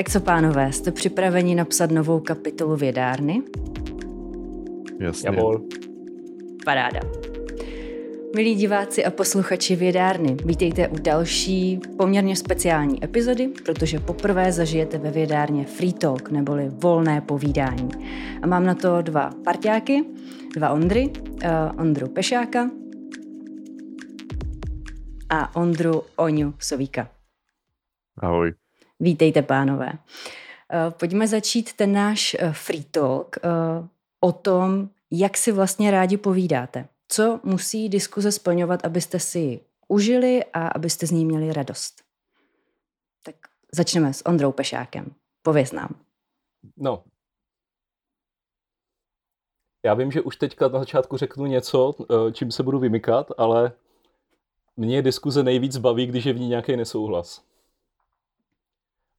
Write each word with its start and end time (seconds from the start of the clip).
Tak 0.00 0.10
co, 0.10 0.20
pánové, 0.20 0.72
jste 0.72 0.92
připraveni 0.92 1.54
napsat 1.54 1.90
novou 1.90 2.20
kapitolu 2.20 2.76
vědárny? 2.76 3.42
Jasně. 4.98 5.26
Javol. 5.28 5.62
Paráda. 6.64 7.00
Milí 8.36 8.54
diváci 8.54 9.04
a 9.04 9.10
posluchači 9.10 9.76
Vědárny, 9.76 10.36
vítejte 10.44 10.88
u 10.88 10.96
další 10.98 11.80
poměrně 11.98 12.36
speciální 12.36 13.04
epizody, 13.04 13.48
protože 13.64 13.98
poprvé 13.98 14.52
zažijete 14.52 14.98
ve 14.98 15.10
Vědárně 15.10 15.64
Free 15.64 15.92
Talk, 15.92 16.30
neboli 16.30 16.68
volné 16.68 17.20
povídání. 17.20 17.90
A 18.42 18.46
mám 18.46 18.66
na 18.66 18.74
to 18.74 19.02
dva 19.02 19.30
parťáky, 19.44 20.04
dva 20.54 20.70
Ondry, 20.70 21.08
uh, 21.08 21.80
Ondru 21.80 22.08
Pešáka 22.08 22.70
a 25.28 25.56
Ondru 25.56 26.02
Oňu 26.16 26.54
Sovíka. 26.58 27.08
Ahoj. 28.18 28.52
Vítejte, 29.00 29.42
pánové. 29.42 29.92
Eh, 30.72 30.90
pojďme 30.90 31.28
začít 31.28 31.72
ten 31.72 31.92
náš 31.92 32.36
eh, 32.38 32.52
free 32.52 32.84
talk 32.84 33.36
eh, 33.36 33.48
o 34.20 34.32
tom, 34.32 34.88
jak 35.10 35.36
si 35.36 35.52
vlastně 35.52 35.90
rádi 35.90 36.16
povídáte. 36.16 36.88
Co 37.08 37.40
musí 37.44 37.88
diskuze 37.88 38.32
splňovat, 38.32 38.84
abyste 38.84 39.20
si 39.20 39.38
ji 39.38 39.60
užili 39.88 40.44
a 40.44 40.68
abyste 40.68 41.06
z 41.06 41.10
ní 41.10 41.24
měli 41.24 41.52
radost? 41.52 42.02
Tak 43.22 43.34
začneme 43.72 44.12
s 44.12 44.26
Ondrou 44.26 44.52
Pešákem. 44.52 45.14
Pověz 45.42 45.72
nám. 45.72 45.94
No. 46.76 47.04
Já 49.84 49.94
vím, 49.94 50.12
že 50.12 50.20
už 50.20 50.36
teďka 50.36 50.68
na 50.68 50.78
začátku 50.78 51.16
řeknu 51.16 51.46
něco, 51.46 51.94
čím 52.32 52.50
se 52.50 52.62
budu 52.62 52.78
vymykat, 52.78 53.30
ale 53.38 53.72
mě 54.76 55.02
diskuze 55.02 55.42
nejvíc 55.42 55.78
baví, 55.78 56.06
když 56.06 56.24
je 56.24 56.32
v 56.32 56.38
ní 56.38 56.48
nějaký 56.48 56.76
nesouhlas 56.76 57.49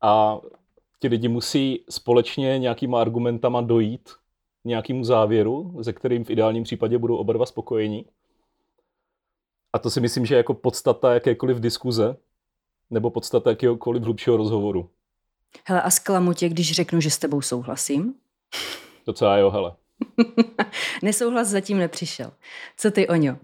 a 0.02 0.40
ti 1.00 1.08
lidi 1.08 1.28
musí 1.28 1.86
společně 1.90 2.60
nějakýma 2.60 3.02
argumentama 3.02 3.62
dojít 3.62 4.10
k 4.64 4.66
nějakému 4.66 5.04
závěru, 5.04 5.78
ze 5.80 5.94
kterým 5.94 6.24
v 6.24 6.30
ideálním 6.30 6.64
případě 6.64 6.98
budou 6.98 7.16
oba 7.16 7.34
dva 7.34 7.46
spokojení. 7.46 8.06
A 9.74 9.80
to 9.80 9.90
si 9.90 10.02
myslím, 10.02 10.26
že 10.26 10.36
je 10.36 10.38
jako 10.38 10.54
podstata 10.54 11.14
jakékoliv 11.14 11.58
diskuze, 11.58 12.18
nebo 12.90 13.10
podstata 13.10 13.50
jakéhokoliv 13.50 14.04
hlubšího 14.04 14.38
rozhovoru. 14.38 14.90
Hele, 15.66 15.82
a 15.82 15.90
zklamu 15.90 16.34
tě, 16.34 16.50
když 16.50 16.72
řeknu, 16.72 17.02
že 17.02 17.10
s 17.10 17.18
tebou 17.18 17.42
souhlasím? 17.42 18.14
Docela 19.06 19.38
jo, 19.38 19.50
hele. 19.50 19.76
Nesouhlas 21.04 21.48
zatím 21.48 21.78
nepřišel. 21.78 22.32
Co 22.78 22.92
ty, 22.92 23.08
Oňo? 23.08 23.38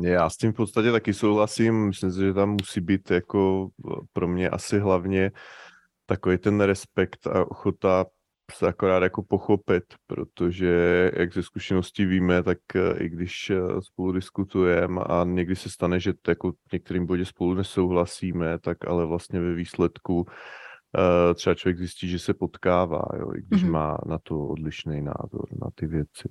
Já 0.00 0.30
s 0.30 0.36
tím 0.36 0.52
v 0.52 0.56
podstatě 0.56 0.92
taky 0.92 1.14
souhlasím. 1.14 1.86
Myslím 1.86 2.12
si, 2.12 2.20
že 2.20 2.34
tam 2.34 2.50
musí 2.50 2.80
být 2.80 3.10
jako 3.10 3.68
pro 4.12 4.28
mě 4.28 4.50
asi 4.50 4.78
hlavně 4.78 5.30
uh, 5.30 5.65
takový 6.06 6.38
ten 6.38 6.60
respekt 6.60 7.26
a 7.26 7.50
ochota 7.50 8.06
se 8.52 8.68
akorát 8.68 9.02
jako 9.02 9.22
pochopit, 9.22 9.84
protože 10.06 11.10
jak 11.16 11.34
ze 11.34 11.42
zkušeností 11.42 12.06
víme, 12.06 12.42
tak 12.42 12.58
eh, 12.74 12.98
i 12.98 13.08
když 13.08 13.50
eh, 13.50 13.82
spolu 13.82 14.12
diskutujeme 14.12 15.00
a 15.00 15.24
někdy 15.24 15.56
se 15.56 15.70
stane, 15.70 16.00
že 16.00 16.12
jako 16.28 16.52
v 16.52 16.72
některým 16.72 17.06
bodě 17.06 17.24
spolu 17.24 17.54
nesouhlasíme, 17.54 18.58
tak 18.58 18.88
ale 18.88 19.06
vlastně 19.06 19.40
ve 19.40 19.54
výsledku 19.54 20.20
uh, 20.20 21.34
třeba 21.34 21.54
člověk 21.54 21.78
zjistí, 21.78 22.08
že 22.08 22.18
se 22.18 22.34
potkává, 22.34 23.02
jo, 23.18 23.32
i 23.36 23.42
když 23.42 23.64
mm-hmm. 23.64 23.70
má 23.70 23.98
na 24.06 24.18
to 24.22 24.40
odlišný 24.40 25.02
názor, 25.02 25.46
na 25.62 25.70
ty 25.74 25.86
věci. 25.86 26.28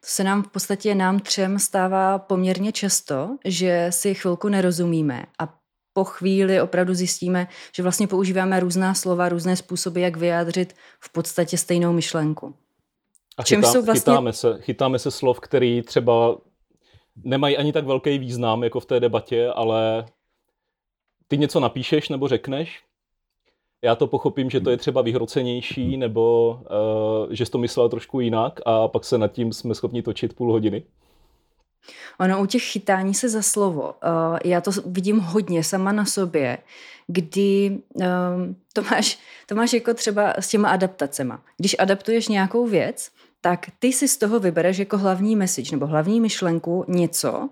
To 0.00 0.06
se 0.06 0.24
nám 0.24 0.42
v 0.42 0.50
podstatě 0.50 0.94
nám 0.94 1.20
třem 1.20 1.58
stává 1.58 2.18
poměrně 2.18 2.72
často, 2.72 3.36
že 3.44 3.86
si 3.90 4.14
chvilku 4.14 4.48
nerozumíme 4.48 5.26
a 5.38 5.63
po 5.94 6.04
chvíli 6.04 6.60
opravdu 6.60 6.94
zjistíme, 6.94 7.48
že 7.76 7.82
vlastně 7.82 8.06
používáme 8.06 8.60
různá 8.60 8.94
slova, 8.94 9.28
různé 9.28 9.56
způsoby, 9.56 10.02
jak 10.02 10.16
vyjádřit 10.16 10.74
v 11.00 11.12
podstatě 11.12 11.58
stejnou 11.58 11.92
myšlenku. 11.92 12.54
A 13.36 13.42
chytá, 13.42 13.72
jsou 13.72 13.82
vlastně... 13.82 14.00
chytáme, 14.00 14.32
se, 14.32 14.58
chytáme 14.60 14.98
se 14.98 15.10
slov, 15.10 15.40
který 15.40 15.82
třeba 15.82 16.36
nemají 17.24 17.56
ani 17.56 17.72
tak 17.72 17.86
velký 17.86 18.18
význam 18.18 18.64
jako 18.64 18.80
v 18.80 18.86
té 18.86 19.00
debatě, 19.00 19.48
ale 19.48 20.06
ty 21.28 21.38
něco 21.38 21.60
napíšeš 21.60 22.08
nebo 22.08 22.28
řekneš, 22.28 22.82
já 23.82 23.94
to 23.94 24.06
pochopím, 24.06 24.50
že 24.50 24.60
to 24.60 24.70
je 24.70 24.76
třeba 24.76 25.02
vyhrocenější, 25.02 25.96
nebo 25.96 26.52
uh, 27.26 27.32
že 27.32 27.46
jsi 27.46 27.52
to 27.52 27.58
myslel 27.58 27.88
trošku 27.88 28.20
jinak 28.20 28.60
a 28.66 28.88
pak 28.88 29.04
se 29.04 29.18
nad 29.18 29.28
tím 29.28 29.52
jsme 29.52 29.74
schopni 29.74 30.02
točit 30.02 30.36
půl 30.36 30.52
hodiny. 30.52 30.82
Ono 32.20 32.42
u 32.42 32.46
těch 32.46 32.62
chytání 32.62 33.14
se 33.14 33.28
za 33.28 33.42
slovo, 33.42 33.82
uh, 33.82 34.38
já 34.44 34.60
to 34.60 34.70
vidím 34.86 35.18
hodně 35.18 35.64
sama 35.64 35.92
na 35.92 36.04
sobě, 36.04 36.58
kdy 37.06 37.78
um, 37.94 38.56
to, 38.72 38.82
máš, 38.82 39.18
to 39.46 39.54
máš 39.54 39.72
jako 39.72 39.94
třeba 39.94 40.34
s 40.36 40.48
těma 40.48 40.68
adaptacema. 40.68 41.42
Když 41.56 41.76
adaptuješ 41.78 42.28
nějakou 42.28 42.66
věc, 42.66 43.10
tak 43.40 43.66
ty 43.78 43.92
si 43.92 44.08
z 44.08 44.16
toho 44.16 44.40
vybereš 44.40 44.78
jako 44.78 44.98
hlavní 44.98 45.36
message 45.36 45.70
nebo 45.72 45.86
hlavní 45.86 46.20
myšlenku 46.20 46.84
něco 46.88 47.48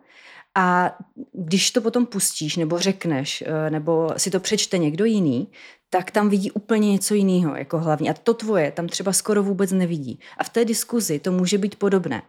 a 0.55 0.97
když 1.33 1.71
to 1.71 1.81
potom 1.81 2.07
pustíš 2.07 2.57
nebo 2.57 2.79
řekneš, 2.79 3.45
uh, 3.47 3.71
nebo 3.71 4.11
si 4.17 4.31
to 4.31 4.41
přečte 4.41 4.79
někdo 4.79 5.05
jiný, 5.05 5.49
tak 5.91 6.11
tam 6.11 6.29
vidí 6.29 6.51
úplně 6.51 6.93
něco 6.93 7.15
jiného 7.15 7.57
jako 7.57 7.79
hlavní. 7.79 8.11
A 8.11 8.15
to 8.15 8.35
tvoje 8.35 8.73
tam 8.73 8.89
třeba 8.89 9.13
skoro 9.13 9.43
vůbec 9.43 9.73
nevidí. 9.73 10.21
A 10.39 10.45
v 10.45 10.49
té 10.49 10.65
diskuzi 10.65 11.19
to 11.19 11.33
může 11.33 11.59
být 11.59 11.77
podobné. 11.77 12.23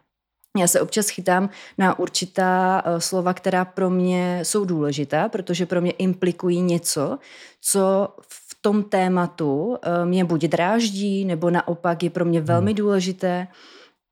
Já 0.57 0.67
se 0.67 0.81
občas 0.81 1.09
chytám 1.09 1.49
na 1.77 1.99
určitá 1.99 2.83
uh, 2.85 2.97
slova, 2.97 3.33
která 3.33 3.65
pro 3.65 3.89
mě 3.89 4.39
jsou 4.43 4.65
důležitá, 4.65 5.29
protože 5.29 5.65
pro 5.65 5.81
mě 5.81 5.91
implikují 5.91 6.61
něco, 6.61 7.19
co 7.61 8.07
v 8.21 8.57
tom 8.61 8.83
tématu 8.83 9.65
uh, 9.65 9.77
mě 10.05 10.25
buď 10.25 10.41
dráždí, 10.41 11.25
nebo 11.25 11.49
naopak 11.49 12.03
je 12.03 12.09
pro 12.09 12.25
mě 12.25 12.41
velmi 12.41 12.71
hmm. 12.71 12.77
důležité. 12.77 13.47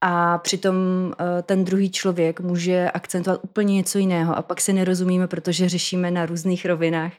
A 0.02 0.38
přitom 0.38 0.76
uh, 0.76 1.14
ten 1.44 1.66
druhý 1.66 1.92
člověk 1.92 2.40
může 2.40 2.92
akcentovat 2.92 3.40
úplně 3.44 3.76
něco 3.76 3.98
jiného 3.98 4.38
a 4.38 4.42
pak 4.42 4.62
se 4.62 4.74
nerozumíme, 4.74 5.28
protože 5.28 5.70
řešíme 5.70 6.12
na 6.12 6.26
různých 6.26 6.66
rovinách 6.66 7.14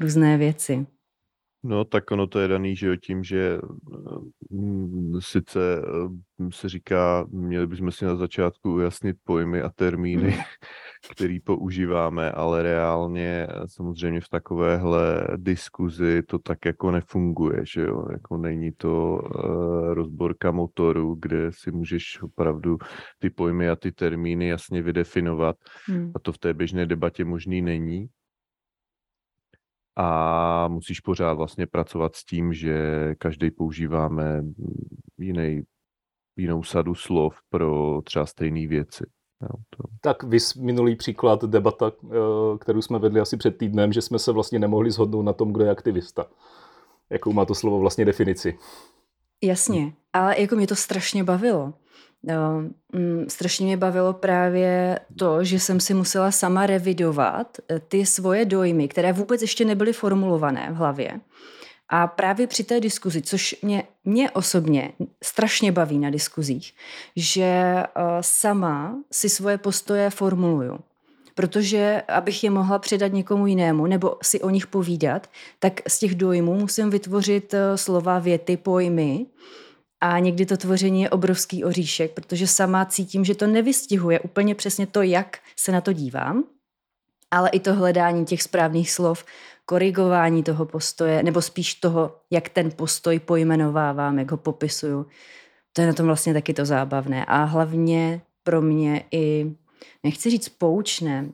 různé 0.00 0.36
věci. 0.36 0.86
No, 1.62 1.84
tak 1.84 2.10
ono 2.10 2.26
to 2.26 2.40
je 2.40 2.48
daný, 2.48 2.76
že 2.76 2.86
jo, 2.86 2.96
tím, 2.96 3.24
že 3.24 3.58
mm, 4.50 5.20
sice 5.20 5.82
mm, 6.38 6.52
se 6.52 6.68
říká, 6.68 7.26
měli 7.30 7.66
bychom 7.66 7.92
si 7.92 8.04
na 8.04 8.16
začátku 8.16 8.74
ujasnit 8.74 9.16
pojmy 9.24 9.62
a 9.62 9.70
termíny, 9.70 10.28
mm. 10.28 10.32
který 11.12 11.40
používáme, 11.40 12.32
ale 12.32 12.62
reálně 12.62 13.46
samozřejmě 13.66 14.20
v 14.20 14.28
takovéhle 14.28 15.28
diskuzi 15.36 16.22
to 16.22 16.38
tak 16.38 16.58
jako 16.64 16.90
nefunguje, 16.90 17.62
že 17.74 17.82
jo, 17.82 18.04
jako 18.12 18.36
není 18.36 18.72
to 18.72 19.18
rozborka 19.92 20.50
motoru, 20.50 21.16
kde 21.20 21.52
si 21.52 21.70
můžeš 21.70 22.22
opravdu 22.22 22.78
ty 23.18 23.30
pojmy 23.30 23.68
a 23.68 23.76
ty 23.76 23.92
termíny 23.92 24.48
jasně 24.48 24.82
vydefinovat 24.82 25.56
mm. 25.88 26.12
a 26.14 26.18
to 26.18 26.32
v 26.32 26.38
té 26.38 26.54
běžné 26.54 26.86
debatě 26.86 27.24
možný 27.24 27.62
není 27.62 28.08
a 29.96 30.68
musíš 30.68 31.00
pořád 31.00 31.32
vlastně 31.32 31.66
pracovat 31.66 32.16
s 32.16 32.24
tím, 32.24 32.52
že 32.52 32.74
každý 33.18 33.50
používáme 33.50 34.42
jiný, 35.18 35.62
jinou 36.36 36.62
sadu 36.62 36.94
slov 36.94 37.38
pro 37.48 38.00
třeba 38.04 38.26
stejné 38.26 38.66
věci. 38.66 39.04
Jo, 39.42 39.48
to. 39.70 39.82
Tak 40.00 40.22
vys 40.22 40.54
minulý 40.54 40.96
příklad 40.96 41.44
debata, 41.44 41.92
eh, 42.04 42.58
kterou 42.58 42.82
jsme 42.82 42.98
vedli 42.98 43.20
asi 43.20 43.36
před 43.36 43.58
týdnem, 43.58 43.92
že 43.92 44.02
jsme 44.02 44.18
se 44.18 44.32
vlastně 44.32 44.58
nemohli 44.58 44.90
shodnout 44.90 45.22
na 45.22 45.32
tom, 45.32 45.52
kdo 45.52 45.64
je 45.64 45.70
aktivista. 45.70 46.26
Jakou 47.10 47.32
má 47.32 47.44
to 47.44 47.54
slovo 47.54 47.78
vlastně 47.78 48.04
definici. 48.04 48.58
Jasně, 49.42 49.92
ale 50.12 50.40
jako 50.40 50.56
mě 50.56 50.66
to 50.66 50.76
strašně 50.76 51.24
bavilo. 51.24 51.74
No, 52.22 52.62
mm, 52.92 53.24
strašně 53.28 53.66
mě 53.66 53.76
bavilo 53.76 54.12
právě 54.12 54.98
to, 55.18 55.44
že 55.44 55.60
jsem 55.60 55.80
si 55.80 55.94
musela 55.94 56.30
sama 56.30 56.66
revidovat 56.66 57.58
eh, 57.68 57.78
ty 57.78 58.06
svoje 58.06 58.44
dojmy, 58.44 58.88
které 58.88 59.12
vůbec 59.12 59.42
ještě 59.42 59.64
nebyly 59.64 59.92
formulované 59.92 60.68
v 60.70 60.74
hlavě. 60.74 61.20
A 61.92 62.06
právě 62.06 62.46
při 62.46 62.64
té 62.64 62.80
diskuzi, 62.80 63.22
což 63.22 63.56
mě, 63.62 63.84
mě 64.04 64.30
osobně 64.30 64.92
strašně 65.24 65.72
baví 65.72 65.98
na 65.98 66.10
diskuzích, 66.10 66.74
že 67.16 67.74
uh, 67.74 68.02
sama 68.20 68.98
si 69.12 69.28
svoje 69.28 69.58
postoje 69.58 70.10
formuluju. 70.10 70.78
Protože 71.34 72.02
abych 72.08 72.44
je 72.44 72.50
mohla 72.50 72.78
předat 72.78 73.12
někomu 73.12 73.46
jinému 73.46 73.86
nebo 73.86 74.16
si 74.22 74.40
o 74.40 74.50
nich 74.50 74.66
povídat, 74.66 75.30
tak 75.58 75.80
z 75.88 75.98
těch 75.98 76.14
dojmů 76.14 76.54
musím 76.54 76.90
vytvořit 76.90 77.54
uh, 77.54 77.60
slova, 77.76 78.18
věty, 78.18 78.56
pojmy, 78.56 79.26
a 80.00 80.18
někdy 80.18 80.46
to 80.46 80.56
tvoření 80.56 81.02
je 81.02 81.10
obrovský 81.10 81.64
oříšek, 81.64 82.12
protože 82.12 82.46
sama 82.46 82.84
cítím, 82.84 83.24
že 83.24 83.34
to 83.34 83.46
nevystihuje 83.46 84.20
úplně 84.20 84.54
přesně 84.54 84.86
to, 84.86 85.02
jak 85.02 85.38
se 85.56 85.72
na 85.72 85.80
to 85.80 85.92
dívám, 85.92 86.44
ale 87.30 87.48
i 87.50 87.60
to 87.60 87.74
hledání 87.74 88.24
těch 88.24 88.42
správných 88.42 88.90
slov, 88.90 89.24
korigování 89.64 90.42
toho 90.42 90.66
postoje, 90.66 91.22
nebo 91.22 91.42
spíš 91.42 91.74
toho, 91.74 92.16
jak 92.30 92.48
ten 92.48 92.70
postoj 92.70 93.18
pojmenovávám, 93.18 94.18
jak 94.18 94.30
ho 94.30 94.36
popisuju. 94.36 95.06
To 95.72 95.80
je 95.80 95.86
na 95.86 95.92
tom 95.92 96.06
vlastně 96.06 96.34
taky 96.34 96.54
to 96.54 96.64
zábavné. 96.64 97.24
A 97.24 97.44
hlavně 97.44 98.20
pro 98.42 98.62
mě 98.62 99.04
i, 99.12 99.52
nechci 100.02 100.30
říct 100.30 100.48
poučné, 100.48 101.28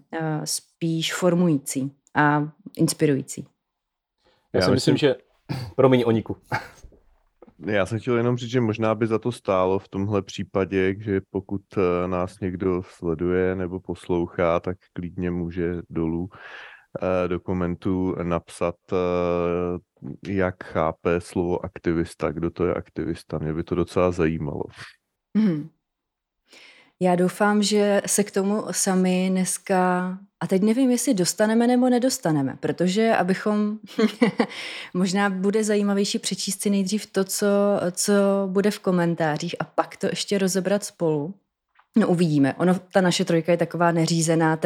spíš 0.44 1.14
formující 1.14 1.92
a 2.14 2.48
inspirující. 2.76 3.46
Já 4.52 4.62
si 4.62 4.70
myslím, 4.70 4.96
že 4.96 5.14
Promiň, 5.76 6.02
Oniku. 6.06 6.36
Já 7.58 7.86
jsem 7.86 7.98
chtěl 7.98 8.16
jenom 8.16 8.36
říct, 8.36 8.50
že 8.50 8.60
možná 8.60 8.94
by 8.94 9.06
za 9.06 9.18
to 9.18 9.32
stálo 9.32 9.78
v 9.78 9.88
tomhle 9.88 10.22
případě, 10.22 10.94
že 10.98 11.20
pokud 11.30 11.62
eh, 11.76 12.08
nás 12.08 12.40
někdo 12.40 12.82
sleduje 12.82 13.56
nebo 13.56 13.80
poslouchá, 13.80 14.60
tak 14.60 14.76
klidně 14.92 15.30
může 15.30 15.74
dolů 15.90 16.28
eh, 17.02 17.28
do 17.28 17.40
komentů 17.40 18.14
napsat, 18.22 18.74
eh, 18.92 18.96
jak 20.32 20.64
chápe 20.64 21.20
slovo 21.20 21.64
aktivista, 21.64 22.32
kdo 22.32 22.50
to 22.50 22.66
je 22.66 22.74
aktivista. 22.74 23.38
Mě 23.38 23.52
by 23.52 23.62
to 23.64 23.74
docela 23.74 24.10
zajímalo. 24.10 24.62
Hmm. 25.36 25.68
Já 27.00 27.14
doufám, 27.16 27.62
že 27.62 28.02
se 28.06 28.24
k 28.24 28.30
tomu 28.30 28.64
sami 28.70 29.28
dneska, 29.30 30.08
a 30.40 30.46
teď 30.46 30.62
nevím, 30.62 30.90
jestli 30.90 31.14
dostaneme 31.14 31.66
nebo 31.66 31.88
nedostaneme, 31.88 32.56
protože 32.60 33.16
abychom, 33.16 33.78
možná 34.94 35.30
bude 35.30 35.64
zajímavější 35.64 36.18
přečíst 36.18 36.62
si 36.62 36.70
nejdřív 36.70 37.06
to, 37.06 37.24
co, 37.24 37.46
co 37.92 38.12
bude 38.46 38.70
v 38.70 38.78
komentářích 38.78 39.54
a 39.58 39.64
pak 39.64 39.96
to 39.96 40.06
ještě 40.06 40.38
rozebrat 40.38 40.84
spolu. 40.84 41.34
No 41.98 42.08
uvidíme. 42.08 42.54
Ono, 42.54 42.74
ta 42.92 43.00
naše 43.00 43.24
trojka 43.24 43.52
je 43.52 43.58
taková 43.58 43.92
neřízená, 43.92 44.58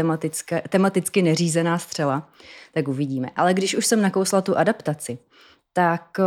tematicky 0.68 1.22
neřízená 1.22 1.78
střela, 1.78 2.30
tak 2.74 2.88
uvidíme. 2.88 3.28
Ale 3.36 3.54
když 3.54 3.74
už 3.74 3.86
jsem 3.86 4.02
nakousla 4.02 4.40
tu 4.40 4.58
adaptaci, 4.58 5.18
tak 5.72 6.18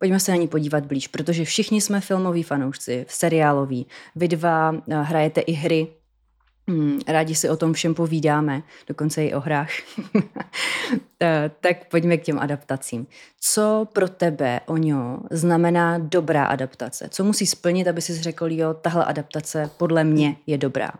Pojďme 0.00 0.20
se 0.20 0.30
na 0.30 0.36
ní 0.36 0.48
podívat 0.48 0.86
blíž, 0.86 1.08
protože 1.08 1.44
všichni 1.44 1.80
jsme 1.80 2.00
filmoví 2.00 2.42
fanoušci, 2.42 3.06
seriáloví. 3.08 3.86
Vy 4.16 4.28
dva 4.28 4.72
eh, 4.88 4.94
hrajete 4.94 5.40
i 5.40 5.52
hry, 5.52 5.88
Hmm, 6.68 7.00
rádi 7.08 7.34
si 7.34 7.48
o 7.48 7.56
tom 7.56 7.72
všem 7.72 7.94
povídáme, 7.94 8.62
dokonce 8.86 9.24
i 9.24 9.34
o 9.34 9.40
hrách. 9.40 9.70
Eh, 11.22 11.50
tak 11.60 11.88
pojďme 11.88 12.16
k 12.16 12.22
těm 12.22 12.38
adaptacím. 12.38 13.06
Co 13.40 13.86
pro 13.92 14.08
tebe, 14.08 14.60
Oňo, 14.66 15.18
znamená 15.30 15.98
dobrá 15.98 16.44
adaptace? 16.44 17.08
Co 17.08 17.24
musí 17.24 17.46
splnit, 17.46 17.88
aby 17.88 18.02
si 18.02 18.22
řekl, 18.22 18.50
jo, 18.50 18.74
tahle 18.74 19.04
adaptace 19.04 19.70
podle 19.76 20.04
mě 20.04 20.36
je 20.46 20.58
dobrá? 20.58 20.90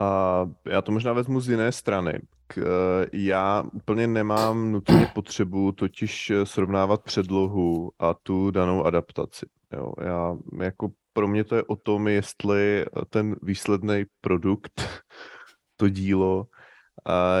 A 0.00 0.50
já 0.66 0.82
to 0.82 0.92
možná 0.92 1.12
vezmu 1.12 1.40
z 1.40 1.48
jiné 1.48 1.72
strany. 1.72 2.20
K, 2.46 2.58
eh, 2.58 3.06
já 3.12 3.64
úplně 3.72 4.06
nemám 4.06 4.72
nutně 4.72 5.10
potřebu 5.14 5.72
totiž 5.72 6.30
eh, 6.30 6.46
srovnávat 6.46 7.02
předlohu 7.02 7.92
a 7.98 8.14
tu 8.14 8.50
danou 8.50 8.84
adaptaci. 8.84 9.46
Jo, 9.72 9.92
já, 10.00 10.36
jako 10.62 10.88
pro 11.12 11.28
mě 11.28 11.44
to 11.44 11.56
je 11.56 11.62
o 11.62 11.76
tom, 11.76 12.08
jestli 12.08 12.82
eh, 12.82 12.86
ten 13.10 13.36
výsledný 13.42 14.04
produkt, 14.20 14.82
to 15.76 15.88
dílo, 15.88 16.46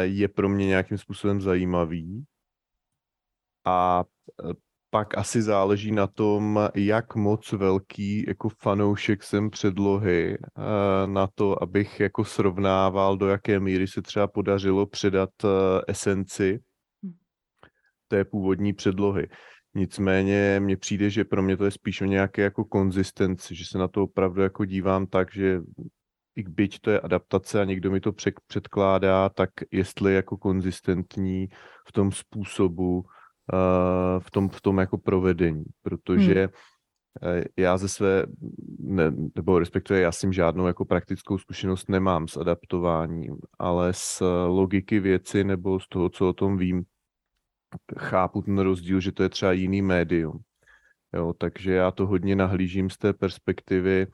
je 0.00 0.28
pro 0.28 0.48
mě 0.48 0.66
nějakým 0.66 0.98
způsobem 0.98 1.40
zajímavý. 1.40 2.24
A 3.64 4.04
pak 4.90 5.18
asi 5.18 5.42
záleží 5.42 5.92
na 5.92 6.06
tom, 6.06 6.68
jak 6.74 7.14
moc 7.14 7.52
velký 7.52 8.24
jako 8.26 8.48
fanoušek 8.48 9.22
jsem 9.22 9.50
předlohy 9.50 10.38
eh, 10.38 11.06
na 11.06 11.26
to, 11.34 11.62
abych 11.62 12.00
jako 12.00 12.24
srovnával, 12.24 13.16
do 13.16 13.28
jaké 13.28 13.60
míry 13.60 13.88
se 13.88 14.02
třeba 14.02 14.26
podařilo 14.26 14.86
předat 14.86 15.30
eh, 15.44 15.48
esenci 15.88 16.60
hm. 17.04 17.12
té 18.08 18.24
původní 18.24 18.72
předlohy. 18.72 19.28
Nicméně 19.74 20.60
mně 20.60 20.76
přijde, 20.76 21.10
že 21.10 21.24
pro 21.24 21.42
mě 21.42 21.56
to 21.56 21.64
je 21.64 21.70
spíš 21.70 22.00
o 22.00 22.04
nějaké 22.04 22.42
jako 22.42 22.64
konzistenci, 22.64 23.54
že 23.54 23.64
se 23.64 23.78
na 23.78 23.88
to 23.88 24.02
opravdu 24.02 24.42
jako 24.42 24.64
dívám 24.64 25.06
tak, 25.06 25.32
že 25.32 25.60
i 26.36 26.42
byť 26.42 26.80
to 26.80 26.90
je 26.90 27.00
adaptace 27.00 27.60
a 27.60 27.64
někdo 27.64 27.90
mi 27.90 28.00
to 28.00 28.12
předkládá, 28.46 29.28
tak 29.28 29.50
jestli 29.70 30.14
jako 30.14 30.36
konzistentní 30.36 31.48
v 31.88 31.92
tom 31.92 32.12
způsobu, 32.12 33.04
v 34.18 34.30
tom, 34.30 34.48
v 34.48 34.60
tom 34.60 34.78
jako 34.78 34.98
provedení, 34.98 35.64
protože 35.82 36.48
hmm. 37.22 37.42
já 37.56 37.78
ze 37.78 37.88
své, 37.88 38.26
ne, 38.78 39.12
nebo 39.34 39.58
respektive 39.58 40.00
já 40.00 40.12
s 40.12 40.20
tím 40.20 40.32
žádnou 40.32 40.66
jako 40.66 40.84
praktickou 40.84 41.38
zkušenost 41.38 41.88
nemám 41.88 42.28
s 42.28 42.36
adaptováním, 42.36 43.36
ale 43.58 43.92
z 43.92 44.22
logiky 44.46 45.00
věci 45.00 45.44
nebo 45.44 45.80
z 45.80 45.88
toho, 45.88 46.08
co 46.08 46.28
o 46.28 46.32
tom 46.32 46.56
vím, 46.56 46.84
chápu 47.98 48.42
ten 48.42 48.58
rozdíl, 48.58 49.00
že 49.00 49.12
to 49.12 49.22
je 49.22 49.28
třeba 49.28 49.52
jiný 49.52 49.82
médium. 49.82 50.38
Jo, 51.14 51.32
takže 51.38 51.72
já 51.72 51.90
to 51.90 52.06
hodně 52.06 52.36
nahlížím 52.36 52.90
z 52.90 52.98
té 52.98 53.12
perspektivy 53.12 54.06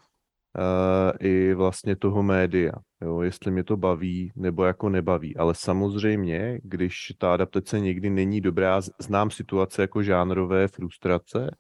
i 1.21 1.55
vlastně 1.55 1.97
toho 1.97 2.23
média, 2.23 2.73
jo, 3.03 3.21
jestli 3.21 3.51
mě 3.51 3.65
to 3.65 3.77
baví 3.77 4.33
nebo 4.37 4.65
jako 4.65 4.89
nebaví. 4.89 5.37
Ale 5.37 5.55
samozřejmě, 5.55 6.61
když 6.63 7.13
ta 7.19 7.35
adaptace 7.35 7.81
někdy 7.81 8.11
není 8.11 8.41
dobrá, 8.41 8.81
znám 9.01 9.31
situace 9.31 9.83
jako 9.83 10.03
žánrové 10.03 10.69
frustrace 10.69 11.51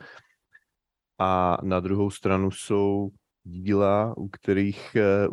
a 1.19 1.59
na 1.63 1.81
druhou 1.81 2.11
stranu 2.11 2.51
jsou 2.51 3.11
díla, 3.45 4.15
u 4.17 4.29
kterých, 4.29 4.97
eh, 4.97 5.29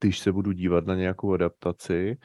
když 0.00 0.18
se 0.18 0.32
budu 0.32 0.52
dívat 0.52 0.86
na 0.86 0.94
nějakou 0.94 1.34
adaptaci, 1.34 2.16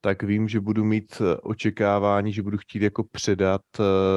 tak 0.00 0.22
vím, 0.22 0.48
že 0.48 0.60
budu 0.60 0.84
mít 0.84 1.20
eh, 1.20 1.36
očekávání, 1.36 2.32
že 2.32 2.42
budu 2.42 2.58
chtít 2.58 2.82
jako 2.82 3.04
předat 3.04 3.62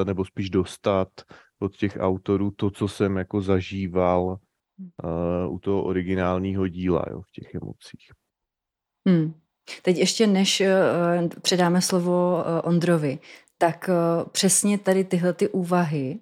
nebo 0.06 0.26
spíš 0.26 0.50
dostat 0.50 1.10
od 1.60 1.76
těch 1.76 1.98
autorů 2.00 2.52
to, 2.52 2.70
co 2.70 2.88
jsem 2.88 3.18
jako 3.18 3.42
zažíval 3.42 4.38
uh, 5.04 5.54
u 5.54 5.60
toho 5.60 5.84
originálního 5.84 6.68
díla 6.68 7.06
jo, 7.12 7.22
v 7.22 7.32
těch 7.32 7.56
emocích. 7.56 8.12
Hmm. 9.08 9.34
Teď 9.82 9.98
ještě 9.98 10.28
než 10.28 10.62
uh, 10.62 11.28
předáme 11.42 11.82
slovo 11.82 12.34
uh, 12.36 12.70
Ondrovi, 12.70 13.20
tak 13.58 13.90
uh, 13.90 14.30
přesně 14.30 14.78
tady 14.78 15.04
tyhle 15.04 15.34
ty 15.34 15.50
úvahy 15.50 16.20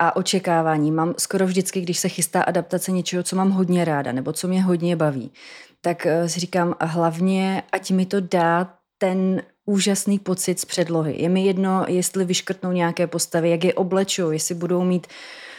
a 0.00 0.16
očekávání 0.16 0.90
mám 0.90 1.14
skoro 1.18 1.46
vždycky, 1.46 1.80
když 1.80 1.98
se 1.98 2.08
chystá 2.08 2.42
adaptace 2.42 2.92
něčeho, 2.92 3.22
co 3.22 3.36
mám 3.36 3.50
hodně 3.50 3.84
ráda 3.84 4.12
nebo 4.12 4.32
co 4.32 4.48
mě 4.48 4.62
hodně 4.62 4.96
baví, 4.96 5.32
tak 5.80 6.06
si 6.26 6.40
říkám 6.40 6.74
hlavně, 6.80 7.62
ať 7.72 7.90
mi 7.90 8.06
to 8.06 8.20
dá 8.20 8.74
ten 8.98 9.42
úžasný 9.66 10.18
pocit 10.18 10.60
z 10.60 10.64
předlohy. 10.64 11.22
Je 11.22 11.28
mi 11.28 11.44
jedno, 11.46 11.84
jestli 11.88 12.24
vyškrtnou 12.24 12.72
nějaké 12.72 13.06
postavy, 13.06 13.50
jak 13.50 13.64
je 13.64 13.74
oblečou, 13.74 14.30
jestli 14.30 14.54
budou 14.54 14.84
mít 14.84 15.06
uh, 15.06 15.12
Eh, 15.12 15.49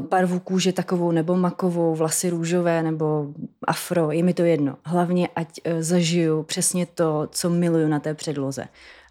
barvu 0.00 0.40
kůže 0.40 0.72
takovou 0.72 1.12
nebo 1.12 1.36
makovou, 1.36 1.94
vlasy 1.94 2.30
růžové 2.30 2.82
nebo 2.82 3.26
afro, 3.66 4.10
je 4.10 4.22
mi 4.22 4.34
to 4.34 4.42
jedno. 4.42 4.76
Hlavně, 4.84 5.28
ať 5.28 5.60
eh, 5.64 5.82
zažiju 5.82 6.42
přesně 6.42 6.86
to, 6.86 7.28
co 7.30 7.50
miluju 7.50 7.88
na 7.88 8.00
té 8.00 8.14
předloze. 8.14 8.68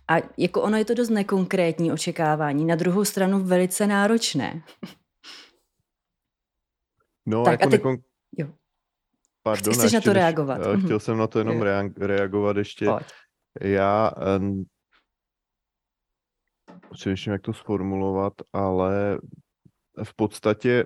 A 0.07 0.15
jako 0.37 0.61
ono 0.61 0.77
je 0.77 0.85
to 0.85 0.93
dost 0.93 1.09
nekonkrétní 1.09 1.91
očekávání, 1.91 2.65
na 2.65 2.75
druhou 2.75 3.05
stranu 3.05 3.43
velice 3.43 3.87
náročné. 3.87 4.61
No, 7.25 7.43
tak, 7.43 7.51
jako 7.51 7.63
a 7.63 7.69
teď... 7.69 7.79
nekon... 7.79 7.97
jo. 8.37 8.47
Pardon, 9.43 9.73
Chceš 9.73 9.93
na 9.93 10.01
to 10.01 10.13
reagovat? 10.13 10.57
Než, 10.57 10.83
chtěl 10.83 10.99
jsem 10.99 11.17
na 11.17 11.27
to 11.27 11.39
jenom 11.39 11.61
reagovat 11.97 12.57
ještě. 12.57 12.85
Pojď. 12.85 13.03
Já 13.61 14.11
um, 14.39 14.65
přemýšlím, 16.91 17.33
jak 17.33 17.41
to 17.41 17.53
sformulovat, 17.53 18.33
ale 18.53 19.19
v 20.03 20.13
podstatě 20.15 20.85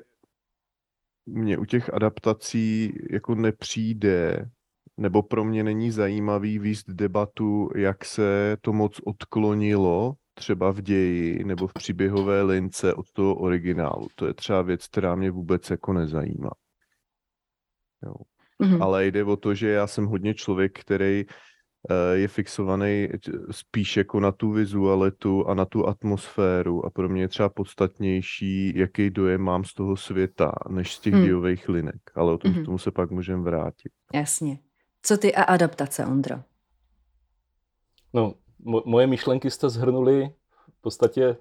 mě 1.25 1.57
u 1.57 1.65
těch 1.65 1.93
adaptací 1.93 2.93
jako 3.11 3.35
nepřijde, 3.35 4.49
nebo 4.97 5.23
pro 5.23 5.43
mě 5.43 5.63
není 5.63 5.91
zajímavý 5.91 6.59
výst 6.59 6.89
debatu, 6.89 7.69
jak 7.75 8.05
se 8.05 8.57
to 8.61 8.73
moc 8.73 8.99
odklonilo 9.05 10.13
třeba 10.33 10.71
v 10.71 10.81
ději 10.81 11.43
nebo 11.43 11.67
v 11.67 11.73
příběhové 11.73 12.41
lince 12.41 12.93
od 12.93 13.11
toho 13.11 13.35
originálu. 13.35 14.07
To 14.15 14.27
je 14.27 14.33
třeba 14.33 14.61
věc, 14.61 14.87
která 14.87 15.15
mě 15.15 15.31
vůbec 15.31 15.69
jako 15.69 15.93
nezajímá. 15.93 16.51
Jo. 18.05 18.13
Mm-hmm. 18.63 18.83
Ale 18.83 19.05
jde 19.05 19.23
o 19.23 19.37
to, 19.37 19.53
že 19.53 19.69
já 19.69 19.87
jsem 19.87 20.05
hodně 20.05 20.33
člověk, 20.33 20.79
který 20.79 21.25
je 22.13 22.27
fixovaný 22.27 23.07
spíš 23.51 23.97
jako 23.97 24.19
na 24.19 24.31
tu 24.31 24.51
vizualitu 24.51 25.47
a 25.47 25.53
na 25.53 25.65
tu 25.65 25.87
atmosféru 25.87 26.85
a 26.85 26.89
pro 26.89 27.09
mě 27.09 27.21
je 27.21 27.27
třeba 27.27 27.49
podstatnější, 27.49 28.77
jaký 28.77 29.09
dojem 29.09 29.41
mám 29.41 29.63
z 29.63 29.73
toho 29.73 29.97
světa, 29.97 30.51
než 30.69 30.95
z 30.95 30.99
těch 30.99 31.13
hmm. 31.13 31.23
dějových 31.23 31.69
linek. 31.69 32.01
Ale 32.15 32.33
o 32.33 32.37
tom, 32.37 32.51
hmm. 32.51 32.65
tomu 32.65 32.77
se 32.77 32.91
pak 32.91 33.11
můžeme 33.11 33.43
vrátit. 33.43 33.91
Jasně. 34.13 34.59
Co 35.03 35.17
ty 35.17 35.35
a 35.35 35.43
adaptace, 35.43 36.05
Ondro? 36.05 36.35
No, 38.13 38.33
mo- 38.65 38.83
moje 38.85 39.07
myšlenky 39.07 39.51
jste 39.51 39.69
zhrnuli 39.69 40.29
v 40.77 40.81
podstatě 40.81 41.37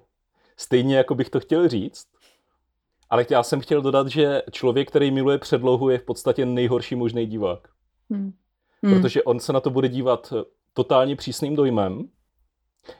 stejně, 0.57 0.97
jako 0.97 1.15
bych 1.15 1.29
to 1.29 1.39
chtěl 1.39 1.67
říct. 1.67 2.07
Ale 3.09 3.25
já 3.29 3.43
jsem 3.43 3.61
chtěl 3.61 3.81
dodat, 3.81 4.07
že 4.07 4.41
člověk, 4.51 4.87
který 4.87 5.11
miluje 5.11 5.37
předlohu, 5.37 5.89
je 5.89 5.97
v 5.97 6.03
podstatě 6.03 6.45
nejhorší 6.45 6.95
možný 6.95 7.25
divák. 7.25 7.67
Hmm 8.09 8.33
hmm. 8.83 9.01
protože 9.01 9.23
on 9.23 9.39
se 9.39 9.53
na 9.53 9.59
to 9.59 9.69
bude 9.69 9.89
dívat 9.89 10.33
eh, 10.37 10.43
totálně 10.73 11.15
přísným 11.15 11.55
dojmem. 11.55 12.09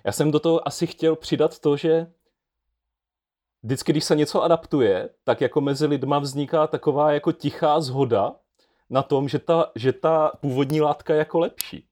Já 0.04 0.12
jsem 0.12 0.32
do 0.32 0.40
toho 0.40 0.68
asi 0.68 0.88
chtěl 0.88 1.16
přidat 1.16 1.60
to, 1.60 1.78
že 1.78 2.08
vždycky, 3.64 3.92
když 3.92 4.04
se 4.04 4.16
něco 4.16 4.44
adaptuje, 4.44 5.10
tak 5.24 5.42
jako 5.42 5.62
mezi 5.62 5.86
lidma 5.86 6.20
vzniká 6.20 6.68
taková 6.68 7.12
jako 7.12 7.32
tichá 7.32 7.82
zhoda 7.82 8.36
na 8.90 9.04
tom, 9.04 9.30
že 9.30 9.40
ta, 9.40 9.72
že 9.76 9.94
ta 9.94 10.32
původní 10.40 10.82
látka 10.82 11.14
je 11.14 11.20
jako 11.20 11.40
lepší. 11.40 11.86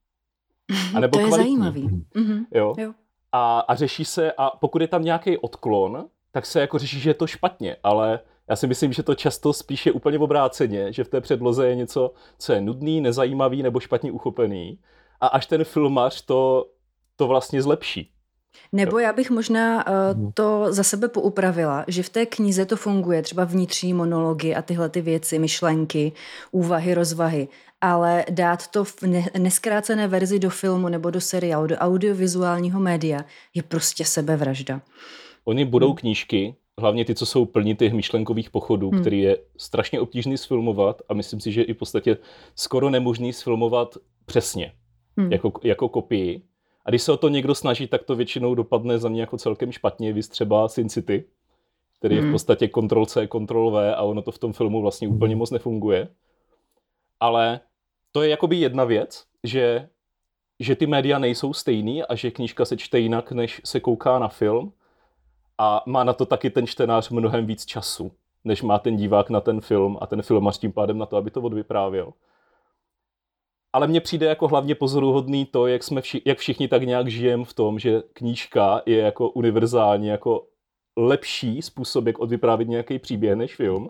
A 0.96 1.00
nebo 1.00 1.18
to 1.18 1.20
je 1.20 1.28
kvalitní. 1.28 1.58
zajímavý. 1.58 2.06
Mm-hmm. 2.16 2.46
Jo? 2.52 2.74
jo. 2.78 2.94
a, 3.32 3.60
a 3.60 3.76
řeší 3.76 4.06
se, 4.06 4.32
a 4.38 4.50
pokud 4.50 4.82
je 4.82 4.88
tam 4.88 5.04
nějaký 5.04 5.38
odklon, 5.38 6.06
tak 6.32 6.46
se 6.46 6.62
jako 6.62 6.78
řeší, 6.80 7.00
že 7.00 7.10
je 7.10 7.14
to 7.14 7.28
špatně, 7.28 7.76
ale 7.84 8.20
já 8.50 8.56
si 8.56 8.68
myslím, 8.68 8.94
že 8.94 9.04
to 9.04 9.16
často 9.16 9.54
spíše 9.54 9.92
úplně 9.92 10.20
obráceně, 10.20 10.94
že 10.94 11.04
v 11.04 11.10
té 11.10 11.22
předloze 11.22 11.68
je 11.68 11.76
něco, 11.76 12.14
co 12.38 12.54
je 12.54 12.62
nudný, 12.62 13.02
nezajímavý 13.02 13.64
nebo 13.64 13.80
špatně 13.80 14.12
uchopený 14.12 14.80
a 15.22 15.28
až 15.28 15.46
ten 15.46 15.64
filmař 15.64 16.22
to, 16.22 16.70
to 17.16 17.28
vlastně 17.28 17.62
zlepší. 17.62 18.12
Nebo 18.72 19.00
já 19.00 19.14
bych 19.14 19.32
možná 19.32 19.88
uh, 19.88 20.32
to 20.34 20.66
za 20.70 20.84
sebe 20.84 21.08
poupravila, 21.08 21.86
že 21.88 22.04
v 22.04 22.10
té 22.10 22.26
knize 22.26 22.66
to 22.66 22.76
funguje, 22.76 23.22
třeba 23.22 23.44
vnitřní 23.44 23.94
monology 23.94 24.56
a 24.56 24.62
tyhle 24.62 24.90
ty 24.90 25.02
věci, 25.02 25.40
myšlenky, 25.40 26.12
úvahy, 26.52 26.94
rozvahy, 26.94 27.48
ale 27.82 28.26
dát 28.30 28.68
to 28.68 28.84
v 28.84 28.96
neskrácené 29.38 30.08
verzi 30.08 30.40
do 30.40 30.50
filmu 30.50 30.90
nebo 30.90 31.10
do 31.10 31.22
seriálu, 31.22 31.68
do 31.68 31.76
audiovizuálního 31.76 32.80
média 32.80 33.20
je 33.54 33.64
prostě 33.64 34.06
sebevražda. 34.06 34.82
Oni 35.46 35.66
budou 35.66 35.88
hmm. 35.88 35.96
knížky, 35.96 36.56
hlavně 36.80 37.06
ty, 37.06 37.16
co 37.16 37.26
jsou 37.26 37.46
plní 37.46 37.76
těch 37.76 37.94
myšlenkových 37.94 38.50
pochodů, 38.50 38.90
hmm. 38.90 39.02
který 39.02 39.22
je 39.22 39.38
strašně 39.58 40.00
obtížný 40.00 40.38
sfilmovat 40.38 41.02
a 41.10 41.14
myslím 41.14 41.40
si, 41.40 41.52
že 41.52 41.62
i 41.62 41.74
v 41.74 41.78
podstatě 41.78 42.18
skoro 42.56 42.90
nemožný 42.90 43.34
sfilmovat 43.34 43.98
přesně, 44.26 44.74
hmm. 45.18 45.32
jako, 45.32 45.52
jako 45.64 45.90
kopii. 45.90 46.42
A 46.86 46.90
když 46.90 47.02
se 47.02 47.12
o 47.12 47.18
to 47.18 47.30
někdo 47.30 47.56
snaží, 47.56 47.88
tak 47.88 48.04
to 48.04 48.16
většinou 48.16 48.56
dopadne 48.56 49.00
za 49.00 49.10
mě 49.10 49.22
jako 49.22 49.38
celkem 49.38 49.72
špatně, 49.72 50.14
vy 50.14 50.22
třeba 50.22 50.68
Sin 50.68 50.90
City, 50.90 51.24
který 52.00 52.16
je 52.16 52.22
v 52.22 52.24
hmm. 52.24 52.34
podstatě 52.34 52.68
Ctrl-C, 52.68 53.28
Ctrl-V 53.28 53.96
a 53.96 54.02
ono 54.02 54.22
to 54.22 54.32
v 54.32 54.40
tom 54.40 54.54
filmu 54.54 54.82
vlastně 54.82 55.08
úplně 55.08 55.36
moc 55.36 55.52
nefunguje. 55.52 56.08
Ale 57.20 57.60
to 58.12 58.22
je 58.22 58.30
jakoby 58.30 58.56
jedna 58.56 58.84
věc, 58.84 59.26
že, 59.44 59.90
že 60.60 60.76
ty 60.76 60.88
média 60.88 61.20
nejsou 61.20 61.54
stejný 61.54 62.04
a 62.04 62.16
že 62.16 62.32
knížka 62.32 62.66
se 62.66 62.78
čte 62.78 63.00
jinak, 63.00 63.32
než 63.32 63.62
se 63.66 63.80
kouká 63.80 64.20
na 64.20 64.28
film 64.28 64.72
a 65.60 65.84
má 65.86 66.04
na 66.04 66.14
to 66.14 66.26
taky 66.26 66.50
ten 66.50 66.68
čtenář 66.68 67.10
mnohem 67.10 67.46
víc 67.46 67.66
času, 67.66 68.12
než 68.44 68.62
má 68.62 68.80
ten 68.80 68.96
divák 68.96 69.30
na 69.30 69.42
ten 69.42 69.62
film 69.62 69.98
a 70.02 70.08
ten 70.08 70.22
filmař 70.22 70.60
tím 70.60 70.72
pádem 70.72 70.98
na 70.98 71.06
to, 71.06 71.18
aby 71.18 71.32
to 71.32 71.42
odvyprávěl. 71.42 72.14
Ale 73.74 73.88
mně 73.88 74.02
přijde 74.02 74.26
jako 74.26 74.48
hlavně 74.48 74.76
pozoruhodný 74.76 75.46
to, 75.46 75.68
jak, 75.68 75.84
jsme 75.84 76.02
vši, 76.02 76.22
jak 76.26 76.38
všichni 76.38 76.68
tak 76.68 76.84
nějak 76.84 77.08
žijeme 77.08 77.46
v 77.46 77.54
tom, 77.54 77.80
že 77.80 78.04
knížka 78.14 78.82
je 78.86 78.98
jako 78.98 79.30
univerzálně 79.30 80.12
jako 80.12 80.48
lepší 80.98 81.62
způsob, 81.62 82.08
jak 82.08 82.20
odvyprávět 82.20 82.68
nějaký 82.68 83.00
příběh 83.00 83.36
než 83.36 83.56
film. 83.56 83.90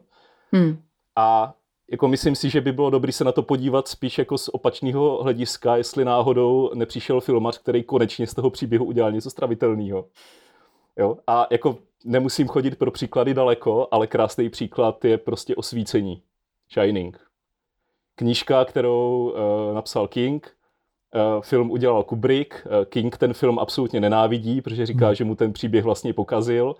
Hmm. 0.51 0.81
A 1.15 1.53
jako 1.91 2.07
myslím 2.07 2.35
si, 2.35 2.49
že 2.49 2.61
by 2.61 2.71
bylo 2.71 2.89
dobré 2.89 3.11
se 3.11 3.23
na 3.23 3.31
to 3.31 3.43
podívat 3.43 3.87
spíš 3.87 4.17
jako 4.17 4.37
z 4.37 4.49
opačného 4.49 5.23
hlediska, 5.23 5.77
jestli 5.77 6.05
náhodou 6.05 6.71
nepřišel 6.73 7.21
filmař, 7.21 7.57
který 7.57 7.83
konečně 7.83 8.27
z 8.27 8.33
toho 8.33 8.49
příběhu 8.49 8.85
udělal 8.85 9.11
něco 9.11 9.29
stravitelného. 9.29 10.05
Jo? 10.99 11.17
A 11.27 11.47
jako 11.51 11.77
nemusím 12.05 12.47
chodit 12.47 12.79
pro 12.79 12.91
příklady 12.91 13.33
daleko, 13.33 13.87
ale 13.91 14.07
krásný 14.07 14.49
příklad 14.49 15.05
je 15.05 15.17
prostě 15.17 15.55
osvícení. 15.55 16.21
Shining. 16.73 17.19
Knížka, 18.15 18.65
kterou 18.65 19.31
uh, 19.31 19.75
napsal 19.75 20.07
King, 20.07 20.55
uh, 21.15 21.41
film 21.41 21.71
udělal 21.71 22.03
Kubrick. 22.03 22.53
Uh, 22.65 22.85
King 22.85 23.17
ten 23.17 23.33
film 23.33 23.59
absolutně 23.59 23.99
nenávidí, 23.99 24.61
protože 24.61 24.85
říká, 24.85 25.05
hmm. 25.05 25.15
že 25.15 25.23
mu 25.23 25.35
ten 25.35 25.53
příběh 25.53 25.83
vlastně 25.83 26.13
pokazil. 26.13 26.75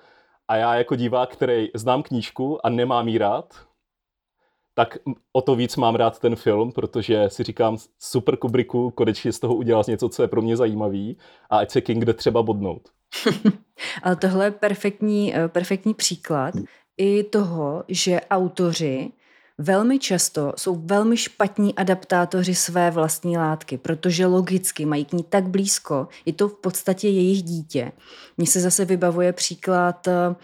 A 0.47 0.55
já 0.55 0.75
jako 0.75 0.95
divák, 0.95 1.29
který 1.33 1.69
znám 1.73 2.03
knížku 2.03 2.65
a 2.65 2.69
nemám 2.69 3.07
jí 3.07 3.17
rád, 3.17 3.55
tak 4.73 4.97
o 5.33 5.41
to 5.41 5.55
víc 5.55 5.75
mám 5.75 5.95
rád 5.95 6.19
ten 6.19 6.35
film, 6.35 6.71
protože 6.71 7.29
si 7.29 7.43
říkám, 7.43 7.77
super 7.99 8.37
Kubricku, 8.37 8.91
konečně 8.91 9.31
z 9.31 9.39
toho 9.39 9.55
udělal 9.55 9.83
něco, 9.87 10.09
co 10.09 10.21
je 10.21 10.27
pro 10.27 10.41
mě 10.41 10.57
zajímavý 10.57 11.17
a 11.49 11.57
ať 11.57 11.71
se 11.71 11.81
King 11.81 12.05
jde 12.05 12.13
třeba 12.13 12.43
bodnout. 12.43 12.89
Ale 14.03 14.15
tohle 14.15 14.45
je 14.45 14.51
perfektní, 14.51 15.35
eh, 15.35 15.47
perfektní 15.47 15.93
příklad 15.93 16.55
i 16.97 17.23
toho, 17.23 17.83
že 17.87 18.21
autoři 18.21 19.11
velmi 19.59 19.99
často 19.99 20.53
jsou 20.57 20.75
velmi 20.75 21.17
špatní 21.17 21.75
adaptátoři 21.75 22.55
své 22.55 22.91
vlastní 22.91 23.37
látky, 23.37 23.77
protože 23.77 24.25
logicky 24.25 24.85
mají 24.85 25.05
k 25.05 25.13
ní 25.13 25.23
tak 25.23 25.47
blízko, 25.47 26.07
je 26.25 26.33
to 26.33 26.49
v 26.49 26.53
podstatě 26.53 27.07
jejich 27.07 27.43
dítě. 27.43 27.91
Mně 28.37 28.47
se 28.47 28.59
zase 28.59 28.85
vybavuje 28.85 29.33
příklad 29.33 30.07
eh, 30.07 30.35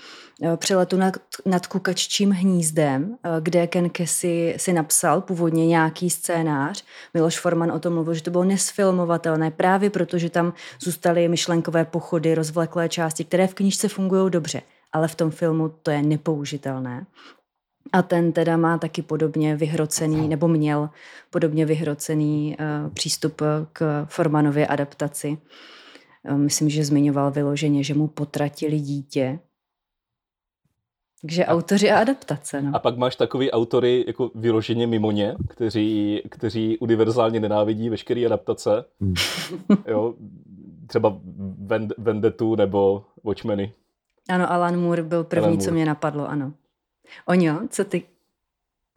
přeletu 0.58 0.98
nad, 0.98 1.14
nad 1.46 1.68
kukaččím 1.68 2.32
hnízdem, 2.32 3.16
eh, 3.24 3.30
kde 3.42 3.68
Ken 3.68 3.90
Kesey 3.90 4.56
si 4.58 4.74
napsal 4.74 5.22
původně 5.22 5.68
nějaký 5.68 6.10
scénář. 6.10 6.84
Miloš 7.14 7.40
Forman 7.40 7.72
o 7.72 7.80
tom 7.80 7.94
mluvil, 7.94 8.14
že 8.14 8.24
to 8.24 8.32
bylo 8.32 8.44
nesfilmovatelné 8.44 9.52
právě 9.52 9.90
proto, 9.90 10.18
že 10.18 10.30
tam 10.30 10.54
zůstaly 10.80 11.28
myšlenkové 11.28 11.86
pochody, 11.86 12.36
rozvleklé 12.36 12.90
části, 12.90 13.24
které 13.24 13.48
v 13.48 13.54
knižce 13.54 13.88
fungují 13.88 14.32
dobře 14.32 14.62
ale 14.96 15.08
v 15.08 15.16
tom 15.16 15.32
filmu 15.32 15.70
to 15.84 15.92
je 15.92 16.02
nepoužitelné. 16.02 17.06
A 17.94 18.02
ten 18.02 18.32
teda 18.32 18.58
má 18.58 18.78
taky 18.78 19.02
podobně 19.02 19.56
vyhrocený, 19.56 20.28
nebo 20.28 20.48
měl 20.48 20.90
podobně 21.30 21.66
vyhrocený 21.66 22.58
uh, 22.60 22.94
přístup 22.94 23.42
k 23.74 24.06
Formanově 24.10 24.68
adaptaci. 24.68 25.38
Uh, 26.30 26.38
myslím, 26.38 26.70
že 26.70 26.86
zmiňoval 26.86 27.32
vyloženě, 27.32 27.84
že 27.84 27.94
mu 27.94 28.08
potratili 28.08 28.80
dítě. 28.80 29.40
Takže 31.22 31.46
a, 31.46 31.54
autoři 31.54 31.92
a 31.92 32.00
adaptace. 32.00 32.62
No. 32.62 32.72
A 32.76 32.80
pak 32.80 32.98
máš 32.98 33.16
takový 33.16 33.52
autory 33.52 34.04
jako 34.08 34.32
vyloženě 34.36 34.88
mimo 34.88 35.12
ně, 35.12 35.36
kteří, 35.50 36.22
kteří 36.30 36.78
univerzálně 36.78 37.40
nenávidí 37.40 37.90
veškeré 37.90 38.26
adaptace. 38.26 38.86
Hmm. 39.02 39.14
jo, 39.88 40.14
třeba 40.88 41.18
Vendetu 41.98 42.56
nebo 42.56 43.06
Watchmeny. 43.24 43.74
Ano, 44.30 44.52
Alan 44.52 44.80
Moore 44.80 45.04
byl 45.04 45.24
první, 45.24 45.50
Moore. 45.50 45.62
co 45.64 45.72
mě 45.72 45.86
napadlo, 45.86 46.30
ano. 46.30 46.54
Oňo, 47.26 47.68
co 47.70 47.86
ty? 47.86 48.16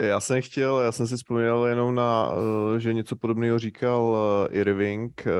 Já 0.02 0.20
jsem 0.20 0.42
chtěl, 0.42 0.80
já 0.80 0.92
jsem 0.92 1.06
si 1.06 1.16
vzpomněl 1.16 1.66
jenom 1.66 1.94
na, 1.94 2.32
eh, 2.76 2.80
že 2.80 2.94
něco 2.94 3.16
podobného 3.16 3.58
říkal 3.58 4.16
eh, 4.16 4.54
Irving 4.54 5.26
eh, 5.26 5.30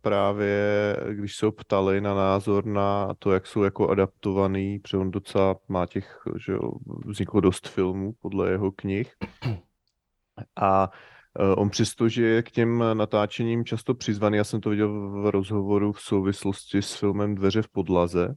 právě, 0.00 0.96
když 1.12 1.36
se 1.36 1.46
ho 1.46 1.52
ptali 1.52 2.00
na 2.00 2.14
názor 2.14 2.66
na 2.66 3.14
to, 3.18 3.32
jak 3.32 3.46
jsou 3.46 3.62
jako 3.62 3.88
adaptovaný, 3.88 4.78
protože 4.78 4.96
on 4.96 5.10
docela 5.10 5.56
má 5.68 5.86
těch, 5.86 6.18
že 6.46 6.56
vzniklo 7.06 7.40
dost 7.40 7.68
filmů 7.68 8.12
podle 8.22 8.50
jeho 8.50 8.72
knih. 8.72 9.12
A 10.60 10.90
on 11.56 11.70
přesto, 11.70 12.08
že 12.08 12.26
je 12.26 12.42
k 12.42 12.50
těm 12.50 12.84
natáčením 12.94 13.64
často 13.64 13.94
přizvaný, 13.94 14.36
já 14.36 14.44
jsem 14.44 14.60
to 14.60 14.70
viděl 14.70 15.10
v 15.10 15.30
rozhovoru 15.30 15.92
v 15.92 16.00
souvislosti 16.00 16.82
s 16.82 16.94
filmem 16.94 17.34
Dveře 17.34 17.62
v 17.62 17.68
podlaze, 17.68 18.34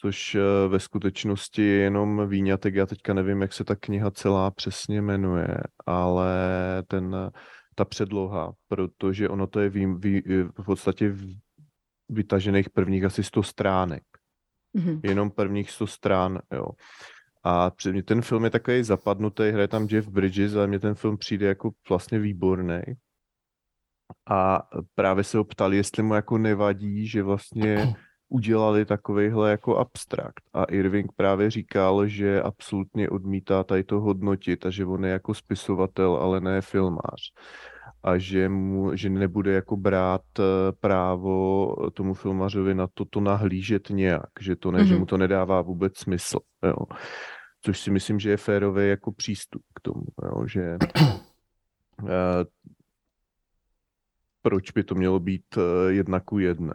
což 0.00 0.34
eh, 0.34 0.68
ve 0.68 0.80
skutečnosti 0.80 1.62
je 1.62 1.78
jenom 1.78 2.28
výňatek. 2.28 2.74
Já 2.74 2.86
teďka 2.86 3.14
nevím, 3.14 3.42
jak 3.42 3.52
se 3.52 3.64
ta 3.64 3.76
kniha 3.76 4.10
celá 4.10 4.50
přesně 4.50 5.02
jmenuje, 5.02 5.56
ale 5.86 6.34
ten, 6.88 7.30
ta 7.74 7.84
předloha, 7.84 8.52
protože 8.68 9.28
ono 9.28 9.46
to 9.46 9.60
je 9.60 9.68
vý, 9.68 9.86
vý, 9.86 10.22
v 10.58 10.64
podstatě 10.64 11.16
vytažených 12.08 12.70
prvních 12.70 13.04
asi 13.04 13.22
100 13.22 13.42
stránek. 13.42 14.02
Mm-hmm. 14.76 15.00
Jenom 15.02 15.30
prvních 15.30 15.70
100 15.70 15.86
strán, 15.86 16.40
jo. 16.52 16.66
A 17.44 17.70
mě 17.90 18.02
ten 18.02 18.22
film 18.22 18.44
je 18.44 18.50
takový 18.50 18.82
zapadnutý, 18.82 19.50
hraje 19.50 19.68
tam 19.68 19.86
Jeff 19.90 20.08
Bridges, 20.08 20.54
ale 20.54 20.66
mně 20.66 20.78
ten 20.78 20.94
film 20.94 21.18
přijde 21.18 21.46
jako 21.46 21.70
vlastně 21.88 22.18
výborný. 22.18 22.80
A 24.30 24.68
právě 24.94 25.24
se 25.24 25.38
ho 25.38 25.44
ptali, 25.44 25.76
jestli 25.76 26.02
mu 26.02 26.14
jako 26.14 26.38
nevadí, 26.38 27.06
že 27.06 27.22
vlastně 27.22 27.94
udělali 28.28 28.84
takovýhle 28.84 29.50
jako 29.50 29.76
abstrakt. 29.76 30.42
A 30.54 30.64
Irving 30.64 31.12
právě 31.16 31.50
říkal, 31.50 32.06
že 32.06 32.42
absolutně 32.42 33.10
odmítá 33.10 33.64
tady 33.64 33.84
to 33.84 34.00
hodnotit 34.00 34.66
a 34.66 34.70
že 34.70 34.84
on 34.84 35.04
je 35.04 35.10
jako 35.10 35.34
spisovatel, 35.34 36.16
ale 36.16 36.40
ne 36.40 36.60
filmář. 36.60 37.32
A 38.02 38.18
že, 38.18 38.48
mu, 38.48 38.96
že 38.96 39.10
nebude 39.10 39.52
jako 39.52 39.76
brát 39.76 40.22
eh, 40.38 40.42
právo 40.80 41.74
tomu 41.90 42.14
filmařovi 42.14 42.74
na 42.74 42.86
to, 42.94 43.04
to 43.04 43.20
nahlížet 43.20 43.90
nějak, 43.90 44.30
že 44.40 44.56
to 44.56 44.70
ne, 44.70 44.78
mm-hmm. 44.78 44.86
že 44.86 44.92
mhm. 44.92 45.00
mu 45.00 45.06
to 45.06 45.18
nedává 45.18 45.62
vůbec 45.62 45.98
smysl. 45.98 46.38
Jo. 46.62 46.96
Což 47.62 47.80
si 47.80 47.90
myslím, 47.90 48.20
že 48.20 48.30
je 48.30 48.36
férový 48.36 48.88
jako 48.88 49.12
přístup 49.12 49.62
k 49.74 49.80
tomu, 49.80 50.04
jo, 50.22 50.46
že 50.46 50.76
uh, 52.02 52.08
proč 54.42 54.70
by 54.70 54.84
to 54.84 54.94
mělo 54.94 55.20
být 55.20 55.56
uh, 55.56 55.62
jedna 55.88 56.20
ku 56.20 56.38
jedné. 56.38 56.74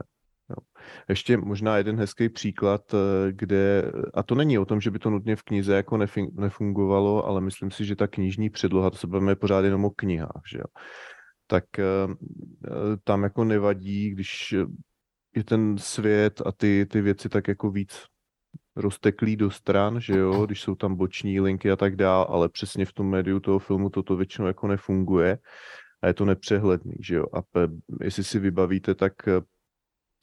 Jo. 0.52 0.84
Ještě 1.10 1.38
možná 1.38 1.78
jeden 1.78 1.98
hezký 1.98 2.30
příklad, 2.30 2.94
eh, 2.94 3.32
kde, 3.32 3.92
a 4.14 4.24
to 4.24 4.36
není 4.36 4.60
o 4.60 4.66
tom, 4.66 4.82
že 4.82 4.92
by 4.92 5.00
to 5.00 5.10
nutně 5.10 5.36
v 5.36 5.44
knize 5.44 5.76
jako 5.76 5.98
nefungovalo, 6.34 7.26
ale 7.26 7.42
myslím 7.42 7.72
si, 7.72 7.86
že 7.86 7.96
ta 7.96 8.08
knižní 8.08 8.50
předloha, 8.50 8.90
to 8.90 8.98
se 8.98 9.08
bavíme 9.08 9.36
pořád 9.36 9.66
jenom 9.66 9.86
o 9.86 9.90
knihách, 9.90 10.42
že 10.52 10.58
jo, 10.58 10.66
tak 11.48 11.80
eh, 11.80 11.84
eh, 12.68 12.98
tam 13.04 13.24
jako 13.24 13.44
nevadí, 13.44 14.10
když 14.10 14.56
je 15.36 15.44
ten 15.44 15.78
svět 15.78 16.42
a 16.46 16.52
ty, 16.52 16.86
ty 16.86 17.02
věci 17.02 17.30
tak 17.30 17.48
jako 17.48 17.72
víc 17.72 18.04
rozteklý 18.76 19.36
do 19.36 19.52
stran, 19.52 20.02
že 20.02 20.18
jo, 20.18 20.46
když 20.46 20.62
jsou 20.62 20.76
tam 20.76 20.96
boční 20.96 21.40
linky 21.40 21.72
a 21.72 21.76
tak 21.76 21.96
dál, 21.96 22.28
ale 22.30 22.50
přesně 22.50 22.86
v 22.86 22.94
tom 22.94 23.10
médiu 23.10 23.40
toho 23.40 23.60
filmu 23.60 23.90
toto 23.90 24.16
většinou 24.16 24.48
jako 24.48 24.68
nefunguje 24.68 25.38
a 26.02 26.08
je 26.08 26.14
to 26.14 26.26
nepřehledný, 26.26 26.94
že 27.00 27.16
jo. 27.16 27.26
A 27.34 27.42
pe, 27.42 27.68
jestli 28.02 28.24
si 28.24 28.40
vybavíte, 28.40 28.96
tak 28.96 29.14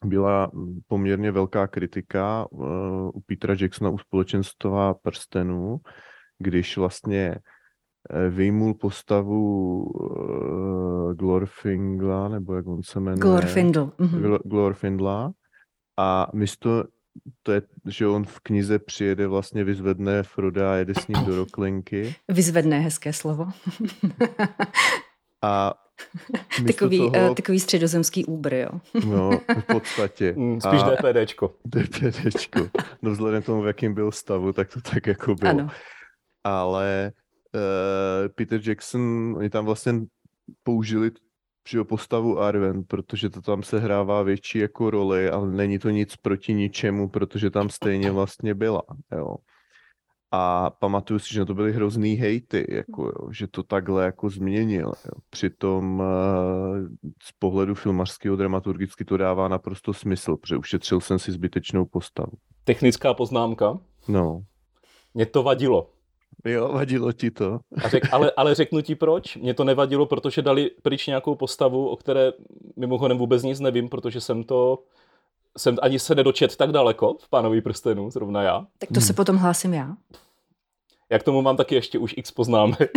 byla 0.04 0.50
poměrně 0.86 1.32
velká 1.32 1.66
kritika 1.66 2.46
uh, 2.50 2.66
u 3.14 3.20
Petra 3.26 3.54
Jacksona 3.60 3.90
u 3.90 3.98
společenstva 3.98 4.94
prstenů, 4.94 5.80
když 6.38 6.76
vlastně 6.76 7.38
eh, 8.10 8.30
vyjmul 8.30 8.74
postavu 8.74 9.82
uh, 9.82 11.14
Glorfingla, 11.14 12.28
nebo 12.28 12.54
jak 12.54 12.66
on 12.66 12.82
se 12.82 13.00
jmenuje? 13.00 13.20
Glorfindl. 13.20 13.92
Mm-hmm. 13.98 14.38
Glorfindla. 14.44 15.32
A 15.98 16.30
místo, 16.34 16.84
to 17.42 17.52
je, 17.52 17.62
že 17.86 18.06
on 18.06 18.24
v 18.24 18.40
knize 18.40 18.78
přijede 18.78 19.26
vlastně, 19.26 19.64
vyzvedne 19.64 20.22
Froda 20.22 20.72
a 20.72 20.74
jede 20.74 20.94
s 20.94 21.08
ním 21.08 21.24
do 21.24 21.36
Roklinky. 21.42 22.14
Vyzvedne, 22.28 22.78
hezké 22.78 23.12
slovo. 23.12 23.48
a 25.42 25.74
takový, 26.66 26.98
toho... 26.98 27.28
uh, 27.28 27.34
takový 27.34 27.60
středozemský 27.60 28.24
úbr, 28.24 28.54
jo. 28.54 28.68
no, 29.06 29.30
v 29.60 29.66
podstatě. 29.66 30.34
Mm, 30.36 30.60
spíš 30.60 30.80
a... 30.82 30.90
DPDčko. 30.90 31.54
DPDčko. 31.64 32.68
No 33.02 33.10
vzhledem 33.10 33.42
tomu, 33.42 33.62
v 33.62 33.66
jakým 33.66 33.94
byl 33.94 34.12
stavu, 34.12 34.52
tak 34.52 34.68
to 34.68 34.80
tak 34.80 35.06
jako 35.06 35.34
bylo. 35.34 35.50
Ano. 35.50 35.68
Ale 36.44 37.12
uh, 37.54 38.28
Peter 38.34 38.60
Jackson, 38.68 39.34
oni 39.38 39.50
tam 39.50 39.64
vlastně 39.64 39.92
použili 40.62 41.10
že 41.68 41.84
postavu 41.84 42.40
Arwen, 42.40 42.84
protože 42.84 43.30
to 43.30 43.42
tam 43.42 43.62
se 43.62 43.78
hrává 43.78 44.22
větší 44.22 44.58
jako 44.58 44.90
roli, 44.90 45.30
ale 45.30 45.48
není 45.48 45.78
to 45.78 45.90
nic 45.90 46.16
proti 46.16 46.54
ničemu, 46.54 47.08
protože 47.08 47.50
tam 47.50 47.68
stejně 47.68 48.10
vlastně 48.10 48.54
byla, 48.54 48.82
jo. 49.12 49.36
A 50.30 50.70
pamatuju 50.70 51.18
si, 51.18 51.34
že 51.34 51.44
to 51.44 51.54
byly 51.54 51.72
hrozný 51.72 52.14
hejty, 52.14 52.66
jako, 52.68 53.04
jo, 53.04 53.32
že 53.32 53.46
to 53.46 53.62
takhle 53.62 54.04
jako 54.04 54.30
změnil. 54.30 54.86
Jo. 54.86 55.12
Přitom 55.30 56.00
uh, 56.00 56.06
z 57.22 57.32
pohledu 57.38 57.74
filmařského 57.74 58.36
dramaturgicky 58.36 59.04
to 59.04 59.16
dává 59.16 59.48
naprosto 59.48 59.94
smysl, 59.94 60.36
protože 60.36 60.56
ušetřil 60.56 61.00
jsem 61.00 61.18
si 61.18 61.32
zbytečnou 61.32 61.84
postavu. 61.84 62.32
Technická 62.64 63.14
poznámka? 63.14 63.78
No. 64.08 64.42
Mě 65.14 65.26
to 65.26 65.42
vadilo. 65.42 65.90
Jo, 66.44 66.68
vadilo 66.72 67.12
ti 67.12 67.30
to. 67.30 67.60
A 67.84 67.88
řek, 67.88 68.02
ale, 68.12 68.32
ale 68.36 68.54
řeknu 68.54 68.82
ti 68.82 68.94
proč. 68.94 69.36
Mě 69.36 69.54
to 69.54 69.64
nevadilo, 69.64 70.06
protože 70.06 70.42
dali 70.42 70.70
pryč 70.82 71.06
nějakou 71.06 71.34
postavu, 71.34 71.88
o 71.88 71.96
které 71.96 72.32
mimochodem 72.76 73.18
vůbec 73.18 73.42
nic 73.42 73.60
nevím, 73.60 73.88
protože 73.88 74.20
jsem 74.20 74.44
to 74.44 74.82
jsem 75.56 75.76
ani 75.82 75.98
se 75.98 76.14
nedočet 76.14 76.56
tak 76.56 76.72
daleko 76.72 77.16
v 77.20 77.28
Pánový 77.28 77.60
prstenu, 77.60 78.10
zrovna 78.10 78.42
já. 78.42 78.66
Tak 78.78 78.88
to 78.88 79.00
hmm. 79.00 79.06
se 79.06 79.12
potom 79.12 79.36
hlásím 79.36 79.74
já. 79.74 79.96
Jak 81.10 81.22
tomu 81.22 81.42
mám 81.42 81.56
taky 81.56 81.74
ještě 81.74 81.98
už 81.98 82.14
x 82.16 82.30
poznámek. 82.30 82.90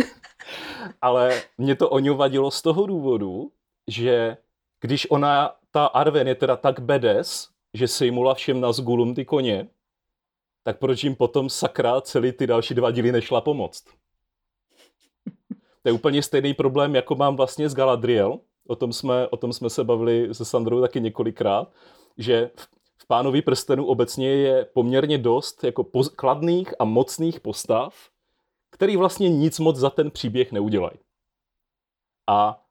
Ale 1.00 1.42
mě 1.58 1.76
to 1.76 1.90
o 1.90 2.14
vadilo 2.14 2.50
z 2.50 2.62
toho 2.62 2.86
důvodu, 2.86 3.50
že 3.88 4.36
když 4.80 5.10
ona, 5.10 5.54
ta 5.70 5.86
Arven 5.86 6.28
je 6.28 6.34
teda 6.34 6.56
tak 6.56 6.80
bedes, 6.80 7.48
že 7.74 7.88
sejmula 7.88 8.34
všem 8.34 8.60
na 8.60 8.72
zgulum 8.72 9.14
ty 9.14 9.24
koně, 9.24 9.68
tak 10.64 10.78
proč 10.78 11.04
jim 11.04 11.16
potom 11.16 11.50
sakra 11.50 12.00
celý 12.00 12.32
ty 12.32 12.46
další 12.46 12.74
dva 12.74 12.90
díly 12.90 13.12
nešla 13.12 13.40
pomoct? 13.40 13.84
To 15.82 15.88
je 15.88 15.92
úplně 15.92 16.22
stejný 16.22 16.54
problém, 16.54 16.94
jako 16.94 17.14
mám 17.14 17.36
vlastně 17.36 17.68
s 17.68 17.74
Galadriel. 17.74 18.38
O 18.66 18.76
tom 18.76 18.92
jsme, 18.92 19.28
o 19.28 19.36
tom 19.36 19.52
jsme 19.52 19.70
se 19.70 19.84
bavili 19.84 20.34
se 20.34 20.44
Sandrou 20.44 20.80
taky 20.80 21.00
několikrát, 21.00 21.72
že 22.18 22.50
v 22.98 23.06
Pánovi 23.06 23.42
prstenu 23.42 23.86
obecně 23.86 24.28
je 24.28 24.64
poměrně 24.64 25.18
dost 25.18 25.64
jako 25.64 25.84
poz, 25.84 26.08
kladných 26.08 26.74
a 26.78 26.84
mocných 26.84 27.40
postav, 27.40 27.94
který 28.70 28.96
vlastně 28.96 29.28
nic 29.28 29.58
moc 29.58 29.76
za 29.76 29.90
ten 29.90 30.10
příběh 30.10 30.52
neudělají. 30.52 30.98
A 32.28 32.62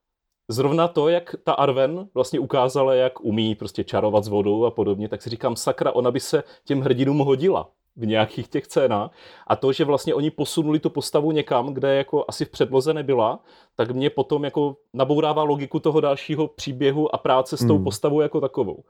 zrovna 0.48 0.88
to, 0.88 1.10
jak 1.10 1.36
ta 1.44 1.54
Arven 1.54 2.10
vlastně 2.14 2.40
ukázala, 2.40 2.94
jak 2.94 3.22
umí 3.22 3.56
prostě 3.56 3.84
čarovat 3.84 4.24
s 4.24 4.28
vodou 4.28 4.66
a 4.66 4.72
podobně, 4.72 5.10
tak 5.10 5.22
si 5.22 5.30
říkám, 5.30 5.56
sakra, 5.56 5.92
ona 5.92 6.12
by 6.12 6.20
se 6.20 6.44
těm 6.66 6.82
hrdinům 6.82 7.20
hodila 7.20 7.70
v 7.96 8.06
nějakých 8.06 8.48
těch 8.48 8.66
scénách. 8.66 9.12
A 9.48 9.56
to, 9.56 9.72
že 9.72 9.86
vlastně 9.86 10.14
oni 10.14 10.32
posunuli 10.32 10.80
tu 10.80 10.90
postavu 10.90 11.32
někam, 11.32 11.74
kde 11.74 11.96
jako 11.96 12.26
asi 12.28 12.46
v 12.46 12.50
předloze 12.50 12.94
nebyla, 12.94 13.40
tak 13.76 13.92
mě 13.92 14.10
potom 14.10 14.44
jako 14.44 14.78
nabourává 14.94 15.44
logiku 15.44 15.80
toho 15.80 16.02
dalšího 16.02 16.48
příběhu 16.48 17.16
a 17.16 17.18
práce 17.18 17.58
s 17.58 17.68
tou 17.68 17.76
hmm. 17.76 17.84
postavou 17.84 18.22
jako 18.22 18.42
takovou. 18.42 18.84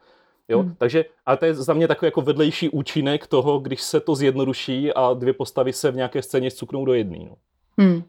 Jo? 0.52 0.60
Hmm. 0.60 0.76
Takže, 0.78 1.06
ale 1.26 1.38
to 1.38 1.46
je 1.46 1.54
za 1.54 1.74
mě 1.74 1.88
takový 1.88 2.08
jako 2.08 2.22
vedlejší 2.22 2.70
účinek 2.70 3.28
toho, 3.28 3.60
když 3.60 3.82
se 3.82 4.00
to 4.00 4.16
zjednoduší 4.16 4.94
a 4.94 5.14
dvě 5.14 5.34
postavy 5.34 5.74
se 5.74 5.92
v 5.92 5.96
nějaké 5.96 6.22
scéně 6.22 6.52
cuknou 6.52 6.86
do 6.86 6.94
jedné. 6.94 7.20
No. 7.20 7.36
Hmm. 7.78 8.04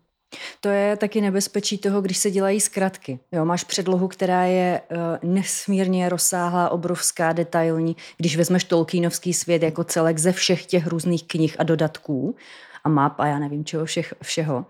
To 0.61 0.68
je 0.68 0.96
taky 0.96 1.20
nebezpečí 1.20 1.78
toho, 1.78 2.00
když 2.00 2.18
se 2.18 2.31
dělají 2.31 2.61
zkratky. 2.61 3.18
Jo, 3.33 3.44
máš 3.44 3.64
předlohu, 3.64 4.09
která 4.09 4.44
je 4.44 4.81
uh, 4.90 5.31
nesmírně 5.31 6.09
rozsáhlá, 6.09 6.68
obrovská, 6.70 7.33
detailní. 7.33 7.96
Když 8.16 8.37
vezmeš 8.37 8.64
Tolkienovský 8.64 9.35
svět 9.35 9.62
jako 9.62 9.85
celek 9.85 10.18
ze 10.18 10.33
všech 10.33 10.66
těch 10.66 10.87
různých 10.87 11.24
knih 11.26 11.57
a 11.59 11.62
dodatků 11.62 12.37
a 12.85 12.88
map 12.88 13.20
a 13.20 13.26
já 13.26 13.38
nevím 13.38 13.64
čeho 13.64 13.85
všech, 13.85 14.14
všeho, 14.22 14.66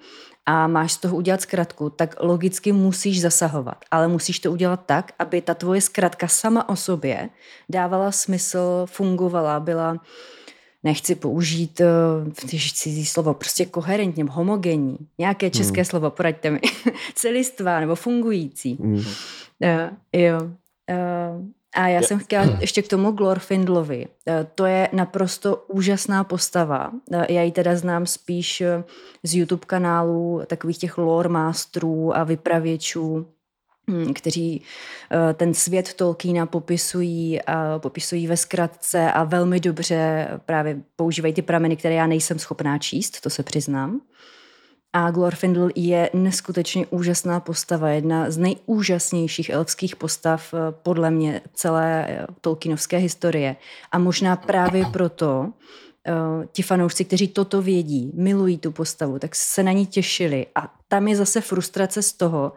a 0.46 0.66
máš 0.66 0.92
z 0.92 0.96
toho 0.96 1.16
udělat 1.16 1.40
zkratku, 1.40 1.90
tak 1.90 2.16
logicky 2.20 2.72
musíš 2.72 3.20
zasahovat. 3.20 3.85
Ale 3.90 4.09
musíš 4.09 4.40
to 4.40 4.52
udělat 4.52 4.83
tak, 4.87 5.12
aby 5.18 5.40
ta 5.40 5.55
tvoje 5.55 5.81
zkratka 5.81 6.28
sama 6.28 6.68
o 6.68 6.76
sobě 6.76 7.28
dávala 7.68 8.12
smysl, 8.12 8.87
fungovala, 8.87 9.61
byla 9.61 10.00
nechci 10.83 11.14
použít 11.14 11.81
uh, 11.81 12.33
cizí 12.74 13.07
slovo, 13.07 13.35
prostě 13.35 13.66
koherentně, 13.66 14.24
homogenní, 14.31 14.98
nějaké 15.18 15.46
hmm. 15.46 15.52
české 15.52 15.81
hmm. 15.81 15.85
slovo, 15.85 16.11
poraďte 16.11 16.50
mi, 16.50 16.61
celistvá 17.14 17.81
nebo 17.81 17.94
fungující. 17.94 18.74
Hmm. 18.74 18.94
Uh, 18.94 19.02
jo. 20.12 20.42
Uh, 20.90 21.46
a 21.74 21.88
já 21.88 22.02
jsem 22.02 22.18
chtěla 22.18 22.44
ještě 22.61 22.82
k 22.82 22.88
tomu 22.88 23.11
Glorfindlovi. 23.11 24.06
To 24.54 24.66
je 24.66 24.88
naprosto 24.92 25.64
úžasná 25.68 26.24
postava. 26.24 26.92
Já 27.28 27.42
ji 27.42 27.52
teda 27.52 27.76
znám 27.76 28.06
spíš 28.06 28.62
z 29.22 29.35
YouTube 29.35 29.66
kanálů 29.66 30.42
takových 30.46 30.78
těch 30.78 30.98
lore 30.98 31.28
masterů 31.28 32.16
a 32.16 32.24
vypravěčů, 32.24 33.26
hm, 33.90 34.14
kteří 34.14 34.62
ten 35.35 35.54
svět 35.54 35.94
Tolkiena 35.94 36.46
popisují, 36.46 37.42
a 37.42 37.78
popisují 37.78 38.26
ve 38.26 38.37
zkratce 38.37 39.12
a 39.12 39.24
velmi 39.24 39.61
dobře 39.61 40.28
právě 40.46 40.80
používají 40.96 41.35
ty 41.35 41.42
prameny, 41.42 41.76
které 41.76 41.94
já 41.94 42.06
nejsem 42.06 42.38
schopná 42.38 42.78
číst, 42.78 43.20
to 43.20 43.30
se 43.30 43.42
přiznám. 43.42 44.00
A 44.92 45.11
Glorfindel 45.11 45.70
je 45.74 46.11
neskutečně 46.14 46.87
úžasná 46.87 47.40
postava, 47.40 47.88
jedna 47.88 48.31
z 48.31 48.38
nejúžasnějších 48.38 49.50
elfských 49.50 49.96
postav 49.96 50.55
eh, 50.55 50.59
podle 50.83 51.11
mě 51.11 51.40
celé 51.55 52.07
eh, 52.09 52.26
Tolkienovské 52.40 52.96
historie. 52.96 53.57
A 53.92 53.98
možná 53.98 54.37
právě 54.37 54.85
proto 54.92 55.40
uh, 56.09 56.44
ti 56.52 56.62
fanoušci, 56.62 57.05
kteří 57.05 57.28
toto 57.28 57.62
vědí, 57.62 58.12
milují 58.14 58.59
tu 58.59 58.72
postavu, 58.72 59.18
tak 59.18 59.35
se 59.35 59.62
na 59.62 59.72
ní 59.72 59.87
těšili. 59.87 60.46
A 60.55 60.74
tam 60.88 61.09
je 61.09 61.16
zase 61.16 61.40
frustrace 61.40 62.02
z 62.02 62.12
toho, 62.12 62.52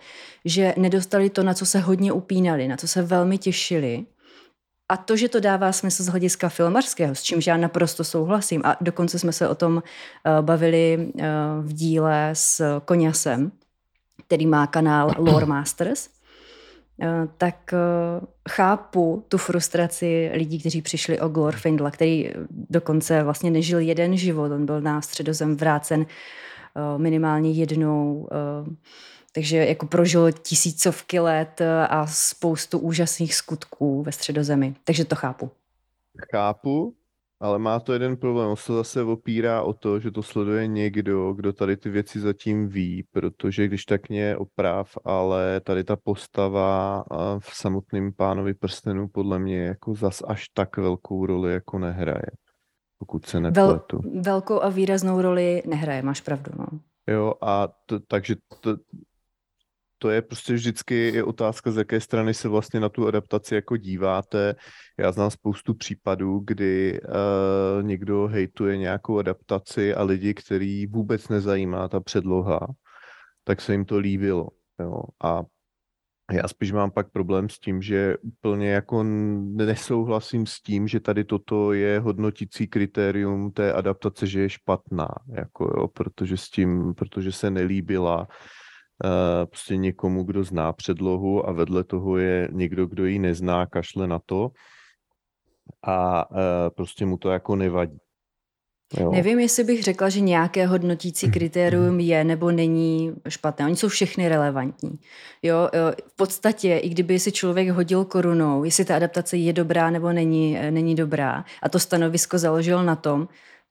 že 0.45 0.73
nedostali 0.77 1.29
to, 1.29 1.43
na 1.43 1.53
co 1.53 1.65
se 1.65 1.79
hodně 1.79 2.11
upínali, 2.11 2.67
na 2.67 2.77
co 2.77 2.87
se 2.87 3.01
velmi 3.01 3.37
těšili 3.37 4.05
a 4.89 4.97
to, 4.97 5.17
že 5.17 5.29
to 5.29 5.39
dává 5.39 5.71
smysl 5.71 6.03
z 6.03 6.07
hlediska 6.07 6.49
filmařského, 6.49 7.15
s 7.15 7.23
čímž 7.23 7.47
já 7.47 7.57
naprosto 7.57 8.03
souhlasím, 8.03 8.61
a 8.65 8.77
dokonce 8.81 9.19
jsme 9.19 9.31
se 9.31 9.49
o 9.49 9.55
tom 9.55 9.75
uh, 9.75 9.81
bavili 10.41 11.11
uh, 11.13 11.21
v 11.61 11.73
díle 11.73 12.29
s 12.33 12.79
Koněsem, 12.85 13.51
který 14.27 14.45
má 14.45 14.67
kanál 14.67 15.11
Lore 15.17 15.45
Masters, 15.45 16.07
uh, 16.07 17.07
tak 17.37 17.73
chápu 18.49 19.25
tu 19.29 19.37
frustraci 19.37 20.31
lidí, 20.33 20.59
kteří 20.59 20.81
přišli 20.81 21.19
o 21.19 21.29
Glorfindla, 21.29 21.91
který 21.91 22.29
dokonce 22.49 23.23
vlastně 23.23 23.51
nežil 23.51 23.79
jeden 23.79 24.17
život, 24.17 24.51
on 24.51 24.65
byl 24.65 24.81
na 24.81 25.01
středozem 25.01 25.57
vrácen 25.57 26.05
minimálně 26.97 27.51
jednou 27.51 28.27
takže 29.35 29.57
jako 29.57 29.87
prožil 29.87 30.31
tisícovky 30.31 31.19
let 31.19 31.61
eh, 31.61 31.87
a 31.87 32.07
spoustu 32.07 32.79
úžasných 32.79 33.35
skutků 33.35 34.03
ve 34.03 34.11
středozemi. 34.11 34.75
Takže 34.83 35.05
to 35.05 35.15
chápu. 35.15 35.51
Chápu, 36.31 36.95
ale 37.39 37.59
má 37.59 37.79
to 37.79 37.93
jeden 37.93 38.17
problém. 38.17 38.49
On 38.49 38.55
se 38.55 38.73
zase 38.73 39.03
opírá 39.03 39.61
o 39.61 39.73
to, 39.73 39.99
že 39.99 40.11
to 40.11 40.23
sleduje 40.23 40.67
někdo, 40.67 41.33
kdo 41.33 41.53
tady 41.53 41.77
ty 41.77 41.89
věci 41.89 42.19
zatím 42.19 42.67
ví, 42.67 43.03
protože 43.11 43.67
když 43.67 43.85
tak 43.85 44.09
mě 44.09 44.37
oprav, 44.37 44.97
ale 45.05 45.61
tady 45.61 45.83
ta 45.83 45.95
postava 45.95 47.03
v 47.39 47.55
samotném 47.55 48.13
pánovi 48.13 48.53
prstenu 48.53 49.07
podle 49.07 49.39
mě 49.39 49.65
jako 49.65 49.95
zas 49.95 50.23
až 50.27 50.49
tak 50.53 50.77
velkou 50.77 51.25
roli 51.25 51.53
jako 51.53 51.79
nehraje, 51.79 52.31
pokud 52.99 53.25
se 53.25 53.39
nepletu. 53.39 53.99
Vel, 54.03 54.21
velkou 54.21 54.61
a 54.61 54.69
výraznou 54.69 55.21
roli 55.21 55.63
nehraje, 55.65 56.01
máš 56.01 56.21
pravdu. 56.21 56.51
No. 56.57 56.79
Jo, 57.07 57.33
a 57.41 57.67
to, 57.85 57.99
takže 57.99 58.35
to, 58.59 58.75
to 60.05 60.09
je 60.09 60.21
prostě 60.21 60.53
vždycky 60.53 61.11
je 61.13 61.23
otázka, 61.23 61.71
z 61.71 61.77
jaké 61.77 61.99
strany 62.01 62.33
se 62.33 62.47
vlastně 62.47 62.79
na 62.79 62.89
tu 62.89 63.07
adaptaci 63.07 63.55
jako 63.55 63.77
díváte. 63.77 64.55
Já 64.99 65.11
znám 65.11 65.31
spoustu 65.31 65.73
případů, 65.73 66.39
kdy 66.45 67.01
uh, 67.01 67.83
někdo 67.83 68.27
hejtuje 68.27 68.77
nějakou 68.77 69.19
adaptaci 69.19 69.93
a 69.93 70.03
lidi, 70.03 70.33
který 70.33 70.87
vůbec 70.87 71.29
nezajímá 71.29 71.87
ta 71.87 71.99
předloha, 71.99 72.67
tak 73.43 73.61
se 73.61 73.71
jim 73.71 73.85
to 73.85 73.97
líbilo. 73.97 74.47
Jo? 74.79 75.01
A 75.23 75.43
Já 76.31 76.47
spíš 76.47 76.71
mám 76.71 76.91
pak 76.91 77.11
problém 77.11 77.49
s 77.49 77.59
tím, 77.59 77.81
že 77.81 78.17
úplně 78.21 78.69
jako 78.69 79.03
nesouhlasím 79.03 80.45
s 80.45 80.61
tím, 80.61 80.87
že 80.87 80.99
tady 80.99 81.23
toto 81.23 81.73
je 81.73 81.99
hodnotící 81.99 82.67
kritérium 82.67 83.51
té 83.51 83.73
adaptace, 83.73 84.27
že 84.27 84.41
je 84.41 84.49
špatná, 84.49 85.07
jako 85.33 85.63
jo, 85.77 85.87
protože 85.87 86.37
s 86.37 86.49
tím, 86.49 86.93
protože 86.93 87.31
se 87.31 87.49
nelíbila 87.49 88.27
prostě 89.45 89.77
někomu, 89.77 90.23
kdo 90.23 90.43
zná 90.43 90.73
předlohu 90.73 91.49
a 91.49 91.51
vedle 91.51 91.83
toho 91.83 92.17
je 92.17 92.47
někdo, 92.51 92.85
kdo 92.85 93.05
ji 93.05 93.19
nezná, 93.19 93.65
kašle 93.65 94.07
na 94.07 94.19
to 94.25 94.49
a 95.87 96.31
uh, 96.31 96.37
prostě 96.75 97.05
mu 97.05 97.17
to 97.17 97.29
jako 97.29 97.55
nevadí. 97.55 97.97
Jo. 98.99 99.11
Nevím, 99.11 99.39
jestli 99.39 99.63
bych 99.63 99.83
řekla, 99.83 100.09
že 100.09 100.19
nějaké 100.19 100.67
hodnotící 100.67 101.31
kritérium 101.31 101.99
je 101.99 102.23
nebo 102.23 102.51
není 102.51 103.13
špatné. 103.29 103.65
Oni 103.65 103.75
jsou 103.75 103.87
všechny 103.87 104.29
relevantní. 104.29 104.99
Jo, 105.43 105.69
v 106.07 106.15
podstatě, 106.15 106.77
i 106.77 106.89
kdyby 106.89 107.19
si 107.19 107.31
člověk 107.31 107.69
hodil 107.69 108.05
korunou, 108.05 108.63
jestli 108.63 108.85
ta 108.85 108.95
adaptace 108.95 109.37
je 109.37 109.53
dobrá 109.53 109.89
nebo 109.89 110.13
není, 110.13 110.57
není 110.69 110.95
dobrá, 110.95 111.45
a 111.61 111.69
to 111.69 111.79
stanovisko 111.79 112.37
založil 112.37 112.83
na 112.83 112.95
tom, 112.95 113.27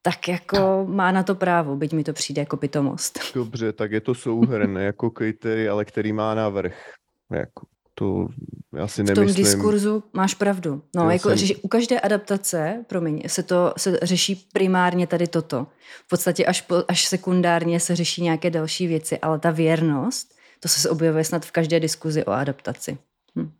tak 0.06 0.28
jako 0.28 0.86
má 0.88 1.12
na 1.12 1.22
to 1.22 1.34
právo, 1.34 1.76
byť 1.76 1.92
mi 1.92 2.04
to 2.04 2.12
přijde 2.12 2.42
jako 2.42 2.56
pitomost. 2.56 3.18
Dobře, 3.34 3.72
tak 3.72 3.92
je 3.92 4.00
to 4.00 4.14
souhrn 4.14 4.76
jako 4.80 5.10
kritéria, 5.10 5.72
ale 5.72 5.84
který 5.84 6.12
má 6.12 6.34
navrh. 6.34 6.92
Jako 7.30 7.66
to 7.94 8.28
já 8.76 8.88
si 8.88 9.02
nemyslím. 9.02 9.28
V 9.28 9.36
tom 9.36 9.44
diskurzu 9.44 10.02
máš 10.12 10.34
pravdu. 10.34 10.82
No, 10.96 11.10
jako, 11.10 11.28
jsem... 11.28 11.38
že 11.38 11.56
u 11.56 11.68
každé 11.68 12.00
adaptace, 12.00 12.84
promiň, 12.86 13.22
se 13.26 13.42
to 13.42 13.74
se 13.76 13.98
řeší 14.02 14.48
primárně 14.52 15.06
tady 15.06 15.26
toto. 15.26 15.66
V 16.06 16.08
podstatě 16.08 16.46
až, 16.46 16.60
po, 16.60 16.84
až 16.88 17.04
sekundárně 17.04 17.80
se 17.80 17.96
řeší 17.96 18.22
nějaké 18.22 18.50
další 18.50 18.86
věci, 18.86 19.18
ale 19.18 19.38
ta 19.38 19.50
věrnost, 19.50 20.34
to 20.60 20.68
se 20.68 20.90
objevuje 20.90 21.24
snad 21.24 21.44
v 21.44 21.52
každé 21.52 21.80
diskuzi 21.80 22.24
o 22.24 22.30
adaptaci. 22.30 22.98
Hm. 23.36 23.52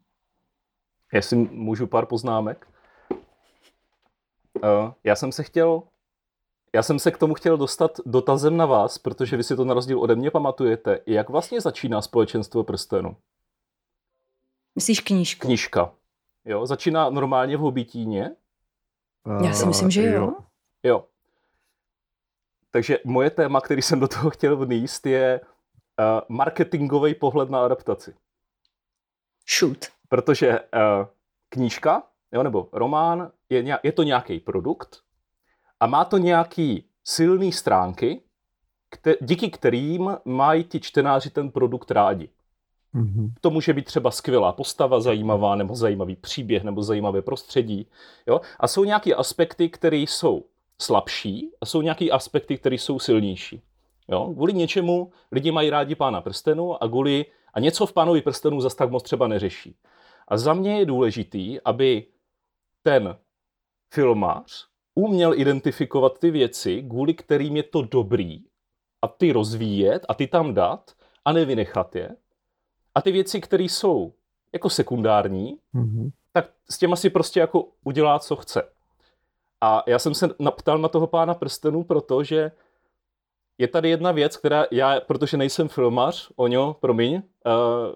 Jestli 1.13 1.37
můžu 1.37 1.87
pár 1.87 2.07
poznámek. 2.07 2.67
Uh, 4.55 4.93
já 5.05 5.17
jsem 5.17 5.33
se 5.33 5.43
chtěl 5.43 5.83
já 6.75 6.83
jsem 6.83 6.99
se 6.99 7.11
k 7.11 7.19
tomu 7.19 7.35
chtěl 7.35 7.57
dostat 7.57 8.01
dotazem 8.07 8.57
na 8.57 8.67
vás, 8.67 8.99
protože 8.99 9.37
vy 9.37 9.45
si 9.45 9.57
to 9.57 9.65
na 9.65 9.75
rozdíl 9.75 10.01
ode 10.01 10.17
mě 10.17 10.31
pamatujete. 10.31 11.01
Jak 11.07 11.29
vlastně 11.29 11.61
začíná 11.61 12.03
společenstvo 12.03 12.65
prstenu? 12.65 13.17
Myslíš 14.75 15.01
knížku? 15.01 15.47
Knížka. 15.47 15.95
Jo, 16.45 16.67
začíná 16.67 17.11
normálně 17.11 17.57
v 17.57 17.61
Hobitíně. 17.61 18.37
Já 19.45 19.53
si 19.53 19.67
myslím, 19.67 19.91
že 19.91 20.03
jo. 20.03 20.35
Jo. 20.83 21.05
Takže 22.71 22.99
moje 23.05 23.31
téma, 23.31 23.61
který 23.61 23.83
jsem 23.83 24.01
do 24.01 24.09
toho 24.09 24.31
chtěl 24.31 24.57
vníst, 24.57 25.07
je 25.07 25.41
uh, 25.41 26.21
marketingový 26.29 27.15
pohled 27.15 27.51
na 27.51 27.65
adaptaci. 27.65 28.15
Shoot. 29.59 29.79
Protože 30.09 30.61
uh, 30.61 31.07
knížka, 31.49 32.03
jo, 32.33 32.43
nebo 32.43 32.69
román, 32.73 33.33
je, 33.49 33.79
je 33.83 33.93
to 33.93 34.03
nějaký 34.03 34.41
produkt 34.41 35.04
a 35.81 35.87
má 35.87 36.05
to 36.05 36.19
nějaký 36.19 36.85
silný 37.05 37.53
stránky, 37.53 38.21
kte- 38.97 39.17
díky 39.21 39.51
kterým 39.51 40.17
mají 40.25 40.65
ti 40.65 40.81
čtenáři 40.81 41.31
ten 41.31 41.51
produkt 41.51 41.91
rádi. 41.91 42.29
Mm-hmm. 42.95 43.33
To 43.41 43.51
může 43.51 43.73
být 43.73 43.85
třeba 43.85 44.11
skvělá 44.11 44.53
postava, 44.53 45.01
zajímavá, 45.01 45.55
nebo 45.55 45.75
zajímavý 45.75 46.17
příběh, 46.17 46.65
nebo 46.65 46.83
zajímavé 46.83 47.23
prostředí. 47.23 47.87
Jo? 48.27 48.41
A 48.61 48.69
jsou 48.69 48.85
nějaké 48.85 49.15
aspekty, 49.15 49.69
které 49.69 49.97
jsou 49.97 50.45
slabší, 50.81 51.51
a 51.61 51.67
jsou 51.67 51.83
nějaké 51.83 52.11
aspekty, 52.11 52.59
které 52.59 52.75
jsou 52.75 52.99
silnější. 52.99 53.63
Jo? 54.09 54.33
Kvůli 54.35 54.53
něčemu 54.53 55.13
lidi 55.33 55.51
mají 55.51 55.71
rádi 55.71 55.95
pána 55.95 56.21
prstenu 56.21 56.83
a 56.83 56.89
kvůli, 56.89 57.27
a 57.55 57.61
něco 57.61 57.87
v 57.87 57.93
pánovi 57.93 58.23
prstenu 58.23 58.61
zase 58.61 58.77
tak 58.77 58.91
moc 58.91 59.03
třeba 59.03 59.29
neřeší. 59.29 59.77
A 60.29 60.37
za 60.37 60.55
mě 60.55 60.79
je 60.79 60.87
důležitý, 60.87 61.61
aby 61.61 62.07
ten 62.83 63.17
filmář 63.91 64.74
uměl 64.95 65.35
identifikovat 65.35 66.19
ty 66.19 66.31
věci, 66.31 66.83
kvůli 66.83 67.15
kterým 67.15 67.57
je 67.57 67.63
to 67.63 67.83
dobrý, 67.83 68.45
a 69.03 69.09
ty 69.09 69.33
rozvíjet 69.33 70.07
a 70.09 70.15
ty 70.15 70.27
tam 70.27 70.55
dát 70.55 70.93
a 71.25 71.33
nevynechat 71.33 71.97
je. 71.97 72.17
A 72.95 73.03
ty 73.03 73.13
věci, 73.13 73.41
které 73.41 73.65
jsou 73.65 74.13
jako 74.53 74.71
sekundární, 74.71 75.59
mm-hmm. 75.75 76.11
tak 76.33 76.51
s 76.71 76.79
těma 76.79 76.97
si 76.97 77.11
prostě 77.11 77.41
jako 77.41 77.69
udělá, 77.85 78.19
co 78.19 78.37
chce. 78.37 78.63
A 79.61 79.83
já 79.87 79.99
jsem 79.99 80.15
se 80.15 80.29
naptal 80.39 80.79
na 80.79 80.89
toho 80.89 81.07
pána 81.07 81.35
prstenů, 81.35 81.85
protože 81.85 82.51
je 83.59 83.69
tady 83.69 83.89
jedna 83.91 84.13
věc, 84.13 84.37
která 84.37 84.67
já, 84.71 85.01
protože 85.01 85.37
nejsem 85.37 85.69
filmař, 85.69 86.31
Oňo, 86.37 86.77
promiň, 86.81 87.15
uh, 87.15 87.23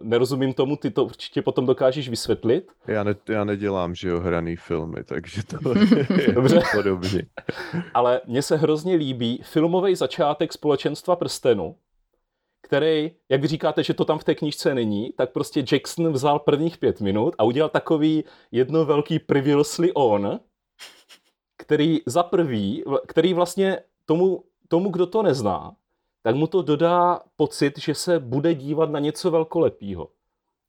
nerozumím 0.00 0.54
tomu, 0.54 0.76
ty 0.76 0.90
to 0.90 1.04
určitě 1.04 1.42
potom 1.42 1.66
dokážeš 1.66 2.08
vysvětlit. 2.08 2.72
Já, 2.86 3.04
ne, 3.04 3.14
já 3.28 3.44
nedělám, 3.44 3.94
že 3.94 4.08
jo, 4.08 4.20
hraný 4.20 4.56
filmy, 4.56 5.04
takže 5.04 5.42
to 5.42 5.56
je 6.20 6.32
Dobře. 6.32 6.62
podobně. 6.76 7.22
Ale 7.94 8.20
mně 8.26 8.42
se 8.42 8.56
hrozně 8.56 8.94
líbí 8.94 9.40
filmový 9.44 9.94
začátek 9.94 10.52
společenstva 10.52 11.16
prstenu, 11.16 11.76
který, 12.62 13.10
jak 13.28 13.40
vy 13.40 13.46
říkáte, 13.48 13.82
že 13.82 13.94
to 13.94 14.04
tam 14.04 14.18
v 14.18 14.24
té 14.24 14.34
knížce 14.34 14.74
není, 14.74 15.12
tak 15.16 15.32
prostě 15.32 15.64
Jackson 15.72 16.12
vzal 16.12 16.38
prvních 16.38 16.78
pět 16.78 17.00
minut 17.00 17.34
a 17.38 17.44
udělal 17.44 17.68
takový 17.68 18.24
jedno 18.52 18.84
velký 18.84 19.18
previously 19.18 19.92
on, 19.92 20.40
který 21.58 21.98
za 22.06 22.22
prvý, 22.22 22.84
který 23.06 23.34
vlastně 23.34 23.78
tomu, 24.06 24.44
tomu, 24.68 24.90
kdo 24.90 25.06
to 25.06 25.22
nezná, 25.22 25.76
tak 26.22 26.34
mu 26.34 26.46
to 26.46 26.62
dodá 26.62 27.20
pocit, 27.36 27.78
že 27.78 27.94
se 27.94 28.18
bude 28.18 28.54
dívat 28.54 28.90
na 28.90 28.98
něco 28.98 29.30
velkolepého. 29.30 30.08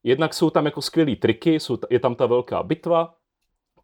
Jednak 0.03 0.33
jsou 0.33 0.49
tam 0.49 0.65
jako 0.65 0.81
skvělý 0.81 1.15
triky, 1.15 1.59
jsou, 1.59 1.77
je 1.89 1.99
tam 1.99 2.15
ta 2.15 2.25
velká 2.25 2.63
bitva 2.63 3.15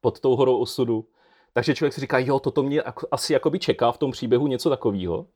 pod 0.01 0.19
tou 0.19 0.35
horou 0.35 0.57
osudu, 0.57 1.07
takže 1.53 1.75
člověk 1.75 1.93
si 1.93 2.01
říká, 2.01 2.19
jo, 2.19 2.39
toto 2.39 2.63
mě 2.63 2.81
asi 3.11 3.33
jakoby 3.33 3.59
čeká 3.59 3.91
v 3.91 3.97
tom 3.97 4.11
příběhu 4.11 4.47
něco 4.47 4.69
takového 4.69 5.27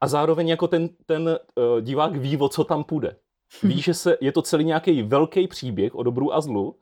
a 0.00 0.06
zároveň 0.06 0.48
jako 0.48 0.68
ten, 0.68 0.88
ten 1.06 1.28
uh, 1.28 1.80
divák 1.80 2.16
ví, 2.16 2.36
o 2.36 2.48
co 2.48 2.64
tam 2.64 2.84
půjde. 2.84 3.16
Ví, 3.62 3.82
že 3.82 3.94
se, 3.94 4.16
je 4.20 4.32
to 4.32 4.42
celý 4.42 4.64
nějaký 4.64 5.02
velký 5.02 5.48
příběh 5.48 5.94
o 5.94 6.02
dobru 6.02 6.34
a 6.34 6.40
zlu 6.40 6.76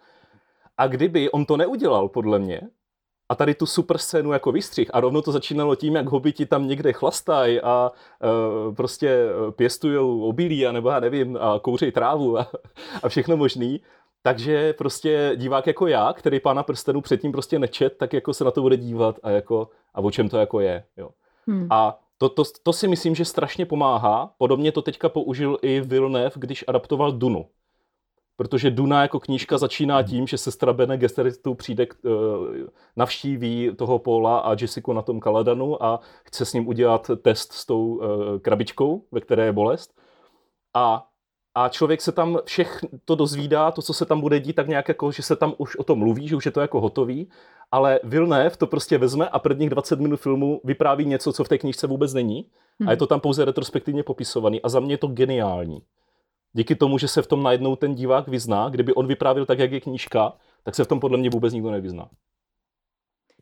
a 0.79 0.87
kdyby 0.87 1.31
on 1.31 1.45
to 1.45 1.57
neudělal, 1.57 2.09
podle 2.09 2.39
mě, 2.39 2.61
a 3.33 3.35
tady 3.35 3.55
tu 3.55 3.67
super 3.67 3.99
scénu 3.99 4.33
jako 4.33 4.53
vystřih 4.53 4.91
a 4.93 5.01
rovno 5.01 5.23
to 5.23 5.33
začínalo 5.33 5.75
tím, 5.75 5.95
jak 5.95 6.07
hobiti 6.07 6.47
tam 6.47 6.69
někde 6.69 6.93
chlastají 6.93 7.61
a 7.61 7.93
uh, 8.69 8.75
prostě 8.75 9.09
e, 9.09 9.53
pěstujou 9.53 10.23
obilí 10.23 10.67
a 10.67 10.73
nebo 10.73 10.91
já 10.91 11.01
nevím 11.01 11.39
a 11.41 11.59
kouří 11.59 11.93
trávu 11.93 12.39
a, 12.39 12.51
a 13.03 13.09
všechno 13.09 13.37
možný, 13.37 13.81
takže 14.23 14.73
prostě 14.73 15.33
divák 15.37 15.67
jako 15.67 15.87
já, 15.87 16.13
který 16.13 16.41
pána 16.41 16.63
prstenů 16.63 17.01
předtím 17.01 17.33
prostě 17.33 17.59
nečet, 17.59 17.97
tak 17.99 18.13
jako 18.13 18.35
se 18.35 18.45
na 18.45 18.51
to 18.51 18.63
bude 18.63 18.77
dívat 18.77 19.19
a 19.23 19.31
jako 19.31 19.69
a 19.95 20.01
o 20.01 20.11
čem 20.11 20.29
to 20.29 20.39
jako 20.39 20.61
je. 20.61 20.85
Jo. 20.97 21.11
Hmm. 21.47 21.67
A 21.71 21.99
to, 22.19 22.29
to, 22.29 22.43
to 22.63 22.73
si 22.73 22.89
myslím, 22.89 23.15
že 23.15 23.25
strašně 23.25 23.67
pomáhá. 23.67 24.35
Podobně 24.39 24.73
to 24.73 24.83
teďka 24.83 25.09
použil 25.09 25.59
i 25.63 25.81
Villeneuve, 25.81 26.33
když 26.35 26.65
adaptoval 26.69 27.13
Dunu. 27.13 27.47
Protože 28.43 28.71
Duna 28.71 29.03
jako 29.03 29.21
knížka 29.21 29.59
začíná 29.59 30.03
tím, 30.03 30.27
že 30.27 30.39
sestra 30.39 30.73
Bene 30.73 30.99
Gesseritu 30.99 31.55
přijde, 31.55 31.87
uh, 31.87 32.13
navštíví 32.97 33.71
toho 33.77 33.99
Paula 33.99 34.39
a 34.39 34.53
Jessica 34.61 34.93
na 34.93 35.03
tom 35.03 35.21
Kaladanu 35.21 35.85
a 35.85 36.01
chce 36.25 36.45
s 36.45 36.53
ním 36.53 36.69
udělat 36.69 37.11
test 37.23 37.53
s 37.53 37.67
tou 37.67 37.87
uh, 37.87 38.05
krabičkou, 38.39 39.05
ve 39.13 39.21
které 39.21 39.45
je 39.45 39.53
bolest. 39.53 39.95
A 40.75 41.07
a 41.55 41.69
člověk 41.69 42.01
se 42.01 42.13
tam 42.13 42.39
všech 42.45 42.81
to 43.05 43.15
dozvídá, 43.15 43.71
to, 43.71 43.83
co 43.83 43.95
se 43.95 44.07
tam 44.07 44.21
bude 44.21 44.41
dít, 44.41 44.53
tak 44.53 44.69
nějak 44.69 44.89
jako, 44.89 45.13
že 45.13 45.23
se 45.23 45.37
tam 45.37 45.55
už 45.59 45.77
o 45.77 45.85
tom 45.85 45.99
mluví, 45.99 46.29
že 46.29 46.37
už 46.37 46.47
je 46.47 46.53
to 46.53 46.61
jako 46.61 46.81
hotový, 46.81 47.31
ale 47.71 48.01
Villeneuve 48.03 48.57
to 48.57 48.67
prostě 48.67 48.99
vezme 48.99 49.29
a 49.29 49.39
prvních 49.39 49.71
20 49.71 50.01
minut 50.01 50.21
filmu 50.21 50.61
vypráví 50.65 51.05
něco, 51.05 51.33
co 51.33 51.45
v 51.45 51.49
té 51.49 51.59
knížce 51.59 51.87
vůbec 51.87 52.15
není 52.15 52.47
a 52.87 52.91
je 52.91 52.97
to 52.97 53.07
tam 53.07 53.21
pouze 53.21 53.45
retrospektivně 53.45 54.03
popisovaný 54.03 54.63
a 54.63 54.69
za 54.69 54.81
mě 54.81 54.95
je 54.95 54.99
to 54.99 55.07
geniální. 55.07 55.83
Díky 56.53 56.75
tomu, 56.75 56.99
že 56.99 57.09
se 57.09 57.23
v 57.23 57.27
tom 57.27 57.43
najednou 57.43 57.77
ten 57.77 57.95
divák 57.95 58.29
vyzná, 58.29 58.69
kdyby 58.69 58.95
on 58.95 59.07
vyprávěl 59.07 59.47
tak, 59.47 59.59
jak 59.59 59.73
je 59.73 59.81
knížka, 59.81 60.33
tak 60.63 60.75
se 60.75 60.85
v 60.85 60.89
tom 60.89 61.01
podle 61.01 61.19
mě 61.19 61.31
vůbec 61.31 61.53
nikdo 61.53 61.71
nevyzná. 61.71 62.09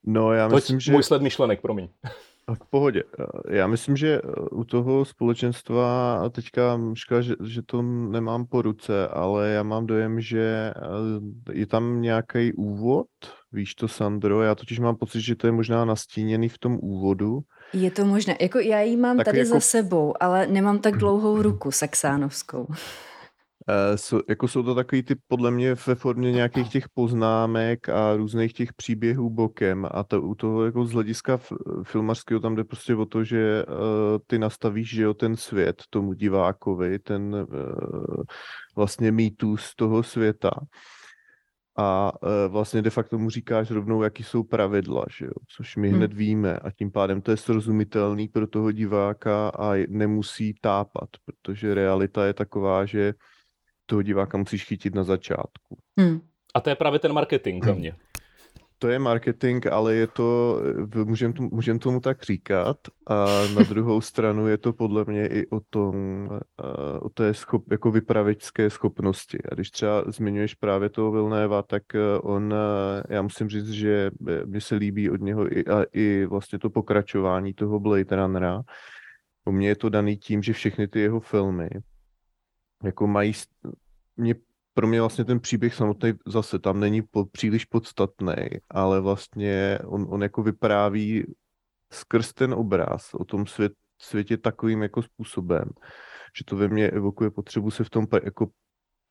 No, 0.04 0.32
já 0.32 0.48
myslím, 0.48 0.76
Toť 0.76 0.84
že... 0.84 0.92
Můj 0.92 1.02
sled 1.02 1.22
myšlenek, 1.22 1.60
promiň. 1.60 1.88
V 2.54 2.70
pohodě. 2.70 3.02
Já 3.48 3.66
myslím, 3.66 3.96
že 3.96 4.20
u 4.50 4.64
toho 4.64 5.04
společenstva, 5.04 6.22
teďka 6.30 6.80
škoda, 6.94 7.20
že, 7.20 7.34
že 7.44 7.62
to 7.62 7.82
nemám 7.82 8.46
po 8.46 8.62
ruce, 8.62 9.08
ale 9.08 9.50
já 9.50 9.62
mám 9.62 9.86
dojem, 9.86 10.20
že 10.20 10.72
je 11.52 11.66
tam 11.66 12.02
nějaký 12.02 12.52
úvod, 12.52 13.06
víš 13.52 13.74
to, 13.74 13.88
Sandro? 13.88 14.42
Já 14.42 14.54
totiž 14.54 14.78
mám 14.78 14.96
pocit, 14.96 15.20
že 15.20 15.36
to 15.36 15.46
je 15.46 15.52
možná 15.52 15.84
nastíněný 15.84 16.48
v 16.48 16.58
tom 16.58 16.78
úvodu. 16.82 17.40
Je 17.72 17.90
to 17.90 18.04
možné. 18.04 18.36
Jako 18.40 18.58
já 18.58 18.80
ji 18.80 18.96
mám 18.96 19.16
tak 19.16 19.24
tady 19.24 19.38
jako... 19.38 19.50
za 19.50 19.60
sebou, 19.60 20.14
ale 20.20 20.46
nemám 20.46 20.78
tak 20.78 20.96
dlouhou 20.96 21.42
ruku 21.42 21.70
saxánovskou. 21.70 22.66
Uh, 23.68 23.96
so, 23.96 24.24
jako 24.28 24.48
jsou 24.48 24.62
to 24.62 24.74
takový 24.74 25.02
ty 25.02 25.16
podle 25.28 25.50
mě 25.50 25.74
ve 25.86 25.94
formě 25.94 26.32
nějakých 26.32 26.68
těch 26.68 26.88
poznámek 26.88 27.88
a 27.88 28.16
různých 28.16 28.52
těch 28.52 28.72
příběhů 28.72 29.30
bokem 29.30 29.86
a 29.90 30.04
to 30.04 30.22
u 30.22 30.34
toho 30.34 30.64
jako 30.64 30.84
z 30.84 30.92
hlediska 30.92 31.40
filmařského 31.82 32.40
tam 32.40 32.56
jde 32.56 32.64
prostě 32.64 32.94
o 32.94 33.06
to, 33.06 33.24
že 33.24 33.64
uh, 33.68 33.74
ty 34.26 34.38
nastavíš, 34.38 34.94
že 34.94 35.02
jo, 35.02 35.14
ten 35.14 35.36
svět 35.36 35.82
tomu 35.90 36.12
divákovi, 36.12 36.98
ten 36.98 37.34
uh, 37.34 38.22
vlastně 38.76 39.12
z 39.56 39.76
toho 39.76 40.02
světa 40.02 40.50
a 41.80 42.12
e, 42.22 42.48
vlastně 42.48 42.82
de 42.82 42.90
facto 42.90 43.18
mu 43.18 43.30
říkáš 43.30 43.70
rovnou, 43.70 44.02
jaký 44.02 44.22
jsou 44.22 44.42
pravidla, 44.42 45.04
že 45.18 45.24
jo? 45.24 45.32
což 45.56 45.76
my 45.76 45.88
hmm. 45.88 45.96
hned 45.96 46.12
víme 46.12 46.56
a 46.56 46.70
tím 46.70 46.90
pádem 46.90 47.22
to 47.22 47.30
je 47.30 47.36
srozumitelný 47.36 48.28
pro 48.28 48.46
toho 48.46 48.72
diváka 48.72 49.48
a 49.48 49.86
nemusí 49.88 50.54
tápat, 50.60 51.08
protože 51.24 51.74
realita 51.74 52.26
je 52.26 52.34
taková, 52.34 52.84
že 52.84 53.14
toho 53.86 54.02
diváka 54.02 54.38
musíš 54.38 54.64
chytit 54.64 54.94
na 54.94 55.04
začátku. 55.04 55.78
Hmm. 56.00 56.20
A 56.54 56.60
to 56.60 56.70
je 56.70 56.76
právě 56.76 56.98
ten 56.98 57.12
marketing 57.12 57.64
za 57.64 57.74
mě 57.74 57.94
to 58.80 58.88
je 58.88 58.98
marketing, 58.98 59.66
ale 59.66 59.94
je 59.94 60.06
to, 60.06 60.60
můžeme 61.04 61.34
tomu, 61.34 61.48
můžem 61.52 61.78
tomu 61.78 62.00
tak 62.00 62.22
říkat. 62.22 62.76
A 63.06 63.26
na 63.54 63.62
druhou 63.62 64.00
stranu 64.10 64.48
je 64.48 64.58
to 64.58 64.72
podle 64.72 65.04
mě 65.04 65.26
i 65.26 65.46
o 65.46 65.60
tom, 65.60 65.94
o 67.00 67.08
té 67.08 67.34
schop, 67.34 67.70
jako 67.70 67.90
vypravěčské 67.90 68.70
schopnosti. 68.70 69.38
A 69.50 69.54
když 69.54 69.70
třeba 69.70 70.04
zmiňuješ 70.06 70.54
právě 70.54 70.88
toho 70.88 71.12
Vilnéva, 71.12 71.62
tak 71.62 71.82
on, 72.22 72.54
já 73.08 73.22
musím 73.22 73.48
říct, 73.48 73.70
že 73.70 74.10
mi 74.46 74.60
se 74.60 74.74
líbí 74.74 75.10
od 75.10 75.20
něho 75.20 75.58
i, 75.58 75.64
a 75.64 75.84
i 75.92 76.26
vlastně 76.26 76.58
to 76.58 76.70
pokračování 76.70 77.54
toho 77.54 77.80
Blade 77.80 78.16
Runnera. 78.16 78.62
U 79.44 79.52
mě 79.52 79.68
je 79.68 79.76
to 79.76 79.88
daný 79.88 80.16
tím, 80.16 80.42
že 80.42 80.52
všechny 80.52 80.88
ty 80.88 81.00
jeho 81.00 81.20
filmy 81.20 81.68
jako 82.84 83.06
mají, 83.06 83.32
mě 84.16 84.34
pro 84.74 84.86
mě 84.86 85.00
vlastně 85.00 85.24
ten 85.24 85.40
příběh 85.40 85.74
samotný 85.74 86.12
zase 86.26 86.58
tam 86.58 86.80
není 86.80 87.02
po, 87.02 87.24
příliš 87.24 87.64
podstatný, 87.64 88.34
ale 88.70 89.00
vlastně 89.00 89.78
on, 89.84 90.06
on 90.10 90.22
jako 90.22 90.42
vypráví 90.42 91.24
skrz 91.92 92.32
ten 92.32 92.54
obraz 92.54 93.14
o 93.14 93.24
tom 93.24 93.46
svět, 93.46 93.72
světě 93.98 94.36
takovým 94.36 94.82
jako 94.82 95.02
způsobem, 95.02 95.64
že 96.38 96.44
to 96.44 96.56
ve 96.56 96.68
mně 96.68 96.90
evokuje 96.90 97.30
potřebu 97.30 97.70
se 97.70 97.84
v 97.84 97.90
tom 97.90 98.06
jako, 98.24 98.46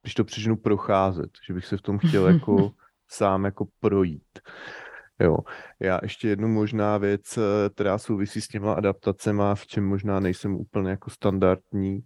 když 0.02 0.13
to 0.13 0.24
přeženu, 0.24 0.58
procházet, 0.58 1.30
že 1.48 1.54
bych 1.54 1.65
se 1.65 1.78
v 1.78 1.82
tom 1.82 1.98
chtěl 1.98 2.28
jako 2.34 2.72
sám 3.08 3.45
jako 3.45 3.67
projít. 3.80 4.39
Jo. 5.19 5.38
Já 5.80 6.00
ještě 6.04 6.30
jednu 6.30 6.48
možná 6.48 6.98
věc, 6.98 7.39
která 7.74 7.98
souvisí 7.98 8.41
s 8.41 8.48
těma 8.48 8.74
adaptacemi, 8.74 9.43
v 9.54 9.67
čem 9.67 9.86
možná 9.86 10.19
nejsem 10.19 10.56
úplně 10.56 10.89
jako 10.89 11.10
standardní 11.10 12.00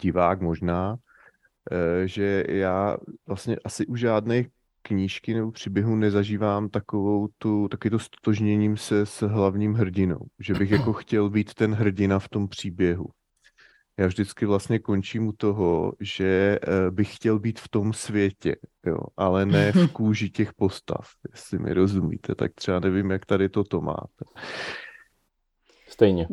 divák 0.00 0.40
možná, 0.40 0.96
Eh, 0.96 1.07
že 2.04 2.44
já 2.48 2.96
vlastně 3.26 3.56
asi 3.64 3.86
u 3.86 3.96
žádné 3.96 4.44
knížky 4.82 5.34
nebo 5.34 5.50
příběhu 5.50 5.96
nezažívám 5.96 6.68
takovou 6.68 7.28
tu, 7.38 7.68
taky 7.68 7.90
to 7.90 7.98
stotožněním 7.98 8.76
se 8.76 9.06
s 9.06 9.26
hlavním 9.26 9.74
hrdinou, 9.74 10.20
že 10.38 10.54
bych 10.54 10.70
jako 10.70 10.92
chtěl 10.92 11.30
být 11.30 11.54
ten 11.54 11.74
hrdina 11.74 12.18
v 12.18 12.28
tom 12.28 12.48
příběhu. 12.48 13.06
Já 13.98 14.06
vždycky 14.06 14.46
vlastně 14.46 14.78
končím 14.78 15.26
u 15.26 15.32
toho, 15.32 15.92
že 16.00 16.58
eh, 16.62 16.90
bych 16.90 17.16
chtěl 17.16 17.38
být 17.38 17.60
v 17.60 17.68
tom 17.68 17.92
světě, 17.92 18.56
jo, 18.86 18.98
ale 19.16 19.46
ne 19.46 19.72
v 19.72 19.88
kůži 19.92 20.30
těch 20.30 20.54
postav, 20.54 21.06
jestli 21.32 21.58
mi 21.58 21.74
rozumíte, 21.74 22.34
tak 22.34 22.54
třeba 22.54 22.80
nevím, 22.80 23.10
jak 23.10 23.26
tady 23.26 23.48
toto 23.48 23.80
máte. 23.80 24.24
Stejně. 25.88 26.28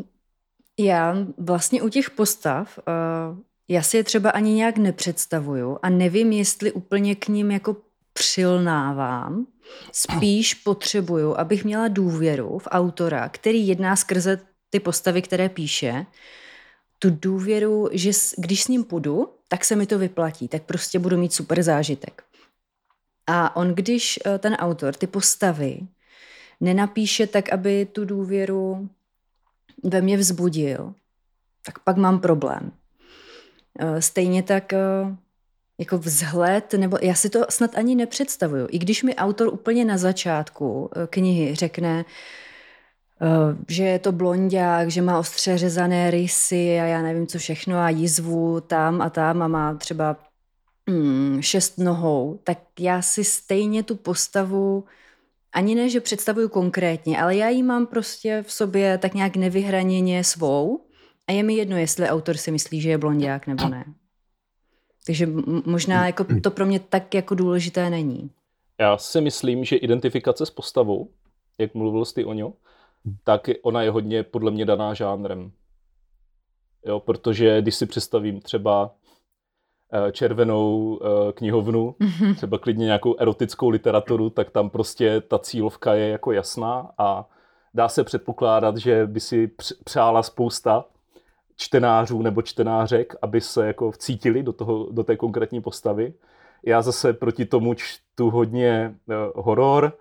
Já 0.79 1.17
vlastně 1.37 1.81
u 1.81 1.89
těch 1.89 2.09
postav 2.09 2.79
uh 2.87 3.39
já 3.67 3.81
si 3.81 3.97
je 3.97 4.03
třeba 4.03 4.29
ani 4.29 4.53
nějak 4.53 4.77
nepředstavuju 4.77 5.77
a 5.81 5.89
nevím, 5.89 6.31
jestli 6.31 6.71
úplně 6.71 7.15
k 7.15 7.27
ním 7.27 7.51
jako 7.51 7.77
přilnávám. 8.13 9.47
Spíš 9.91 10.53
potřebuju, 10.53 11.35
abych 11.35 11.65
měla 11.65 11.87
důvěru 11.87 12.59
v 12.59 12.67
autora, 12.71 13.29
který 13.29 13.67
jedná 13.67 13.95
skrze 13.95 14.41
ty 14.69 14.79
postavy, 14.79 15.21
které 15.21 15.49
píše, 15.49 16.05
tu 16.99 17.09
důvěru, 17.09 17.89
že 17.91 18.11
když 18.37 18.63
s 18.63 18.67
ním 18.67 18.83
půjdu, 18.83 19.29
tak 19.47 19.65
se 19.65 19.75
mi 19.75 19.85
to 19.85 19.99
vyplatí, 19.99 20.47
tak 20.47 20.63
prostě 20.63 20.99
budu 20.99 21.17
mít 21.17 21.33
super 21.33 21.63
zážitek. 21.63 22.23
A 23.27 23.55
on, 23.55 23.75
když 23.75 24.19
eh, 24.25 24.39
ten 24.39 24.53
autor 24.53 24.93
ty 24.93 25.07
postavy 25.07 25.79
nenapíše 26.61 27.27
tak, 27.27 27.53
aby 27.53 27.85
tu 27.85 28.05
důvěru 28.05 28.89
ve 29.83 30.01
mě 30.01 30.17
vzbudil, 30.17 30.93
tak 31.65 31.79
pak 31.79 31.97
mám 31.97 32.19
problém. 32.19 32.71
Eh, 33.79 34.01
stejně 34.01 34.43
tak 34.43 34.73
eh, 34.73 34.77
jako 35.77 35.97
vzhled, 35.97 36.73
nebo 36.73 36.97
já 37.01 37.13
si 37.13 37.29
to 37.29 37.45
snad 37.49 37.75
ani 37.75 37.95
nepředstavuju. 37.95 38.67
I 38.71 38.79
když 38.79 39.03
mi 39.03 39.15
autor 39.15 39.53
úplně 39.53 39.85
na 39.85 39.97
začátku 39.97 40.89
eh, 40.95 41.07
knihy 41.07 41.55
řekne, 41.55 42.05
že 43.67 43.83
je 43.83 43.99
to 43.99 44.11
blondiák, 44.11 44.91
že 44.91 45.01
má 45.01 45.19
ostře 45.19 45.57
řezané 45.57 46.11
rysy 46.11 46.79
a 46.79 46.85
já 46.85 47.01
nevím 47.01 47.27
co 47.27 47.37
všechno 47.37 47.77
a 47.77 47.89
jizvu 47.89 48.61
tam 48.61 49.01
a 49.01 49.09
tam 49.09 49.41
a 49.41 49.47
má 49.47 49.73
třeba 49.73 50.17
hmm, 50.89 51.41
šest 51.41 51.77
nohou, 51.77 52.39
tak 52.43 52.57
já 52.79 53.01
si 53.01 53.23
stejně 53.23 53.83
tu 53.83 53.95
postavu 53.95 54.83
ani 55.53 55.75
ne, 55.75 55.89
že 55.89 56.01
představuju 56.01 56.49
konkrétně, 56.49 57.21
ale 57.21 57.35
já 57.35 57.49
ji 57.49 57.63
mám 57.63 57.87
prostě 57.87 58.43
v 58.47 58.51
sobě 58.51 58.97
tak 58.97 59.13
nějak 59.13 59.35
nevyhraněně 59.35 60.23
svou 60.23 60.85
a 61.27 61.31
je 61.31 61.43
mi 61.43 61.53
jedno, 61.53 61.77
jestli 61.77 62.09
autor 62.09 62.37
si 62.37 62.51
myslí, 62.51 62.81
že 62.81 62.89
je 62.89 62.97
blondiák 62.97 63.47
nebo 63.47 63.67
ne. 63.67 63.85
Takže 65.05 65.27
možná 65.65 66.05
jako 66.05 66.25
to 66.43 66.51
pro 66.51 66.65
mě 66.65 66.79
tak 66.79 67.13
jako 67.13 67.35
důležité 67.35 67.89
není. 67.89 68.31
Já 68.79 68.97
si 68.97 69.21
myslím, 69.21 69.63
že 69.63 69.75
identifikace 69.75 70.45
s 70.45 70.49
postavou, 70.49 71.09
jak 71.57 71.73
mluvil 71.73 72.05
jsi 72.05 72.25
o 72.25 72.33
ňo, 72.33 72.53
tak 73.23 73.49
ona 73.61 73.81
je 73.81 73.91
hodně 73.91 74.23
podle 74.23 74.51
mě 74.51 74.65
daná 74.65 74.93
žánrem. 74.93 75.51
Jo, 76.85 76.99
protože 76.99 77.61
když 77.61 77.75
si 77.75 77.85
představím 77.85 78.41
třeba 78.41 78.95
eh, 79.93 80.11
červenou 80.11 80.99
eh, 81.01 81.33
knihovnu, 81.33 81.95
třeba 82.35 82.57
klidně 82.57 82.85
nějakou 82.85 83.15
erotickou 83.19 83.69
literaturu, 83.69 84.29
tak 84.29 84.51
tam 84.51 84.69
prostě 84.69 85.21
ta 85.21 85.39
cílovka 85.39 85.93
je 85.93 86.09
jako 86.09 86.31
jasná 86.31 86.91
a 86.97 87.29
dá 87.73 87.89
se 87.89 88.03
předpokládat, 88.03 88.77
že 88.77 89.07
by 89.07 89.19
si 89.19 89.51
přála 89.83 90.23
spousta 90.23 90.85
čtenářů 91.57 92.21
nebo 92.21 92.41
čtenářek, 92.41 93.15
aby 93.21 93.41
se 93.41 93.67
jako 93.67 93.91
vcítili 93.91 94.43
do, 94.43 94.53
toho, 94.53 94.87
do 94.91 95.03
té 95.03 95.17
konkrétní 95.17 95.61
postavy. 95.61 96.13
Já 96.65 96.81
zase 96.81 97.13
proti 97.13 97.45
tomu 97.45 97.73
čtu 97.73 98.29
hodně 98.29 98.95
uh, 99.05 99.43
horor, 99.45 99.97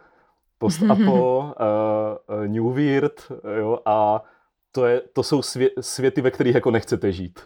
post-apo, 0.58 1.38
uh, 1.38 1.46
uh, 2.38 2.46
New 2.46 2.72
Weird, 2.72 3.32
jo, 3.58 3.78
a 3.84 4.22
to, 4.72 4.86
je, 4.86 5.02
to 5.12 5.22
jsou 5.22 5.42
svě, 5.42 5.70
světy, 5.80 6.20
ve 6.20 6.30
kterých 6.30 6.54
jako 6.54 6.70
nechcete 6.70 7.12
žít. 7.12 7.40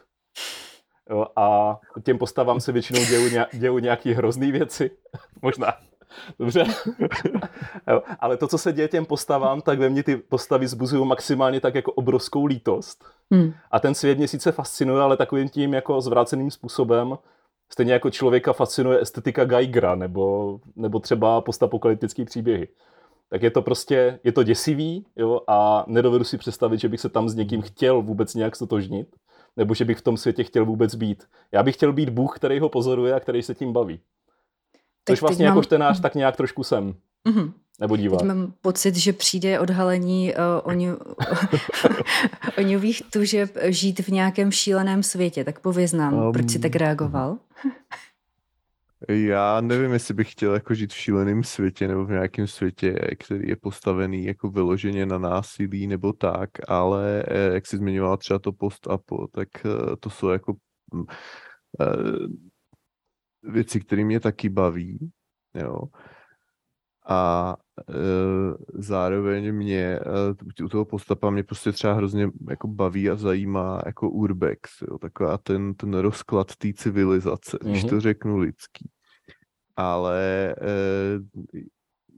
Jo, 1.10 1.26
a 1.36 1.78
těm 2.02 2.18
postavám 2.18 2.60
se 2.60 2.72
většinou 2.72 3.04
dějou, 3.04 3.44
dějou 3.52 3.78
nějaké 3.78 4.14
hrozné 4.14 4.52
věci, 4.52 4.90
možná 5.42 5.72
Dobře. 6.38 6.64
jo, 7.90 8.02
ale 8.20 8.36
to, 8.36 8.48
co 8.48 8.58
se 8.58 8.72
děje 8.72 8.88
těm 8.88 9.06
postavám, 9.06 9.60
tak 9.60 9.78
ve 9.78 9.88
mně 9.88 10.02
ty 10.02 10.16
postavy 10.16 10.68
zbuzují 10.68 11.06
maximálně 11.06 11.60
tak 11.60 11.74
jako 11.74 11.92
obrovskou 11.92 12.46
lítost. 12.46 13.04
Hmm. 13.30 13.52
A 13.70 13.80
ten 13.80 13.94
svět 13.94 14.18
mě 14.18 14.28
sice 14.28 14.52
fascinuje, 14.52 15.02
ale 15.02 15.16
takovým 15.16 15.48
tím 15.48 15.74
jako 15.74 16.00
zvráceným 16.00 16.50
způsobem, 16.50 17.18
stejně 17.70 17.92
jako 17.92 18.10
člověka 18.10 18.52
fascinuje 18.52 19.00
estetika 19.00 19.44
Geigera 19.44 19.94
nebo, 19.94 20.60
nebo 20.76 20.98
třeba 20.98 21.40
postapokalyptický 21.40 22.24
příběhy. 22.24 22.68
Tak 23.30 23.42
je 23.42 23.50
to 23.50 23.62
prostě, 23.62 24.20
je 24.24 24.32
to 24.32 24.42
děsivý 24.42 25.06
jo, 25.16 25.40
a 25.46 25.84
nedovedu 25.86 26.24
si 26.24 26.38
představit, 26.38 26.80
že 26.80 26.88
bych 26.88 27.00
se 27.00 27.08
tam 27.08 27.28
s 27.28 27.34
někým 27.34 27.62
chtěl 27.62 28.02
vůbec 28.02 28.34
nějak 28.34 28.56
stotožnit, 28.56 29.08
nebo 29.56 29.74
že 29.74 29.84
bych 29.84 29.98
v 29.98 30.02
tom 30.02 30.16
světě 30.16 30.44
chtěl 30.44 30.64
vůbec 30.64 30.94
být. 30.94 31.24
Já 31.52 31.62
bych 31.62 31.74
chtěl 31.74 31.92
být 31.92 32.08
Bůh, 32.08 32.36
který 32.36 32.60
ho 32.60 32.68
pozoruje 32.68 33.14
a 33.14 33.20
který 33.20 33.42
se 33.42 33.54
tím 33.54 33.72
baví. 33.72 34.00
Což 35.12 35.20
vlastně 35.20 35.44
jako 35.44 35.54
mám... 35.54 35.64
čtenář 35.64 36.00
tak 36.00 36.14
nějak 36.14 36.36
trošku 36.36 36.64
jsem. 36.64 36.94
Mm-hmm. 37.28 37.52
Nebo 37.80 37.96
divák. 37.96 38.20
Teď 38.20 38.28
mám 38.28 38.52
pocit, 38.62 38.96
že 38.96 39.12
přijde 39.12 39.60
odhalení 39.60 40.34
uh, 40.34 40.40
oňu, 40.62 40.96
oňových 42.58 43.02
tužeb 43.12 43.56
žít 43.64 44.00
v 44.00 44.08
nějakém 44.08 44.52
šíleném 44.52 45.02
světě. 45.02 45.44
Tak 45.44 45.60
pověz 45.60 45.92
nám, 45.92 46.14
um, 46.14 46.32
proč 46.32 46.50
jsi 46.50 46.58
tak 46.58 46.76
reagoval? 46.76 47.38
Já 49.08 49.60
nevím, 49.60 49.92
jestli 49.92 50.14
bych 50.14 50.32
chtěl 50.32 50.54
jako 50.54 50.74
žít 50.74 50.92
v 50.92 50.96
šíleném 50.96 51.44
světě 51.44 51.88
nebo 51.88 52.04
v 52.04 52.10
nějakém 52.10 52.46
světě, 52.46 52.94
který 53.18 53.48
je 53.48 53.56
postavený 53.56 54.24
jako 54.24 54.50
vyloženě 54.50 55.06
na 55.06 55.18
násilí 55.18 55.86
nebo 55.86 56.12
tak, 56.12 56.50
ale 56.68 57.24
eh, 57.28 57.54
jak 57.54 57.66
jsi 57.66 57.76
zmiňoval 57.76 58.16
třeba 58.16 58.38
to 58.38 58.52
post-apo, 58.52 59.26
tak 59.26 59.48
eh, 59.64 59.96
to 60.00 60.10
jsou 60.10 60.28
jako 60.28 60.54
mm, 60.92 61.04
věci, 63.48 63.80
které 63.80 64.04
mě 64.04 64.20
taky 64.20 64.48
baví, 64.48 65.10
jo. 65.54 65.80
a 67.08 67.56
e, 67.88 67.94
zároveň 68.74 69.52
mě 69.52 69.98
e, 70.58 70.64
u 70.64 70.68
toho 70.68 70.84
postapa 70.84 71.30
mě 71.30 71.42
prostě 71.42 71.72
třeba 71.72 71.92
hrozně 71.92 72.30
jako 72.48 72.68
baví 72.68 73.10
a 73.10 73.16
zajímá 73.16 73.82
jako 73.86 74.10
urbex, 74.10 74.70
jo, 74.90 74.98
taková 74.98 75.38
ten, 75.38 75.74
ten 75.74 75.94
rozklad 75.94 76.56
té 76.56 76.72
civilizace, 76.72 77.56
mm-hmm. 77.56 77.70
když 77.70 77.84
to 77.84 77.94
mhm. 77.94 78.00
řeknu 78.00 78.36
lidský. 78.36 78.90
Ale 79.76 80.54
e, 80.60 81.18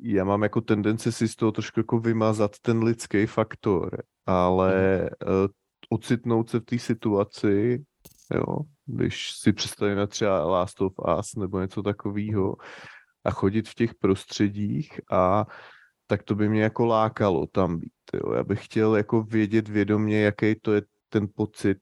já 0.03 0.25
mám 0.25 0.43
jako 0.43 0.61
tendenci 0.61 1.13
si 1.13 1.29
z 1.29 1.37
toho 1.37 1.53
trošku 1.53 1.81
jako 1.81 1.99
vymazat 1.99 2.59
ten 2.63 2.83
lidský 2.83 3.27
faktor, 3.27 4.03
ale 4.27 4.73
mm-hmm. 5.03 5.45
e, 5.47 5.49
ocitnout 5.91 6.51
se 6.51 6.61
v 6.61 6.65
té 6.65 6.79
situaci, 6.79 7.85
jo, 8.35 8.57
když 8.97 9.33
si 9.33 9.53
představíme 9.53 10.07
třeba 10.07 10.45
Last 10.45 10.81
of 10.81 10.93
Us 11.19 11.35
nebo 11.35 11.61
něco 11.61 11.83
takového, 11.83 12.57
a 13.25 13.31
chodit 13.31 13.69
v 13.69 13.75
těch 13.75 13.95
prostředích 13.95 15.01
a 15.11 15.47
tak 16.07 16.23
to 16.23 16.35
by 16.35 16.49
mě 16.49 16.63
jako 16.63 16.87
lákalo 16.87 17.47
tam 17.47 17.79
být. 17.79 17.93
Jo. 18.15 18.33
Já 18.33 18.45
bych 18.45 18.65
chtěl 18.65 18.97
jako 18.97 19.23
vědět 19.23 19.69
vědomě, 19.69 20.21
jaký 20.21 20.55
to 20.55 20.73
je 20.73 20.83
ten 21.09 21.29
pocit 21.35 21.79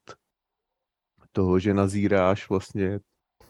toho, 1.33 1.59
že 1.59 1.75
nazíráš 1.75 2.49
vlastně 2.49 3.01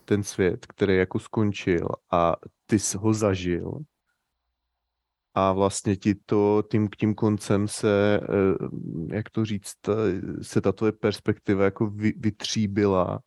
ten 0.05 0.23
svět, 0.23 0.67
který 0.67 0.97
jako 0.97 1.19
skončil 1.19 1.89
a 2.13 2.37
ty 2.67 2.79
jsi 2.79 2.99
ho 2.99 3.15
zažil 3.15 3.79
a 5.35 5.53
vlastně 5.53 5.97
ti 5.97 6.15
to 6.15 6.63
tím, 6.71 6.89
tím 6.99 7.15
koncem 7.15 7.69
se, 7.69 8.21
eh, 8.23 9.17
jak 9.17 9.31
to 9.31 9.45
říct, 9.45 9.75
se 10.43 10.61
ta 10.61 10.73
tvoje 10.73 10.93
perspektiva 10.93 11.65
jako 11.65 11.91
vytříbila 12.17 13.21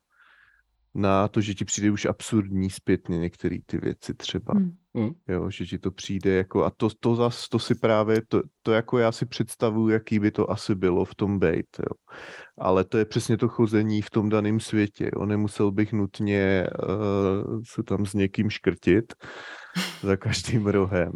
na 0.93 1.27
to, 1.27 1.41
že 1.41 1.53
ti 1.53 1.65
přijde 1.65 1.91
už 1.91 2.05
absurdní 2.05 2.69
zpětně 2.69 3.17
některé 3.17 3.57
ty 3.65 3.77
věci 3.77 4.13
třeba. 4.13 4.53
Hmm. 4.53 4.71
hmm. 4.95 5.11
Jo, 5.27 5.49
že 5.49 5.65
ti 5.65 5.79
to 5.79 5.91
přijde 5.91 6.35
jako, 6.35 6.65
a 6.65 6.71
to, 6.77 6.89
to 6.99 7.15
zas, 7.15 7.49
to 7.49 7.59
si 7.59 7.75
právě, 7.75 8.21
to, 8.27 8.41
to 8.63 8.71
jako 8.71 8.97
já 8.97 9.11
si 9.11 9.25
představuju, 9.25 9.89
jaký 9.89 10.19
by 10.19 10.31
to 10.31 10.51
asi 10.51 10.75
bylo 10.75 11.05
v 11.05 11.15
tom 11.15 11.39
bejt, 11.39 11.67
jo. 11.79 12.15
Ale 12.57 12.83
to 12.83 12.97
je 12.97 13.05
přesně 13.05 13.37
to 13.37 13.47
chození 13.47 14.01
v 14.01 14.09
tom 14.09 14.29
daném 14.29 14.59
světě, 14.59 15.11
jo. 15.15 15.25
Nemusel 15.25 15.71
bych 15.71 15.93
nutně 15.93 16.67
uh, 16.83 17.61
se 17.65 17.83
tam 17.83 18.05
s 18.05 18.13
někým 18.13 18.49
škrtit 18.49 19.13
za 20.01 20.17
každým 20.17 20.67
rohem. 20.67 21.11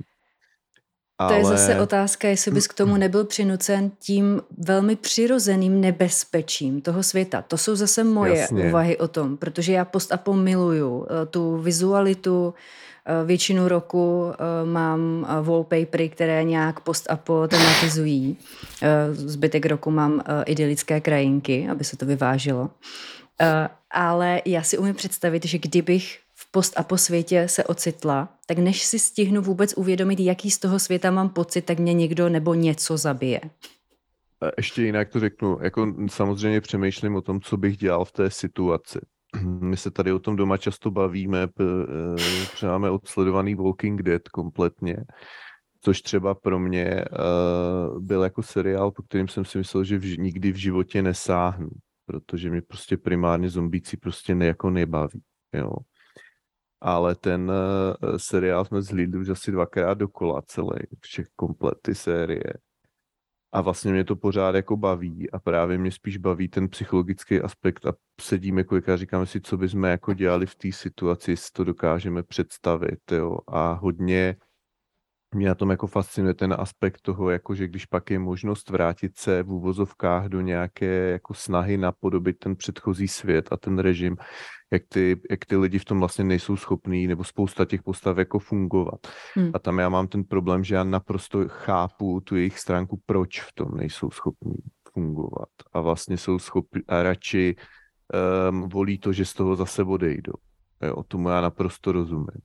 Ale... 1.19 1.29
To 1.29 1.37
je 1.37 1.45
zase 1.45 1.79
otázka, 1.79 2.27
jestli 2.27 2.51
bys 2.51 2.67
k 2.67 2.73
tomu 2.73 2.97
nebyl 2.97 3.23
přinucen 3.23 3.91
tím 3.99 4.41
velmi 4.57 4.95
přirozeným 4.95 5.81
nebezpečím 5.81 6.81
toho 6.81 7.03
světa. 7.03 7.41
To 7.41 7.57
jsou 7.57 7.75
zase 7.75 8.03
moje 8.03 8.37
Jasně. 8.37 8.69
úvahy 8.69 8.97
o 8.97 9.07
tom, 9.07 9.37
protože 9.37 9.73
já 9.73 9.85
post-apo 9.85 10.33
miluju 10.33 11.07
eh, 11.09 11.25
tu 11.25 11.57
vizualitu, 11.57 12.53
eh, 13.05 13.25
většinu 13.25 13.67
roku 13.67 14.31
eh, 14.33 14.65
mám 14.65 15.27
wallpapery, 15.41 16.09
které 16.09 16.43
nějak 16.43 16.79
post-apo 16.79 17.47
tematizují. 17.47 18.37
Zbytek 19.11 19.65
roku 19.65 19.91
mám 19.91 20.23
idylické 20.45 21.01
krajinky, 21.01 21.67
aby 21.71 21.83
se 21.83 21.97
to 21.97 22.05
vyvážilo. 22.05 22.69
Ale 23.91 24.41
já 24.45 24.63
si 24.63 24.77
umím 24.77 24.95
představit, 24.95 25.45
že 25.45 25.57
kdybych 25.57 26.19
post 26.55 26.79
a 26.79 26.83
po 26.83 26.97
světě 26.97 27.47
se 27.47 27.63
ocitla, 27.63 28.29
tak 28.47 28.57
než 28.57 28.83
si 28.83 28.99
stihnu 28.99 29.41
vůbec 29.41 29.73
uvědomit, 29.77 30.19
jaký 30.19 30.51
z 30.51 30.59
toho 30.59 30.79
světa 30.79 31.11
mám 31.11 31.29
pocit, 31.29 31.61
tak 31.61 31.79
mě 31.79 31.93
někdo 31.93 32.29
nebo 32.29 32.53
něco 32.53 32.97
zabije. 32.97 33.41
Ještě 34.57 34.81
jinak 34.81 35.09
to 35.09 35.19
řeknu, 35.19 35.57
jako 35.61 35.93
samozřejmě 36.07 36.61
přemýšlím 36.61 37.15
o 37.15 37.21
tom, 37.21 37.41
co 37.41 37.57
bych 37.57 37.77
dělal 37.77 38.05
v 38.05 38.11
té 38.11 38.29
situaci. 38.29 38.99
My 39.43 39.77
se 39.77 39.91
tady 39.91 40.11
o 40.11 40.19
tom 40.19 40.35
doma 40.35 40.57
často 40.57 40.91
bavíme, 40.91 41.47
protože 41.47 42.67
máme 42.67 42.89
odsledovaný 42.89 43.55
Walking 43.55 44.01
Dead 44.01 44.29
kompletně, 44.29 44.97
což 45.81 46.01
třeba 46.01 46.35
pro 46.35 46.59
mě 46.59 47.05
byl 47.99 48.23
jako 48.23 48.43
seriál, 48.43 48.91
po 48.91 49.03
kterým 49.03 49.27
jsem 49.27 49.45
si 49.45 49.57
myslel, 49.57 49.83
že 49.83 49.99
nikdy 50.17 50.51
v 50.51 50.55
životě 50.55 51.01
nesáhnu, 51.01 51.69
protože 52.05 52.49
mě 52.49 52.61
prostě 52.61 52.97
primárně 52.97 53.49
zombíci 53.49 53.97
prostě 53.97 54.35
ne, 54.35 54.45
jako 54.45 54.69
nebaví. 54.69 55.21
Jo 55.53 55.71
ale 56.81 57.15
ten 57.15 57.51
uh, 57.51 58.17
seriál 58.17 58.65
jsme 58.65 58.81
zhlídli 58.81 59.19
už 59.19 59.29
asi 59.29 59.51
dvakrát 59.51 59.93
dokola 59.93 60.41
celý, 60.47 60.79
všech 61.01 61.27
komplet 61.35 61.77
ty 61.81 61.95
série. 61.95 62.53
A 63.51 63.61
vlastně 63.61 63.91
mě 63.91 64.03
to 64.03 64.15
pořád 64.15 64.55
jako 64.55 64.77
baví 64.77 65.31
a 65.31 65.39
právě 65.39 65.77
mě 65.77 65.91
spíš 65.91 66.17
baví 66.17 66.47
ten 66.47 66.69
psychologický 66.69 67.41
aspekt 67.41 67.85
a 67.85 67.93
sedíme 68.21 68.61
jako 68.61 68.75
a 68.93 68.97
říkáme 68.97 69.25
si, 69.25 69.41
co 69.41 69.57
bychom 69.57 69.83
jako 69.83 70.13
dělali 70.13 70.45
v 70.45 70.55
té 70.55 70.71
situaci, 70.71 71.31
jestli 71.31 71.51
to 71.53 71.63
dokážeme 71.63 72.23
představit, 72.23 73.11
jo. 73.11 73.37
A 73.47 73.73
hodně 73.73 74.35
mě 75.35 75.47
na 75.47 75.55
tom 75.55 75.69
jako 75.69 75.87
fascinuje 75.87 76.33
ten 76.33 76.55
aspekt 76.57 77.01
toho, 77.01 77.29
jako 77.29 77.55
že 77.55 77.67
když 77.67 77.85
pak 77.85 78.09
je 78.09 78.19
možnost 78.19 78.69
vrátit 78.69 79.17
se 79.17 79.43
v 79.43 79.51
úvozovkách 79.51 80.25
do 80.25 80.41
nějaké 80.41 81.11
jako 81.11 81.33
snahy 81.33 81.77
napodobit 81.77 82.39
ten 82.39 82.55
předchozí 82.55 83.07
svět 83.07 83.47
a 83.51 83.57
ten 83.57 83.79
režim, 83.79 84.17
jak 84.73 84.83
ty, 84.89 85.21
jak 85.29 85.45
ty 85.45 85.57
lidi 85.57 85.79
v 85.79 85.85
tom 85.85 85.99
vlastně 85.99 86.23
nejsou 86.23 86.57
schopní, 86.57 87.07
nebo 87.07 87.23
spousta 87.23 87.65
těch 87.65 87.83
postav 87.83 88.17
jako 88.17 88.39
fungovat. 88.39 89.07
Hmm. 89.35 89.51
A 89.53 89.59
tam 89.59 89.79
já 89.79 89.89
mám 89.89 90.07
ten 90.07 90.23
problém, 90.23 90.63
že 90.63 90.75
já 90.75 90.83
naprosto 90.83 91.47
chápu 91.47 92.19
tu 92.19 92.35
jejich 92.35 92.59
stránku, 92.59 93.01
proč 93.05 93.41
v 93.41 93.53
tom 93.53 93.67
nejsou 93.77 94.11
schopní 94.11 94.55
fungovat. 94.93 95.49
A 95.73 95.81
vlastně 95.81 96.17
jsou 96.17 96.39
schopni 96.39 96.81
a 96.87 97.03
radši 97.03 97.55
um, 98.49 98.69
volí 98.69 98.97
to, 98.97 99.13
že 99.13 99.25
z 99.25 99.33
toho 99.33 99.55
zase 99.55 99.83
odejdou. 99.83 100.33
Jo, 100.81 101.03
tomu 101.07 101.29
já 101.29 101.41
naprosto 101.41 101.91
rozumím. 101.91 102.41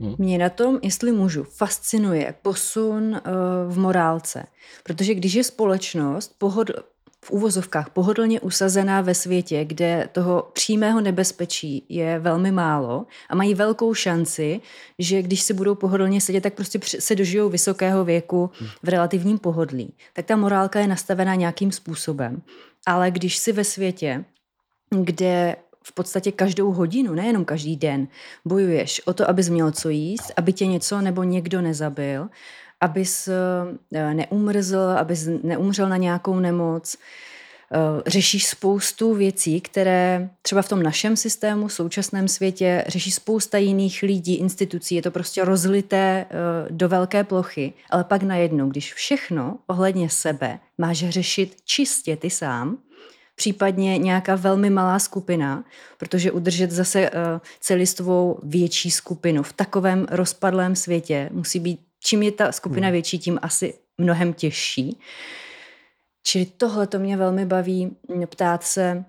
Hmm. 0.00 0.14
Mě 0.18 0.38
na 0.38 0.50
tom, 0.50 0.78
jestli 0.82 1.12
můžu, 1.12 1.44
fascinuje 1.44 2.34
posun 2.42 3.02
uh, 3.04 3.72
v 3.72 3.78
morálce. 3.78 4.46
Protože 4.84 5.14
když 5.14 5.34
je 5.34 5.44
společnost 5.44 6.38
pohod, 6.38 6.70
v 7.26 7.30
úvozovkách 7.30 7.90
pohodlně 7.90 8.40
usazená 8.40 9.00
ve 9.00 9.14
světě, 9.14 9.64
kde 9.64 10.08
toho 10.12 10.50
přímého 10.52 11.00
nebezpečí 11.00 11.84
je 11.88 12.18
velmi 12.18 12.52
málo 12.52 13.06
a 13.28 13.34
mají 13.34 13.54
velkou 13.54 13.94
šanci, 13.94 14.60
že 14.98 15.22
když 15.22 15.42
si 15.42 15.54
budou 15.54 15.74
pohodlně 15.74 16.20
sedět, 16.20 16.40
tak 16.40 16.54
prostě 16.54 16.80
se 16.98 17.14
dožijou 17.14 17.48
vysokého 17.48 18.04
věku 18.04 18.50
v 18.82 18.88
relativním 18.88 19.38
pohodlí. 19.38 19.94
Tak 20.12 20.26
ta 20.26 20.36
morálka 20.36 20.80
je 20.80 20.86
nastavená 20.86 21.34
nějakým 21.34 21.72
způsobem. 21.72 22.42
Ale 22.86 23.10
když 23.10 23.36
si 23.36 23.52
ve 23.52 23.64
světě, 23.64 24.24
kde 24.90 25.56
v 25.82 25.92
podstatě 25.92 26.32
každou 26.32 26.72
hodinu, 26.72 27.14
nejenom 27.14 27.44
každý 27.44 27.76
den, 27.76 28.08
bojuješ 28.44 29.02
o 29.06 29.12
to, 29.12 29.30
abys 29.30 29.48
měl 29.48 29.72
co 29.72 29.88
jíst, 29.88 30.32
aby 30.36 30.52
tě 30.52 30.66
něco 30.66 31.00
nebo 31.00 31.22
někdo 31.22 31.60
nezabil, 31.60 32.28
abys 32.80 33.28
eh, 33.28 34.14
neumrzl, 34.14 34.94
abys 34.98 35.28
neumřel 35.42 35.88
na 35.88 35.96
nějakou 35.96 36.40
nemoc. 36.40 36.96
Eh, 37.72 38.02
řešíš 38.06 38.46
spoustu 38.46 39.14
věcí, 39.14 39.60
které 39.60 40.30
třeba 40.42 40.62
v 40.62 40.68
tom 40.68 40.82
našem 40.82 41.16
systému, 41.16 41.68
současném 41.68 42.28
světě, 42.28 42.84
řeší 42.88 43.10
spousta 43.10 43.58
jiných 43.58 44.02
lidí, 44.02 44.34
institucí, 44.34 44.94
je 44.94 45.02
to 45.02 45.10
prostě 45.10 45.44
rozlité 45.44 46.26
eh, 46.30 46.34
do 46.70 46.88
velké 46.88 47.24
plochy, 47.24 47.72
ale 47.90 48.04
pak 48.04 48.22
najednou, 48.22 48.68
když 48.68 48.94
všechno 48.94 49.58
ohledně 49.66 50.10
sebe 50.10 50.58
máš 50.78 50.98
řešit 51.08 51.56
čistě 51.64 52.16
ty 52.16 52.30
sám, 52.30 52.78
případně 53.36 53.98
nějaká 53.98 54.34
velmi 54.34 54.70
malá 54.70 54.98
skupina, 54.98 55.64
protože 55.98 56.32
udržet 56.32 56.70
zase 56.70 57.10
celistvou 57.60 58.40
větší 58.42 58.90
skupinu 58.90 59.42
v 59.42 59.52
takovém 59.52 60.06
rozpadlém 60.10 60.76
světě 60.76 61.28
musí 61.32 61.60
být 61.60 61.85
čím 62.06 62.22
je 62.22 62.32
ta 62.32 62.52
skupina 62.52 62.86
hmm. 62.86 62.92
větší, 62.92 63.18
tím 63.18 63.38
asi 63.42 63.74
mnohem 63.98 64.32
těžší. 64.32 64.98
Čili 66.22 66.46
tohle 66.46 66.86
to 66.86 66.98
mě 66.98 67.16
velmi 67.16 67.46
baví 67.46 67.96
ptát 68.26 68.62
se 68.62 69.04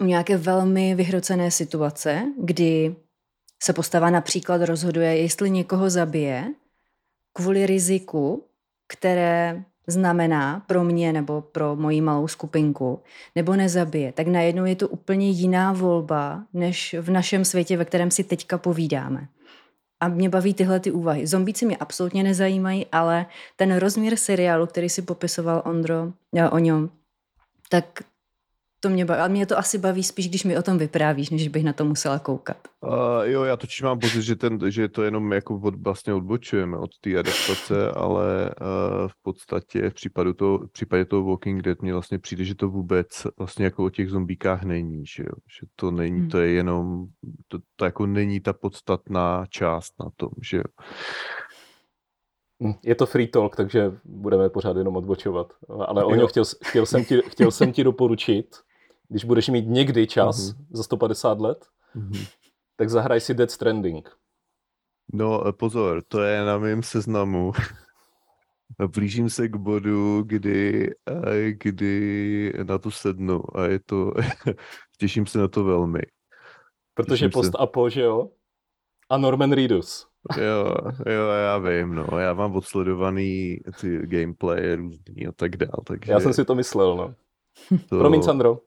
u 0.00 0.04
nějaké 0.04 0.36
velmi 0.36 0.94
vyhrocené 0.94 1.50
situace, 1.50 2.22
kdy 2.42 2.96
se 3.62 3.72
postava 3.72 4.10
například 4.10 4.62
rozhoduje, 4.62 5.16
jestli 5.16 5.50
někoho 5.50 5.90
zabije 5.90 6.54
kvůli 7.32 7.66
riziku, 7.66 8.44
které 8.88 9.64
znamená 9.86 10.60
pro 10.66 10.84
mě 10.84 11.12
nebo 11.12 11.40
pro 11.40 11.76
moji 11.76 12.00
malou 12.00 12.28
skupinku, 12.28 13.00
nebo 13.34 13.56
nezabije, 13.56 14.12
tak 14.12 14.26
najednou 14.26 14.64
je 14.64 14.76
to 14.76 14.88
úplně 14.88 15.30
jiná 15.30 15.72
volba, 15.72 16.44
než 16.52 16.96
v 17.00 17.10
našem 17.10 17.44
světě, 17.44 17.76
ve 17.76 17.84
kterém 17.84 18.10
si 18.10 18.24
teďka 18.24 18.58
povídáme. 18.58 19.28
A 20.00 20.08
mě 20.08 20.28
baví 20.28 20.54
tyhle 20.54 20.80
ty 20.80 20.90
úvahy. 20.90 21.26
Zombíci 21.26 21.66
mě 21.66 21.76
absolutně 21.76 22.22
nezajímají, 22.22 22.86
ale 22.92 23.26
ten 23.56 23.76
rozměr 23.76 24.16
seriálu, 24.16 24.66
který 24.66 24.88
si 24.88 25.02
popisoval 25.02 25.62
Ondro 25.64 26.12
eh, 26.36 26.48
o 26.48 26.58
něm, 26.58 26.90
tak 27.68 28.02
to 28.80 28.88
mě 28.88 29.04
baví. 29.04 29.20
A 29.20 29.28
mě 29.28 29.46
to 29.46 29.58
asi 29.58 29.78
baví 29.78 30.02
spíš, 30.02 30.28
když 30.28 30.44
mi 30.44 30.58
o 30.58 30.62
tom 30.62 30.78
vyprávíš, 30.78 31.30
než 31.30 31.48
bych 31.48 31.64
na 31.64 31.72
to 31.72 31.84
musela 31.84 32.18
koukat. 32.18 32.56
Uh, 32.80 32.92
jo, 33.22 33.44
já 33.44 33.56
totiž 33.56 33.82
mám 33.82 33.98
pocit, 33.98 34.22
že, 34.22 34.36
ten, 34.36 34.58
že 34.68 34.88
to 34.88 35.02
jenom 35.02 35.32
jako 35.32 35.60
od, 35.62 35.74
vlastně 35.74 36.14
odbočujeme 36.14 36.76
od 36.76 36.90
té 37.00 37.18
adaptace, 37.18 37.90
ale 37.90 38.50
uh, 38.60 39.08
v 39.08 39.22
podstatě 39.22 39.90
v, 39.90 39.94
případu 39.94 40.32
toho, 40.32 40.58
v 40.58 40.72
případě 40.72 41.04
toho 41.04 41.24
Walking 41.24 41.62
Dead 41.62 41.82
mně 41.82 41.92
vlastně 41.92 42.18
přijde, 42.18 42.44
že 42.44 42.54
to 42.54 42.68
vůbec 42.68 43.26
vlastně 43.38 43.64
jako 43.64 43.84
o 43.84 43.90
těch 43.90 44.10
zombíkách 44.10 44.62
není, 44.62 45.06
že, 45.06 45.22
jo? 45.22 45.34
že 45.60 45.66
to 45.76 45.90
není, 45.90 46.20
hmm. 46.20 46.28
to 46.28 46.38
je 46.38 46.50
jenom, 46.50 47.06
to, 47.48 47.58
to 47.76 47.84
jako 47.84 48.06
není 48.06 48.40
ta 48.40 48.52
podstatná 48.52 49.46
část 49.50 49.94
na 50.00 50.10
tom, 50.16 50.30
že 50.42 50.56
jo. 50.56 50.64
Hm, 52.62 52.74
je 52.84 52.94
to 52.94 53.06
free 53.06 53.26
talk, 53.26 53.56
takže 53.56 53.92
budeme 54.04 54.50
pořád 54.50 54.76
jenom 54.76 54.96
odbočovat. 54.96 55.52
Ale 55.86 56.04
Oňo, 56.04 56.26
chtěl, 56.26 56.44
chtěl, 56.64 56.86
jsem 56.86 57.04
ti, 57.04 57.22
chtěl 57.26 57.50
jsem 57.50 57.72
ti 57.72 57.84
doporučit, 57.84 58.56
když 59.10 59.24
budeš 59.24 59.48
mít 59.48 59.66
někdy 59.68 60.06
čas 60.06 60.36
mm-hmm. 60.36 60.66
za 60.70 60.82
150 60.82 61.40
let, 61.40 61.66
mm-hmm. 61.96 62.28
tak 62.76 62.90
zahraj 62.90 63.20
si 63.20 63.34
Dead 63.34 63.50
Stranding. 63.50 64.10
No 65.12 65.52
pozor, 65.52 66.02
to 66.08 66.22
je 66.22 66.44
na 66.44 66.58
mém 66.58 66.82
seznamu. 66.82 67.52
Blížím 68.94 69.30
se 69.30 69.48
k 69.48 69.56
bodu, 69.56 70.22
kdy, 70.26 70.90
kdy 71.50 72.52
na 72.62 72.78
to 72.78 72.90
sednu 72.90 73.42
a 73.54 73.64
je 73.66 73.80
to, 73.86 74.12
těším 74.98 75.26
se 75.26 75.38
na 75.38 75.48
to 75.48 75.64
velmi. 75.64 76.00
Protože 76.94 77.28
post-apo, 77.28 77.90
že 77.90 78.02
jo? 78.02 78.30
A 79.08 79.18
Norman 79.18 79.52
Reedus. 79.52 80.06
Jo, 80.40 80.74
jo, 81.06 81.28
já 81.28 81.58
vím, 81.58 81.94
no. 81.94 82.06
Já 82.18 82.34
mám 82.34 82.56
odsledovaný 82.56 83.60
ty 83.80 83.98
gameplay 84.06 84.74
různý 84.76 85.26
a 85.28 85.32
tak 85.32 85.56
dál, 85.56 85.82
takže... 85.86 86.12
Já 86.12 86.20
jsem 86.20 86.32
si 86.32 86.44
to 86.44 86.54
myslel, 86.54 86.96
no. 86.96 87.14
To... 87.88 87.98
Promiň, 87.98 88.22
Sandro. 88.22 88.60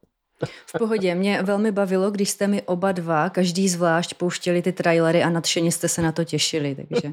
V 0.46 0.78
pohodě. 0.78 1.16
Mě 1.16 1.42
velmi 1.44 1.72
bavilo, 1.72 2.12
když 2.12 2.30
jste 2.30 2.48
mi 2.48 2.62
oba 2.62 2.92
dva, 2.92 3.30
každý 3.30 3.70
zvlášť, 3.70 4.14
pouštěli 4.14 4.62
ty 4.62 4.72
trailery 4.72 5.24
a 5.24 5.30
nadšeně 5.30 5.72
jste 5.72 5.88
se 5.88 6.02
na 6.02 6.12
to 6.12 6.24
těšili, 6.24 6.76
takže... 6.76 7.12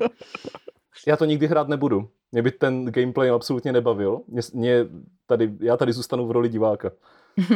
Já 1.06 1.16
to 1.16 1.24
nikdy 1.24 1.46
hrát 1.46 1.68
nebudu. 1.68 2.08
Mě 2.32 2.42
by 2.42 2.50
ten 2.50 2.84
gameplay 2.84 3.30
absolutně 3.30 3.72
nebavil. 3.72 4.20
Mě, 4.28 4.42
mě 4.54 4.86
tady, 5.26 5.50
já 5.60 5.76
tady 5.76 5.92
zůstanu 5.92 6.26
v 6.26 6.30
roli 6.30 6.48
diváka. 6.48 6.90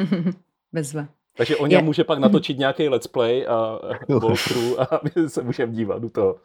Bezva. 0.72 1.08
Takže 1.36 1.56
on 1.56 1.84
může 1.84 2.04
pak 2.04 2.18
natočit 2.18 2.58
nějaký 2.58 2.88
let's 2.88 3.06
play 3.06 3.46
a 3.46 3.78
walkthrough 4.08 4.78
a 4.78 5.00
my 5.04 5.28
se 5.28 5.42
můžeme 5.42 5.72
dívat 5.72 6.02
do 6.02 6.10
toho. 6.10 6.36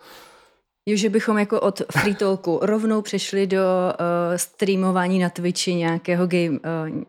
Jo, 0.89 0.97
že 0.97 1.09
bychom 1.09 1.37
jako 1.37 1.59
od 1.59 1.81
free 1.91 2.15
talku 2.15 2.59
rovnou 2.61 3.01
přešli 3.01 3.47
do 3.47 3.59
uh, 3.59 4.37
streamování 4.37 5.19
na 5.19 5.29
Twitchi 5.29 5.73
nějakého, 5.75 6.27
game, 6.27 6.59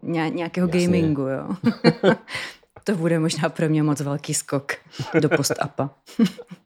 uh, 0.02 0.30
nějakého 0.30 0.68
gamingu, 0.68 1.22
jo. 1.22 1.48
to 2.84 2.96
bude 2.96 3.18
možná 3.18 3.48
pro 3.48 3.68
mě 3.68 3.82
moc 3.82 4.00
velký 4.00 4.34
skok 4.34 4.72
do 5.20 5.28
post-apa. 5.28 5.90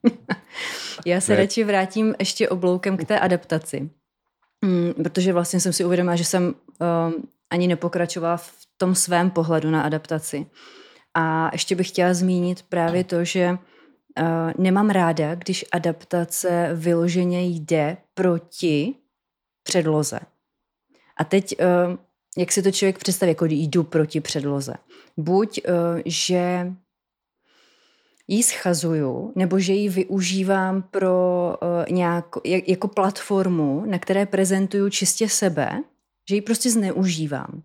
Já 1.06 1.20
se 1.20 1.32
ne. 1.32 1.38
radši 1.38 1.64
vrátím 1.64 2.14
ještě 2.18 2.48
obloukem 2.48 2.96
k 2.96 3.04
té 3.04 3.18
adaptaci. 3.18 3.90
Mm, 4.64 4.92
protože 4.94 5.32
vlastně 5.32 5.60
jsem 5.60 5.72
si 5.72 5.84
uvědomila, 5.84 6.16
že 6.16 6.24
jsem 6.24 6.44
uh, 6.46 7.22
ani 7.50 7.68
nepokračovala 7.68 8.36
v 8.36 8.52
tom 8.76 8.94
svém 8.94 9.30
pohledu 9.30 9.70
na 9.70 9.82
adaptaci. 9.82 10.46
A 11.14 11.50
ještě 11.52 11.74
bych 11.74 11.88
chtěla 11.88 12.14
zmínit 12.14 12.62
právě 12.68 13.04
to, 13.04 13.24
že 13.24 13.58
uh, 14.20 14.52
nemám 14.58 14.90
ráda, 14.90 15.34
když 15.34 15.64
adaptace 15.72 16.70
vyloženě 16.74 17.42
jde 17.46 17.96
proti 18.14 18.94
předloze. 19.62 20.20
A 21.16 21.24
teď, 21.24 21.56
uh, 21.60 21.96
jak 22.38 22.52
si 22.52 22.62
to 22.62 22.70
člověk 22.70 22.98
představí, 22.98 23.30
jako 23.30 23.46
jdu 23.48 23.82
proti 23.84 24.20
předloze. 24.20 24.74
Buď, 25.16 25.60
uh, 25.68 26.00
že 26.06 26.72
ji 28.28 28.42
schazuju, 28.42 29.32
nebo 29.36 29.58
že 29.58 29.72
ji 29.72 29.88
využívám 29.88 30.82
pro 30.82 31.56
uh, 31.62 31.94
nějak, 31.94 32.26
jak, 32.44 32.68
jako 32.68 32.88
platformu, 32.88 33.84
na 33.86 33.98
které 33.98 34.26
prezentuju 34.26 34.90
čistě 34.90 35.28
sebe, 35.28 35.82
že 36.28 36.34
ji 36.34 36.40
prostě 36.40 36.70
zneužívám. 36.70 37.62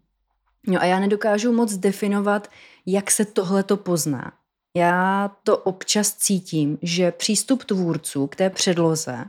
No 0.67 0.81
a 0.81 0.85
já 0.85 0.99
nedokážu 0.99 1.53
moc 1.53 1.77
definovat, 1.77 2.47
jak 2.85 3.11
se 3.11 3.25
tohle 3.25 3.63
to 3.63 3.77
pozná. 3.77 4.38
Já 4.77 5.31
to 5.43 5.57
občas 5.57 6.13
cítím, 6.13 6.77
že 6.81 7.11
přístup 7.11 7.63
tvůrců 7.63 8.27
k 8.27 8.35
té 8.35 8.49
předloze 8.49 9.25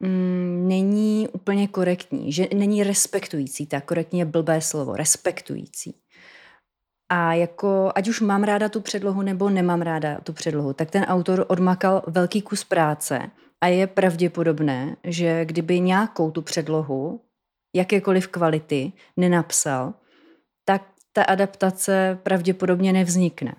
mm, 0.00 0.68
není 0.68 1.28
úplně 1.32 1.68
korektní, 1.68 2.32
že 2.32 2.48
není 2.54 2.82
respektující, 2.82 3.66
tak 3.66 3.84
korektně 3.84 4.20
je 4.20 4.24
blbé 4.24 4.60
slovo, 4.60 4.96
respektující. 4.96 5.94
A 7.08 7.34
jako, 7.34 7.92
ať 7.94 8.08
už 8.08 8.20
mám 8.20 8.42
ráda 8.42 8.68
tu 8.68 8.80
předlohu 8.80 9.22
nebo 9.22 9.50
nemám 9.50 9.82
ráda 9.82 10.20
tu 10.20 10.32
předlohu, 10.32 10.72
tak 10.72 10.90
ten 10.90 11.04
autor 11.04 11.44
odmakal 11.48 12.02
velký 12.06 12.42
kus 12.42 12.64
práce 12.64 13.30
a 13.60 13.66
je 13.66 13.86
pravděpodobné, 13.86 14.96
že 15.04 15.44
kdyby 15.44 15.80
nějakou 15.80 16.30
tu 16.30 16.42
předlohu, 16.42 17.20
jakékoliv 17.76 18.28
kvality, 18.28 18.92
nenapsal, 19.16 19.94
tak 20.64 20.82
ta 21.12 21.22
adaptace 21.22 22.18
pravděpodobně 22.22 22.92
nevznikne. 22.92 23.54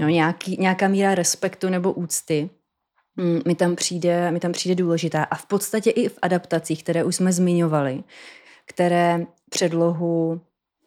No, 0.00 0.08
nějaký, 0.08 0.56
nějaká 0.60 0.88
míra 0.88 1.14
respektu 1.14 1.68
nebo 1.68 1.92
úcty 1.92 2.50
mm, 3.16 3.40
mi 3.46 3.54
tam, 3.54 3.76
přijde, 3.76 4.30
mi 4.30 4.40
tam 4.40 4.52
přijde 4.52 4.74
důležitá. 4.74 5.24
A 5.24 5.34
v 5.34 5.46
podstatě 5.46 5.90
i 5.90 6.08
v 6.08 6.18
adaptacích, 6.22 6.82
které 6.82 7.04
už 7.04 7.16
jsme 7.16 7.32
zmiňovali, 7.32 8.04
které 8.66 9.26
předlohu 9.50 10.40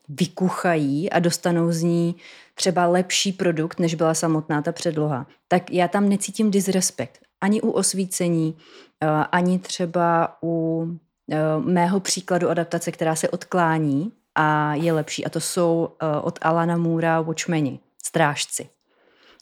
vykuchají 0.10 1.10
a 1.10 1.20
dostanou 1.20 1.72
z 1.72 1.84
ní 1.84 2.16
třeba 2.56 2.86
lepší 2.86 3.32
produkt, 3.32 3.80
než 3.80 3.96
byla 3.96 4.14
samotná 4.14 4.62
ta 4.62 4.72
předloha, 4.72 5.28
tak 5.48 5.72
já 5.72 5.88
tam 5.88 6.10
necítím 6.10 6.52
disrespekt. 6.52 7.20
Ani 7.42 7.62
u 7.62 7.70
osvícení, 7.70 8.58
eh, 9.04 9.08
ani 9.08 9.60
třeba 9.60 10.38
u 10.44 10.86
eh, 11.32 11.38
mého 11.60 12.00
příkladu 12.00 12.50
adaptace, 12.50 12.92
která 12.92 13.16
se 13.16 13.30
odklání 13.30 14.12
a 14.36 14.76
je 14.76 14.94
lepší. 14.94 15.26
A 15.26 15.30
to 15.30 15.40
jsou 15.40 15.90
eh, 15.90 16.22
od 16.22 16.40
Alana 16.42 16.78
Moora 16.78 17.22
Watchmeni, 17.22 17.80
Strážci. 18.04 18.70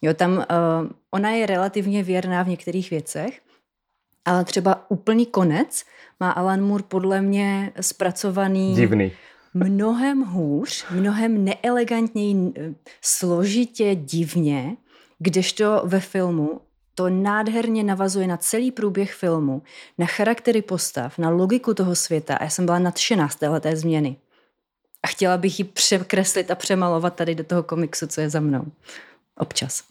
Jo, 0.01 0.13
tam 0.13 0.45
ona 1.11 1.29
je 1.29 1.45
relativně 1.45 2.03
věrná 2.03 2.43
v 2.43 2.47
některých 2.47 2.89
věcech, 2.89 3.41
ale 4.25 4.45
třeba 4.45 4.85
úplný 4.91 5.25
konec 5.25 5.85
má 6.19 6.31
Alan 6.31 6.61
Moore 6.61 6.83
podle 6.87 7.21
mě 7.21 7.71
zpracovaný... 7.81 8.75
Divný 8.75 9.11
mnohem 9.53 10.21
hůř, 10.21 10.85
mnohem 10.91 11.45
neelegantněji, 11.45 12.53
složitě, 13.01 13.95
divně, 13.95 14.77
kdežto 15.19 15.81
ve 15.85 15.99
filmu 15.99 16.61
to 16.95 17.09
nádherně 17.09 17.83
navazuje 17.83 18.27
na 18.27 18.37
celý 18.37 18.71
průběh 18.71 19.13
filmu, 19.13 19.61
na 19.97 20.05
charaktery 20.05 20.61
postav, 20.61 21.17
na 21.17 21.29
logiku 21.29 21.73
toho 21.73 21.95
světa 21.95 22.35
a 22.35 22.43
já 22.43 22.49
jsem 22.49 22.65
byla 22.65 22.79
nadšená 22.79 23.29
z 23.29 23.35
téhleté 23.35 23.75
změny. 23.75 24.15
A 25.03 25.07
chtěla 25.07 25.37
bych 25.37 25.59
ji 25.59 25.65
překreslit 25.65 26.51
a 26.51 26.55
přemalovat 26.55 27.15
tady 27.15 27.35
do 27.35 27.43
toho 27.43 27.63
komiksu, 27.63 28.07
co 28.07 28.21
je 28.21 28.29
za 28.29 28.39
mnou. 28.39 28.65
Občas. 29.37 29.83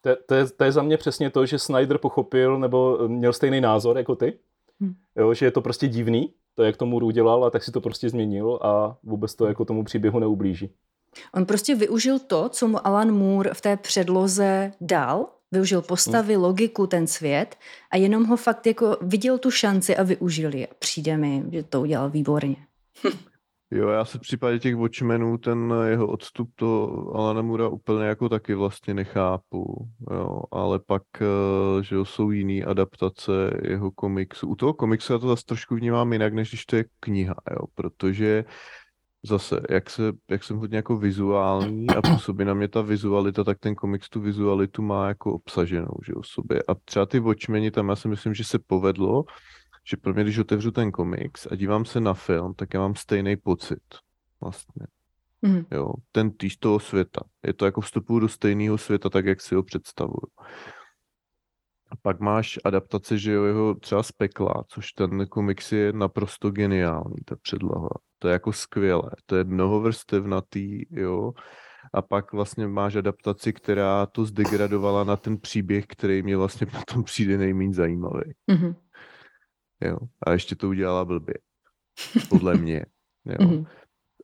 To, 0.00 0.10
to, 0.26 0.34
je, 0.34 0.46
to 0.50 0.64
je 0.64 0.72
za 0.72 0.82
mě 0.82 0.96
přesně 0.96 1.30
to, 1.30 1.46
že 1.46 1.58
Snyder 1.58 1.98
pochopil 1.98 2.58
nebo 2.58 3.08
měl 3.08 3.32
stejný 3.32 3.60
názor 3.60 3.98
jako 3.98 4.16
ty. 4.16 4.38
Hmm. 4.80 4.94
Jo, 5.16 5.34
že 5.34 5.46
je 5.46 5.50
to 5.50 5.60
prostě 5.60 5.88
divný, 5.88 6.34
to, 6.54 6.62
jak 6.62 6.76
tomu 6.76 6.96
udělal, 6.96 7.44
a 7.44 7.50
tak 7.50 7.64
si 7.64 7.72
to 7.72 7.80
prostě 7.80 8.10
změnil 8.10 8.58
a 8.62 8.96
vůbec 9.02 9.34
to 9.34 9.46
jako 9.46 9.64
tomu 9.64 9.84
příběhu 9.84 10.18
neublíží. 10.18 10.70
On 11.34 11.46
prostě 11.46 11.74
využil 11.74 12.18
to, 12.18 12.48
co 12.48 12.68
mu 12.68 12.86
Alan 12.86 13.12
Moore 13.12 13.54
v 13.54 13.60
té 13.60 13.76
předloze 13.76 14.72
dal, 14.80 15.26
využil 15.52 15.82
postavy, 15.82 16.34
hmm. 16.34 16.42
logiku, 16.42 16.86
ten 16.86 17.06
svět 17.06 17.56
a 17.90 17.96
jenom 17.96 18.24
ho 18.24 18.36
fakt 18.36 18.66
jako 18.66 18.96
viděl 19.00 19.38
tu 19.38 19.50
šanci 19.50 19.96
a 19.96 20.02
využil 20.02 20.54
ji. 20.54 20.68
Přijde 20.78 21.16
mi, 21.16 21.44
že 21.52 21.62
to 21.62 21.80
udělal 21.80 22.10
výborně. 22.10 22.56
Jo, 23.72 23.88
já 23.88 24.04
se 24.04 24.18
v 24.18 24.20
případě 24.20 24.58
těch 24.58 24.76
Watchmenů 24.76 25.38
ten 25.38 25.74
jeho 25.86 26.06
odstup 26.06 26.50
to 26.54 26.90
Alana 27.14 27.42
Mura 27.42 27.68
úplně 27.68 28.04
jako 28.04 28.28
taky 28.28 28.54
vlastně 28.54 28.94
nechápu, 28.94 29.88
jo, 30.10 30.42
ale 30.52 30.78
pak, 30.78 31.02
eh, 31.20 31.82
že 31.82 31.94
jo, 31.94 32.04
jsou 32.04 32.30
jiný 32.30 32.64
adaptace 32.64 33.32
jeho 33.62 33.90
komiksu. 33.90 34.48
U 34.48 34.54
toho 34.54 34.74
komiksu 34.74 35.12
já 35.12 35.18
to 35.18 35.28
zase 35.28 35.44
trošku 35.46 35.74
vnímám 35.74 36.12
jinak, 36.12 36.34
než 36.34 36.48
když 36.48 36.66
to 36.66 36.76
je 36.76 36.84
kniha, 37.00 37.34
jo, 37.50 37.66
protože 37.74 38.44
zase, 39.22 39.60
jak, 39.70 39.90
se, 39.90 40.02
jak 40.30 40.44
jsem 40.44 40.56
hodně 40.56 40.76
jako 40.76 40.96
vizuální 40.96 41.88
a 41.88 42.02
působí 42.02 42.44
na 42.44 42.54
mě 42.54 42.68
ta 42.68 42.82
vizualita, 42.82 43.44
tak 43.44 43.58
ten 43.58 43.74
komiks 43.74 44.08
tu 44.08 44.20
vizualitu 44.20 44.82
má 44.82 45.08
jako 45.08 45.34
obsaženou, 45.34 45.94
že 46.06 46.12
jo, 46.16 46.22
sobě. 46.22 46.62
A 46.68 46.74
třeba 46.74 47.06
ty 47.06 47.20
Watchmeni 47.20 47.70
tam 47.70 47.88
já 47.88 47.96
si 47.96 48.08
myslím, 48.08 48.34
že 48.34 48.44
se 48.44 48.58
povedlo, 48.66 49.24
že 49.90 49.96
pro 49.96 50.14
mě, 50.14 50.22
když 50.22 50.38
otevřu 50.38 50.70
ten 50.70 50.92
komiks 50.92 51.46
a 51.50 51.54
dívám 51.54 51.84
se 51.84 52.00
na 52.00 52.14
film, 52.14 52.54
tak 52.54 52.74
já 52.74 52.80
mám 52.80 52.94
stejný 52.94 53.36
pocit 53.36 53.82
vlastně. 54.40 54.86
Mm. 55.42 55.64
Jo, 55.70 55.92
ten 56.12 56.30
týž 56.30 56.56
toho 56.56 56.80
světa. 56.80 57.20
Je 57.46 57.54
to 57.54 57.64
jako 57.64 57.80
vstupu 57.80 58.18
do 58.18 58.28
stejného 58.28 58.78
světa, 58.78 59.10
tak 59.10 59.26
jak 59.26 59.40
si 59.40 59.54
ho 59.54 59.62
představuju. 59.62 60.26
A 61.90 61.96
pak 62.02 62.20
máš 62.20 62.58
adaptace, 62.64 63.18
že 63.18 63.32
jo, 63.32 63.44
jeho 63.44 63.74
třeba 63.74 64.02
z 64.02 64.12
pekla, 64.12 64.64
což 64.68 64.92
ten 64.92 65.26
komiks 65.26 65.72
je 65.72 65.92
naprosto 65.92 66.50
geniální, 66.50 67.16
ta 67.24 67.36
předloha. 67.42 67.88
To 68.18 68.28
je 68.28 68.32
jako 68.32 68.52
skvělé. 68.52 69.10
To 69.26 69.36
je 69.36 69.44
mnohovrstevnatý, 69.44 70.86
jo. 70.90 71.32
A 71.94 72.02
pak 72.02 72.32
vlastně 72.32 72.66
máš 72.66 72.96
adaptaci, 72.96 73.52
která 73.52 74.06
to 74.06 74.24
zdegradovala 74.24 75.04
na 75.04 75.16
ten 75.16 75.38
příběh, 75.38 75.86
který 75.86 76.22
mě 76.22 76.36
vlastně 76.36 76.66
potom 76.78 77.04
přijde 77.04 77.38
nejméně 77.38 77.74
zajímavý. 77.74 78.32
Mm-hmm. 78.50 78.74
Jo. 79.80 79.98
A 80.26 80.32
ještě 80.32 80.56
to 80.56 80.68
udělala 80.68 81.04
blbě. 81.04 81.34
Podle 82.28 82.56
mě. 82.56 82.86
Jo. 83.24 83.36
Mm-hmm. 83.36 83.66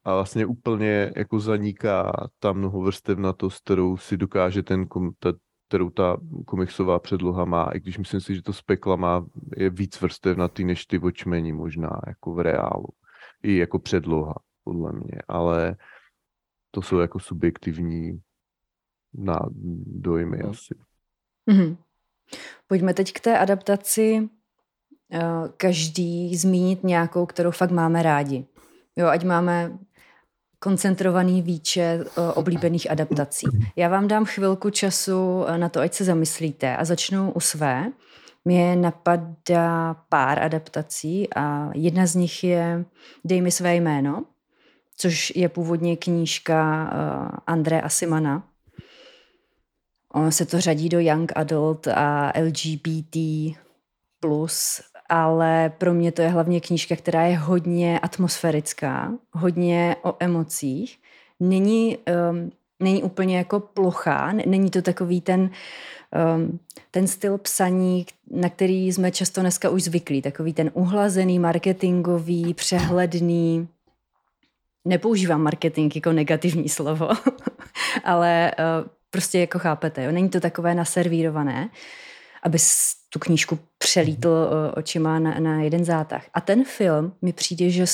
A 0.05 0.15
vlastně 0.15 0.47
úplně 0.47 1.13
jako 1.17 1.41
zaniká 1.41 2.29
ta 2.39 2.53
mnohovrstevnatost, 2.53 3.65
kterou 3.65 3.97
si 3.97 4.17
dokáže 4.17 4.63
ten, 4.63 4.87
ta, 5.19 5.33
kterou 5.69 5.91
ta 5.91 6.17
komiksová 6.47 6.99
předloha 6.99 7.45
má, 7.45 7.71
i 7.75 7.81
když 7.81 7.99
myslím 7.99 8.21
si, 8.21 8.35
že 8.35 8.43
to 8.43 8.53
z 8.53 8.63
pekla 8.63 8.97
má, 8.97 9.27
je 9.57 9.71
víc 9.71 10.01
vrstevnatý 10.01 10.65
než 10.65 10.87
ty 10.87 10.99
vočmeni 10.99 11.53
možná, 11.53 12.01
jako 12.07 12.35
v 12.35 12.41
reálu. 12.41 12.89
I 13.43 13.57
jako 13.57 13.79
předloha, 13.79 14.35
podle 14.65 14.93
mě, 14.93 15.23
ale 15.29 15.77
to 16.71 16.83
jsou 16.83 16.99
jako 16.99 17.21
subjektivní 17.21 18.21
na 19.15 19.41
dojmy 19.87 20.37
hmm. 20.37 20.51
asi. 20.51 20.75
Mm-hmm. 21.51 21.77
Pojďme 22.67 22.95
teď 22.95 23.13
k 23.13 23.21
té 23.21 23.39
adaptaci. 23.39 24.29
Eh, 25.13 25.21
každý 25.57 26.37
zmínit 26.37 26.85
nějakou, 26.85 27.27
kterou 27.27 27.51
fakt 27.51 27.71
máme 27.71 28.03
rádi. 28.03 28.45
Jo, 28.97 29.07
ať 29.07 29.25
máme 29.25 29.79
koncentrovaný 30.59 31.43
výčet 31.43 32.01
eh, 32.01 32.33
oblíbených 32.33 32.91
adaptací. 32.91 33.47
Já 33.77 33.89
vám 33.89 34.09
dám 34.09 34.25
chvilku 34.25 34.71
času 34.71 35.45
eh, 35.47 35.59
na 35.59 35.69
to, 35.69 35.81
ať 35.81 35.95
se 35.95 36.05
zamyslíte 36.05 36.77
a 36.77 36.85
začnu 36.85 37.33
u 37.33 37.41
své. 37.41 37.93
Mě 38.45 38.77
napadá 38.77 39.95
pár 40.09 40.43
adaptací 40.43 41.35
a 41.35 41.71
jedna 41.75 42.07
z 42.07 42.15
nich 42.15 42.45
je 42.45 42.85
Dej 43.25 43.41
mi 43.41 43.51
své 43.51 43.77
jméno, 43.77 44.25
což 44.97 45.33
je 45.37 45.49
původně 45.49 45.97
knížka 45.97 46.91
André 47.47 47.81
Asimana. 47.81 48.49
Ono 50.13 50.33
se 50.33 50.47
to 50.47 50.61
řadí 50.61 50.89
do 50.89 51.01
Young 51.01 51.33
Adult 51.37 51.89
a 51.89 52.33
LGBT+, 52.41 53.17
plus 54.21 54.81
ale 55.09 55.73
pro 55.79 55.95
mě 55.95 56.13
to 56.13 56.23
je 56.23 56.29
hlavně 56.29 56.61
knížka, 56.61 56.97
která 56.97 57.23
je 57.23 57.37
hodně 57.37 57.99
atmosférická, 57.99 59.13
hodně 59.33 59.97
o 60.03 60.15
emocích. 60.21 60.99
Není, 61.41 61.99
um, 62.31 62.51
není 62.81 63.03
úplně 63.03 63.39
jako 63.39 63.61
plochá, 63.61 64.33
není 64.33 64.71
to 64.71 64.83
takový 64.83 65.21
ten, 65.21 65.51
um, 66.37 66.59
ten 66.91 67.07
styl 67.07 67.39
psaní, 67.39 68.07
na 68.31 68.49
který 68.49 68.93
jsme 68.93 69.11
často 69.11 69.41
dneska 69.41 69.71
už 69.71 69.83
zvyklí, 69.83 70.23
takový 70.23 70.53
ten 70.53 70.71
uhlazený, 70.75 71.39
marketingový, 71.39 72.55
přehledný. 72.55 73.69
Nepoužívám 74.85 75.43
marketing 75.43 75.97
jako 75.97 76.13
negativní 76.13 76.69
slovo, 76.69 77.09
ale 78.05 78.53
uh, 78.59 78.89
prostě 79.11 79.39
jako 79.39 79.59
chápete, 79.59 80.05
jo? 80.05 80.13
není 80.13 80.29
to 80.29 80.41
takové 80.41 80.75
naservírované, 80.75 81.71
aby 82.47 82.59
tu 83.11 83.19
knížku 83.19 83.59
přelítl 83.79 84.29
mhm. 84.29 84.73
očima 84.77 85.19
na, 85.19 85.41
na 85.41 85.63
jeden 85.63 85.85
zátah. 85.85 86.25
A 86.35 86.41
ten 86.41 86.65
film 86.65 87.13
mi 87.23 87.33
přijde, 87.33 87.71
že 87.71 87.85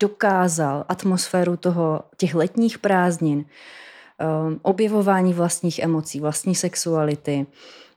dokázal 0.00 0.84
atmosféru 0.88 1.56
toho, 1.56 2.02
těch 2.16 2.34
letních 2.34 2.78
prázdnin, 2.78 3.38
um, 3.38 4.60
objevování 4.62 5.34
vlastních 5.34 5.78
emocí, 5.78 6.20
vlastní 6.20 6.54
sexuality, 6.54 7.46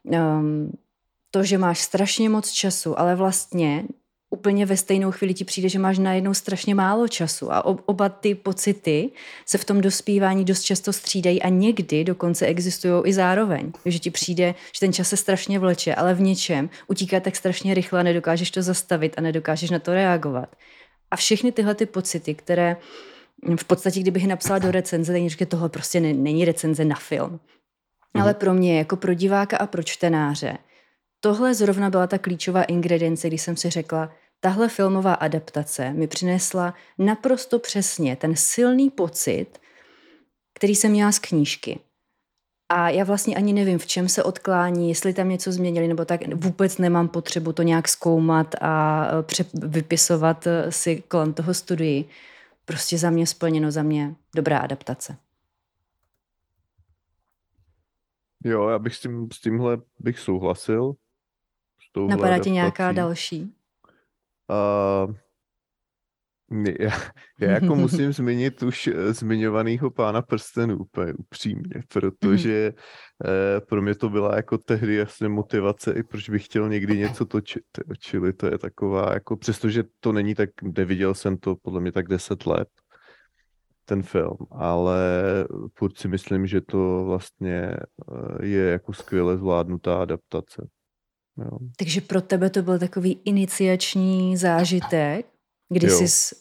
um, 0.04 0.72
to, 1.32 1.44
že 1.44 1.58
máš 1.58 1.80
strašně 1.80 2.30
moc 2.30 2.52
času, 2.52 3.00
ale 3.00 3.16
vlastně 3.16 3.84
úplně 4.34 4.66
ve 4.66 4.78
stejnou 4.78 5.12
chvíli 5.12 5.34
ti 5.34 5.46
přijde, 5.46 5.70
že 5.70 5.80
máš 5.80 5.98
najednou 5.98 6.34
strašně 6.34 6.76
málo 6.76 7.08
času 7.08 7.54
a 7.54 7.66
oba 7.66 8.10
ty 8.10 8.36
pocity 8.36 9.10
se 9.46 9.58
v 9.58 9.66
tom 9.66 9.82
dospívání 9.82 10.46
dost 10.46 10.62
často 10.62 10.94
střídají 10.94 11.42
a 11.42 11.50
někdy 11.50 12.04
dokonce 12.04 12.46
existují 12.46 13.04
i 13.06 13.14
zároveň. 13.14 13.72
Že 13.86 14.00
ti 14.00 14.12
přijde, 14.12 14.56
že 14.74 14.80
ten 14.80 14.94
čas 14.94 15.10
se 15.10 15.18
strašně 15.18 15.60
vleče, 15.60 15.96
ale 15.96 16.14
v 16.14 16.22
něčem 16.22 16.70
utíká 16.88 17.20
tak 17.20 17.36
strašně 17.36 17.74
rychle 17.74 18.00
a 18.00 18.04
nedokážeš 18.04 18.52
to 18.52 18.62
zastavit 18.62 19.14
a 19.18 19.22
nedokážeš 19.22 19.70
na 19.70 19.80
to 19.80 19.94
reagovat. 19.94 20.56
A 21.12 21.16
všechny 21.16 21.52
tyhle 21.52 21.76
ty 21.76 21.86
pocity, 21.86 22.36
které 22.36 22.78
v 23.56 23.64
podstatě, 23.64 24.00
kdybych 24.00 24.28
napsala 24.28 24.60
do 24.60 24.72
recenze, 24.72 25.14
tak 25.14 25.22
že 25.22 25.46
tohle 25.46 25.70
prostě 25.70 26.00
není 26.00 26.46
recenze 26.46 26.86
na 26.86 26.96
film. 26.96 27.40
Mhm. 28.14 28.24
Ale 28.24 28.34
pro 28.34 28.54
mě, 28.54 28.78
jako 28.78 28.96
pro 28.96 29.14
diváka 29.14 29.58
a 29.58 29.68
pro 29.68 29.84
čtenáře, 29.84 30.58
tohle 31.20 31.54
zrovna 31.54 31.90
byla 31.90 32.08
ta 32.08 32.18
klíčová 32.18 32.64
ingredience, 32.64 33.28
když 33.28 33.42
jsem 33.42 33.58
si 33.58 33.70
řekla, 33.70 34.12
tahle 34.42 34.70
filmová 34.70 35.14
adaptace 35.14 35.94
mi 35.94 36.08
přinesla 36.08 36.74
naprosto 36.98 37.60
přesně 37.60 38.16
ten 38.16 38.36
silný 38.36 38.90
pocit, 38.90 39.48
který 40.54 40.76
jsem 40.76 40.92
měla 40.92 41.12
z 41.12 41.20
knížky. 41.20 41.80
A 42.70 42.90
já 42.90 43.04
vlastně 43.04 43.36
ani 43.36 43.54
nevím, 43.54 43.80
v 43.80 43.86
čem 43.86 44.10
se 44.10 44.24
odklání, 44.24 44.90
jestli 44.90 45.14
tam 45.14 45.30
něco 45.30 45.52
změnili, 45.52 45.88
nebo 45.88 46.06
tak 46.06 46.34
vůbec 46.34 46.78
nemám 46.78 47.08
potřebu 47.08 47.54
to 47.54 47.62
nějak 47.62 47.88
zkoumat 47.88 48.56
a 48.62 49.06
e, 49.40 49.44
vypisovat 49.54 50.48
e, 50.48 50.72
si 50.72 51.04
kolem 51.08 51.34
toho 51.34 51.54
studii. 51.54 52.10
Prostě 52.66 52.98
za 52.98 53.10
mě 53.10 53.28
splněno, 53.28 53.72
za 53.72 53.84
mě 53.84 54.16
dobrá 54.36 54.60
adaptace. 54.60 55.18
Jo, 58.44 58.68
já 58.68 58.80
bych 58.80 58.96
s, 58.96 59.00
tím, 59.00 59.28
s 59.34 59.42
tímhle 59.42 59.78
bych 60.00 60.20
souhlasil. 60.20 60.94
Napadá 62.08 62.40
ti 62.40 62.52
nějaká 62.52 62.92
další? 62.92 63.56
Uh, 64.52 65.16
já, 66.80 66.92
já 67.40 67.52
jako 67.52 67.76
musím 67.76 68.14
zmínit 68.14 68.64
už 68.64 68.88
eh, 68.88 69.14
zmiňovaného 69.14 69.92
pána 69.92 70.22
prstenů 70.22 70.78
úplně 70.78 71.14
upřímně, 71.14 71.84
protože 71.94 72.74
eh, 73.26 73.62
pro 73.62 73.82
mě 73.82 73.96
to 73.96 74.10
byla 74.10 74.36
jako 74.36 74.58
tehdy 74.58 74.96
jasně 74.96 75.30
motivace, 75.30 75.94
i 75.94 76.04
proč 76.04 76.30
bych 76.30 76.46
chtěl 76.46 76.70
někdy 76.70 76.98
něco 76.98 77.26
točit. 77.26 77.64
Čili 78.00 78.34
to 78.34 78.46
je 78.46 78.58
taková, 78.58 79.14
jako 79.14 79.38
přestože 79.38 79.84
to 80.00 80.12
není 80.12 80.36
tak, 80.36 80.50
neviděl 80.62 81.14
jsem 81.14 81.38
to 81.38 81.56
podle 81.56 81.82
mě 81.82 81.92
tak 81.92 82.08
deset 82.08 82.46
let, 82.46 82.68
ten 83.86 84.04
film, 84.04 84.38
ale 84.52 85.00
furt 85.78 85.98
si 85.98 86.08
myslím, 86.08 86.48
že 86.48 86.62
to 86.62 87.04
vlastně 87.06 87.78
je 88.42 88.64
jako 88.64 88.94
skvěle 88.94 89.38
zvládnutá 89.38 90.02
adaptace. 90.02 90.68
Jo. 91.42 91.60
Takže 91.78 92.02
pro 92.02 92.22
tebe 92.22 92.50
to 92.50 92.62
byl 92.62 92.80
takový 92.80 93.22
iniciační 93.26 94.38
zážitek, 94.38 95.26
kdy 95.70 95.88
jo. 95.88 95.98
jsi 95.98 96.36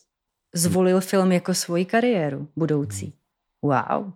zvolil 0.54 1.00
film 1.00 1.32
jako 1.32 1.54
svoji 1.54 1.84
kariéru 1.84 2.48
budoucí. 2.56 3.12
Wow. 3.62 4.12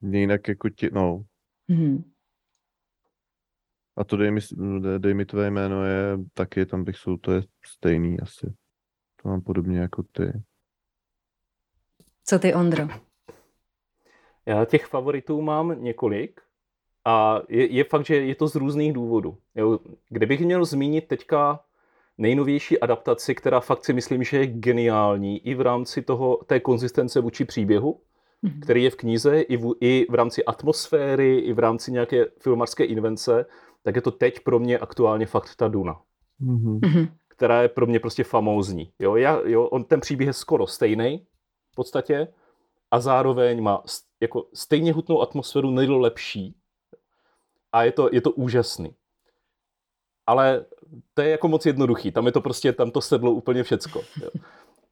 Jinak 0.00 0.48
jako 0.48 0.68
ti, 0.68 0.90
no. 0.92 1.24
Mm-hmm. 1.70 2.04
A 3.96 4.04
to 4.04 4.16
dej 4.16 4.30
mi, 4.30 4.40
dej 4.98 5.14
mi 5.14 5.24
tvé 5.24 5.50
jméno 5.50 5.84
je 5.84 6.18
taky, 6.34 6.66
tam 6.66 6.84
bych 6.84 6.96
jsou, 6.96 7.16
to 7.16 7.32
je 7.32 7.42
stejný 7.66 8.20
asi. 8.20 8.54
To 9.22 9.28
mám 9.28 9.40
podobně 9.40 9.78
jako 9.78 10.02
ty. 10.02 10.42
Co 12.24 12.38
ty, 12.38 12.54
Ondro? 12.54 12.88
Já 14.46 14.64
těch 14.64 14.86
favoritů 14.86 15.42
mám 15.42 15.82
několik. 15.82 16.40
A 17.04 17.42
je, 17.48 17.72
je 17.72 17.84
fakt, 17.84 18.06
že 18.06 18.16
je 18.16 18.34
to 18.34 18.48
z 18.48 18.54
různých 18.54 18.92
důvodů. 18.92 19.36
Jo, 19.54 19.78
kdybych 20.08 20.40
měl 20.40 20.64
zmínit 20.64 21.08
teďka 21.08 21.60
nejnovější 22.18 22.80
adaptaci, 22.80 23.34
která 23.34 23.60
fakt 23.60 23.84
si 23.84 23.92
myslím, 23.92 24.24
že 24.24 24.38
je 24.38 24.46
geniální 24.46 25.46
i 25.46 25.54
v 25.54 25.60
rámci 25.60 26.02
toho, 26.02 26.36
té 26.46 26.60
konzistence 26.60 27.20
vůči 27.20 27.44
příběhu, 27.44 28.00
mm-hmm. 28.44 28.60
který 28.62 28.84
je 28.84 28.90
v 28.90 28.96
knize, 28.96 29.40
i 29.40 29.56
v, 29.56 29.74
i 29.80 30.06
v 30.10 30.14
rámci 30.14 30.44
atmosféry, 30.44 31.38
i 31.38 31.52
v 31.52 31.58
rámci 31.58 31.92
nějaké 31.92 32.26
filmarské 32.38 32.84
invence, 32.84 33.46
tak 33.82 33.96
je 33.96 34.02
to 34.02 34.10
teď 34.10 34.40
pro 34.40 34.58
mě 34.58 34.78
aktuálně 34.78 35.26
fakt 35.26 35.56
ta 35.56 35.68
Duna. 35.68 36.00
Mm-hmm. 36.40 37.08
Která 37.28 37.62
je 37.62 37.68
pro 37.68 37.86
mě 37.86 38.00
prostě 38.00 38.24
famózní. 38.24 38.92
Jo, 38.98 39.16
já, 39.16 39.40
jo, 39.44 39.64
on, 39.64 39.84
ten 39.84 40.00
příběh 40.00 40.26
je 40.26 40.32
skoro 40.32 40.66
stejný 40.66 41.26
v 41.72 41.74
podstatě 41.74 42.28
a 42.90 43.00
zároveň 43.00 43.62
má 43.62 43.82
jako 44.20 44.46
stejně 44.54 44.92
hutnou 44.92 45.20
atmosféru, 45.20 45.70
nejdo 45.70 45.98
lepší, 45.98 46.54
a 47.72 47.82
je 47.82 47.92
to, 47.92 48.08
je 48.12 48.20
to 48.20 48.30
úžasný. 48.30 48.94
Ale 50.26 50.66
to 51.14 51.22
je 51.22 51.30
jako 51.30 51.48
moc 51.48 51.66
jednoduchý, 51.66 52.12
tam 52.12 52.26
je 52.26 52.32
to 52.32 52.40
prostě, 52.40 52.72
tam 52.72 52.90
to 52.90 53.00
sedlo 53.00 53.32
úplně 53.32 53.62
všecko. 53.62 54.02
Jo. 54.22 54.28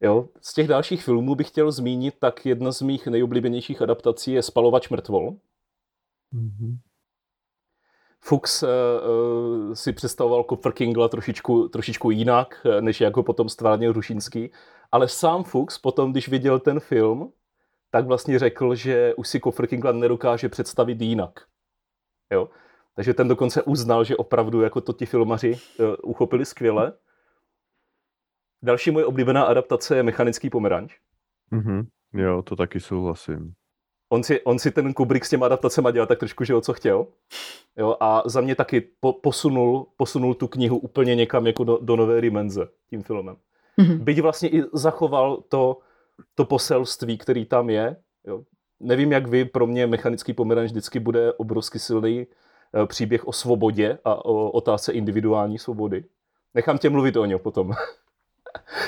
Jo, 0.03 0.29
z 0.41 0.55
těch 0.55 0.69
dalších 0.69 1.05
filmů 1.05 1.35
bych 1.35 1.49
chtěl 1.49 1.73
zmínit, 1.73 2.15
tak 2.19 2.47
jedna 2.47 2.73
z 2.73 2.83
mých 2.83 3.07
nejoblíbenějších 3.07 3.83
adaptací 3.83 4.33
je 4.33 4.43
Spalovač 4.43 4.89
mrtvol. 4.89 5.37
Mm-hmm. 6.35 6.79
Fuchs 8.21 8.63
uh, 8.63 8.69
si 9.75 9.93
představoval 9.93 10.45
Kingla 10.73 11.09
trošičku, 11.09 11.69
trošičku 11.69 12.11
jinak, 12.11 12.67
než 12.81 13.01
jako 13.01 13.23
potom 13.23 13.49
stvárnil 13.49 13.93
Rušinský, 13.93 14.53
ale 14.93 15.09
sám 15.09 15.45
Fuchs 15.45 15.79
potom, 15.79 16.13
když 16.13 16.29
viděl 16.29 16.59
ten 16.59 16.81
film, 16.81 17.33
tak 17.91 18.07
vlastně 18.07 18.39
řekl, 18.39 18.75
že 18.75 19.15
už 19.15 19.29
si 19.29 19.41
Kingla 19.69 19.93
nedokáže 19.93 20.49
představit 20.49 21.01
jinak. 21.01 21.41
Jo? 22.33 22.49
Takže 23.01 23.15
ten 23.15 23.29
dokonce 23.29 23.63
uznal, 23.63 24.05
že 24.05 24.17
opravdu 24.17 24.61
jako 24.61 24.81
to 24.81 24.93
ti 24.93 25.07
filmaři 25.07 25.53
uh, 25.53 25.95
uchopili 26.03 26.45
skvěle. 26.45 26.93
Další 28.63 28.91
moje 28.91 29.07
oblíbená 29.07 29.45
adaptace 29.45 29.97
je 29.97 30.03
Mechanický 30.03 30.51
pomeranč. 30.51 30.97
Mm-hmm. 31.53 31.87
Jo, 32.13 32.43
to 32.43 32.57
taky 32.57 32.81
souhlasím. 32.81 33.53
On 34.09 34.23
si, 34.23 34.41
on 34.41 34.59
si 34.59 34.71
ten 34.71 34.95
Kubrick 34.95 35.25
s 35.25 35.31
těma 35.31 35.47
adaptacemi 35.47 35.89
dělal 35.93 36.07
tak 36.07 36.19
trošku, 36.19 36.45
že 36.45 36.55
o 36.55 36.61
co 36.61 36.73
chtěl. 36.73 37.07
Jo, 37.77 37.97
a 38.01 38.23
za 38.27 38.41
mě 38.41 38.55
taky 38.55 38.81
po, 39.01 39.13
posunul, 39.13 39.87
posunul 39.97 40.35
tu 40.35 40.49
knihu 40.49 40.79
úplně 40.79 41.15
někam 41.15 41.47
jako 41.47 41.65
do, 41.65 41.79
do 41.83 41.97
nové 41.97 42.21
dimenze 42.21 42.69
tím 42.91 43.03
filmem. 43.03 43.37
Mm-hmm. 43.79 43.99
Byť 43.99 44.21
vlastně 44.21 44.49
i 44.49 44.63
zachoval 44.73 45.37
to, 45.49 45.79
to 46.35 46.45
poselství, 46.45 47.19
který 47.19 47.45
tam 47.45 47.71
je. 47.71 47.97
Jo. 48.27 48.43
Nevím, 48.81 49.13
jak 49.13 49.27
vy, 49.27 49.45
pro 49.45 49.67
mě 49.67 49.87
Mechanický 49.87 50.33
pomeranč 50.33 50.71
vždycky 50.71 51.01
bude 51.01 51.33
obrovsky 51.33 51.79
silný 51.79 52.27
příběh 52.87 53.29
o 53.29 53.33
svobodě 53.33 53.99
a 54.05 54.25
o 54.25 54.51
otázce 54.51 54.93
individuální 54.93 55.59
svobody. 55.59 56.05
Nechám 56.55 56.79
tě 56.79 56.91
mluvit 56.91 57.17
o 57.17 57.25
něm 57.25 57.39
potom. 57.39 57.73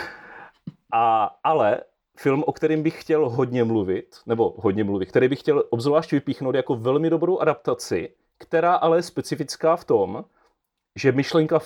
a, 0.92 1.24
ale 1.44 1.80
film, 2.16 2.44
o 2.46 2.52
kterém 2.52 2.82
bych 2.82 3.00
chtěl 3.00 3.28
hodně 3.28 3.64
mluvit, 3.64 4.16
nebo 4.26 4.54
hodně 4.56 4.84
mluvit, 4.84 5.06
který 5.06 5.28
bych 5.28 5.40
chtěl 5.40 5.64
obzvlášť 5.70 6.12
vypíchnout 6.12 6.54
jako 6.54 6.76
velmi 6.76 7.10
dobrou 7.10 7.38
adaptaci, 7.38 8.14
která 8.38 8.74
ale 8.74 8.98
je 8.98 9.02
specifická 9.02 9.76
v 9.76 9.84
tom, 9.84 10.24
že 10.96 11.12
myšlenka 11.12 11.60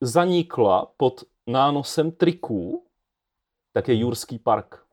zanikla 0.00 0.92
pod 0.96 1.24
nánosem 1.46 2.10
triků, 2.10 2.86
tak 3.72 3.88
je 3.88 3.94
Jurský 3.94 4.38
park. 4.38 4.86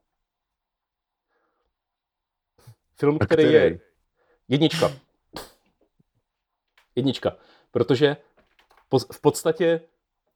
Film, 2.96 3.20
který, 3.20 3.44
který 3.44 3.54
je 3.54 3.80
jednička. 4.48 4.92
Jednička. 7.00 7.36
Protože 7.72 8.18
v 9.12 9.22
podstatě 9.22 9.82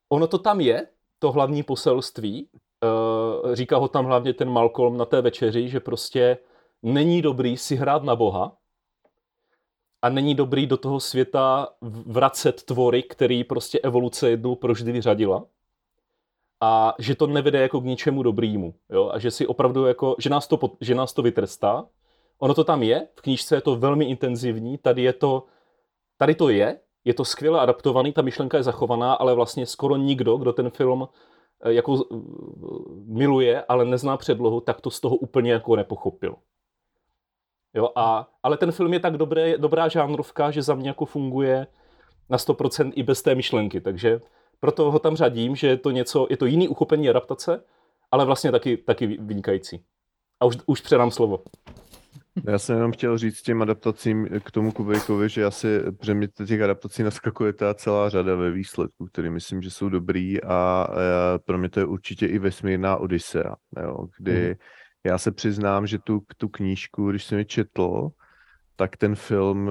ono 0.10 0.28
to 0.28 0.38
tam 0.38 0.62
je, 0.62 0.88
to 1.20 1.32
hlavní 1.32 1.64
poselství. 1.64 2.50
Eh, 2.84 3.56
říká 3.56 3.78
ho 3.78 3.88
tam 3.88 4.06
hlavně 4.06 4.34
ten 4.34 4.50
Malcolm 4.50 4.98
na 4.98 5.06
té 5.06 5.22
večeři, 5.22 5.70
že 5.70 5.80
prostě 5.80 6.38
není 6.84 7.22
dobrý 7.22 7.58
si 7.58 7.76
hrát 7.76 8.04
na 8.04 8.16
Boha 8.16 8.58
a 10.02 10.10
není 10.10 10.36
dobrý 10.36 10.68
do 10.68 10.78
toho 10.78 11.00
světa 11.00 11.68
vracet 12.06 12.64
tvory, 12.64 13.04
který 13.04 13.44
prostě 13.44 13.80
evoluce 13.80 14.30
jednou 14.30 14.56
proždy 14.56 14.92
vyřadila 14.92 15.46
a 16.64 16.96
že 17.00 17.16
to 17.16 17.28
nevede 17.28 17.62
jako 17.62 17.82
k 17.82 17.86
ničemu 17.86 18.24
dobrýmu. 18.24 18.74
Jo? 18.90 19.10
A 19.14 19.20
že 19.20 19.32
si 19.32 19.48
opravdu 19.48 19.86
jako, 19.86 20.16
že 20.20 20.30
nás, 20.30 20.48
to, 20.48 20.60
že 20.82 20.96
nás 20.96 21.14
to 21.14 21.22
vytrestá. 21.22 21.86
Ono 22.40 22.54
to 22.54 22.64
tam 22.64 22.84
je, 22.84 23.08
v 23.16 23.22
knížce 23.22 23.56
je 23.56 23.62
to 23.62 23.76
velmi 23.76 24.06
intenzivní, 24.06 24.78
tady 24.78 25.02
je 25.02 25.14
to, 25.14 25.46
tady 26.24 26.36
to 26.36 26.50
je, 26.50 26.80
je 27.06 27.14
to 27.14 27.26
skvěle 27.26 27.60
adaptovaný, 27.60 28.14
ta 28.14 28.22
myšlenka 28.22 28.58
je 28.58 28.64
zachovaná, 28.64 29.14
ale 29.14 29.34
vlastně 29.34 29.66
skoro 29.66 29.96
nikdo, 29.96 30.38
kdo 30.38 30.54
ten 30.54 30.70
film 30.70 31.08
eh, 31.64 31.74
jako 31.74 32.06
eh, 32.12 32.16
miluje, 33.06 33.64
ale 33.64 33.86
nezná 33.86 34.18
předlohu, 34.18 34.62
tak 34.62 34.82
to 34.82 34.92
z 34.92 35.00
toho 35.00 35.16
úplně 35.16 35.52
jako 35.52 35.76
nepochopil. 35.76 36.36
Jo, 37.74 37.90
a, 37.96 38.30
ale 38.44 38.58
ten 38.58 38.72
film 38.72 38.94
je 38.94 39.00
tak 39.00 39.18
dobré, 39.18 39.58
dobrá 39.58 39.88
žánrovka, 39.88 40.52
že 40.52 40.62
za 40.62 40.76
mě 40.76 40.90
jako 40.90 41.06
funguje 41.06 41.68
na 42.30 42.38
100% 42.38 42.92
i 42.96 43.04
bez 43.04 43.22
té 43.22 43.36
myšlenky, 43.36 43.82
takže 43.82 44.22
proto 44.60 44.92
ho 44.92 45.00
tam 45.00 45.16
řadím, 45.16 45.56
že 45.56 45.68
je 45.68 45.78
to 45.78 45.92
něco, 45.92 46.28
je 46.30 46.38
to 46.38 46.46
jiný 46.46 46.68
uchopení 46.68 47.10
adaptace, 47.10 47.64
ale 48.12 48.26
vlastně 48.26 48.52
taky, 48.52 48.78
taky 48.78 49.08
vynikající. 49.08 49.84
A 50.40 50.46
už, 50.46 50.58
už 50.66 50.82
předám 50.82 51.12
slovo. 51.12 51.44
Já 52.48 52.60
jsem 52.60 52.76
jenom 52.76 52.92
chtěl 52.92 53.18
říct 53.18 53.42
těm 53.42 53.62
adaptacím 53.62 54.28
k 54.44 54.52
tomu 54.52 54.72
Kubrickovi, 54.72 55.30
že 55.30 55.46
asi 55.46 55.82
že 56.02 56.14
mě 56.14 56.28
těch 56.28 56.62
adaptací 56.62 57.04
naskakuje 57.04 57.54
ta 57.54 57.74
celá 57.74 58.10
řada 58.10 58.36
ve 58.36 58.52
výsledku, 58.52 59.06
který 59.06 59.30
myslím, 59.30 59.62
že 59.62 59.72
jsou 59.72 59.90
dobrý 59.90 60.44
a 60.44 60.88
pro 61.46 61.58
mě 61.58 61.70
to 61.70 61.80
je 61.80 61.86
určitě 61.86 62.26
i 62.28 62.40
vesmírná 62.40 62.98
Odisea, 62.98 63.56
jo, 63.84 64.08
kdy 64.18 64.50
mm. 64.50 64.56
já 65.04 65.18
se 65.18 65.32
přiznám, 65.32 65.88
že 65.88 66.00
tu, 66.00 66.22
tu 66.38 66.50
knížku, 66.50 67.10
když 67.10 67.24
jsem 67.24 67.40
ji 67.40 67.46
četl, 67.46 68.10
tak 68.76 68.98
ten 68.98 69.16
film 69.16 69.70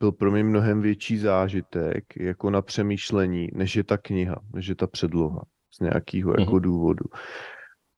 byl 0.00 0.12
pro 0.12 0.30
mě 0.30 0.44
mnohem 0.44 0.80
větší 0.80 1.18
zážitek 1.18 2.04
jako 2.16 2.50
na 2.50 2.62
přemýšlení, 2.62 3.48
než 3.54 3.76
je 3.76 3.84
ta 3.84 3.98
kniha, 3.98 4.40
než 4.54 4.66
je 4.66 4.74
ta 4.74 4.86
předloha 4.86 5.42
z 5.70 5.80
nějakého 5.80 6.32
mm-hmm. 6.32 6.40
jako 6.40 6.58
důvodu. 6.58 7.04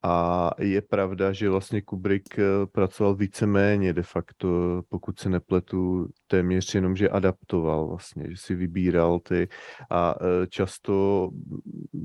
A 0.04 0.50
je 0.58 0.82
pravda, 0.82 1.32
že 1.32 1.50
vlastně 1.50 1.82
Kubrick 1.82 2.38
eh, 2.38 2.44
pracoval 2.72 3.14
víceméně 3.14 3.92
de 3.92 4.02
facto, 4.02 4.82
pokud 4.88 5.18
se 5.18 5.28
nepletu, 5.28 6.08
téměř 6.26 6.74
jenom, 6.74 6.96
že 6.96 7.08
adaptoval 7.08 7.88
vlastně, 7.88 8.24
že 8.30 8.36
si 8.36 8.54
vybíral 8.54 9.20
ty 9.20 9.48
a 9.90 10.14
eh, 10.20 10.46
často, 10.46 11.30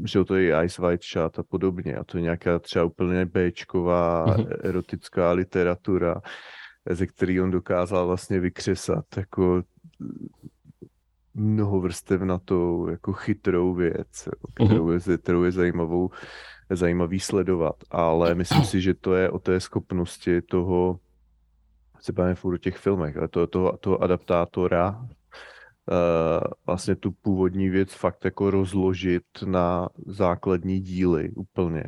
že 0.06 0.24
to 0.24 0.36
je 0.36 0.66
Ice 0.66 0.82
White 0.82 1.04
Shot 1.04 1.40
a 1.40 1.44
podobně 1.44 1.96
a 1.96 2.04
to 2.04 2.18
je 2.18 2.22
nějaká 2.22 2.60
třeba 2.60 2.86
úplně 2.86 3.26
Bčková 3.26 4.26
mm-hmm. 4.26 4.58
erotická 4.64 5.32
literatura, 5.32 6.22
ze 6.90 7.08
který 7.08 7.42
on 7.42 7.52
dokázal 7.52 8.08
vlastně 8.08 8.40
vykřesat 8.40 9.06
jako 9.18 9.64
mnoho 11.38 11.82
vrstev 11.82 12.22
na 12.22 12.40
to 12.40 12.88
jako 12.90 13.14
chytrou 13.14 13.74
věc, 13.74 14.30
kterou 14.54 14.88
mhm. 14.88 15.00
je, 15.10 15.18
kterou 15.18 15.44
je 15.44 15.52
zajímavou, 15.52 16.10
zajímavý 16.76 17.20
sledovat, 17.20 17.76
ale 17.92 18.36
myslím 18.36 18.64
si, 18.64 18.82
že 18.82 18.94
to 18.94 19.16
je 19.16 19.30
o 19.30 19.40
té 19.40 19.60
schopnosti 19.60 20.42
toho, 20.42 21.00
se 22.00 22.12
bavíme 22.12 22.36
furt 22.36 22.54
o 22.54 22.58
těch 22.58 22.78
filmech, 22.78 23.18
ale 23.18 23.28
to, 23.28 23.48
toho, 23.48 23.78
toho 23.78 24.04
adaptátora, 24.04 25.00
uh, 25.00 25.08
vlastně 26.66 26.96
tu 26.96 27.12
původní 27.12 27.70
věc 27.70 27.94
fakt 27.94 28.26
jako 28.26 28.52
rozložit 28.52 29.24
na 29.46 29.90
základní 30.06 30.80
díly 30.80 31.32
úplně 31.32 31.84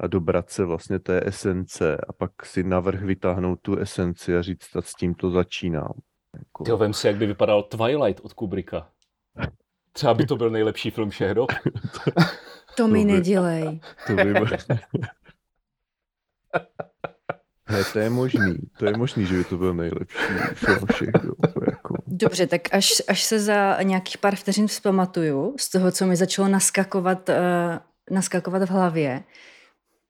a 0.00 0.06
dobrat 0.06 0.50
se 0.50 0.64
vlastně 0.64 0.98
té 0.98 1.20
esence 1.26 1.96
a 2.08 2.12
pak 2.12 2.46
si 2.46 2.62
navrh 2.62 3.02
vytáhnout 3.02 3.58
tu 3.62 3.76
esenci 3.76 4.36
a 4.36 4.42
říct, 4.42 4.76
s 4.80 4.94
tím 4.94 5.14
to 5.14 5.30
začínám. 5.30 5.92
Jako... 6.38 6.64
Ty 6.64 6.72
vem 6.72 6.92
si, 6.92 7.06
jak 7.06 7.16
by 7.16 7.26
vypadal 7.26 7.62
Twilight 7.62 8.20
od 8.24 8.32
Kubricka. 8.32 8.88
Třeba 9.96 10.14
by 10.14 10.26
to 10.26 10.36
byl 10.36 10.50
nejlepší 10.50 10.90
film 10.90 11.10
všech 11.10 11.34
dob. 11.34 11.52
to 12.76 12.88
mi 12.88 13.04
nedělej. 13.04 13.80
To 14.06 14.14
by 14.14 14.32
byl... 14.32 14.46
Ne, 17.70 17.84
to 17.92 17.98
je 17.98 18.10
možný. 18.10 18.56
To 18.78 18.86
je 18.86 18.96
možný, 18.96 19.26
že 19.26 19.36
by 19.36 19.44
to 19.44 19.56
byl 19.56 19.74
nejlepší 19.74 20.18
film 20.54 20.86
všech 20.92 21.08
dob. 21.08 21.38
Jako. 21.70 21.94
Dobře, 22.06 22.46
tak 22.46 22.74
až, 22.74 22.92
až 23.08 23.24
se 23.24 23.40
za 23.40 23.82
nějakých 23.82 24.18
pár 24.18 24.36
vteřin 24.36 24.66
vzpamatuju 24.66 25.54
z 25.58 25.70
toho, 25.70 25.92
co 25.92 26.06
mi 26.06 26.16
začalo 26.16 26.48
naskakovat, 26.48 27.28
uh, 27.28 27.34
naskakovat 28.10 28.62
v 28.62 28.70
hlavě, 28.70 29.22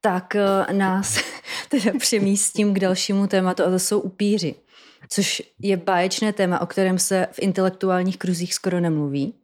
tak 0.00 0.36
uh, 0.36 0.76
nás 0.76 1.18
teda 1.68 1.98
přemístím 1.98 2.74
k 2.74 2.78
dalšímu 2.78 3.26
tématu 3.26 3.62
a 3.62 3.70
to 3.70 3.78
jsou 3.78 4.00
upíři 4.00 4.54
což 5.08 5.42
je 5.58 5.76
báječné 5.76 6.32
téma, 6.32 6.60
o 6.60 6.66
kterém 6.66 6.98
se 6.98 7.26
v 7.32 7.38
intelektuálních 7.38 8.18
kruzích 8.18 8.54
skoro 8.54 8.80
nemluví, 8.80 9.34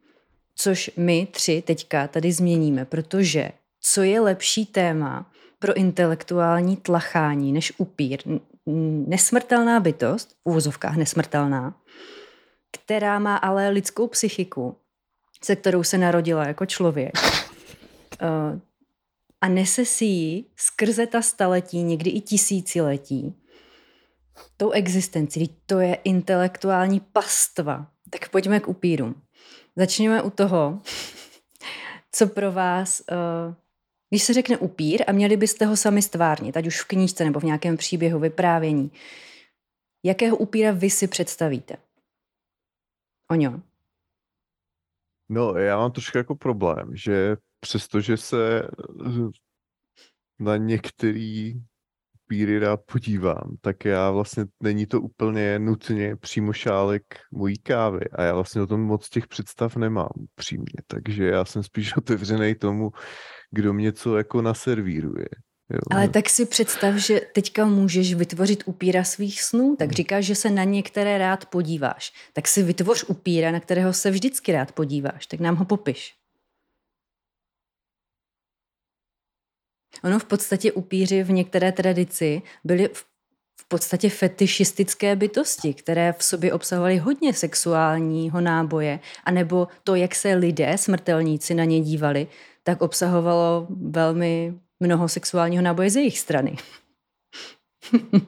což 0.56 0.90
my 0.96 1.28
tři 1.30 1.62
teďka 1.66 2.08
tady 2.08 2.32
změníme, 2.32 2.84
protože 2.84 3.50
co 3.80 4.02
je 4.02 4.20
lepší 4.20 4.66
téma 4.66 5.30
pro 5.58 5.74
intelektuální 5.74 6.76
tlachání 6.76 7.52
než 7.52 7.72
upír, 7.78 8.22
nesmrtelná 9.06 9.80
bytost, 9.80 10.28
v 10.30 10.34
úvozovkách 10.44 10.96
nesmrtelná, 10.96 11.74
která 12.72 13.18
má 13.18 13.36
ale 13.36 13.68
lidskou 13.68 14.06
psychiku, 14.06 14.76
se 15.44 15.56
kterou 15.56 15.82
se 15.82 15.98
narodila 15.98 16.46
jako 16.46 16.66
člověk. 16.66 17.12
Eh, 18.22 18.60
a 19.40 19.48
nese 19.48 19.84
si 19.84 20.04
ji 20.04 20.44
skrze 20.56 21.06
ta 21.06 21.22
staletí, 21.22 21.82
někdy 21.82 22.10
i 22.10 22.20
tisíciletí, 22.20 23.34
tou 24.56 24.70
existenci. 24.70 25.48
To 25.66 25.80
je 25.80 25.94
intelektuální 25.94 27.00
pastva. 27.00 27.86
Tak 28.10 28.28
pojďme 28.28 28.60
k 28.60 28.68
upírům. 28.68 29.14
Začněme 29.76 30.22
u 30.22 30.30
toho, 30.30 30.80
co 32.12 32.26
pro 32.26 32.52
vás, 32.52 33.02
uh, 33.10 33.54
když 34.10 34.22
se 34.22 34.32
řekne 34.32 34.56
upír 34.56 35.04
a 35.06 35.12
měli 35.12 35.36
byste 35.36 35.66
ho 35.66 35.76
sami 35.76 36.02
stvárnit, 36.02 36.56
ať 36.56 36.66
už 36.66 36.80
v 36.80 36.88
knížce 36.88 37.24
nebo 37.24 37.40
v 37.40 37.44
nějakém 37.44 37.76
příběhu, 37.76 38.20
vyprávění, 38.20 38.92
jakého 40.04 40.36
upíra 40.36 40.72
vy 40.72 40.90
si 40.90 41.08
představíte? 41.08 41.76
Oňo. 43.30 43.62
No, 45.28 45.54
já 45.54 45.76
mám 45.76 45.92
trošku 45.92 46.18
jako 46.18 46.34
problém, 46.34 46.96
že 46.96 47.36
přestože 47.60 48.16
se 48.16 48.68
na 50.38 50.56
některý 50.56 51.62
papíry 52.30 52.58
rád 52.58 52.80
podívám, 52.92 53.56
tak 53.60 53.84
já 53.84 54.10
vlastně 54.10 54.44
není 54.62 54.86
to 54.86 55.00
úplně 55.00 55.58
nutně 55.58 56.16
přímo 56.16 56.52
šálek 56.52 57.02
mojí 57.32 57.58
kávy 57.58 58.00
a 58.12 58.22
já 58.22 58.34
vlastně 58.34 58.62
o 58.62 58.66
tom 58.66 58.80
moc 58.80 59.08
těch 59.08 59.26
představ 59.26 59.76
nemám 59.76 60.08
přímě, 60.34 60.74
takže 60.86 61.26
já 61.26 61.44
jsem 61.44 61.62
spíš 61.62 61.96
otevřený 61.96 62.54
tomu, 62.54 62.90
kdo 63.50 63.72
mě 63.72 63.92
co 63.92 64.16
jako 64.16 64.42
naservíruje. 64.42 65.26
Jo. 65.70 65.78
Ale 65.90 66.08
tak 66.08 66.28
si 66.28 66.46
představ, 66.46 66.94
že 66.94 67.20
teďka 67.34 67.66
můžeš 67.66 68.14
vytvořit 68.14 68.62
upíra 68.66 69.04
svých 69.04 69.42
snů, 69.42 69.76
tak 69.78 69.88
hmm. 69.88 69.94
říkáš, 69.94 70.24
že 70.24 70.34
se 70.34 70.50
na 70.50 70.64
některé 70.64 71.18
rád 71.18 71.46
podíváš. 71.46 72.12
Tak 72.32 72.48
si 72.48 72.62
vytvoř 72.62 73.04
upíra, 73.08 73.50
na 73.50 73.60
kterého 73.60 73.92
se 73.92 74.10
vždycky 74.10 74.52
rád 74.52 74.72
podíváš. 74.72 75.26
Tak 75.26 75.40
nám 75.40 75.56
ho 75.56 75.64
popiš. 75.64 76.19
Ono 80.04 80.18
v 80.18 80.24
podstatě 80.24 80.72
upíři 80.72 81.22
v 81.22 81.30
některé 81.30 81.72
tradici 81.72 82.42
byli 82.64 82.88
v 82.92 83.10
v 83.60 83.68
podstatě 83.68 84.10
fetišistické 84.10 85.16
bytosti, 85.16 85.74
které 85.74 86.12
v 86.12 86.24
sobě 86.24 86.52
obsahovaly 86.52 86.98
hodně 86.98 87.34
sexuálního 87.34 88.40
náboje, 88.40 89.00
anebo 89.24 89.68
to, 89.84 89.94
jak 89.94 90.14
se 90.14 90.34
lidé, 90.34 90.78
smrtelníci 90.78 91.54
na 91.54 91.64
ně 91.64 91.80
dívali, 91.80 92.26
tak 92.62 92.82
obsahovalo 92.82 93.66
velmi 93.70 94.60
mnoho 94.80 95.08
sexuálního 95.08 95.62
náboje 95.62 95.90
z 95.90 95.96
jejich 95.96 96.18
strany. 96.18 96.56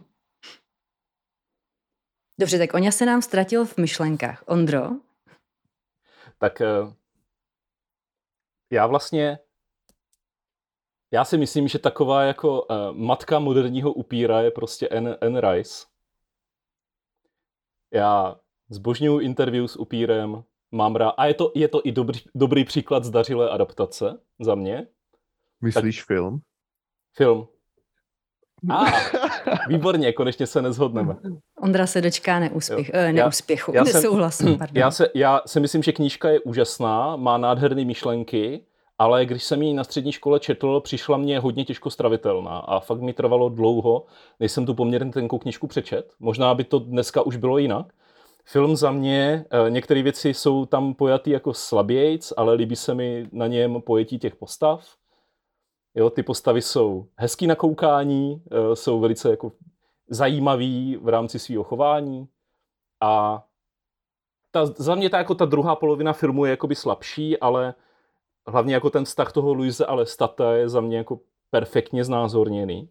Dobře, 2.41 2.59
tak 2.59 2.75
Oňa 2.75 2.91
se 2.91 3.07
nám 3.07 3.23
ztratil 3.23 3.65
v 3.65 3.77
myšlenkách. 3.77 4.45
Ondro? 4.47 4.91
Tak 6.39 6.61
eh, 6.61 6.67
já 8.71 8.87
vlastně 8.87 9.39
já 11.13 11.25
si 11.25 11.39
myslím, 11.39 11.69
že 11.69 11.79
taková 11.79 12.23
jako 12.23 12.63
uh, 12.63 12.77
matka 12.93 13.39
moderního 13.39 13.93
upíra 13.93 14.41
je 14.41 14.51
prostě 14.51 14.89
Anne, 14.89 15.17
Anne 15.17 15.41
Rice. 15.41 15.87
Já 17.91 18.37
zbožňuju 18.69 19.19
interview 19.19 19.67
s 19.67 19.77
upírem, 19.77 20.45
mám 20.71 20.97
rád. 20.97 21.11
A 21.11 21.27
je 21.27 21.35
to, 21.35 21.53
je 21.55 21.69
to 21.69 21.81
i 21.85 21.93
dobrý, 21.93 22.21
dobrý 22.35 22.65
příklad 22.65 23.05
zdařilé 23.05 23.51
adaptace 23.51 24.19
za 24.41 24.55
mě. 24.55 24.87
Myslíš 25.61 25.99
tak, 25.99 26.07
film? 26.07 26.41
Film. 27.17 27.49
A, 28.71 28.77
ah, 28.77 28.91
výborně, 29.69 30.13
konečně 30.13 30.47
se 30.47 30.63
nezhodneme. 30.63 31.17
Ondra 31.61 31.87
se 31.87 32.01
dočká 32.01 32.39
neúspěch, 32.39 32.91
eh, 32.95 33.13
neúspěchu, 33.13 33.73
já, 33.75 33.81
já 33.81 33.85
nesouhlasu. 33.85 34.45
Jsem, 34.45 34.59
já, 34.75 34.91
se, 34.91 35.09
já 35.15 35.41
si 35.47 35.61
myslím, 35.61 35.83
že 35.83 35.93
knížka 35.93 36.29
je 36.29 36.41
úžasná, 36.41 37.17
má 37.17 37.39
nádherné 37.39 37.85
myšlenky, 37.85 38.65
ale 39.03 39.27
když 39.27 39.45
jsem 39.45 39.63
ji 39.63 39.75
na 39.75 39.85
střední 39.85 40.13
škole 40.13 40.41
četl, 40.41 40.81
přišla 40.81 41.17
mě 41.17 41.41
hodně 41.41 41.65
těžko 41.65 41.91
stravitelná 41.91 42.59
a 42.59 42.81
fakt 42.81 43.01
mi 43.01 43.13
trvalo 43.13 43.49
dlouho, 43.49 44.05
než 44.41 44.53
jsem 44.53 44.67
tu 44.67 44.75
poměrně 44.75 45.13
tenkou 45.13 45.39
knížku 45.39 45.67
přečet. 45.67 46.13
Možná 46.21 46.55
by 46.55 46.65
to 46.65 46.79
dneska 46.79 47.23
už 47.23 47.37
bylo 47.37 47.59
jinak. 47.59 47.93
Film 48.45 48.77
za 48.77 48.91
mě, 48.93 49.45
eh, 49.51 49.71
některé 49.71 50.03
věci 50.03 50.35
jsou 50.35 50.67
tam 50.67 50.95
pojatý 50.95 51.31
jako 51.31 51.55
slabějc, 51.55 52.33
ale 52.37 52.55
líbí 52.55 52.77
se 52.77 52.95
mi 52.95 53.29
na 53.33 53.47
něm 53.47 53.83
pojetí 53.83 54.19
těch 54.19 54.37
postav. 54.37 54.97
Jo, 55.95 56.11
ty 56.11 56.23
postavy 56.23 56.63
jsou 56.63 57.07
hezký 57.17 57.47
na 57.47 57.55
koukání, 57.55 58.43
eh, 58.51 58.77
jsou 58.77 59.01
velice 59.01 59.31
jako 59.31 59.53
zajímavý 60.09 60.97
v 60.97 61.09
rámci 61.09 61.39
svého 61.39 61.65
chování 61.65 62.29
a 63.01 63.45
ta, 64.51 64.67
za 64.67 64.95
mě 64.95 65.11
ta, 65.11 65.19
jako 65.19 65.35
ta 65.35 65.45
druhá 65.45 65.77
polovina 65.77 66.13
filmu 66.13 66.45
je 66.45 66.51
jakoby 66.51 66.75
slabší, 66.75 67.39
ale 67.39 67.75
hlavně 68.47 68.75
jako 68.75 68.91
ten 68.91 69.05
vztah 69.05 69.33
toho 69.33 69.53
Luise 69.53 69.87
ale 69.87 70.07
Stata 70.07 70.55
je 70.55 70.69
za 70.69 70.81
mě 70.81 70.97
jako 70.97 71.21
perfektně 71.51 72.05
znázorněný. 72.05 72.89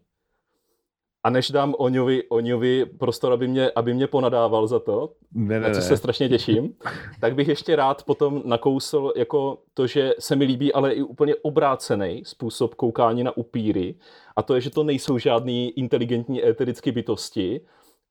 A 1.24 1.30
než 1.30 1.50
dám 1.50 1.74
Oňovi, 1.78 2.22
Oňovi 2.28 2.86
prostor, 2.86 3.32
aby 3.32 3.48
mě, 3.48 3.70
aby 3.70 3.94
mě 3.94 4.06
ponadával 4.06 4.66
za 4.66 4.78
to, 4.78 5.12
ne, 5.32 5.60
ne, 5.60 5.68
na 5.68 5.74
co 5.74 5.80
ne. 5.80 5.82
se 5.82 5.96
strašně 5.96 6.28
těším, 6.28 6.74
tak 7.20 7.34
bych 7.34 7.48
ještě 7.48 7.76
rád 7.76 8.04
potom 8.04 8.42
nakousl 8.44 9.12
jako 9.16 9.58
to, 9.74 9.86
že 9.86 10.14
se 10.18 10.36
mi 10.36 10.44
líbí, 10.44 10.72
ale 10.72 10.92
i 10.92 11.02
úplně 11.02 11.34
obrácený 11.42 12.22
způsob 12.24 12.74
koukání 12.74 13.22
na 13.22 13.36
upíry. 13.36 13.94
A 14.36 14.42
to 14.42 14.54
je, 14.54 14.60
že 14.60 14.70
to 14.70 14.84
nejsou 14.84 15.18
žádný 15.18 15.70
inteligentní 15.70 16.44
éterické 16.44 16.92
bytosti, 16.92 17.60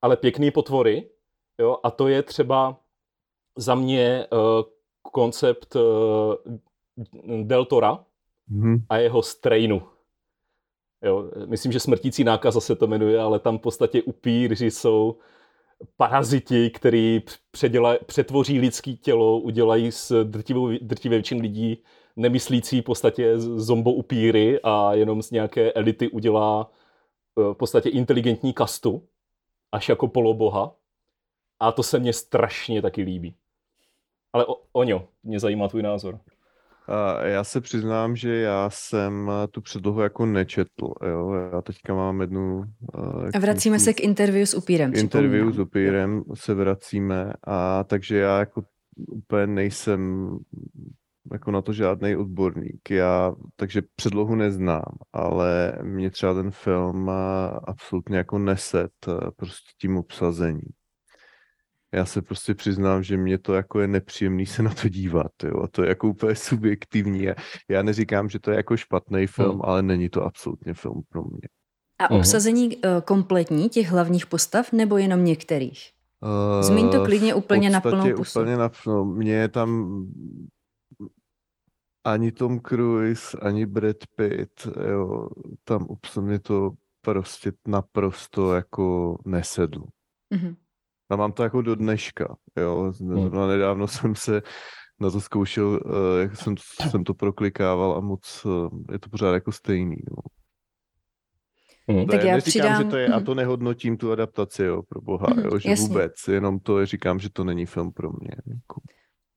ale 0.01 0.17
pěkný 0.17 0.51
potvory. 0.51 1.09
Jo? 1.59 1.77
A 1.83 1.91
to 1.91 2.07
je 2.07 2.23
třeba 2.23 2.77
za 3.57 3.75
mě 3.75 4.27
uh, 4.31 4.39
koncept 5.01 5.75
uh, 5.75 5.81
Deltora 7.43 8.05
mm-hmm. 8.51 8.81
a 8.89 8.97
jeho 8.97 9.21
strainu. 9.21 9.81
Jo, 11.03 11.31
myslím, 11.45 11.71
že 11.71 11.79
smrtící 11.79 12.23
nákaza 12.23 12.59
se 12.59 12.75
to 12.75 12.87
jmenuje, 12.87 13.19
ale 13.19 13.39
tam 13.39 13.57
v 13.57 13.61
podstatě 13.61 14.01
upíři 14.01 14.71
jsou 14.71 15.17
paraziti, 15.97 16.69
který 16.69 17.21
předěla, 17.51 17.97
přetvoří 18.05 18.59
lidský 18.59 18.97
tělo, 18.97 19.39
udělají 19.39 19.91
s 19.91 20.23
drtivou, 20.23 20.71
drtivé 20.81 21.15
většin 21.15 21.41
lidí 21.41 21.83
nemyslící 22.15 22.81
v 22.81 22.83
podstatě 22.83 23.39
zombo 23.39 23.93
upíry 23.93 24.59
a 24.63 24.93
jenom 24.93 25.21
z 25.21 25.31
nějaké 25.31 25.71
elity 25.71 26.09
udělá 26.09 26.71
eh, 27.39 27.53
v 27.53 27.53
podstatě 27.53 27.89
inteligentní 27.89 28.53
kastu, 28.53 29.07
až 29.71 29.89
jako 29.89 30.07
poloboha. 30.07 30.75
A 31.59 31.71
to 31.71 31.83
se 31.83 31.99
mně 31.99 32.13
strašně 32.13 32.81
taky 32.81 33.01
líbí. 33.01 33.35
Ale 34.33 34.45
o, 34.45 34.55
Oňo, 34.71 35.07
mě 35.23 35.39
zajímá 35.39 35.67
tvůj 35.67 35.81
názor. 35.81 36.19
Já 37.23 37.43
se 37.43 37.61
přiznám, 37.61 38.15
že 38.15 38.35
já 38.35 38.69
jsem 38.69 39.31
tu 39.51 39.61
předlohu 39.61 40.01
jako 40.01 40.25
nečetl. 40.25 40.93
Jo? 41.09 41.33
Já 41.53 41.61
teďka 41.61 41.95
mám 41.95 42.21
jednu... 42.21 42.63
A 43.33 43.39
vracíme 43.39 43.79
se 43.79 43.93
k 43.93 43.99
interview 43.99 44.45
s 44.45 44.53
upírem. 44.53 44.91
Interview 44.95 45.51
s 45.51 45.59
upírem 45.59 46.23
se 46.33 46.53
vracíme 46.53 47.33
a 47.47 47.83
takže 47.83 48.17
já 48.17 48.39
jako 48.39 48.63
úplně 48.95 49.47
nejsem 49.47 50.29
jako 51.31 51.51
na 51.51 51.61
to 51.61 51.73
žádný 51.73 52.15
odborník. 52.15 52.91
Já, 52.91 53.33
takže 53.55 53.81
předlohu 53.95 54.35
neznám, 54.35 54.95
ale 55.13 55.73
mě 55.83 56.09
třeba 56.09 56.33
ten 56.33 56.51
film 56.51 57.09
absolutně 57.63 58.17
jako 58.17 58.37
neset 58.37 58.91
prostě 59.35 59.71
tím 59.81 59.97
obsazením 59.97 60.69
já 61.93 62.05
se 62.05 62.21
prostě 62.21 62.55
přiznám, 62.55 63.03
že 63.03 63.17
mě 63.17 63.37
to 63.37 63.53
jako 63.53 63.79
je 63.79 63.87
nepříjemný 63.87 64.45
se 64.45 64.63
na 64.63 64.73
to 64.73 64.89
dívat, 64.89 65.31
jo, 65.43 65.61
a 65.63 65.67
to 65.67 65.83
je 65.83 65.89
jako 65.89 66.07
úplně 66.07 66.35
subjektivní. 66.49 67.27
Já 67.69 67.81
neříkám, 67.81 68.29
že 68.29 68.39
to 68.39 68.51
je 68.51 68.57
jako 68.57 68.77
špatný 68.77 69.27
film, 69.27 69.51
hmm. 69.51 69.61
ale 69.63 69.81
není 69.81 70.09
to 70.09 70.23
absolutně 70.23 70.73
film 70.73 71.01
pro 71.09 71.23
mě. 71.23 71.47
A 71.99 72.13
mhm. 72.13 72.19
obsazení 72.19 72.77
uh, 72.77 72.81
kompletní 73.05 73.69
těch 73.69 73.87
hlavních 73.87 74.25
postav, 74.25 74.71
nebo 74.71 74.97
jenom 74.97 75.25
některých? 75.25 75.91
Zmíň 76.61 76.89
to 76.89 77.05
klidně 77.05 77.33
úplně 77.33 77.69
na 77.69 77.81
plnou 77.81 78.15
pusu. 78.15 78.39
Úplně 78.39 78.57
na 78.57 78.69
plnou. 78.69 79.05
Mně 79.05 79.33
je 79.33 79.47
tam 79.47 80.01
ani 82.03 82.31
Tom 82.31 82.59
Cruise, 82.59 83.37
ani 83.41 83.65
Brad 83.65 83.97
Pitt, 84.15 84.67
jo, 84.91 85.29
tam 85.63 85.87
mě 86.21 86.39
to 86.39 86.71
prostě 87.01 87.51
naprosto 87.67 88.53
jako 88.53 89.17
nesedlo. 89.25 89.85
Mm-hmm. 90.33 90.55
A 91.11 91.15
mám 91.15 91.31
to 91.31 91.43
jako 91.43 91.61
do 91.61 91.75
dneška, 91.75 92.35
jo. 92.57 92.93
Hmm. 92.99 93.47
Nedávno 93.47 93.87
jsem 93.87 94.15
se 94.15 94.41
na 94.99 95.11
to 95.11 95.21
zkoušel, 95.21 95.79
eh, 95.85 96.21
jak 96.21 96.37
jsem, 96.37 96.55
jsem 96.89 97.03
to 97.03 97.13
proklikával 97.13 97.97
a 97.97 97.99
moc 97.99 98.45
eh, 98.45 98.93
je 98.93 98.99
to 98.99 99.09
pořád 99.09 99.33
jako 99.33 99.51
stejný. 99.51 99.95
Jo. 99.95 100.17
Hmm. 101.87 102.07
Tak 102.07 102.23
já 102.23 102.35
neříkám, 102.35 102.41
přidám... 102.41 102.83
že 102.83 102.89
to 102.89 102.97
je, 102.97 103.07
a 103.07 103.19
to 103.19 103.35
nehodnotím 103.35 103.97
tu 103.97 104.11
adaptaci, 104.11 104.63
jo, 104.63 104.81
pro 104.89 105.01
boha, 105.01 105.27
hmm, 105.33 105.43
jo, 105.43 105.59
že 105.59 105.69
jasně. 105.69 105.87
vůbec, 105.87 106.13
jenom 106.27 106.59
to 106.59 106.79
je, 106.79 106.85
říkám, 106.85 107.19
že 107.19 107.29
to 107.29 107.43
není 107.43 107.65
film 107.65 107.91
pro 107.91 108.09
mě. 108.09 108.31
Jako. 108.47 108.81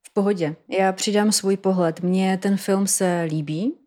V 0.07 0.13
pohodě. 0.13 0.55
Já 0.69 0.91
přidám 0.91 1.31
svůj 1.31 1.57
pohled. 1.57 2.01
Mně 2.01 2.37
ten 2.37 2.57
film 2.57 2.87
se 2.87 3.27
líbí, 3.29 3.77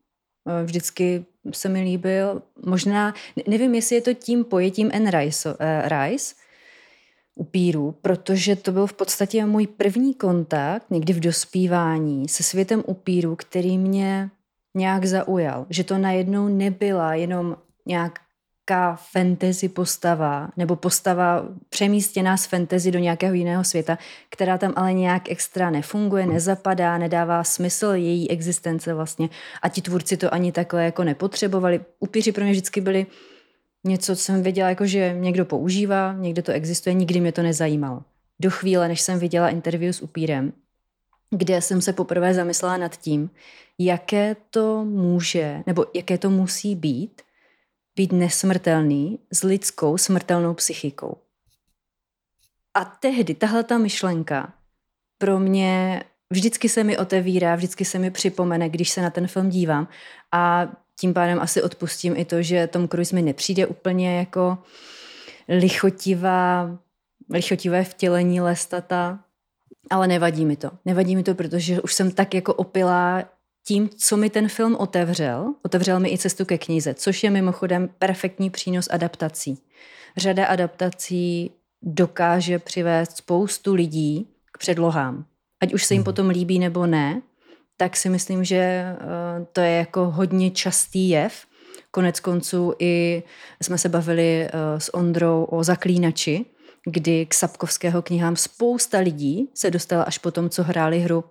eh, 0.49 0.65
vždycky 0.65 1.25
se 1.53 1.69
mi 1.69 1.83
líbil. 1.83 2.43
Možná, 2.67 3.15
nevím, 3.47 3.75
jestli 3.75 3.97
je 3.97 4.03
to 4.03 4.15
tím 4.15 4.45
pojetím 4.45 4.91
N. 4.93 5.11
Rice, 5.11 5.51
uh, 5.51 5.57
Rice 5.89 6.35
upírů, 7.39 7.95
protože 8.03 8.57
to 8.57 8.73
byl 8.73 8.87
v 8.87 8.93
podstatě 8.93 9.45
můj 9.45 9.67
první 9.67 10.15
kontakt 10.15 10.91
někdy 10.91 11.13
v 11.13 11.21
dospívání 11.21 12.29
se 12.29 12.43
světem 12.43 12.83
upírů, 12.87 13.37
který 13.37 13.79
mě 13.79 14.31
nějak 14.75 15.05
zaujal. 15.05 15.67
Že 15.71 15.85
to 15.85 15.99
najednou 15.99 16.49
nebyla 16.49 17.15
jenom 17.15 17.57
nějaká 17.87 18.97
fantasy 19.13 19.69
postava 19.69 20.49
nebo 20.57 20.77
postava 20.77 21.45
přemístěná 21.69 22.37
z 22.37 22.47
fantasy 22.47 22.91
do 22.91 22.99
nějakého 22.99 23.35
jiného 23.35 23.65
světa, 23.65 23.99
která 24.31 24.59
tam 24.59 24.73
ale 24.77 24.93
nějak 24.93 25.31
extra 25.31 25.71
nefunguje, 25.71 26.27
nezapadá, 26.27 26.99
nedává 26.99 27.45
smysl 27.45 27.87
její 27.87 28.31
existence 28.31 28.95
vlastně. 28.95 29.29
A 29.63 29.69
ti 29.69 29.83
tvůrci 29.83 30.17
to 30.17 30.35
ani 30.35 30.53
takhle 30.53 30.85
jako 30.85 31.05
nepotřebovali. 31.05 31.81
Upíři 32.01 32.33
pro 32.33 32.45
mě 32.45 32.53
vždycky 32.53 32.81
byli 32.81 33.07
něco, 33.89 34.17
co 34.17 34.23
jsem 34.23 34.43
věděla, 34.43 34.69
jako 34.69 34.87
že 34.87 35.15
někdo 35.19 35.45
používá, 35.45 36.13
někde 36.13 36.43
to 36.43 36.53
existuje, 36.53 36.95
nikdy 36.95 37.21
mě 37.21 37.33
to 37.33 37.43
nezajímalo. 37.43 38.03
Do 38.41 38.51
chvíle, 38.51 38.89
než 38.89 39.01
jsem 39.01 39.19
viděla 39.19 39.49
interview 39.49 39.93
s 39.93 40.03
upírem, 40.03 40.53
kde 41.31 41.63
jsem 41.63 41.83
se 41.83 41.93
poprvé 41.93 42.35
zamyslela 42.35 42.77
nad 42.77 42.97
tím, 42.97 43.31
jaké 43.79 44.37
to 44.51 44.85
může, 44.85 45.63
nebo 45.67 45.87
jaké 45.95 46.19
to 46.19 46.31
musí 46.31 46.75
být, 46.75 47.23
být 47.97 48.13
nesmrtelný 48.13 49.19
s 49.33 49.43
lidskou 49.43 49.99
smrtelnou 49.99 50.55
psychikou. 50.55 51.17
A 52.75 52.85
tehdy 52.85 53.35
tahle 53.35 53.65
ta 53.65 53.79
myšlenka 53.79 54.53
pro 55.19 55.39
mě 55.39 56.03
vždycky 56.31 56.69
se 56.69 56.85
mi 56.85 56.99
otevírá, 56.99 57.57
vždycky 57.57 57.85
se 57.85 57.99
mi 57.99 58.11
připomene, 58.11 58.69
když 58.69 58.91
se 58.91 59.03
na 59.03 59.11
ten 59.11 59.27
film 59.27 59.49
dívám. 59.49 59.89
A 60.33 60.69
tím 61.01 61.15
pádem 61.15 61.41
asi 61.41 61.63
odpustím 61.63 62.17
i 62.17 62.25
to, 62.25 62.43
že 62.43 62.67
Tom 62.67 62.89
Cruise 62.89 63.15
mi 63.15 63.23
nepřijde 63.23 63.67
úplně 63.67 64.19
jako 64.19 64.59
lichotivá, 65.49 66.79
lichotivé 67.31 67.85
vtělení 67.85 68.41
Lestata, 68.41 69.19
ale 69.91 70.07
nevadí 70.07 70.45
mi 70.45 70.57
to. 70.57 70.71
Nevadí 70.85 71.17
mi 71.17 71.23
to, 71.23 71.35
protože 71.35 71.81
už 71.81 71.95
jsem 71.95 72.11
tak 72.11 72.35
jako 72.35 72.55
opilá 72.55 73.25
tím, 73.67 73.89
co 73.89 74.17
mi 74.17 74.31
ten 74.31 74.49
film 74.49 74.77
otevřel. 74.77 75.55
Otevřel 75.65 76.01
mi 76.01 76.13
i 76.13 76.19
cestu 76.19 76.45
ke 76.45 76.59
knize, 76.59 76.95
což 76.95 77.25
je 77.25 77.31
mimochodem 77.31 77.89
perfektní 77.99 78.51
přínos 78.51 78.89
adaptací. 78.91 79.59
Řada 80.17 80.47
adaptací 80.47 81.51
dokáže 81.83 82.59
přivést 82.59 83.17
spoustu 83.17 83.75
lidí 83.75 84.29
k 84.53 84.59
předlohám. 84.59 85.25
Ať 85.61 85.75
už 85.75 85.85
se 85.85 85.95
jim 85.95 86.01
mhm. 86.01 86.05
potom 86.05 86.29
líbí 86.29 86.59
nebo 86.59 86.87
ne, 86.87 87.23
tak 87.81 87.97
si 87.97 88.09
myslím, 88.09 88.45
že 88.45 88.57
eh, 88.57 88.97
to 89.53 89.61
je 89.61 89.71
jako 89.71 90.11
hodně 90.11 90.51
častý 90.51 91.09
jev. 91.09 91.47
Konec 91.91 92.21
konců 92.21 92.75
i 92.79 93.23
jsme 93.63 93.79
se 93.79 93.89
bavili 93.89 94.45
eh, 94.45 94.51
s 94.81 94.95
Ondrou 94.95 95.45
o 95.45 95.65
zaklínači, 95.65 96.45
kdy 96.87 97.27
k 97.27 97.35
Sapkovského 97.35 98.03
knihám 98.03 98.37
spousta 98.37 98.99
lidí 98.99 99.51
se 99.55 99.71
dostala 99.71 100.03
až 100.03 100.19
po 100.19 100.31
tom, 100.31 100.51
co 100.51 100.63
hráli 100.63 100.99
hru. 100.99 101.25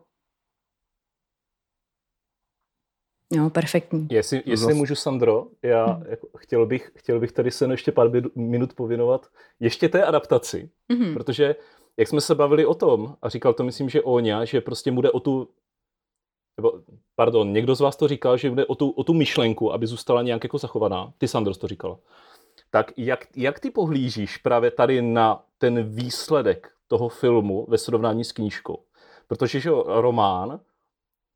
Jo, 3.33 3.49
perfektní. 3.49 4.07
Jestli, 4.11 4.43
jestli 4.45 4.73
můžu, 4.73 4.95
Sandro, 4.95 5.47
já 5.63 5.85
hmm. 5.85 6.05
jako, 6.09 6.27
chtěl, 6.37 6.65
bych, 6.65 6.91
chtěl 6.95 7.19
bych 7.19 7.31
tady 7.31 7.51
se 7.51 7.65
ještě 7.65 7.91
pár 7.91 8.09
minut 8.35 8.73
pověnovat 8.73 9.27
ještě 9.59 9.89
té 9.89 10.03
adaptaci, 10.03 10.69
hmm. 10.91 11.13
protože 11.13 11.55
jak 11.97 12.07
jsme 12.07 12.21
se 12.21 12.35
bavili 12.35 12.65
o 12.65 12.73
tom, 12.73 13.15
a 13.21 13.29
říkal 13.29 13.53
to 13.53 13.63
myslím, 13.63 13.89
že 13.89 14.01
Oňa, 14.01 14.45
že 14.45 14.61
prostě 14.61 14.91
mu 14.91 15.01
jde 15.01 15.11
o 15.11 15.19
tu, 15.19 15.49
nebo, 16.57 16.73
pardon, 17.15 17.53
někdo 17.53 17.75
z 17.75 17.79
vás 17.79 17.95
to 17.95 18.07
říkal, 18.07 18.37
že 18.37 18.49
jde 18.49 18.65
o 18.65 18.75
tu, 18.75 18.89
o 18.89 19.03
tu 19.03 19.13
myšlenku, 19.13 19.73
aby 19.73 19.87
zůstala 19.87 20.21
nějak 20.21 20.43
jako 20.43 20.57
zachovaná. 20.57 21.13
Ty, 21.17 21.27
Sandro, 21.27 21.55
to 21.55 21.67
říkal. 21.67 21.97
Tak 22.69 22.91
jak, 22.97 23.27
jak 23.35 23.59
ty 23.59 23.71
pohlížíš 23.71 24.37
právě 24.37 24.71
tady 24.71 25.01
na 25.01 25.43
ten 25.57 25.83
výsledek 25.83 26.71
toho 26.87 27.09
filmu 27.09 27.65
ve 27.69 27.77
srovnání 27.77 28.23
s 28.23 28.31
knížkou? 28.31 28.79
Protože 29.27 29.59
že 29.59 29.69
román 29.85 30.59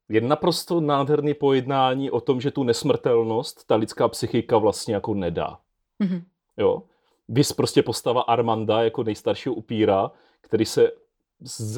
je 0.10 0.22
naprosto 0.22 0.82
nádherný 0.82 1.34
pojednání 1.34 2.12
o 2.12 2.22
tom, 2.22 2.42
že 2.42 2.52
tu 2.52 2.64
nesmrtelnost 2.64 3.68
ta 3.68 3.76
lidská 3.76 4.08
psychika 4.08 4.58
vlastně 4.58 4.94
jako 4.94 5.14
nedá. 5.14 5.60
Mm-hmm. 6.04 6.24
Jo? 6.58 6.84
Vys 7.30 7.54
prostě 7.54 7.84
postava 7.84 8.22
Armanda 8.22 8.84
jako 8.84 9.04
nejstaršího 9.04 9.56
upíra, 9.56 10.12
který 10.42 10.66
se 10.66 10.92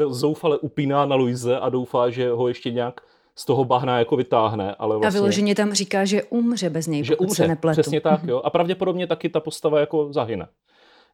zoufale 0.08 0.58
upíná 0.58 1.06
na 1.06 1.16
Luize 1.16 1.60
a 1.60 1.70
doufá, 1.70 2.10
že 2.10 2.32
ho 2.32 2.48
ještě 2.48 2.72
nějak 2.72 3.02
z 3.36 3.45
toho 3.45 3.65
bahna 3.65 3.99
jako 3.99 4.15
vytáhne. 4.15 4.75
Ale 4.75 4.97
vlastně, 4.97 5.07
a 5.07 5.21
vyloženě 5.21 5.55
tam 5.55 5.73
říká, 5.73 6.05
že 6.05 6.23
umře 6.23 6.69
bez 6.69 6.88
něj, 6.88 7.03
že 7.03 7.15
umře, 7.15 7.36
se 7.36 7.47
nepletu. 7.47 7.81
Přesně 7.81 8.01
tak, 8.01 8.23
jo. 8.23 8.41
A 8.43 8.49
pravděpodobně 8.49 9.07
taky 9.07 9.29
ta 9.29 9.39
postava 9.39 9.79
jako 9.79 10.13
zahyne. 10.13 10.47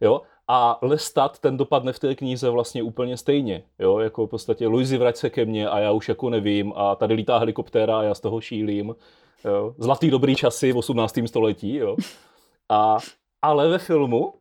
Jo? 0.02 0.22
A 0.48 0.80
Lestat 0.82 1.40
ten 1.40 1.58
dopadne 1.58 1.94
v 1.94 2.00
té 2.00 2.16
knize 2.16 2.50
vlastně 2.50 2.84
úplně 2.84 3.18
stejně. 3.18 3.64
Jo? 3.80 4.00
Jako 4.00 4.28
v 4.28 4.30
podstatě 4.30 4.68
Luizi 4.68 4.98
vrať 4.98 5.18
se 5.18 5.30
ke 5.30 5.46
mně 5.46 5.70
a 5.70 5.80
já 5.80 5.92
už 5.92 6.10
jako 6.10 6.30
nevím 6.30 6.74
a 6.76 6.96
tady 6.96 7.14
lítá 7.14 7.38
helikoptéra 7.38 8.00
a 8.00 8.04
já 8.04 8.14
z 8.16 8.20
toho 8.20 8.42
šílím. 8.42 8.96
Jo? 9.46 9.76
Zlatý 9.78 10.10
dobrý 10.10 10.36
časy 10.36 10.72
v 10.72 10.78
18. 10.78 11.20
století. 11.26 11.76
Jo? 11.76 11.96
A, 12.70 12.98
ale 13.42 13.68
ve 13.68 13.78
filmu 13.78 14.34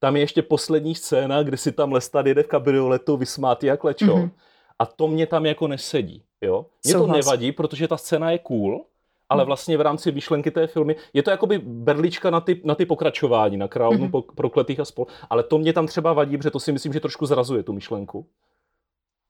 tam 0.00 0.16
je 0.16 0.22
ještě 0.22 0.42
poslední 0.42 0.94
scéna, 0.94 1.42
kdy 1.42 1.56
si 1.56 1.72
tam 1.72 1.92
Lestat 1.92 2.26
jede 2.26 2.42
v 2.42 2.48
kabrioletu 2.48 3.16
vysmátý 3.16 3.66
jak 3.66 3.84
lečo. 3.84 4.06
Mm-hmm. 4.06 4.30
A 4.78 4.86
to 4.86 5.08
mě 5.08 5.26
tam 5.26 5.46
jako 5.46 5.68
nesedí. 5.68 6.22
Jo? 6.40 6.66
Mě 6.84 6.92
Souhlas. 6.92 7.08
to 7.08 7.16
nevadí, 7.16 7.52
protože 7.52 7.88
ta 7.88 7.96
scéna 7.96 8.30
je 8.30 8.38
cool, 8.38 8.84
ale 9.28 9.42
hmm. 9.42 9.46
vlastně 9.46 9.76
v 9.76 9.80
rámci 9.80 10.10
výšlenky 10.10 10.50
té 10.50 10.66
filmy, 10.66 10.96
je 11.12 11.22
to 11.22 11.30
jakoby 11.30 11.58
berlička 11.58 12.30
na 12.30 12.40
ty, 12.40 12.60
na 12.64 12.74
ty 12.74 12.86
pokračování, 12.86 13.56
na 13.56 13.68
královnu 13.68 14.08
mm-hmm. 14.08 14.34
prokletých 14.34 14.80
a 14.80 14.84
spol. 14.84 15.06
Ale 15.30 15.42
to 15.42 15.58
mě 15.58 15.72
tam 15.72 15.86
třeba 15.86 16.12
vadí, 16.12 16.36
protože 16.36 16.50
to 16.50 16.60
si 16.60 16.72
myslím, 16.72 16.92
že 16.92 17.00
trošku 17.00 17.26
zrazuje 17.26 17.62
tu 17.62 17.72
myšlenku. 17.72 18.26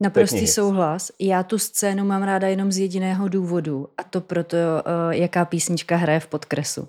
Naprostý 0.00 0.46
souhlas. 0.46 1.12
Já 1.18 1.42
tu 1.42 1.58
scénu 1.58 2.04
mám 2.04 2.22
ráda 2.22 2.48
jenom 2.48 2.72
z 2.72 2.78
jediného 2.78 3.28
důvodu 3.28 3.88
a 3.98 4.02
to 4.02 4.20
proto, 4.20 4.56
uh, 4.56 5.12
jaká 5.12 5.44
písnička 5.44 5.96
hraje 5.96 6.20
v 6.20 6.26
podkresu. 6.26 6.88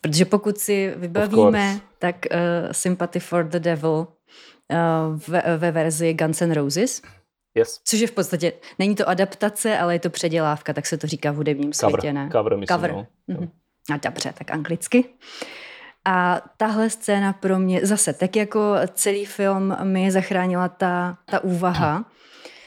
Protože 0.00 0.24
pokud 0.24 0.58
si 0.58 0.94
vybavíme, 0.96 1.80
tak 1.98 2.16
uh, 2.30 2.72
Sympathy 2.72 3.20
for 3.20 3.44
the 3.44 3.58
Devil 3.58 3.90
uh, 3.90 4.06
ve, 5.28 5.42
ve 5.56 5.70
verzi 5.70 6.14
Guns 6.14 6.42
N' 6.42 6.52
Roses, 6.52 7.02
Yes. 7.54 7.80
Což 7.84 8.00
je 8.00 8.06
v 8.06 8.12
podstatě, 8.12 8.52
není 8.78 8.94
to 8.94 9.08
adaptace, 9.08 9.78
ale 9.78 9.94
je 9.94 9.98
to 9.98 10.10
předělávka, 10.10 10.72
tak 10.72 10.86
se 10.86 10.98
to 10.98 11.06
říká 11.06 11.32
v 11.32 11.36
hudebním 11.36 11.72
cover, 11.72 12.00
světě, 12.00 12.12
ne? 12.12 12.28
Cover, 12.32 12.56
myslím, 12.56 12.76
Cover. 12.76 12.92
No. 12.92 13.06
Mm-hmm. 13.28 13.50
A 13.94 13.96
dobře, 13.96 14.34
tak 14.38 14.50
anglicky. 14.50 15.04
A 16.04 16.42
tahle 16.56 16.90
scéna 16.90 17.32
pro 17.32 17.58
mě, 17.58 17.86
zase 17.86 18.12
tak 18.12 18.36
jako 18.36 18.74
celý 18.94 19.26
film 19.26 19.76
mi 19.82 20.10
zachránila 20.10 20.68
ta, 20.68 21.18
ta 21.24 21.44
úvaha 21.44 22.04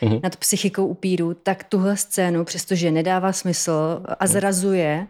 mm-hmm. 0.01 0.19
nad 0.23 0.35
psychikou 0.35 0.87
upíru, 0.87 1.33
tak 1.33 1.63
tuhle 1.63 1.97
scénu, 1.97 2.45
přestože 2.45 2.91
nedává 2.91 3.33
smysl 3.33 4.03
a 4.19 4.27
zrazuje 4.27 5.07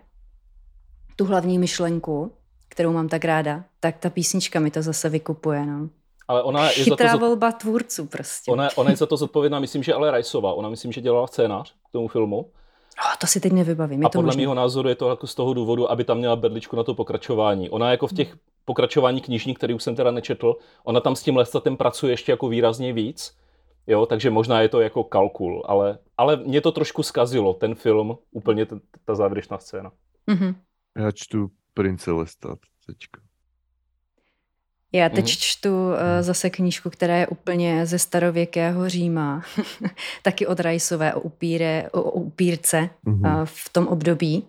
tu 1.16 1.26
hlavní 1.26 1.60
myšlenku, 1.60 2.32
kterou 2.70 2.94
mám 2.94 3.10
tak 3.10 3.26
ráda, 3.26 3.64
tak 3.80 3.98
ta 3.98 4.10
písnička 4.10 4.60
mi 4.60 4.72
to 4.72 4.82
zase 4.82 5.10
vykupuje. 5.10 5.66
No. 5.66 5.90
Ale 6.34 6.44
ona 6.44 6.66
je 6.66 6.84
Chytrá 6.84 7.12
za 7.12 7.18
to, 7.18 7.26
volba 7.26 7.52
tvůrců 7.52 8.06
prostě. 8.06 8.52
Ona, 8.52 8.70
ona 8.76 8.90
je 8.90 8.96
za 8.96 9.06
to 9.06 9.18
zodpovědná, 9.18 9.60
myslím, 9.60 9.84
že 9.84 9.94
ale 9.94 10.12
Rajsová. 10.12 10.54
Ona 10.54 10.70
myslím, 10.70 10.92
že 10.92 11.02
dělala 11.02 11.28
scénář 11.28 11.74
k 11.90 11.92
tomu 11.92 12.08
filmu. 12.08 12.38
Oh, 12.38 13.16
to 13.20 13.28
si 13.28 13.40
teď 13.40 13.54
nevybavím. 13.54 14.02
Je 14.02 14.06
a 14.06 14.10
to 14.10 14.18
podle 14.20 14.36
mého 14.36 14.54
názoru 14.54 14.90
je 14.90 14.96
to 14.96 15.10
jako 15.10 15.28
z 15.28 15.36
toho 15.36 15.54
důvodu, 15.54 15.92
aby 15.92 16.04
tam 16.04 16.18
měla 16.18 16.36
berličku 16.36 16.76
na 16.76 16.84
to 16.84 16.94
pokračování. 16.94 17.70
Ona 17.70 17.92
jako 17.92 18.08
v 18.08 18.14
těch 18.14 18.36
pokračování 18.66 19.22
knižní, 19.22 19.54
který 19.54 19.74
už 19.74 19.84
jsem 19.84 19.96
teda 19.96 20.12
nečetl, 20.12 20.56
ona 20.84 21.00
tam 21.00 21.16
s 21.16 21.24
tím 21.24 21.38
Lestatem 21.38 21.78
pracuje 21.78 22.14
ještě 22.14 22.32
jako 22.32 22.48
výrazně 22.48 22.94
víc. 22.94 23.38
Jo, 23.88 24.06
takže 24.06 24.30
možná 24.30 24.62
je 24.62 24.70
to 24.70 24.82
jako 24.82 25.04
kalkul, 25.04 25.64
ale, 25.66 25.98
ale 26.18 26.38
mě 26.38 26.62
to 26.62 26.72
trošku 26.72 27.04
skazilo, 27.04 27.54
ten 27.54 27.76
film, 27.76 28.18
úplně 28.32 28.66
ta, 28.66 28.80
ta 29.06 29.16
závěrečná 29.16 29.58
scéna. 29.58 29.92
Mm-hmm. 30.28 30.56
Já 30.98 31.12
čtu 31.12 31.50
Prince 31.74 32.12
Lestat 32.12 32.60
teďka. 32.88 33.23
Já 34.96 35.10
teď 35.10 35.26
mm-hmm. 35.26 35.40
čtu 35.40 35.88
uh, 35.88 35.96
zase 36.22 36.50
knížku, 36.50 36.90
která 36.90 37.18
je 37.18 37.28
úplně 37.28 37.86
ze 37.86 38.00
starověkého 38.00 38.90
Říma, 38.90 39.44
taky 40.22 40.48
od 40.48 40.60
Rajsové 40.60 41.14
o, 41.14 41.20
upíre, 41.20 41.90
o, 41.92 42.02
o 42.02 42.12
upírce 42.12 42.90
mm-hmm. 43.06 43.40
uh, 43.40 43.46
v 43.46 43.70
tom 43.70 43.88
období. 43.88 44.48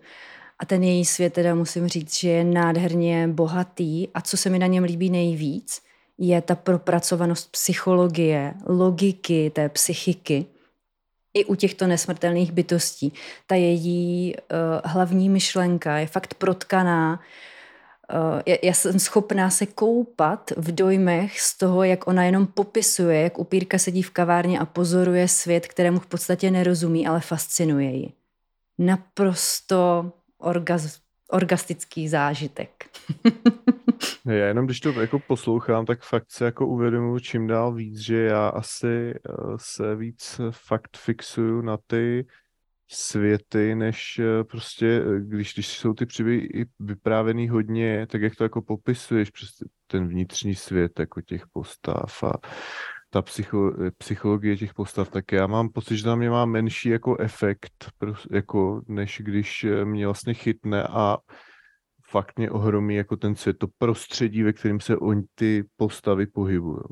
A 0.59 0.65
ten 0.65 0.83
její 0.83 1.05
svět 1.05 1.33
teda 1.33 1.55
musím 1.55 1.87
říct, 1.87 2.19
že 2.19 2.29
je 2.29 2.43
nádherně 2.43 3.27
bohatý 3.27 4.07
a 4.13 4.21
co 4.21 4.37
se 4.37 4.49
mi 4.49 4.59
na 4.59 4.67
něm 4.67 4.83
líbí 4.83 5.09
nejvíc, 5.09 5.81
je 6.17 6.41
ta 6.41 6.55
propracovanost 6.55 7.51
psychologie, 7.51 8.53
logiky 8.65 9.51
té 9.55 9.69
psychiky 9.69 10.45
i 11.33 11.45
u 11.45 11.55
těchto 11.55 11.87
nesmrtelných 11.87 12.51
bytostí. 12.51 13.13
Ta 13.47 13.55
její 13.55 14.35
uh, 14.35 14.91
hlavní 14.91 15.29
myšlenka 15.29 15.97
je 15.97 16.07
fakt 16.07 16.33
protkaná 16.33 17.19
Eh, 17.19 17.21
já 18.63 18.73
jsem 18.73 18.99
schopná 18.99 19.49
se 19.49 19.65
koupat 19.65 20.51
v 20.57 20.75
dojmech 20.75 21.39
z 21.39 21.57
toho, 21.57 21.83
jak 21.83 22.07
ona 22.07 22.23
jenom 22.23 22.47
popisuje, 22.47 23.21
jak 23.21 23.39
upírka 23.39 23.77
sedí 23.77 24.01
v 24.01 24.11
kavárně 24.11 24.59
a 24.59 24.65
pozoruje 24.65 25.27
svět, 25.27 25.67
kterému 25.67 25.99
v 25.99 26.07
podstatě 26.07 26.51
nerozumí, 26.51 27.07
ale 27.07 27.19
fascinuje 27.19 27.91
ji. 27.91 28.11
Naprosto 28.77 30.11
orgaz, 30.37 30.99
orgastický 31.29 32.07
zážitek. 32.07 32.85
já 34.25 34.45
jenom, 34.45 34.65
když 34.65 34.79
to 34.79 35.01
jako 35.01 35.19
poslouchám, 35.19 35.85
tak 35.85 36.03
fakt 36.03 36.31
se 36.31 36.45
jako 36.45 36.67
uvědomuji 36.67 37.19
čím 37.19 37.47
dál 37.47 37.73
víc, 37.73 37.99
že 37.99 38.17
já 38.17 38.47
asi 38.49 39.13
eh, 39.15 39.33
se 39.57 39.95
víc 39.95 40.41
fakt 40.51 40.97
fixuju 40.97 41.61
na 41.61 41.77
ty 41.87 42.25
světy, 42.87 43.75
než 43.75 44.19
eh, 44.19 44.43
prostě, 44.43 45.03
eh, 45.05 45.19
když, 45.19 45.53
když 45.53 45.67
jsou 45.67 45.93
ty 45.93 46.05
příběhy 46.05 46.65
vyprávěný 46.79 47.49
hodně, 47.49 48.07
tak 48.07 48.21
jak 48.21 48.35
to 48.35 48.43
jako 48.43 48.61
popisuješ, 48.61 49.29
prostě 49.29 49.65
ten 49.87 50.07
vnitřní 50.07 50.55
svět 50.55 50.99
jako 50.99 51.21
těch 51.21 51.43
postav 51.53 52.23
a 52.23 52.33
ta 53.09 53.21
psycho, 53.21 53.71
eh, 53.87 53.91
psychologie 53.97 54.57
těch 54.57 54.73
postav, 54.73 55.09
tak 55.09 55.31
já 55.31 55.47
mám 55.47 55.69
pocit, 55.69 55.97
že 55.97 56.07
na 56.07 56.15
mě 56.15 56.29
má 56.29 56.45
menší 56.45 56.89
jako 56.89 57.17
efekt, 57.17 57.85
jako 58.31 58.81
než 58.87 59.21
když 59.25 59.65
mě 59.83 60.05
vlastně 60.05 60.33
chytne 60.33 60.83
a 60.83 61.17
fakt 62.07 62.37
mě 62.37 62.51
ohromí 62.51 62.95
jako 62.95 63.17
ten 63.17 63.35
svět, 63.35 63.57
to 63.57 63.67
prostředí, 63.77 64.43
ve 64.43 64.53
kterém 64.53 64.79
se 64.79 64.97
oni 64.97 65.23
ty 65.35 65.63
postavy 65.77 66.27
pohybují. 66.27 66.83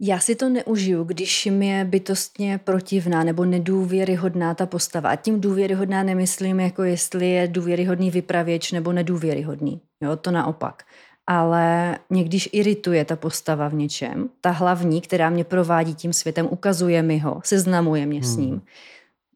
Já 0.00 0.18
si 0.18 0.36
to 0.36 0.48
neužiju, 0.48 1.04
když 1.04 1.46
mi 1.46 1.66
je 1.66 1.84
bytostně 1.84 2.60
protivná 2.64 3.24
nebo 3.24 3.44
nedůvěryhodná 3.44 4.54
ta 4.54 4.66
postava. 4.66 5.10
A 5.10 5.16
tím 5.16 5.40
důvěryhodná 5.40 6.02
nemyslím, 6.02 6.60
jako 6.60 6.82
jestli 6.82 7.30
je 7.30 7.48
důvěryhodný 7.48 8.10
vypravěč 8.10 8.72
nebo 8.72 8.92
nedůvěryhodný. 8.92 9.80
Jo, 10.02 10.16
to 10.16 10.30
naopak. 10.30 10.82
Ale 11.26 11.98
mě 12.10 12.24
když 12.24 12.48
irituje 12.52 13.04
ta 13.04 13.16
postava 13.16 13.68
v 13.68 13.74
něčem, 13.74 14.28
ta 14.40 14.50
hlavní, 14.50 15.00
která 15.00 15.30
mě 15.30 15.44
provádí 15.44 15.94
tím 15.94 16.12
světem, 16.12 16.46
ukazuje 16.50 17.02
mi 17.02 17.18
ho, 17.18 17.40
seznamuje 17.44 18.06
mě 18.06 18.20
hmm. 18.20 18.28
s 18.28 18.36
ním, 18.36 18.62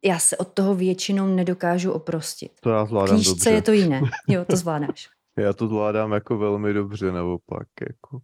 já 0.03 0.19
se 0.19 0.37
od 0.37 0.47
toho 0.47 0.75
většinou 0.75 1.27
nedokážu 1.27 1.91
oprostit. 1.91 2.51
To 2.61 2.69
já 2.69 2.85
zvládám 2.85 3.15
Knížce 3.15 3.33
dobře. 3.33 3.49
je 3.49 3.61
to 3.61 3.71
jiné. 3.71 4.01
Jo, 4.27 4.45
to 4.45 4.55
zvládáš. 4.55 5.09
já 5.37 5.53
to 5.53 5.67
zvládám 5.67 6.11
jako 6.11 6.37
velmi 6.37 6.73
dobře, 6.73 7.11
naopak. 7.11 7.67
Jako. 7.81 8.19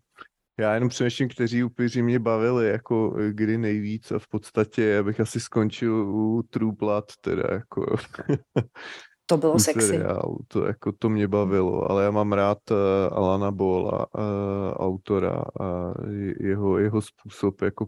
Já 0.59 0.73
jenom 0.73 0.89
přemýšlím, 0.89 1.29
kteří 1.29 1.63
upíři 1.63 2.01
mě 2.01 2.19
bavili, 2.19 2.67
jako 2.69 3.15
eh, 3.19 3.33
kdy 3.33 3.57
nejvíc 3.57 4.11
a 4.11 4.19
v 4.19 4.27
podstatě 4.27 4.97
abych 4.97 5.19
asi 5.19 5.39
skončil 5.39 5.93
u 5.93 6.43
True 6.49 6.75
Blood, 6.79 7.05
teda 7.21 7.43
jako. 7.51 7.95
To 9.25 9.37
bylo 9.37 9.59
sexy. 9.59 9.87
Seriálu. 9.87 10.37
To, 10.47 10.65
jako, 10.65 10.91
to 10.91 11.09
mě 11.09 11.27
bavilo, 11.27 11.91
ale 11.91 12.03
já 12.03 12.11
mám 12.11 12.33
rád 12.33 12.57
uh, 12.71 12.77
Alana 13.17 13.51
Bola, 13.51 14.07
uh, 14.15 14.23
autora 14.73 15.43
a 15.61 15.93
jeho, 16.39 16.77
jeho 16.77 17.01
způsob 17.01 17.61
jako 17.61 17.85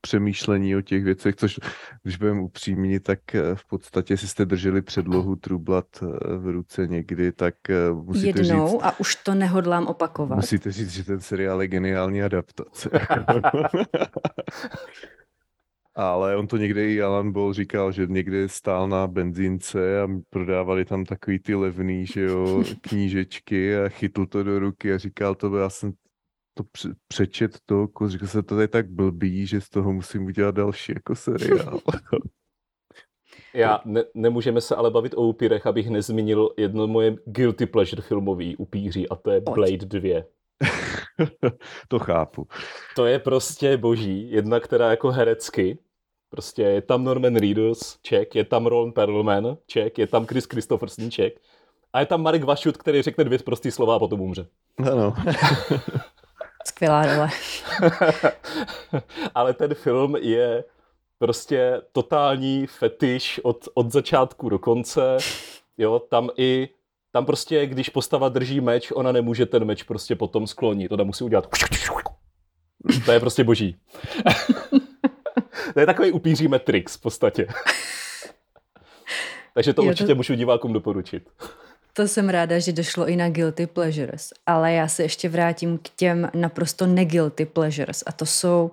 přemýšlení 0.00 0.76
o 0.76 0.80
těch 0.80 1.04
věcech, 1.04 1.36
což 1.36 1.60
když 2.02 2.16
budeme 2.16 2.40
upřímní, 2.40 3.00
tak 3.00 3.34
eh, 3.34 3.54
v 3.54 3.66
podstatě 3.66 4.16
si 4.16 4.28
jste 4.28 4.46
drželi 4.46 4.82
předlohu 4.82 5.36
Trublat 5.36 5.86
eh, 6.02 6.06
v 6.36 6.46
ruce 6.46 6.86
někdy, 6.86 7.32
tak 7.32 7.54
musíte 7.92 8.40
Jednou 8.40 8.70
říct, 8.70 8.80
a 8.82 9.00
už 9.00 9.14
to 9.14 9.34
nehodlám 9.34 9.86
opakovat. 9.86 10.36
Musíte 10.36 10.72
říct, 10.72 10.90
že 10.90 11.04
ten 11.04 11.20
seriál 11.20 11.62
je 11.62 11.68
geniální 11.68 12.22
adaptace. 12.22 12.90
Ale 15.94 16.36
on 16.36 16.46
to 16.46 16.56
někde 16.56 16.88
i 16.92 17.02
Alan 17.02 17.32
Ball 17.32 17.52
říkal, 17.52 17.92
že 17.92 18.06
někde 18.06 18.48
stál 18.48 18.88
na 18.88 19.06
benzínce 19.06 20.02
a 20.02 20.08
prodávali 20.30 20.84
tam 20.84 21.04
takový 21.04 21.38
ty 21.38 21.54
levný, 21.54 22.06
že 22.06 22.20
jo, 22.20 22.64
knížečky 22.80 23.76
a 23.76 23.88
chytl 23.88 24.26
to 24.26 24.42
do 24.42 24.58
ruky 24.58 24.92
a 24.92 24.98
říkal 24.98 25.34
to, 25.34 25.56
já 25.56 25.70
jsem 25.70 25.92
to 26.54 26.64
přečet 27.08 27.58
to, 27.66 27.80
jako 27.80 28.08
říkal 28.08 28.28
se, 28.28 28.42
to 28.42 28.60
je 28.60 28.68
tak 28.68 28.90
blbý, 28.90 29.46
že 29.46 29.60
z 29.60 29.68
toho 29.68 29.92
musím 29.92 30.26
udělat 30.26 30.54
další 30.54 30.92
jako 30.92 31.14
seriál. 31.14 31.80
Já 33.54 33.80
ne, 33.84 34.04
nemůžeme 34.14 34.60
se 34.60 34.76
ale 34.76 34.90
bavit 34.90 35.14
o 35.14 35.22
upírech, 35.22 35.66
abych 35.66 35.90
nezmínil 35.90 36.50
jedno 36.56 36.86
moje 36.86 37.16
guilty 37.24 37.66
pleasure 37.66 38.02
filmový 38.02 38.56
upíří 38.56 39.08
a 39.08 39.16
to 39.16 39.30
je 39.30 39.40
Blade 39.40 39.76
2. 39.76 40.22
to 41.88 41.98
chápu. 41.98 42.46
To 42.96 43.06
je 43.06 43.18
prostě 43.18 43.76
boží. 43.76 44.30
Jedna, 44.30 44.60
která 44.60 44.90
jako 44.90 45.10
herecky, 45.10 45.78
prostě 46.28 46.62
je 46.62 46.82
tam 46.82 47.04
Norman 47.04 47.36
Reedus, 47.36 47.98
ček, 48.02 48.34
je 48.34 48.44
tam 48.44 48.66
Ron 48.66 48.92
Perlman, 48.92 49.56
ček, 49.66 49.98
je 49.98 50.06
tam 50.06 50.26
Chris 50.26 50.44
Christopherson, 50.44 51.10
ček. 51.10 51.40
A 51.92 52.00
je 52.00 52.06
tam 52.06 52.22
Marek 52.22 52.44
Vašut, 52.44 52.76
který 52.76 53.02
řekne 53.02 53.24
dvě 53.24 53.38
prostý 53.38 53.70
slova 53.70 53.96
a 53.96 53.98
potom 53.98 54.20
umře. 54.20 54.46
Ano. 54.78 55.14
Skvělá 56.70 57.06
role. 57.06 57.28
Ale 59.34 59.54
ten 59.54 59.74
film 59.74 60.16
je 60.16 60.64
prostě 61.18 61.82
totální 61.92 62.66
fetiš 62.66 63.40
od, 63.42 63.68
od 63.74 63.92
začátku 63.92 64.48
do 64.48 64.58
konce. 64.58 65.16
Jo, 65.78 65.98
tam 65.98 66.30
i 66.36 66.68
tam 67.12 67.26
prostě, 67.26 67.66
když 67.66 67.88
postava 67.88 68.28
drží 68.28 68.60
meč, 68.60 68.92
ona 68.94 69.12
nemůže 69.12 69.46
ten 69.46 69.64
meč 69.64 69.82
prostě 69.82 70.16
potom 70.16 70.46
sklonit. 70.46 70.92
Ona 70.92 71.04
musí 71.04 71.24
udělat 71.24 71.48
to 73.04 73.12
je 73.12 73.20
prostě 73.20 73.44
boží. 73.44 73.76
to 75.74 75.80
je 75.80 75.86
takový 75.86 76.12
upíří 76.12 76.48
Matrix 76.48 76.96
v 76.96 77.00
podstatě. 77.00 77.46
Takže 79.54 79.74
to 79.74 79.82
jo, 79.82 79.88
určitě 79.88 80.12
to... 80.12 80.14
můžu 80.14 80.34
divákům 80.34 80.72
doporučit. 80.72 81.30
To 81.92 82.08
jsem 82.08 82.28
ráda, 82.28 82.58
že 82.58 82.72
došlo 82.72 83.08
i 83.08 83.16
na 83.16 83.28
guilty 83.28 83.66
pleasures, 83.66 84.32
ale 84.46 84.72
já 84.72 84.88
se 84.88 85.02
ještě 85.02 85.28
vrátím 85.28 85.78
k 85.78 85.88
těm 85.88 86.30
naprosto 86.34 86.86
neguilty 86.86 87.44
pleasures. 87.44 88.02
A 88.06 88.12
to 88.12 88.26
jsou 88.26 88.70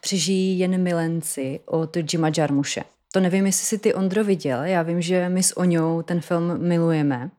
Přežijí 0.00 0.58
jen 0.58 0.82
milenci 0.82 1.60
od 1.66 1.96
Jima 2.12 2.30
Jarmuše. 2.38 2.84
To 3.12 3.20
nevím, 3.20 3.46
jestli 3.46 3.66
si 3.66 3.78
ty 3.78 3.94
Ondro 3.94 4.24
viděl, 4.24 4.62
já 4.62 4.82
vím, 4.82 5.02
že 5.02 5.28
my 5.28 5.42
s 5.42 5.56
Oňou 5.56 6.02
ten 6.02 6.20
film 6.20 6.58
milujeme, 6.58 7.30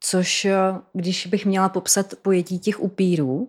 což 0.00 0.46
když 0.92 1.26
bych 1.26 1.46
měla 1.46 1.68
popsat 1.68 2.14
pojetí 2.22 2.58
těch 2.58 2.80
upírů, 2.80 3.48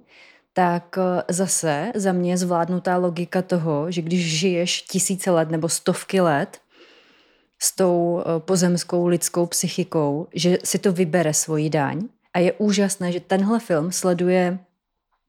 tak 0.54 0.98
zase 1.30 1.92
za 1.96 2.12
mě 2.12 2.32
je 2.32 2.38
zvládnutá 2.38 2.98
logika 2.98 3.42
toho, 3.42 3.92
že 3.92 4.02
když 4.02 4.39
žiješ 4.39 4.82
tisíce 4.82 5.32
let 5.32 5.50
nebo 5.50 5.70
stovky 5.70 6.22
let, 6.22 6.60
s 7.62 7.76
tou 7.76 8.20
eh, 8.20 8.39
pozemskou 8.39 9.07
lidskou 9.07 9.45
psychikou, 9.45 10.28
že 10.34 10.57
si 10.64 10.80
to 10.80 10.91
vybere 10.91 11.34
svoji 11.34 11.70
daň. 11.70 12.09
A 12.34 12.39
je 12.39 12.53
úžasné, 12.53 13.12
že 13.12 13.20
tenhle 13.20 13.59
film 13.59 13.91
sleduje 13.91 14.59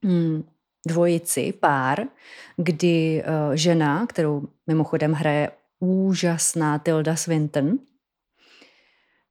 hmm, 0.03 0.43
dvojici, 0.87 1.53
pár, 1.59 2.07
kdy 2.57 3.23
uh, 3.23 3.55
žena, 3.55 4.07
kterou 4.07 4.47
mimochodem 4.67 5.11
hraje 5.11 5.51
úžasná 5.79 6.79
Tilda 6.79 7.15
Swinton, 7.15 7.79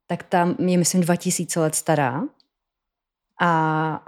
tak 0.06 0.22
tam 0.22 0.56
je, 0.58 0.78
myslím, 0.78 1.00
2000 1.00 1.60
let 1.60 1.74
stará 1.74 2.22
a 3.40 3.52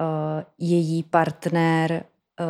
uh, 0.00 0.44
její 0.58 1.02
partner 1.02 2.04
uh, 2.40 2.46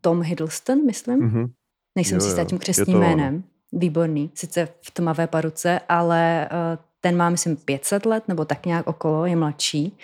Tom 0.00 0.22
Hiddleston, 0.22 0.86
myslím. 0.86 1.20
Mm-hmm. 1.20 1.50
Nejsem 1.96 2.18
jo, 2.18 2.20
si 2.20 2.30
s 2.30 2.46
tím 2.46 2.58
křesným 2.58 2.98
jménem 2.98 3.44
výborný, 3.72 4.30
sice 4.34 4.68
v 4.80 4.90
tmavé 4.90 5.26
paruce, 5.26 5.80
ale 5.88 6.44
eh, 6.44 6.78
ten 7.00 7.16
má, 7.16 7.30
myslím, 7.30 7.56
500 7.56 8.06
let, 8.06 8.28
nebo 8.28 8.44
tak 8.44 8.66
nějak 8.66 8.86
okolo, 8.86 9.26
je 9.26 9.36
mladší. 9.36 9.98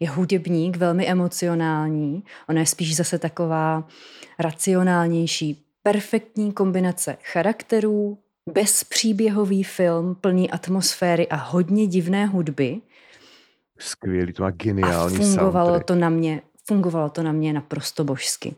Je 0.00 0.10
hudebník, 0.10 0.76
velmi 0.76 1.08
emocionální. 1.08 2.24
Ona 2.48 2.60
je 2.60 2.66
spíš 2.66 2.96
zase 2.96 3.18
taková 3.18 3.88
racionálnější, 4.38 5.64
perfektní 5.82 6.52
kombinace 6.52 7.16
charakterů, 7.32 8.18
bezpříběhový 8.52 9.64
film, 9.64 10.14
plný 10.14 10.50
atmosféry 10.50 11.28
a 11.28 11.36
hodně 11.36 11.86
divné 11.86 12.26
hudby. 12.26 12.80
Skvělý, 13.78 14.32
to 14.32 14.42
má 14.42 14.50
geniální 14.50 15.16
a 15.16 15.20
fungovalo 15.20 15.66
soundtrack. 15.66 15.86
to 15.86 15.94
na 15.94 16.08
mě, 16.08 16.42
fungovalo 16.64 17.08
to 17.08 17.22
na 17.22 17.32
mě 17.32 17.52
naprosto 17.52 18.04
božsky. 18.04 18.54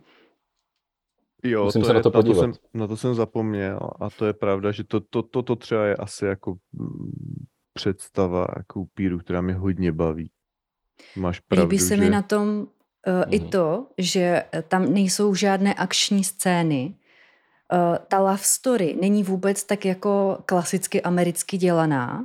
Jo, 1.44 1.64
Musím 1.64 1.80
to 1.80 1.86
se 1.86 1.92
je, 1.92 1.94
na 1.94 2.02
to 2.02 2.10
podívat. 2.10 2.46
Na 2.46 2.52
to, 2.52 2.52
jsem, 2.52 2.80
na 2.80 2.86
to 2.86 2.96
jsem 2.96 3.14
zapomněl 3.14 3.78
a 4.00 4.10
to 4.10 4.26
je 4.26 4.32
pravda, 4.32 4.72
že 4.72 4.84
to, 4.84 5.00
to, 5.00 5.22
to, 5.22 5.42
to 5.42 5.56
třeba 5.56 5.84
je 5.84 5.96
asi 5.96 6.24
jako 6.24 6.54
mm, 6.72 7.44
představa 7.72 8.46
jako 8.56 8.80
upíru, 8.80 9.18
která 9.18 9.40
mě 9.40 9.54
hodně 9.54 9.92
baví. 9.92 10.30
Máš 11.16 11.40
pravdu, 11.40 11.70
Líbí 11.70 11.78
se 11.78 11.96
že... 11.96 12.02
mi 12.02 12.10
na 12.10 12.22
tom 12.22 12.48
uh, 12.48 12.64
mm. 13.14 13.22
i 13.30 13.40
mhm. 13.40 13.48
to, 13.48 13.86
že 13.98 14.44
tam 14.68 14.92
nejsou 14.92 15.34
žádné 15.34 15.74
akční 15.74 16.24
scény. 16.24 16.94
Uh, 17.72 17.96
ta 18.08 18.18
love 18.18 18.38
story 18.42 18.96
není 19.00 19.22
vůbec 19.22 19.64
tak 19.64 19.84
jako 19.84 20.38
klasicky 20.46 21.02
americky 21.02 21.58
dělaná. 21.58 22.18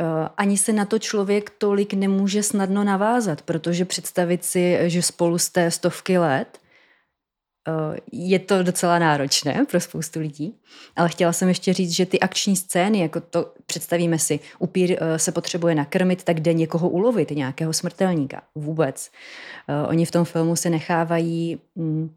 Uh, 0.00 0.06
ani 0.36 0.58
se 0.58 0.72
na 0.72 0.84
to 0.84 0.98
člověk 0.98 1.50
tolik 1.50 1.94
nemůže 1.94 2.42
snadno 2.42 2.84
navázat, 2.84 3.42
protože 3.42 3.84
představit 3.84 4.44
si, 4.44 4.78
že 4.82 5.02
spolu 5.02 5.38
z 5.38 5.48
té 5.48 5.70
stovky 5.70 6.18
let 6.18 6.58
Eh, 6.58 6.65
je 8.12 8.38
to 8.38 8.62
docela 8.62 8.98
náročné 8.98 9.66
pro 9.70 9.80
spoustu 9.80 10.20
lidí, 10.20 10.54
ale 10.96 11.08
chtěla 11.08 11.32
jsem 11.32 11.48
ještě 11.48 11.72
říct, 11.72 11.90
že 11.90 12.06
ty 12.06 12.20
akční 12.20 12.56
scény, 12.56 12.98
jako 12.98 13.20
to 13.20 13.52
představíme 13.66 14.18
si, 14.18 14.40
upír 14.58 14.96
eh, 15.00 15.18
se 15.18 15.32
potřebuje 15.32 15.74
nakrmit, 15.74 16.24
tak 16.24 16.40
jde 16.40 16.54
někoho 16.54 16.88
ulovit, 16.88 17.30
nějakého 17.30 17.72
smrtelníka. 17.72 18.42
Vůbec. 18.54 19.10
Eh, 19.68 19.86
oni 19.86 20.06
v 20.06 20.10
tom 20.10 20.24
filmu 20.24 20.56
se 20.56 20.70
nechávají, 20.70 21.58
mm, 21.74 22.10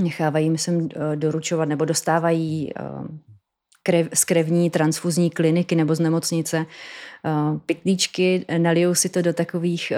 nechávají, 0.00 0.50
myslím, 0.50 0.88
doručovat 1.14 1.68
nebo 1.68 1.84
dostávají 1.84 2.72
krev, 3.82 4.08
z 4.14 4.24
krevní 4.24 4.70
transfuzní 4.70 5.30
kliniky 5.30 5.74
nebo 5.74 5.94
z 5.94 6.00
nemocnice 6.00 6.66
pytlíčky, 7.66 8.44
nalijou 8.58 8.94
si 8.94 9.08
to 9.08 9.22
do 9.22 9.32
takových 9.32 9.92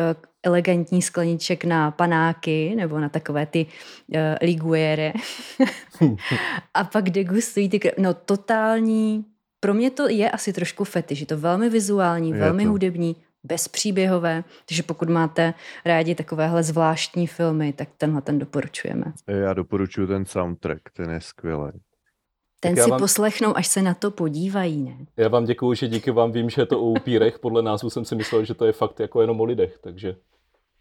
elegantních 0.44 1.04
skleniček 1.04 1.64
na 1.64 1.90
panáky 1.90 2.74
nebo 2.76 3.00
na 3.00 3.08
takové 3.08 3.46
ty 3.46 3.66
uh, 3.66 4.18
liguere 4.42 5.12
a 6.74 6.84
pak 6.84 7.10
degustují 7.10 7.68
ty 7.68 7.80
krev. 7.80 7.94
No 7.98 8.14
totální, 8.14 9.24
pro 9.60 9.74
mě 9.74 9.90
to 9.90 10.08
je 10.08 10.30
asi 10.30 10.52
trošku 10.52 10.84
fetiš, 10.84 11.20
je 11.20 11.26
to 11.26 11.38
velmi 11.38 11.70
vizuální, 11.70 12.30
je 12.30 12.38
velmi 12.38 12.64
to. 12.64 12.70
hudební, 12.70 13.16
bezpříběhové, 13.44 14.44
takže 14.68 14.82
pokud 14.82 15.08
máte 15.08 15.54
rádi 15.84 16.14
takovéhle 16.14 16.62
zvláštní 16.62 17.26
filmy, 17.26 17.72
tak 17.72 17.88
tenhle 17.98 18.22
ten 18.22 18.38
doporučujeme. 18.38 19.04
Já 19.26 19.54
doporučuji 19.54 20.06
ten 20.06 20.24
soundtrack, 20.24 20.90
ten 20.92 21.10
je 21.10 21.20
skvělý. 21.20 21.72
Ten 22.68 22.84
si 22.84 22.90
vám... 22.90 23.00
poslechnou, 23.00 23.56
až 23.56 23.66
se 23.66 23.82
na 23.82 23.94
to 23.94 24.10
podívají, 24.10 24.82
ne? 24.82 24.96
Já 25.16 25.28
vám 25.28 25.44
děkuju, 25.44 25.74
že 25.74 25.88
díky 25.88 26.10
vám 26.10 26.32
vím, 26.32 26.50
že 26.50 26.62
je 26.62 26.66
to 26.66 26.80
o 26.80 26.84
upírech. 26.84 27.38
Podle 27.38 27.62
názvu 27.62 27.90
jsem 27.90 28.04
si 28.04 28.14
myslel, 28.14 28.44
že 28.44 28.54
to 28.54 28.64
je 28.64 28.72
fakt 28.72 29.00
jako 29.00 29.20
jenom 29.20 29.40
o 29.40 29.44
lidech, 29.44 29.78
takže 29.80 30.16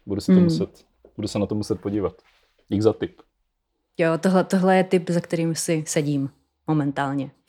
budu, 0.06 0.20
si 0.20 0.26
to 0.26 0.32
hmm. 0.32 0.44
muset, 0.44 0.84
budu 1.16 1.28
se 1.28 1.38
na 1.38 1.46
to 1.46 1.54
muset 1.54 1.80
podívat. 1.80 2.14
Dík 2.68 2.82
za 2.82 2.92
tip. 2.92 3.22
Jo, 3.98 4.18
tohle, 4.20 4.44
tohle 4.44 4.76
je 4.76 4.84
tip, 4.84 5.10
za 5.10 5.20
kterým 5.20 5.54
si 5.54 5.84
sedím 5.86 6.30
momentálně. 6.66 7.30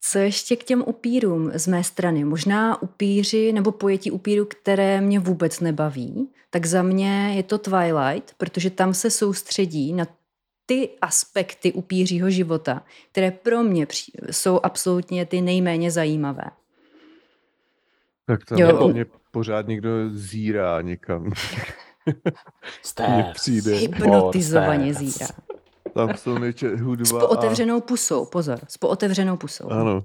Co 0.00 0.18
ještě 0.18 0.56
k 0.56 0.64
těm 0.64 0.84
upírům 0.86 1.50
z 1.54 1.66
mé 1.66 1.84
strany? 1.84 2.24
Možná 2.24 2.82
upíři 2.82 3.52
nebo 3.52 3.72
pojetí 3.72 4.10
upíru, 4.10 4.44
které 4.44 5.00
mě 5.00 5.20
vůbec 5.20 5.60
nebaví, 5.60 6.28
tak 6.50 6.66
za 6.66 6.82
mě 6.82 7.32
je 7.36 7.42
to 7.42 7.58
Twilight, 7.58 8.34
protože 8.36 8.70
tam 8.70 8.94
se 8.94 9.10
soustředí 9.10 9.92
na 9.92 10.06
ty 10.66 10.90
aspekty 11.00 11.72
upířího 11.72 12.30
života, 12.30 12.82
které 13.12 13.30
pro 13.30 13.62
mě 13.62 13.86
jsou 14.30 14.60
absolutně 14.62 15.26
ty 15.26 15.40
nejméně 15.40 15.90
zajímavé. 15.90 16.44
Tak 18.26 18.44
tam 18.44 18.58
jo. 18.58 18.88
mě 18.88 19.06
pořád 19.30 19.68
někdo 19.68 19.90
zírá 20.10 20.80
někam. 20.80 21.32
Přijde. 23.34 23.74
Hypnotizovaně 23.74 24.94
zírá. 24.94 25.26
Tam 25.94 26.16
jsou 26.16 26.38
nejče 26.38 26.76
hudba. 26.76 27.04
S 27.04 27.12
pootevřenou 27.12 27.80
pusou, 27.80 28.24
pozor, 28.24 28.58
s 28.68 28.78
pootevřenou 28.78 29.36
pusou. 29.36 29.70
Ano. 29.70 30.04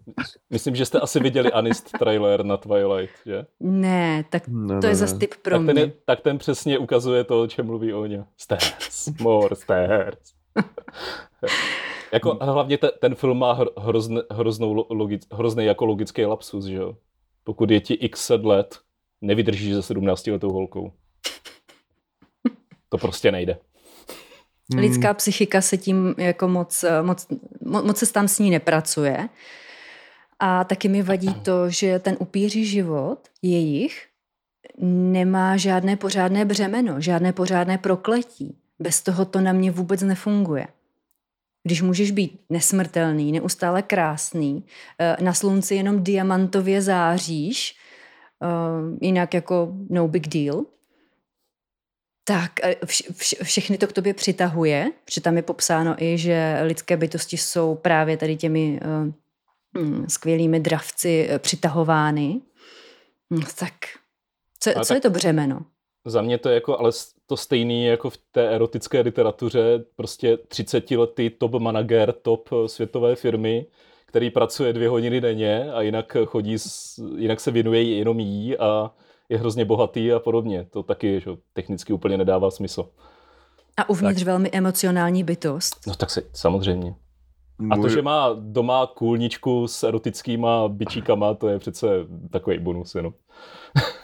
Myslím, 0.50 0.76
že 0.76 0.86
jste 0.86 1.00
asi 1.00 1.20
viděli 1.20 1.52
Anist 1.52 1.92
trailer 2.00 2.46
na 2.46 2.58
Twilight, 2.58 3.16
že? 3.26 3.46
Ne, 3.60 4.26
tak 4.30 4.44
no, 4.48 4.82
to 4.82 4.88
ne, 4.88 4.92
je 4.92 4.96
zase 4.96 5.18
typ 5.18 5.36
pro 5.42 5.56
tak 5.56 5.62
mě. 5.62 5.74
Ten 5.74 5.84
je, 5.84 5.94
tak 6.06 6.22
ten 6.22 6.38
přesně 6.38 6.78
ukazuje 6.78 7.24
to, 7.24 7.42
o 7.42 7.48
čem 7.48 7.66
mluví 7.66 7.94
Oňa. 7.94 8.26
Stairs, 8.38 9.08
more 9.20 9.56
stairs. 9.56 10.39
jako 12.14 12.38
hlavně 12.42 12.78
te, 12.78 12.92
ten 12.92 13.16
film 13.16 13.40
má 13.40 13.60
hrozne, 13.78 14.22
hroznou 14.32 14.86
logic, 14.90 15.28
hrozný 15.32 15.66
jako 15.66 15.86
logický 15.86 16.26
lapsus, 16.26 16.66
že 16.66 16.76
jo? 16.76 16.96
Pokud 17.44 17.72
je 17.72 17.82
ti 17.82 17.94
x 17.94 18.26
set 18.26 18.46
let, 18.46 18.80
nevydržíš 19.22 19.74
se 19.74 19.82
17 19.82 20.28
letou 20.28 20.52
holkou. 20.52 20.92
To 22.90 22.98
prostě 22.98 23.32
nejde. 23.32 23.58
Hmm. 24.74 24.82
Lidská 24.82 25.14
psychika 25.14 25.62
se 25.62 25.78
tím 25.78 26.16
jako 26.18 26.48
moc, 26.48 26.86
moc, 27.02 27.28
moc 27.62 27.98
se 27.98 28.14
tam 28.14 28.28
s 28.28 28.40
ní 28.40 28.50
nepracuje. 28.50 29.30
A 30.40 30.64
taky 30.64 30.88
mi 30.88 31.02
vadí 31.02 31.34
to, 31.34 31.70
že 31.70 32.00
ten 32.00 32.18
upíří 32.20 32.66
život 32.66 33.20
jejich 33.42 34.08
nemá 34.82 35.58
žádné 35.58 35.96
pořádné 35.96 36.46
břemeno, 36.46 37.02
žádné 37.02 37.34
pořádné 37.34 37.78
prokletí. 37.78 38.58
Bez 38.80 39.02
toho 39.02 39.26
to 39.26 39.42
na 39.42 39.54
mě 39.54 39.72
vůbec 39.72 40.02
nefunguje. 40.02 40.68
Když 41.64 41.82
můžeš 41.82 42.12
být 42.12 42.42
nesmrtelný, 42.50 43.32
neustále 43.32 43.82
krásný, 43.82 44.66
eh, 45.00 45.16
na 45.22 45.34
slunci 45.34 45.76
jenom 45.76 46.04
diamantově 46.04 46.82
záříš, 46.82 47.76
eh, 48.44 49.06
jinak 49.06 49.34
jako 49.34 49.74
no 49.90 50.08
big 50.08 50.28
deal, 50.28 50.66
tak 52.24 52.52
eh, 52.64 52.76
vš, 52.86 53.04
vš, 53.12 53.36
všechny 53.44 53.78
to 53.78 53.88
k 53.88 53.94
tobě 53.94 54.14
přitahuje, 54.14 54.92
protože 55.06 55.22
tam 55.22 55.36
je 55.38 55.42
popsáno 55.42 56.04
i, 56.04 56.18
že 56.18 56.60
lidské 56.64 56.98
bytosti 56.98 57.38
jsou 57.38 57.76
právě 57.76 58.18
tady 58.18 58.38
těmi 58.38 58.80
uh, 59.76 60.06
skvělými 60.08 60.60
dravci 60.60 61.30
přitahovány. 61.38 62.42
Hm, 63.34 63.42
tak 63.60 63.74
co, 64.60 64.72
co 64.72 64.80
tak 64.80 64.96
je 64.96 65.02
to 65.02 65.10
břemeno? 65.10 65.66
Za 66.06 66.22
mě 66.22 66.38
to 66.38 66.50
je 66.50 66.56
jako 66.56 66.80
ale 66.80 66.92
to 67.30 67.38
stejný 67.38 67.86
jako 67.86 68.10
v 68.10 68.18
té 68.32 68.50
erotické 68.50 69.02
literatuře, 69.02 69.84
prostě 69.96 70.38
30 70.38 70.92
letý 70.92 71.30
top 71.30 71.52
manager, 71.52 72.14
top 72.22 72.50
eh, 72.52 72.68
světové 72.68 73.16
firmy, 73.16 73.66
který 74.06 74.30
pracuje 74.30 74.74
dvě 74.74 74.90
hodiny 74.90 75.22
denně 75.22 75.72
a 75.72 75.82
jinak 75.82 76.18
chodí, 76.26 76.56
jinak 77.18 77.40
se 77.40 77.52
věnuje 77.52 77.84
jenom 77.84 78.20
jí 78.20 78.58
a 78.58 78.92
je 79.30 79.38
hrozně 79.38 79.66
bohatý 79.66 80.14
a 80.14 80.20
podobně. 80.20 80.68
To 80.70 80.84
taky 80.84 81.20
že, 81.20 81.32
technicky 81.54 81.94
úplně 81.94 82.18
nedává 82.18 82.52
smysl. 82.52 82.90
A 83.78 83.90
uvnitř 83.90 84.20
tak. 84.20 84.26
velmi 84.26 84.50
emocionální 84.52 85.24
bytost. 85.24 85.88
No 85.88 85.96
tak 85.96 86.10
se, 86.10 86.22
samozřejmě. 86.34 86.96
A 87.72 87.78
to, 87.78 87.90
že 87.90 88.02
má 88.02 88.30
doma 88.40 88.88
kůlničku 88.88 89.68
s 89.68 89.84
erotickýma 89.84 90.68
bičíkama, 90.68 91.34
to 91.34 91.48
je 91.48 91.60
přece 91.60 91.88
takový 92.32 92.60
bonus 92.60 92.96
jenom. 92.96 93.14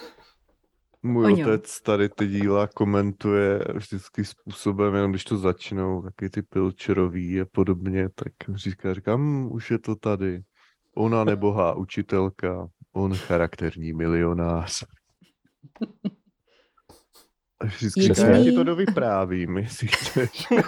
Můj 1.06 1.26
Oňo. 1.26 1.48
otec 1.48 1.82
tady 1.82 2.10
ty 2.10 2.28
díla 2.28 2.68
komentuje 2.68 3.66
vždycky 3.74 4.26
způsobem, 4.26 4.96
jenom 4.96 5.12
když 5.12 5.24
to 5.24 5.38
začnou, 5.38 6.02
taky 6.02 6.30
ty 6.30 6.42
pilčerový 6.42 7.42
a 7.42 7.46
podobně, 7.52 8.10
tak 8.16 8.34
říká, 8.56 8.94
říkám, 8.94 9.22
hm, 9.22 9.52
už 9.52 9.72
je 9.72 9.80
to 9.80 9.96
tady. 9.96 10.42
Ona 10.96 11.24
nebohá 11.24 11.74
učitelka, 11.74 12.68
on 12.94 13.16
charakterní 13.16 13.94
milionář. 13.94 14.84
A 17.60 17.66
vždycky 17.66 18.02
Jediný... 18.02 18.30
já 18.30 18.44
ti 18.44 18.52
to 18.52 18.64
dovyprávím, 18.64 19.58
jestli 19.58 19.88
chceš. 19.88 20.48
Uh, 20.52 20.60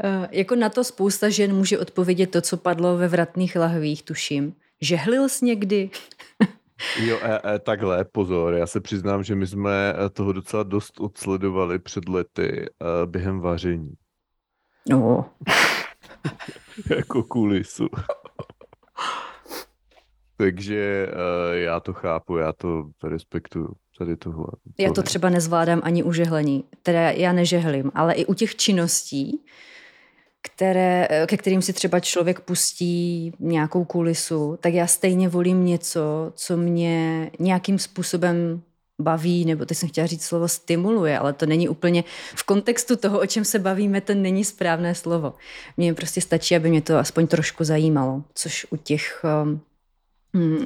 jako 0.30 0.56
na 0.56 0.68
to 0.68 0.84
spousta 0.84 1.28
žen 1.28 1.54
může 1.54 1.78
odpovědět 1.78 2.30
to, 2.30 2.40
co 2.40 2.56
padlo 2.56 2.96
ve 2.96 3.08
vratných 3.08 3.56
lahvích, 3.56 4.02
tuším. 4.02 4.54
Žehlil 4.80 5.28
jsi 5.28 5.44
někdy? 5.44 5.90
Jo, 6.98 7.18
e, 7.22 7.54
e, 7.54 7.58
takhle, 7.58 8.04
pozor, 8.04 8.54
já 8.54 8.66
se 8.66 8.80
přiznám, 8.80 9.24
že 9.24 9.34
my 9.34 9.46
jsme 9.46 9.94
e, 10.06 10.10
toho 10.10 10.32
docela 10.32 10.62
dost 10.62 11.00
odsledovali 11.00 11.78
před 11.78 12.08
lety 12.08 12.66
e, 12.66 12.66
během 13.06 13.40
vaření. 13.40 13.92
No. 14.88 15.30
jako 16.96 17.22
kulisu. 17.22 17.88
Takže 20.36 21.08
e, 21.52 21.58
já 21.58 21.80
to 21.80 21.92
chápu, 21.92 22.36
já 22.36 22.52
to 22.52 22.90
respektuju 23.04 23.72
tady 23.98 24.16
tohle. 24.16 24.46
Já 24.78 24.92
to 24.92 25.02
třeba 25.02 25.30
nezvládám 25.30 25.80
ani 25.84 26.02
u 26.02 26.12
žehlení, 26.12 26.64
teda 26.82 27.10
já 27.10 27.32
nežehlím, 27.32 27.90
ale 27.94 28.14
i 28.14 28.26
u 28.26 28.34
těch 28.34 28.56
činností, 28.56 29.44
které, 30.44 31.08
ke 31.26 31.36
kterým 31.36 31.62
si 31.62 31.72
třeba 31.72 32.00
člověk 32.00 32.40
pustí 32.40 33.32
nějakou 33.38 33.84
kulisu, 33.84 34.58
tak 34.60 34.74
já 34.74 34.86
stejně 34.86 35.28
volím 35.28 35.64
něco, 35.64 36.32
co 36.34 36.56
mě 36.56 37.30
nějakým 37.38 37.78
způsobem 37.78 38.62
baví, 39.00 39.44
nebo 39.44 39.64
teď 39.64 39.78
jsem 39.78 39.88
chtěla 39.88 40.06
říct 40.06 40.24
slovo 40.24 40.48
stimuluje, 40.48 41.18
ale 41.18 41.32
to 41.32 41.46
není 41.46 41.68
úplně 41.68 42.04
v 42.34 42.42
kontextu 42.42 42.96
toho, 42.96 43.20
o 43.20 43.26
čem 43.26 43.44
se 43.44 43.58
bavíme, 43.58 44.00
to 44.00 44.14
není 44.14 44.44
správné 44.44 44.94
slovo. 44.94 45.34
Mně 45.76 45.94
prostě 45.94 46.20
stačí, 46.20 46.56
aby 46.56 46.70
mě 46.70 46.82
to 46.82 46.98
aspoň 46.98 47.26
trošku 47.26 47.64
zajímalo, 47.64 48.22
což 48.34 48.66
u 48.70 48.76
těch, 48.76 49.24
um, 49.44 49.60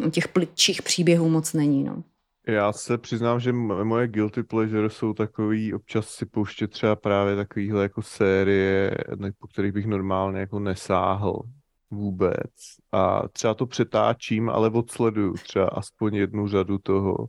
u 0.06 0.10
těch 0.10 0.28
plitčích 0.28 0.82
příběhů 0.82 1.28
moc 1.28 1.52
není. 1.52 1.84
No. 1.84 2.02
Já 2.48 2.72
se 2.72 2.98
přiznám, 2.98 3.40
že 3.40 3.52
moje 3.52 4.08
guilty 4.08 4.42
pleasure 4.42 4.90
jsou 4.90 5.14
takový, 5.14 5.74
občas 5.74 6.08
si 6.08 6.26
pouštět 6.26 6.68
třeba 6.68 6.96
právě 6.96 7.36
takovýhle 7.36 7.82
jako 7.82 8.02
série, 8.02 8.96
po 9.38 9.46
kterých 9.46 9.72
bych 9.72 9.86
normálně 9.86 10.40
jako 10.40 10.58
nesáhl 10.58 11.42
vůbec. 11.90 12.52
A 12.92 13.28
třeba 13.28 13.54
to 13.54 13.66
přetáčím, 13.66 14.50
ale 14.50 14.70
odsleduju 14.70 15.34
třeba 15.34 15.66
aspoň 15.68 16.14
jednu 16.14 16.48
řadu 16.48 16.78
toho. 16.78 17.28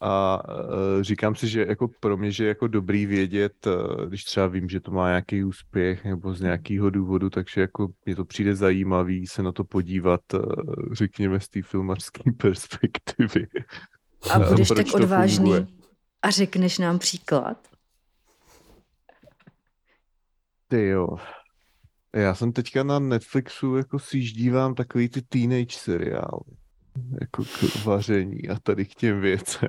A 0.00 0.42
uh, 0.48 1.02
říkám 1.02 1.34
si, 1.34 1.48
že 1.48 1.66
jako 1.68 1.88
pro 2.00 2.16
mě, 2.16 2.32
že 2.32 2.44
je 2.44 2.48
jako 2.48 2.66
dobrý 2.68 3.06
vědět, 3.06 3.66
uh, 3.66 4.06
když 4.06 4.24
třeba 4.24 4.46
vím, 4.46 4.68
že 4.68 4.80
to 4.80 4.90
má 4.90 5.08
nějaký 5.08 5.44
úspěch 5.44 6.04
nebo 6.04 6.34
z 6.34 6.40
nějakého 6.40 6.90
důvodu, 6.90 7.30
takže 7.30 7.60
jako 7.60 7.88
mě 8.06 8.16
to 8.16 8.24
přijde 8.24 8.56
zajímavý 8.56 9.26
se 9.26 9.42
na 9.42 9.52
to 9.52 9.64
podívat, 9.64 10.20
uh, 10.34 10.40
řekněme, 10.92 11.40
z 11.40 11.48
té 11.48 11.62
filmařské 11.62 12.32
perspektivy. 12.36 13.46
A 14.30 14.38
budeš 14.38 14.68
tak 14.68 14.94
odvážný 14.94 15.80
a 16.22 16.30
řekneš 16.30 16.78
nám 16.78 16.98
příklad? 16.98 17.68
Ty 20.68 20.86
jo. 20.86 21.08
Já 22.12 22.34
jsem 22.34 22.52
teďka 22.52 22.82
na 22.82 22.98
Netflixu 22.98 23.76
jako 23.76 23.98
si 23.98 24.20
dívám 24.20 24.74
takový 24.74 25.08
ty 25.08 25.22
teenage 25.22 25.78
seriály. 25.78 26.56
Jako 27.20 27.44
k 27.44 27.84
vaření 27.84 28.48
a 28.48 28.58
tady 28.62 28.84
k 28.84 28.94
těm 28.94 29.20
věcem. 29.20 29.68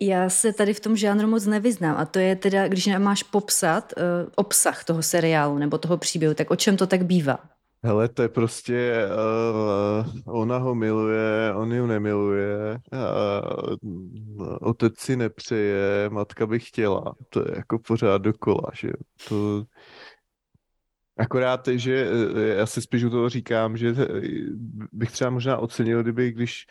Já 0.00 0.30
se 0.30 0.52
tady 0.52 0.74
v 0.74 0.80
tom 0.80 0.96
žánru 0.96 1.28
moc 1.28 1.46
nevyznám 1.46 1.96
a 1.96 2.04
to 2.04 2.18
je 2.18 2.36
teda, 2.36 2.68
když 2.68 2.88
máš 2.98 3.22
popsat 3.22 3.92
uh, 3.96 4.02
obsah 4.34 4.84
toho 4.84 5.02
seriálu 5.02 5.58
nebo 5.58 5.78
toho 5.78 5.96
příběhu, 5.96 6.34
tak 6.34 6.50
o 6.50 6.56
čem 6.56 6.76
to 6.76 6.86
tak 6.86 7.04
bývá? 7.04 7.38
Hele, 7.82 8.08
to 8.08 8.22
je 8.22 8.28
prostě, 8.28 9.06
uh, 10.26 10.36
ona 10.40 10.58
ho 10.58 10.74
miluje, 10.74 11.54
on 11.54 11.72
ji 11.72 11.86
nemiluje, 11.86 12.78
uh, 12.92 14.56
otec 14.60 14.98
si 14.98 15.16
nepřeje, 15.16 16.10
matka 16.10 16.46
by 16.46 16.58
chtěla. 16.58 17.14
To 17.28 17.40
je 17.40 17.56
jako 17.56 17.78
pořád 17.78 18.18
dokola, 18.22 18.70
že 18.74 18.90
to... 19.28 19.64
Akorát, 21.16 21.68
že 21.68 22.10
eh, 22.36 22.46
já 22.46 22.66
si 22.66 22.82
spíš 22.82 23.04
u 23.04 23.10
toho 23.10 23.28
říkám, 23.28 23.76
že 23.76 23.94
bych 24.92 25.10
třeba 25.10 25.30
možná 25.30 25.58
ocenil, 25.58 26.02
kdyby, 26.02 26.32
když 26.32 26.66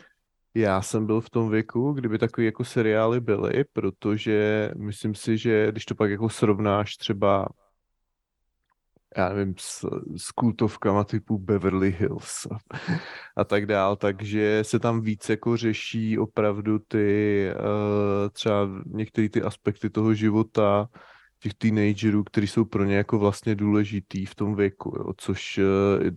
já 0.54 0.82
jsem 0.82 1.06
byl 1.06 1.22
v 1.22 1.30
tom 1.30 1.50
věku, 1.50 1.94
kdyby 1.94 2.18
takové 2.18 2.46
jako 2.46 2.64
seriály 2.66 3.20
byly, 3.20 3.64
protože 3.74 4.72
myslím 4.78 5.16
si, 5.16 5.38
že 5.38 5.72
když 5.72 5.86
to 5.86 5.96
pak 5.96 6.12
jako 6.12 6.30
srovnáš 6.30 6.98
třeba 6.98 7.48
já 9.18 9.30
nevím, 9.30 9.56
s, 9.58 9.86
s 10.18 10.32
kultovkama 10.32 11.04
typu 11.04 11.38
Beverly 11.38 11.96
Hills 12.00 12.46
a, 12.52 12.58
a 13.38 13.44
tak 13.44 13.66
dál, 13.66 13.96
takže 13.96 14.64
se 14.64 14.80
tam 14.80 15.02
víc 15.02 15.30
jako 15.30 15.58
řeší 15.58 16.20
opravdu 16.20 16.80
ty 16.80 17.48
uh, 17.56 18.30
třeba 18.32 18.70
některé 18.86 19.30
ty 19.30 19.42
aspekty 19.42 19.90
toho 19.90 20.14
života 20.14 20.90
těch 21.40 21.54
teenagerů, 21.54 22.24
kteří 22.24 22.48
jsou 22.48 22.66
pro 22.66 22.84
ně 22.84 22.96
jako 22.96 23.20
vlastně 23.20 23.56
důležitý 23.56 24.26
v 24.26 24.36
tom 24.36 24.56
věku, 24.56 24.96
jo, 24.98 25.14
což 25.18 25.58
uh, 25.58 26.10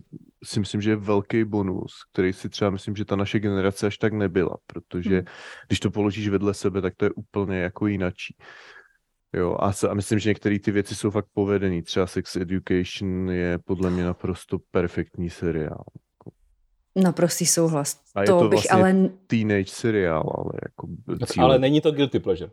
si 0.43 0.59
myslím, 0.59 0.81
že 0.81 0.89
je 0.89 0.95
velký 0.95 1.43
bonus, 1.43 1.93
který 2.13 2.33
si 2.33 2.49
třeba 2.49 2.71
myslím, 2.71 2.95
že 2.95 3.05
ta 3.05 3.15
naše 3.15 3.39
generace 3.39 3.87
až 3.87 3.97
tak 3.97 4.13
nebyla, 4.13 4.55
protože 4.67 5.15
hmm. 5.15 5.25
když 5.67 5.79
to 5.79 5.91
položíš 5.91 6.29
vedle 6.29 6.53
sebe, 6.53 6.81
tak 6.81 6.93
to 6.97 7.05
je 7.05 7.11
úplně 7.11 7.57
jako 7.57 7.87
jinačí. 7.87 8.35
Jo, 9.33 9.57
a, 9.59 9.71
a 9.89 9.93
myslím, 9.93 10.19
že 10.19 10.29
některé 10.29 10.59
ty 10.59 10.71
věci 10.71 10.95
jsou 10.95 11.09
fakt 11.09 11.27
povedený. 11.33 11.81
Třeba 11.81 12.07
Sex 12.07 12.35
Education 12.35 13.29
je 13.29 13.57
podle 13.57 13.89
mě 13.89 14.03
naprosto 14.03 14.59
perfektní 14.71 15.29
seriál. 15.29 15.83
Naprostý 16.95 17.45
souhlas. 17.45 18.01
A 18.15 18.21
je 18.21 18.27
to, 18.27 18.39
to 18.39 18.49
bych 18.49 18.71
vlastně 18.71 18.83
ale... 18.83 19.09
teenage 19.27 19.71
seriál, 19.71 20.33
ale 20.37 20.51
jako... 20.63 20.87
Cíle. 21.25 21.45
Ale 21.45 21.59
není 21.59 21.81
to 21.81 21.91
guilty 21.91 22.19
pleasure. 22.19 22.51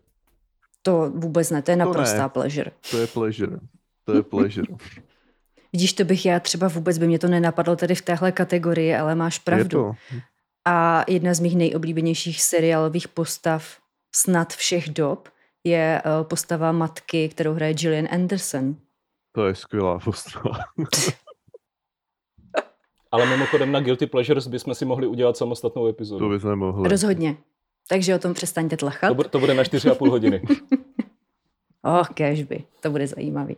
To 0.82 1.10
vůbec 1.14 1.50
ne, 1.50 1.62
to 1.62 1.70
je 1.70 1.76
naprostá 1.76 2.16
to 2.16 2.22
ne. 2.22 2.28
pleasure. 2.28 2.70
To 2.90 2.98
je 2.98 3.06
pleasure. 3.06 3.58
To 4.04 4.14
je 4.14 4.22
pleasure. 4.22 4.66
Vidíš, 5.72 5.92
to 5.92 6.04
bych 6.04 6.26
já 6.26 6.40
třeba 6.40 6.68
vůbec 6.68 6.98
by 6.98 7.06
mě 7.06 7.18
to 7.18 7.28
nenapadlo 7.28 7.76
tady 7.76 7.94
v 7.94 8.02
téhle 8.02 8.32
kategorii, 8.32 8.94
ale 8.94 9.14
máš 9.14 9.38
pravdu. 9.38 9.92
A 10.64 11.04
jedna 11.08 11.34
z 11.34 11.40
mých 11.40 11.56
nejoblíbenějších 11.56 12.42
seriálových 12.42 13.08
postav 13.08 13.78
snad 14.14 14.52
všech 14.52 14.88
dob 14.88 15.28
je 15.64 16.02
uh, 16.04 16.26
postava 16.26 16.72
matky, 16.72 17.28
kterou 17.28 17.52
hraje 17.52 17.74
Gillian 17.74 18.08
Anderson. 18.10 18.76
To 19.32 19.46
je 19.46 19.54
skvělá 19.54 19.98
postava. 19.98 20.50
Ale 23.12 23.26
mimochodem 23.26 23.72
na 23.72 23.80
Guilty 23.80 24.06
Pleasures 24.06 24.46
bychom 24.46 24.74
si 24.74 24.84
mohli 24.84 25.06
udělat 25.06 25.36
samostatnou 25.36 25.88
epizodu. 25.88 26.24
To 26.24 26.28
bychom 26.28 26.56
mohli. 26.56 26.88
Rozhodně. 26.88 27.36
Takže 27.88 28.14
o 28.14 28.18
tom 28.18 28.34
přestaňte 28.34 28.76
tlachat. 28.76 29.08
To, 29.08 29.14
bude, 29.14 29.28
to 29.28 29.38
bude 29.38 29.54
na 29.54 29.62
4,5 29.62 30.10
hodiny. 30.10 30.42
oh, 31.82 32.06
kežby. 32.14 32.64
To 32.80 32.90
bude 32.90 33.06
zajímavý. 33.06 33.56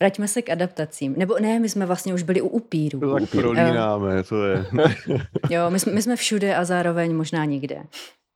Vraťme 0.00 0.28
se 0.28 0.42
k 0.42 0.50
adaptacím. 0.50 1.14
Nebo 1.16 1.38
ne, 1.38 1.60
my 1.60 1.68
jsme 1.68 1.86
vlastně 1.86 2.14
už 2.14 2.22
byli 2.22 2.40
u 2.40 2.48
upíru. 2.48 3.00
To 3.00 3.14
tak 3.14 3.30
prolínáme, 3.30 4.22
to 4.22 4.44
je. 4.46 4.66
jo, 5.50 5.70
my 5.70 5.80
jsme, 5.80 5.92
my 5.92 6.02
jsme 6.02 6.16
všude 6.16 6.56
a 6.56 6.64
zároveň 6.64 7.16
možná 7.16 7.44
nikde. 7.44 7.82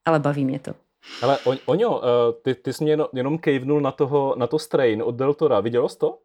Ale 0.05 0.21
baví 0.21 0.45
mě 0.45 0.59
to. 0.59 0.75
Ale 1.23 1.39
on, 1.45 1.57
Oňo, 1.67 1.99
uh, 1.99 2.05
ty, 2.43 2.55
ty 2.55 2.73
jsi 2.73 2.85
mě 2.85 2.93
jenom, 2.93 3.07
jenom 3.13 3.39
kejvnul 3.39 3.81
na, 3.81 3.93
toho, 3.93 4.35
na 4.39 4.47
to 4.47 4.59
Strain 4.59 5.03
od 5.03 5.15
Deltora. 5.15 5.61
Viděl 5.61 5.89
jsi 5.89 5.99
to? 5.99 6.11
Uh, 6.11 6.17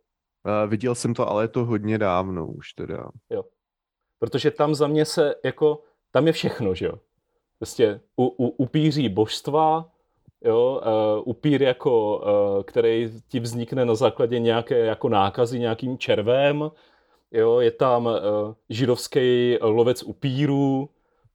viděl 0.70 0.96
jsem 0.96 1.14
to, 1.14 1.30
ale 1.30 1.44
je 1.44 1.48
to 1.48 1.66
hodně 1.66 1.98
dávno 1.98 2.48
už 2.48 2.74
teda. 2.74 3.10
Jo. 3.30 3.44
Protože 4.20 4.52
tam 4.52 4.76
za 4.76 4.88
mě 4.88 5.06
se 5.06 5.36
jako, 5.44 5.82
tam 6.12 6.28
je 6.28 6.34
všechno, 6.34 6.76
že 6.76 6.86
jo. 6.86 6.94
Prostě 7.58 8.00
u, 8.16 8.26
u, 8.26 8.48
upíří 8.48 9.10
božstva, 9.10 9.90
jo, 10.42 10.82
uh, 10.86 11.24
upír 11.26 11.62
jako, 11.62 12.18
uh, 12.18 12.64
který 12.64 13.12
ti 13.28 13.40
vznikne 13.40 13.86
na 13.86 13.96
základě 13.96 14.40
nějaké 14.40 14.80
jako 14.80 15.10
nákazy 15.10 15.60
nějakým 15.60 15.98
červem, 15.98 16.72
jo, 17.32 17.60
je 17.60 17.72
tam 17.72 18.06
uh, 18.06 18.14
židovský 18.70 19.58
lovec 19.62 20.04
upírů, 20.04 20.90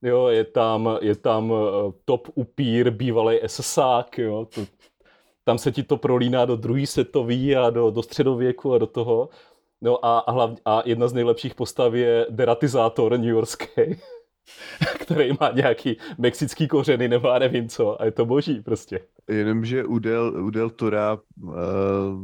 jo, 0.05 0.27
je 0.27 0.45
tam, 0.45 0.99
je 1.01 1.15
tam 1.17 1.51
uh, 1.51 1.59
top 2.05 2.29
upír, 2.35 2.91
bývalý 2.91 3.39
SSák, 3.47 4.19
jo, 4.19 4.49
to, 4.55 4.61
tam 5.45 5.59
se 5.59 5.73
ti 5.73 5.83
to 5.83 5.97
prolíná 5.97 6.45
do 6.45 6.57
druhý 6.57 6.87
světový 6.87 7.57
a 7.57 7.71
do, 7.71 7.91
do 7.91 8.03
středověku 8.03 8.75
a 8.75 8.79
do 8.79 8.87
toho. 8.87 9.29
No 9.83 10.05
a, 10.05 10.19
a, 10.19 10.33
hlavně, 10.33 10.57
a 10.65 10.83
jedna 10.85 11.09
z 11.09 11.13
nejlepších 11.13 11.55
postav 11.55 11.95
je 11.95 12.27
deratizátor 12.31 13.13
New 13.13 13.31
Yorkský, 13.31 13.67
který 15.01 15.33
má 15.41 15.51
nějaký 15.55 15.97
mexický 16.19 16.69
kořeny 16.69 17.09
nebo 17.09 17.29
já 17.29 17.39
nevím 17.39 17.69
co 17.69 18.03
a 18.03 18.05
je 18.05 18.11
to 18.11 18.25
boží 18.27 18.61
prostě. 18.61 19.01
Jenomže 19.29 19.85
u 19.85 19.99
Del, 19.99 20.45
u 20.45 20.51
Del 20.51 20.71
Tora 20.71 21.19
uh, 21.43 21.53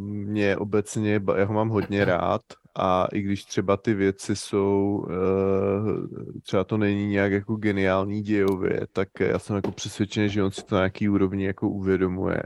mě 0.05 0.57
obecně, 0.57 1.21
já 1.37 1.45
ho 1.45 1.55
mám 1.55 1.69
hodně 1.69 2.05
rád 2.05 2.41
a 2.75 3.07
i 3.13 3.21
když 3.21 3.45
třeba 3.45 3.77
ty 3.77 3.95
věci 3.95 4.37
jsou, 4.37 5.07
uh, 5.09 6.41
třeba 6.43 6.65
to 6.65 6.77
není 6.77 7.07
nějak 7.07 7.33
jako 7.33 7.57
geniální 7.57 8.23
dějově, 8.23 8.87
tak 8.93 9.09
já 9.21 9.39
jsem 9.39 9.57
jako 9.57 9.73
přesvědčený, 9.73 10.29
že 10.29 10.43
on 10.43 10.51
si 10.51 10.65
to 10.65 10.75
na 10.75 10.81
nějaký 10.81 11.09
úrovni 11.09 11.45
jako 11.45 11.69
uvědomuje. 11.69 12.43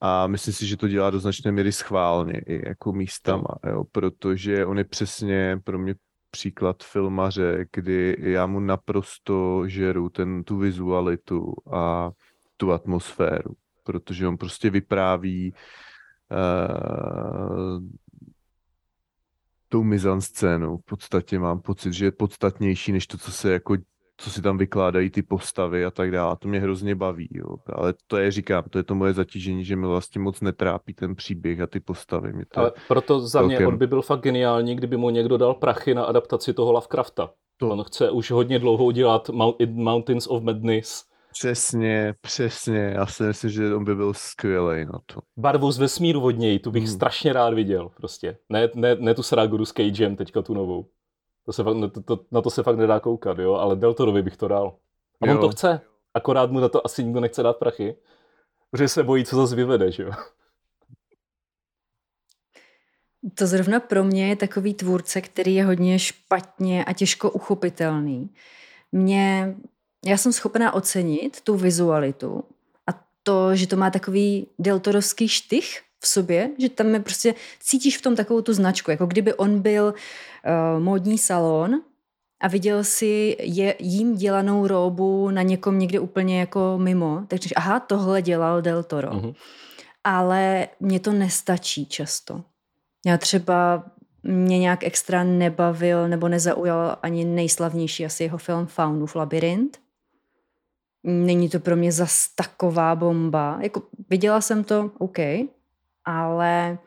A 0.00 0.26
myslím 0.26 0.54
si, 0.54 0.66
že 0.66 0.76
to 0.76 0.88
dělá 0.88 1.10
do 1.10 1.20
značné 1.20 1.52
míry 1.52 1.72
schválně 1.72 2.40
i 2.46 2.68
jako 2.68 2.92
místama, 2.92 3.54
jo, 3.66 3.84
protože 3.92 4.66
on 4.66 4.78
je 4.78 4.84
přesně 4.84 5.60
pro 5.64 5.78
mě 5.78 5.94
příklad 6.30 6.82
filmaře, 6.82 7.66
kdy 7.72 8.16
já 8.18 8.46
mu 8.46 8.60
naprosto 8.60 9.68
žeru 9.68 10.08
ten, 10.08 10.44
tu 10.44 10.58
vizualitu 10.58 11.54
a 11.72 12.10
tu 12.56 12.72
atmosféru, 12.72 13.54
protože 13.84 14.28
on 14.28 14.36
prostě 14.36 14.70
vypráví 14.70 15.54
uh, 16.30 17.80
tou 19.70 19.82
mizanscénou. 19.82 20.76
V 20.76 20.84
podstatě 20.84 21.38
mám 21.38 21.60
pocit, 21.60 21.92
že 21.92 22.04
je 22.04 22.12
podstatnější 22.12 22.92
než 22.92 23.06
to, 23.06 23.18
co 23.18 23.32
se 23.32 23.52
jako 23.52 23.76
co 24.20 24.30
si 24.30 24.42
tam 24.42 24.58
vykládají 24.58 25.10
ty 25.10 25.22
postavy 25.22 25.84
a 25.84 25.90
tak 25.90 26.10
dále. 26.10 26.36
To 26.38 26.48
mě 26.48 26.60
hrozně 26.60 26.94
baví, 26.94 27.28
jo. 27.30 27.56
Ale 27.72 27.94
to 28.06 28.16
je, 28.16 28.30
říkám, 28.30 28.64
to 28.70 28.78
je 28.78 28.84
to 28.84 28.94
moje 28.94 29.12
zatížení, 29.12 29.64
že 29.64 29.76
mi 29.76 29.86
vlastně 29.86 30.20
moc 30.20 30.40
netrápí 30.40 30.94
ten 30.94 31.14
příběh 31.14 31.60
a 31.60 31.66
ty 31.66 31.80
postavy. 31.80 32.32
Mě 32.32 32.44
to 32.44 32.60
Ale 32.60 32.72
proto 32.88 33.20
za 33.20 33.42
mě 33.42 33.66
on 33.66 33.76
by 33.76 33.86
byl 33.86 34.02
fakt 34.02 34.20
geniální, 34.20 34.74
kdyby 34.74 34.96
mu 34.96 35.10
někdo 35.10 35.36
dal 35.36 35.54
prachy 35.54 35.94
na 35.94 36.04
adaptaci 36.04 36.54
toho 36.54 36.72
Lovecrafta. 36.72 37.30
To. 37.56 37.68
On 37.68 37.84
chce 37.84 38.10
už 38.10 38.30
hodně 38.30 38.58
dlouho 38.58 38.84
udělat 38.84 39.30
Mountains 39.66 40.26
of 40.26 40.42
Madness. 40.42 41.04
Přesně, 41.32 42.14
přesně. 42.20 42.78
Já 42.78 43.06
si 43.06 43.22
myslím, 43.22 43.50
že 43.50 43.74
on 43.74 43.84
by 43.84 43.94
byl 43.94 44.14
skvělý 44.14 44.84
na 44.84 45.00
to. 45.06 45.20
Barvu 45.36 45.72
z 45.72 45.78
vesmíru 45.78 46.22
od 46.22 46.30
něj, 46.30 46.58
tu 46.58 46.70
bych 46.70 46.84
hmm. 46.84 46.92
strašně 46.92 47.32
rád 47.32 47.54
viděl 47.54 47.88
prostě. 47.88 48.36
Ne, 48.48 48.68
ne, 48.74 48.94
ne 48.94 49.14
tu 49.14 49.22
srágu 49.22 49.64
s 49.64 49.72
Cagem, 49.72 50.16
teďka 50.16 50.42
tu 50.42 50.54
novou. 50.54 50.86
To 51.46 51.52
se 51.52 51.64
fakt, 51.64 51.76
to, 51.92 52.02
to, 52.02 52.24
na 52.30 52.42
to 52.42 52.50
se 52.50 52.62
fakt 52.62 52.76
nedá 52.76 53.00
koukat, 53.00 53.38
jo, 53.38 53.54
ale 53.54 53.76
Deltorovi 53.76 54.22
bych 54.22 54.36
to 54.36 54.48
dal. 54.48 54.76
A 55.20 55.26
jo. 55.26 55.34
on 55.34 55.40
to 55.40 55.48
chce, 55.48 55.80
akorát 56.14 56.50
mu 56.50 56.60
na 56.60 56.68
to 56.68 56.86
asi 56.86 57.04
nikdo 57.04 57.20
nechce 57.20 57.42
dát 57.42 57.56
prachy, 57.56 57.96
protože 58.70 58.88
se 58.88 59.02
bojí, 59.02 59.24
co 59.24 59.36
zase 59.36 59.56
vyvede, 59.56 59.92
že 59.92 60.02
jo. 60.02 60.10
To 63.34 63.46
zrovna 63.46 63.80
pro 63.80 64.04
mě 64.04 64.28
je 64.28 64.36
takový 64.36 64.74
tvůrce, 64.74 65.20
který 65.20 65.54
je 65.54 65.64
hodně 65.64 65.98
špatně 65.98 66.84
a 66.84 66.92
těžko 66.92 67.30
uchopitelný. 67.30 68.34
Mě, 68.92 69.56
já 70.06 70.16
jsem 70.16 70.32
schopná 70.32 70.74
ocenit 70.74 71.40
tu 71.40 71.56
vizualitu 71.56 72.44
a 72.86 72.90
to, 73.22 73.56
že 73.56 73.66
to 73.66 73.76
má 73.76 73.90
takový 73.90 74.46
deltorovský 74.58 75.28
štych, 75.28 75.82
v 76.00 76.08
sobě, 76.08 76.50
že 76.58 76.68
tam 76.68 76.94
je 76.94 77.00
prostě, 77.00 77.34
cítíš 77.60 77.98
v 77.98 78.02
tom 78.02 78.16
takovou 78.16 78.40
tu 78.40 78.52
značku, 78.52 78.90
jako 78.90 79.06
kdyby 79.06 79.34
on 79.34 79.62
byl 79.62 79.84
uh, 79.84 80.82
módní 80.82 81.18
salon 81.18 81.80
a 82.40 82.48
viděl 82.48 82.84
si 82.84 83.36
je, 83.40 83.74
jím 83.78 84.16
dělanou 84.16 84.66
róbu 84.66 85.30
na 85.30 85.42
někom 85.42 85.78
někde 85.78 86.00
úplně 86.00 86.40
jako 86.40 86.78
mimo, 86.78 87.22
takže 87.28 87.50
aha, 87.56 87.80
tohle 87.80 88.22
dělal 88.22 88.62
Del 88.62 88.82
Toro. 88.82 89.10
Mm-hmm. 89.10 89.34
Ale 90.04 90.68
mě 90.80 91.00
to 91.00 91.12
nestačí 91.12 91.86
často. 91.86 92.44
Já 93.06 93.18
třeba 93.18 93.84
mě 94.22 94.58
nějak 94.58 94.84
extra 94.84 95.24
nebavil 95.24 96.08
nebo 96.08 96.28
nezaujal 96.28 96.96
ani 97.02 97.24
nejslavnější 97.24 98.06
asi 98.06 98.22
jeho 98.22 98.38
film 98.38 98.66
Faunův 98.66 99.14
labirint. 99.14 99.78
Není 101.02 101.48
to 101.48 101.60
pro 101.60 101.76
mě 101.76 101.92
zas 101.92 102.28
taková 102.34 102.94
bomba. 102.94 103.58
Jako 103.60 103.82
viděla 104.10 104.40
jsem 104.40 104.64
to, 104.64 104.90
OK, 104.98 105.18
ale 106.04 106.78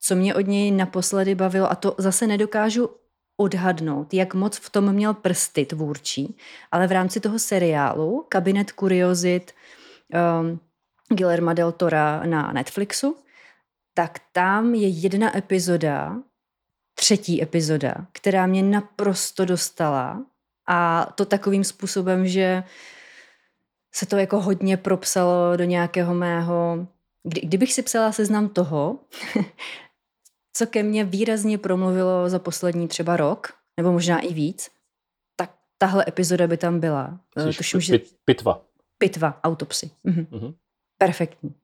co 0.00 0.16
mě 0.16 0.34
od 0.34 0.46
něj 0.46 0.70
naposledy 0.70 1.34
bavilo, 1.34 1.70
a 1.70 1.74
to 1.74 1.94
zase 1.98 2.26
nedokážu 2.26 2.90
odhadnout, 3.36 4.14
jak 4.14 4.34
moc 4.34 4.56
v 4.58 4.70
tom 4.70 4.92
měl 4.92 5.14
prsty 5.14 5.66
tvůrčí, 5.66 6.36
ale 6.72 6.86
v 6.86 6.92
rámci 6.92 7.20
toho 7.20 7.38
seriálu 7.38 8.26
Kabinet 8.28 8.72
kuriozit 8.72 9.52
um, 10.40 10.60
Guillerma 11.08 11.52
del 11.52 11.72
Tora 11.72 12.22
na 12.26 12.52
Netflixu, 12.52 13.16
tak 13.94 14.18
tam 14.32 14.74
je 14.74 14.88
jedna 14.88 15.36
epizoda, 15.36 16.16
třetí 16.94 17.42
epizoda, 17.42 17.94
která 18.12 18.46
mě 18.46 18.62
naprosto 18.62 19.44
dostala 19.44 20.24
a 20.66 21.08
to 21.14 21.24
takovým 21.24 21.64
způsobem, 21.64 22.26
že 22.26 22.62
se 23.96 24.06
to 24.06 24.16
jako 24.16 24.40
hodně 24.40 24.76
propsalo 24.76 25.56
do 25.56 25.64
nějakého 25.64 26.14
mého 26.14 26.86
kdy, 27.26 27.40
kdybych 27.40 27.72
si 27.72 27.82
psala 27.82 28.12
seznam 28.12 28.48
toho, 28.48 28.98
co 30.56 30.66
ke 30.66 30.82
mně 30.82 31.04
výrazně 31.04 31.58
promluvilo 31.58 32.28
za 32.28 32.38
poslední 32.38 32.88
třeba 32.88 33.16
rok, 33.16 33.52
nebo 33.76 33.92
možná 33.92 34.20
i 34.20 34.34
víc, 34.34 34.70
tak 35.36 35.54
tahle 35.78 36.04
epizoda 36.08 36.46
by 36.46 36.56
tam 36.56 36.80
byla. 36.80 37.20
Eh, 37.36 37.52
Tuším, 37.52 37.80
že... 37.80 37.98
Pitva. 38.24 38.62
Pitva, 38.98 39.40
autopsy. 39.44 39.90
Mhm. 40.04 40.26
Mm-hmm. 40.32 40.54
Perfektní. 40.98 41.54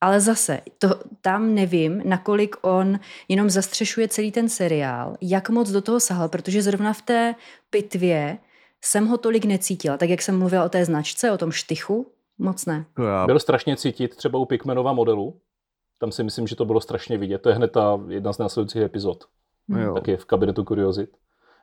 Ale 0.00 0.20
zase, 0.20 0.60
to, 0.78 1.00
tam 1.20 1.54
nevím, 1.54 2.02
nakolik 2.04 2.56
on 2.62 3.00
jenom 3.28 3.50
zastřešuje 3.50 4.08
celý 4.08 4.32
ten 4.32 4.48
seriál, 4.48 5.16
jak 5.20 5.50
moc 5.50 5.70
do 5.70 5.82
toho 5.82 6.00
sahal, 6.00 6.28
protože 6.28 6.62
zrovna 6.62 6.92
v 6.92 7.02
té 7.02 7.34
pitvě 7.70 8.38
jsem 8.84 9.06
ho 9.06 9.18
tolik 9.18 9.44
necítila. 9.44 9.96
Tak 9.96 10.08
jak 10.08 10.22
jsem 10.22 10.38
mluvila 10.38 10.64
o 10.64 10.68
té 10.68 10.84
značce, 10.84 11.32
o 11.32 11.38
tom 11.38 11.52
štychu, 11.52 12.12
Moc 12.38 12.66
ne. 12.66 12.86
Já... 12.98 13.26
Bylo 13.26 13.38
strašně 13.38 13.76
cítit 13.76 14.16
třeba 14.16 14.38
u 14.38 14.44
Pikmenova 14.44 14.92
modelu. 14.92 15.40
Tam 15.98 16.12
si 16.12 16.22
myslím, 16.24 16.46
že 16.46 16.56
to 16.56 16.64
bylo 16.64 16.80
strašně 16.80 17.18
vidět. 17.18 17.38
To 17.38 17.48
je 17.48 17.54
hned 17.54 17.68
ta 17.68 18.00
jedna 18.08 18.32
z 18.32 18.38
následujících 18.38 18.82
epizod. 18.82 19.24
Jo. 19.68 19.94
Taky 19.94 20.16
v 20.16 20.24
kabinetu 20.24 20.64
kuriozit. 20.64 21.10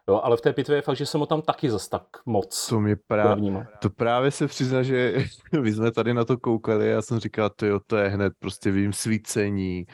Jo, 0.08 0.22
ale 0.24 0.38
v 0.38 0.42
té 0.42 0.54
pitvě 0.54 0.78
je 0.78 0.82
fakt, 0.82 0.98
že 0.98 1.06
jsem 1.06 1.20
ho 1.20 1.26
tam 1.26 1.42
taky 1.42 1.70
zas 1.70 1.88
tak 1.88 2.04
moc 2.26 2.68
to, 2.70 2.80
mě 2.80 2.96
právě, 3.08 3.68
to 3.82 3.90
právě 3.90 4.32
se 4.32 4.48
přizná, 4.48 4.84
že 4.84 5.16
my 5.62 5.74
jsme 5.74 5.92
tady 5.92 6.14
na 6.14 6.26
to 6.26 6.38
koukali 6.38 6.88
a 6.88 6.92
já 6.92 7.02
jsem 7.02 7.20
říkal, 7.20 7.50
to 7.50 7.66
jo, 7.66 7.80
to 7.88 7.98
je 7.98 8.10
hned, 8.10 8.34
prostě 8.40 8.72
vím 8.72 8.94
svícení, 8.94 9.86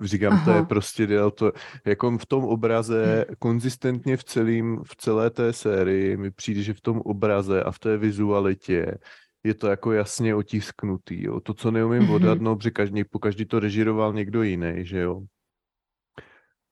říkám, 0.00 0.32
Aha. 0.32 0.44
to 0.44 0.50
je 0.50 0.62
prostě 0.62 1.06
dělal 1.06 1.30
to, 1.30 1.52
jako 1.84 2.18
v 2.18 2.26
tom 2.26 2.44
obraze, 2.44 3.26
hm. 3.30 3.34
konzistentně 3.38 4.16
v, 4.16 4.24
celým, 4.24 4.80
v 4.86 4.96
celé 4.96 5.30
té 5.30 5.52
sérii 5.52 6.16
mi 6.16 6.30
přijde, 6.30 6.62
že 6.62 6.74
v 6.74 6.80
tom 6.80 7.00
obraze 7.00 7.62
a 7.62 7.70
v 7.70 7.78
té 7.78 7.96
vizualitě 7.96 8.98
je 9.44 9.54
to 9.54 9.66
jako 9.66 9.92
jasně 9.92 10.34
otisknutý. 10.34 11.22
Jo. 11.24 11.40
To, 11.40 11.54
co 11.54 11.70
neumím 11.70 12.02
mm-hmm. 12.02 12.14
odhadnout, 12.14 12.58
protože 12.58 12.70
každý, 12.70 13.04
po 13.04 13.18
každý 13.18 13.44
to 13.44 13.60
režiroval 13.60 14.12
někdo 14.12 14.42
jiný, 14.42 14.72
že 14.76 14.98
jo. 14.98 15.22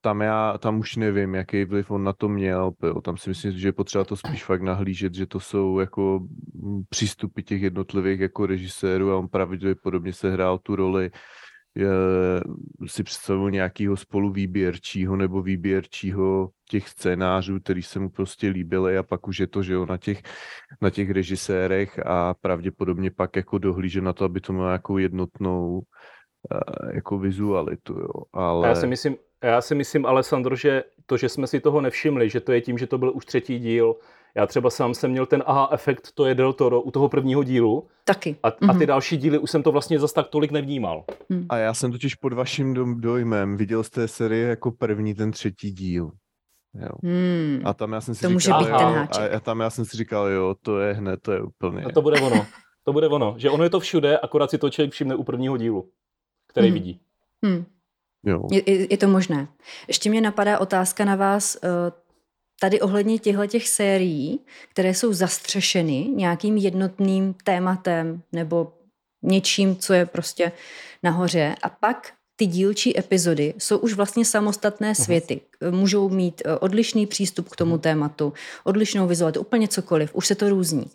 tam 0.01 0.21
já, 0.21 0.59
tam 0.59 0.79
už 0.79 0.97
nevím, 0.97 1.35
jaký 1.35 1.65
vliv 1.65 1.91
on 1.91 2.05
na 2.05 2.13
to 2.13 2.29
měl, 2.29 2.73
jo. 2.83 3.01
tam 3.01 3.17
si 3.17 3.29
myslím, 3.29 3.53
že 3.53 3.69
je 3.69 3.73
potřeba 3.73 4.05
to 4.05 4.17
spíš 4.17 4.45
fakt 4.45 4.63
nahlížet, 4.63 5.15
že 5.15 5.27
to 5.27 5.41
jsou 5.41 5.79
jako 5.79 6.27
mm, 6.55 6.83
přístupy 6.89 7.43
těch 7.43 7.63
jednotlivých 7.63 8.21
jako 8.21 8.47
režisérů 8.47 9.13
a 9.13 9.19
on 9.19 9.29
pravděpodobně 9.29 10.13
se 10.13 10.33
hrál 10.33 10.59
tu 10.59 10.77
roli 10.77 11.11
si 12.87 13.03
představil 13.03 13.51
nějakého 13.51 13.97
spoluvýběrčího 13.97 15.17
nebo 15.17 15.43
výběrčího 15.43 16.51
těch 16.69 16.89
scénářů, 16.89 17.61
který 17.61 17.83
se 17.83 17.99
mu 17.99 18.11
prostě 18.11 18.49
líbily 18.49 18.99
a 18.99 19.03
pak 19.03 19.29
už 19.29 19.41
je 19.41 19.47
to, 19.47 19.63
že 19.63 19.73
jo, 19.73 19.87
na 19.87 19.97
těch, 19.97 20.23
na 20.81 20.91
těch 20.91 21.11
režisérech 21.11 21.99
a 22.07 22.35
pravděpodobně 22.35 23.11
pak 23.11 23.37
jako 23.37 23.59
dohlíže 23.59 24.01
na 24.01 24.13
to, 24.13 24.25
aby 24.25 24.41
to 24.41 24.53
mělo 24.53 24.69
nějakou 24.69 24.99
jednotnou 24.99 25.79
uh, 25.79 26.91
jako 26.95 27.19
vizualitu, 27.19 27.93
jo. 27.93 28.23
Ale... 28.33 28.69
Já 28.69 28.75
si 28.75 28.87
myslím, 28.87 29.17
já 29.43 29.61
si 29.61 29.75
myslím, 29.75 30.07
Alessandro, 30.07 30.57
že 30.57 30.85
to, 31.07 31.17
že 31.17 31.29
jsme 31.29 31.47
si 31.47 31.61
toho 31.61 31.81
nevšimli, 31.81 32.31
že 32.31 32.41
to 32.41 32.53
je 32.53 32.61
tím, 32.61 32.79
že 32.79 32.87
to 32.87 32.99
byl 32.99 33.13
už 33.15 33.27
třetí 33.27 33.59
díl, 33.59 33.95
já 34.37 34.47
třeba 34.47 34.71
sám 34.71 34.95
jsem 34.95 35.11
měl 35.11 35.27
ten 35.27 35.43
aha 35.47 35.69
efekt, 35.73 36.09
to 36.15 36.27
je 36.27 36.35
Del 36.35 36.53
Toro 36.53 36.83
u 36.83 36.91
toho 36.91 37.09
prvního 37.09 37.43
dílu. 37.43 37.89
Taky. 38.05 38.37
A, 38.43 38.51
mm-hmm. 38.51 38.71
a 38.71 38.73
ty 38.73 38.79
mhm. 38.79 38.87
další 38.87 39.17
díly 39.17 39.39
už 39.39 39.51
jsem 39.51 39.63
to 39.63 39.73
vlastně 39.73 39.99
zas 39.99 40.13
tak 40.13 40.29
tolik 40.29 40.51
nevnímal. 40.51 41.05
Mm. 41.29 41.47
A 41.49 41.57
já 41.57 41.75
jsem 41.75 41.93
totiž 41.93 42.15
pod 42.15 42.33
vaším 42.33 43.01
dojmem 43.01 43.57
viděl 43.57 43.83
z 43.83 43.91
té 43.91 44.09
série 44.09 44.49
jako 44.49 44.71
první 44.71 45.15
ten 45.15 45.31
třetí 45.31 45.71
díl. 45.71 46.11
Jo. 46.75 46.89
Hmm. 47.03 47.63
A 47.65 47.75
tam 47.75 47.93
já 47.93 48.01
jsem 48.01 48.15
si 48.15 48.21
to 48.21 48.27
říkal, 48.29 48.33
může 48.33 48.51
být 48.53 48.73
jo, 48.73 48.79
ten 48.79 48.97
háček. 48.97 49.33
A, 49.33 49.37
a 49.37 49.41
tam 49.41 49.61
já 49.61 49.71
jsem 49.71 49.85
si 49.85 49.97
říkal, 49.97 50.29
jo, 50.29 50.55
to 50.63 50.81
je 50.81 50.95
hned, 50.95 51.21
to 51.23 51.33
je 51.33 51.43
úplně. 51.43 51.85
A 51.85 51.91
to 51.91 52.03
bude 52.03 52.21
ono. 52.21 52.47
To 52.85 52.93
bude 52.93 53.09
ono. 53.09 53.35
Že 53.39 53.51
ono 53.51 53.65
je 53.65 53.71
to 53.71 53.81
všude, 53.81 54.19
akorát 54.19 54.51
si 54.51 54.59
to 54.59 54.71
člověk 54.71 54.93
všimne 54.93 55.15
u 55.15 55.23
prvního 55.25 55.57
dílu, 55.57 55.91
který 56.49 56.67
hmm. 56.67 56.75
vidí. 56.75 57.01
Hmm. 57.45 57.65
Jo. 58.25 58.43
Je, 58.51 58.93
je 58.93 58.99
to 58.99 59.09
možné. 59.09 59.49
Ještě 59.89 60.11
mě 60.11 60.21
napadá 60.21 60.59
otázka 60.59 61.05
na 61.05 61.17
vás 61.17 61.57
eh, 61.57 61.69
tady 62.63 62.81
ohledně 62.81 63.19
těchto 63.19 63.47
těch 63.47 63.69
sérií, 63.69 64.41
které 64.71 64.95
jsou 64.95 65.13
zastřešeny 65.13 66.09
nějakým 66.15 66.57
jednotným 66.57 67.35
tématem 67.45 68.23
nebo 68.33 68.73
něčím, 69.23 69.77
co 69.77 69.93
je 69.93 70.07
prostě 70.07 70.53
nahoře. 71.03 71.55
A 71.63 71.69
pak 71.69 72.13
ty 72.37 72.47
dílčí 72.47 72.99
epizody 72.99 73.55
jsou 73.59 73.79
už 73.79 73.93
vlastně 73.93 74.25
samostatné 74.25 74.95
světy. 74.95 75.41
Můžou 75.71 76.09
mít 76.09 76.43
eh, 76.45 76.59
odlišný 76.59 77.07
přístup 77.07 77.49
k 77.49 77.57
tomu 77.57 77.79
tématu, 77.79 78.33
odlišnou 78.65 79.07
vizualitu, 79.07 79.41
úplně 79.41 79.69
cokoliv. 79.69 80.15
Už 80.15 80.27
se 80.27 80.35
to 80.35 80.49
různí. 80.49 80.91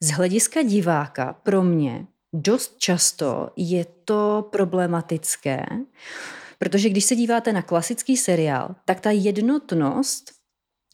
Z 0.00 0.10
hlediska 0.10 0.62
diváka 0.62 1.36
pro 1.42 1.62
mě 1.62 2.06
dost 2.32 2.74
často 2.78 3.50
je 3.56 3.86
to 4.04 4.48
problematické, 4.52 5.66
Protože 6.58 6.88
když 6.88 7.04
se 7.04 7.16
díváte 7.16 7.52
na 7.52 7.62
klasický 7.62 8.16
seriál, 8.16 8.74
tak 8.84 9.00
ta 9.00 9.10
jednotnost 9.10 10.43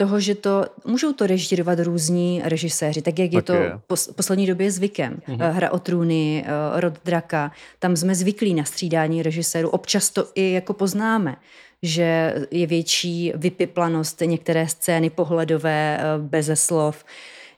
toho, 0.01 0.21
že 0.21 0.35
to 0.35 0.65
můžou 0.85 1.13
to 1.13 1.27
režírovat 1.27 1.79
různí 1.79 2.43
režiséři, 2.45 3.03
tak 3.03 3.19
jak 3.19 3.33
je 3.33 3.43
to 3.43 3.53
je. 3.53 3.73
pos, 3.87 4.09
poslední 4.17 4.47
době 4.47 4.71
zvykem. 4.71 5.21
Mm-hmm. 5.29 5.53
Hra 5.53 5.71
o 5.71 5.79
trůny, 5.79 6.45
eh, 6.47 6.81
Rod 6.81 6.95
Draka, 7.05 7.53
tam 7.79 7.97
jsme 7.97 8.15
zvyklí 8.15 8.55
na 8.55 8.65
střídání 8.65 9.23
režisérů. 9.23 9.69
Občas 9.69 10.11
to 10.11 10.29
i 10.35 10.53
jako 10.53 10.73
poznáme, 10.73 11.37
že 11.83 12.35
je 12.51 12.67
větší 12.67 13.33
vypiplanost 13.37 14.21
některé 14.21 14.69
scény 14.69 15.11
pohledové, 15.11 15.99
eh, 16.01 16.03
beze 16.19 16.57
slov, 16.57 17.05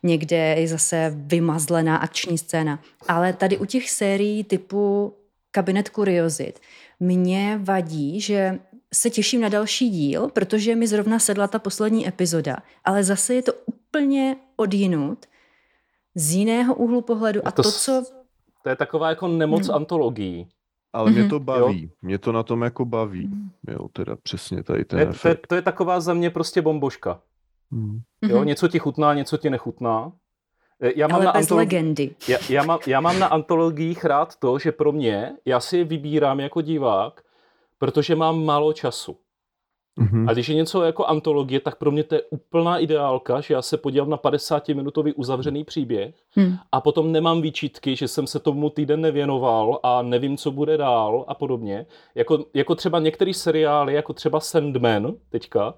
někde 0.03 0.37
je 0.59 0.69
zase 0.69 1.15
vymazlená 1.17 1.97
akční 1.97 2.39
scéna. 2.39 2.83
Ale 3.09 3.33
tady 3.33 3.59
u 3.59 3.65
těch 3.65 3.91
sérií 3.91 4.45
typu 4.45 5.15
Kabinet 5.51 5.89
kuriozit 5.89 6.61
mě 7.01 7.61
vadí, 7.63 8.21
že 8.21 8.59
se 8.95 9.11
těším 9.11 9.41
na 9.41 9.49
další 9.49 9.91
díl, 9.91 10.29
protože 10.29 10.77
mi 10.77 10.87
zrovna 10.87 11.19
sedla 11.19 11.49
ta 11.49 11.59
poslední 11.59 12.09
epizoda, 12.09 12.57
ale 12.85 13.05
zase 13.05 13.35
je 13.35 13.43
to 13.43 13.53
úplně 13.67 14.37
odjinut, 14.57 15.27
z 16.15 16.35
jiného 16.35 16.75
úhlu 16.75 17.03
pohledu 17.03 17.41
a, 17.47 17.49
a 17.49 17.51
to, 17.51 17.63
to, 17.63 17.73
co... 17.73 18.05
To 18.63 18.69
je 18.69 18.77
taková 18.77 19.09
jako 19.09 19.29
nemoc 19.29 19.67
hmm. 19.67 19.75
antologií. 19.77 20.49
Ale 20.93 21.11
mm-hmm. 21.11 21.15
mě 21.15 21.29
to 21.29 21.41
baví, 21.41 21.83
jo? 21.83 21.89
mě 22.03 22.19
to 22.19 22.33
na 22.33 22.43
tom 22.43 22.63
jako 22.63 22.85
baví, 22.85 23.31
jo, 23.69 23.89
teda 23.89 24.17
přesně 24.17 24.63
tady 24.63 24.85
ten 24.85 24.99
je, 24.99 25.07
to, 25.07 25.29
je, 25.29 25.37
to 25.49 25.55
je 25.55 25.63
taková 25.63 26.01
za 26.01 26.15
mě 26.15 26.31
prostě 26.31 26.63
bomboška. 26.63 27.21
Mm. 27.71 28.01
Jo, 28.23 28.45
něco 28.45 28.69
ti 28.69 28.79
chutná, 28.79 29.15
něco 29.15 29.37
ti 29.37 29.51
nechutná. 29.51 30.13
E, 30.83 30.93
já 30.97 31.09
mám 31.09 31.15
Ale 31.15 31.25
na 31.25 31.33
bez 31.33 31.43
antolog... 31.43 31.59
legendy. 31.59 32.15
Já, 32.29 32.39
já, 32.49 32.63
mám, 32.63 32.79
já 32.87 33.01
mám 33.01 33.19
na 33.19 33.27
antologiích 33.27 34.05
rád 34.05 34.37
to, 34.37 34.59
že 34.59 34.73
pro 34.73 34.93
mě, 34.93 35.33
já 35.45 35.61
si 35.61 35.85
vybírám 35.85 36.41
jako 36.41 36.61
divák, 36.61 37.21
protože 37.83 38.17
mám 38.17 38.45
málo 38.45 38.73
času. 38.73 39.17
Mm-hmm. 40.01 40.31
A 40.31 40.33
když 40.33 40.49
je 40.49 40.55
něco 40.55 40.83
jako 40.83 41.07
antologie, 41.07 41.61
tak 41.61 41.77
pro 41.77 41.91
mě 41.91 42.05
to 42.05 42.15
je 42.15 42.23
úplná 42.23 42.79
ideálka, 42.79 43.41
že 43.41 43.55
já 43.55 43.63
se 43.63 43.77
podívám 43.77 44.11
na 44.11 44.17
50-minutový 44.17 45.13
uzavřený 45.17 45.65
příběh 45.65 46.15
mm. 46.37 46.57
a 46.73 46.81
potom 46.81 47.13
nemám 47.13 47.43
výčitky, 47.43 47.97
že 47.97 48.09
jsem 48.09 48.27
se 48.27 48.39
tomu 48.39 48.71
týden 48.71 49.01
nevěnoval 49.01 49.81
a 49.83 50.03
nevím, 50.03 50.37
co 50.37 50.51
bude 50.51 50.77
dál 50.77 51.25
a 51.29 51.35
podobně. 51.35 51.87
Jako, 52.15 52.45
jako 52.55 52.75
třeba 52.75 52.99
některé 52.99 53.35
seriály, 53.35 53.95
jako 53.95 54.13
třeba 54.13 54.41
Sandman 54.41 55.15
teďka, 55.29 55.75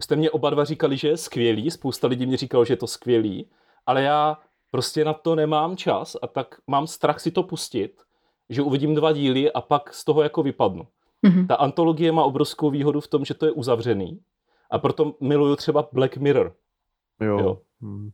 jste 0.00 0.16
mě 0.16 0.30
oba 0.30 0.50
dva 0.50 0.64
říkali, 0.64 0.96
že 0.96 1.08
je 1.08 1.16
skvělý, 1.16 1.70
spousta 1.70 2.06
lidí 2.06 2.26
mi 2.26 2.36
říkalo, 2.36 2.64
že 2.64 2.72
je 2.72 2.76
to 2.76 2.86
skvělý, 2.86 3.50
ale 3.86 4.02
já 4.02 4.38
prostě 4.70 5.04
na 5.04 5.12
to 5.12 5.34
nemám 5.34 5.76
čas 5.76 6.16
a 6.22 6.26
tak 6.26 6.54
mám 6.66 6.86
strach 6.86 7.20
si 7.20 7.30
to 7.30 7.42
pustit, 7.42 8.02
že 8.48 8.62
uvidím 8.62 8.94
dva 8.94 9.12
díly 9.12 9.52
a 9.52 9.60
pak 9.60 9.94
z 9.94 10.04
toho 10.04 10.22
jako 10.22 10.42
vypadnu. 10.42 10.86
Mm-hmm. 11.26 11.46
Ta 11.46 11.54
antologie 11.54 12.12
má 12.12 12.24
obrovskou 12.24 12.70
výhodu 12.70 13.00
v 13.00 13.08
tom, 13.08 13.24
že 13.24 13.34
to 13.34 13.46
je 13.46 13.52
uzavřený 13.52 14.20
a 14.70 14.78
proto 14.78 15.14
miluju 15.20 15.56
třeba 15.56 15.88
Black 15.92 16.16
Mirror. 16.16 16.54
Jo. 17.20 17.38
jo. 17.38 17.58
Mm. 17.80 18.10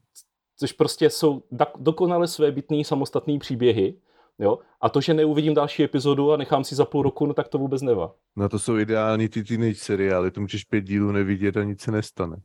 Což 0.57 0.73
prostě 0.73 1.11
jsou 1.11 1.43
dokonale 1.79 2.29
své 2.29 2.53
bytný 2.53 2.85
samostatný 2.85 3.39
příběhy, 3.39 3.95
Jo? 4.39 4.59
A 4.81 4.89
to, 4.89 5.01
že 5.01 5.15
neuvidím 5.15 5.55
další 5.55 5.83
epizodu 5.83 6.33
a 6.33 6.37
nechám 6.37 6.65
si 6.65 6.75
za 6.75 6.85
půl 6.85 7.03
roku, 7.03 7.27
no 7.27 7.35
tak 7.35 7.49
to 7.49 7.59
vůbec 7.59 7.83
nevá. 7.83 8.15
No 8.37 8.49
to 8.49 8.59
jsou 8.59 8.79
ideální 8.79 9.29
ty 9.29 9.45
teenage 9.45 9.75
seriály, 9.75 10.31
to 10.31 10.41
můžeš 10.41 10.65
pět 10.65 10.81
dílů 10.81 11.13
nevidět 11.13 11.57
a 11.57 11.63
nic 11.63 11.81
se 11.81 11.93
nestane. 11.93 12.37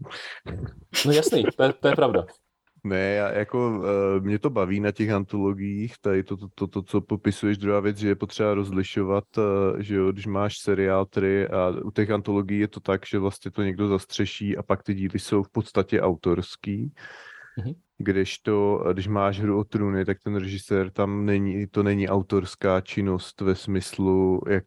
No 1.05 1.11
jasný, 1.11 1.43
to 1.57 1.63
je, 1.63 1.73
to 1.73 1.87
je 1.87 1.95
pravda. 1.95 2.25
Ne, 2.83 3.13
já, 3.13 3.31
jako 3.31 3.69
uh, 3.69 3.85
mě 4.23 4.39
to 4.39 4.49
baví 4.49 4.79
na 4.79 4.91
těch 4.91 5.09
antologiích, 5.09 5.93
tady 6.01 6.23
to, 6.23 6.37
to, 6.37 6.47
to, 6.55 6.67
to, 6.67 6.81
co 6.81 7.01
popisuješ, 7.01 7.57
druhá 7.57 7.79
věc, 7.79 7.97
že 7.97 8.07
je 8.07 8.15
potřeba 8.15 8.53
rozlišovat, 8.53 9.23
uh, 9.37 9.43
že 9.79 9.95
jo, 9.95 10.11
když 10.11 10.25
máš 10.25 10.57
seriál, 10.57 11.05
který 11.05 11.47
a 11.47 11.69
u 11.83 11.91
těch 11.91 12.11
antologií 12.11 12.59
je 12.59 12.67
to 12.67 12.79
tak, 12.79 13.05
že 13.05 13.19
vlastně 13.19 13.51
to 13.51 13.63
někdo 13.63 13.87
zastřeší 13.87 14.57
a 14.57 14.63
pak 14.63 14.83
ty 14.83 14.93
díly 14.93 15.19
jsou 15.19 15.43
v 15.43 15.49
podstatě 15.49 16.01
autorský, 16.01 16.93
mm-hmm. 17.59 17.75
kdežto, 17.97 18.83
když 18.93 19.07
máš 19.07 19.39
hru 19.39 19.59
o 19.59 19.63
trůny, 19.63 20.05
tak 20.05 20.17
ten 20.23 20.35
režisér 20.35 20.89
tam 20.91 21.25
není, 21.25 21.67
to 21.67 21.83
není 21.83 22.09
autorská 22.09 22.81
činnost 22.81 23.41
ve 23.41 23.55
smyslu, 23.55 24.41
jak, 24.49 24.65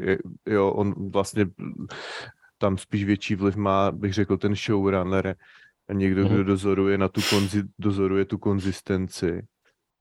jak 0.00 0.18
jo, 0.46 0.70
on 0.70 1.10
vlastně 1.10 1.46
tam 2.58 2.78
spíš 2.78 3.04
větší 3.04 3.34
vliv 3.34 3.56
má, 3.56 3.92
bych 3.92 4.14
řekl, 4.14 4.36
ten 4.36 4.54
showrunner, 4.54 5.36
a 5.90 5.92
někdo, 5.92 6.24
kdo 6.24 6.34
mhm. 6.34 6.44
dozoruje 6.44 6.98
na 6.98 7.08
tu 7.08 7.20
konzi, 7.30 7.62
dozoruje 7.78 8.24
tu 8.24 8.38
konzistenci, 8.38 9.42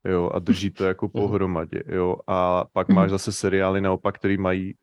jo, 0.05 0.29
a 0.33 0.39
drží 0.39 0.71
to 0.71 0.85
jako 0.85 1.05
mhm. 1.05 1.11
pohromadě, 1.11 1.83
jo, 1.87 2.15
a 2.27 2.65
pak 2.73 2.87
mhm. 2.87 2.95
máš 2.95 3.09
zase 3.09 3.31
seriály 3.31 3.81
naopak, 3.81 4.15
který 4.15 4.37
mají, 4.37 4.73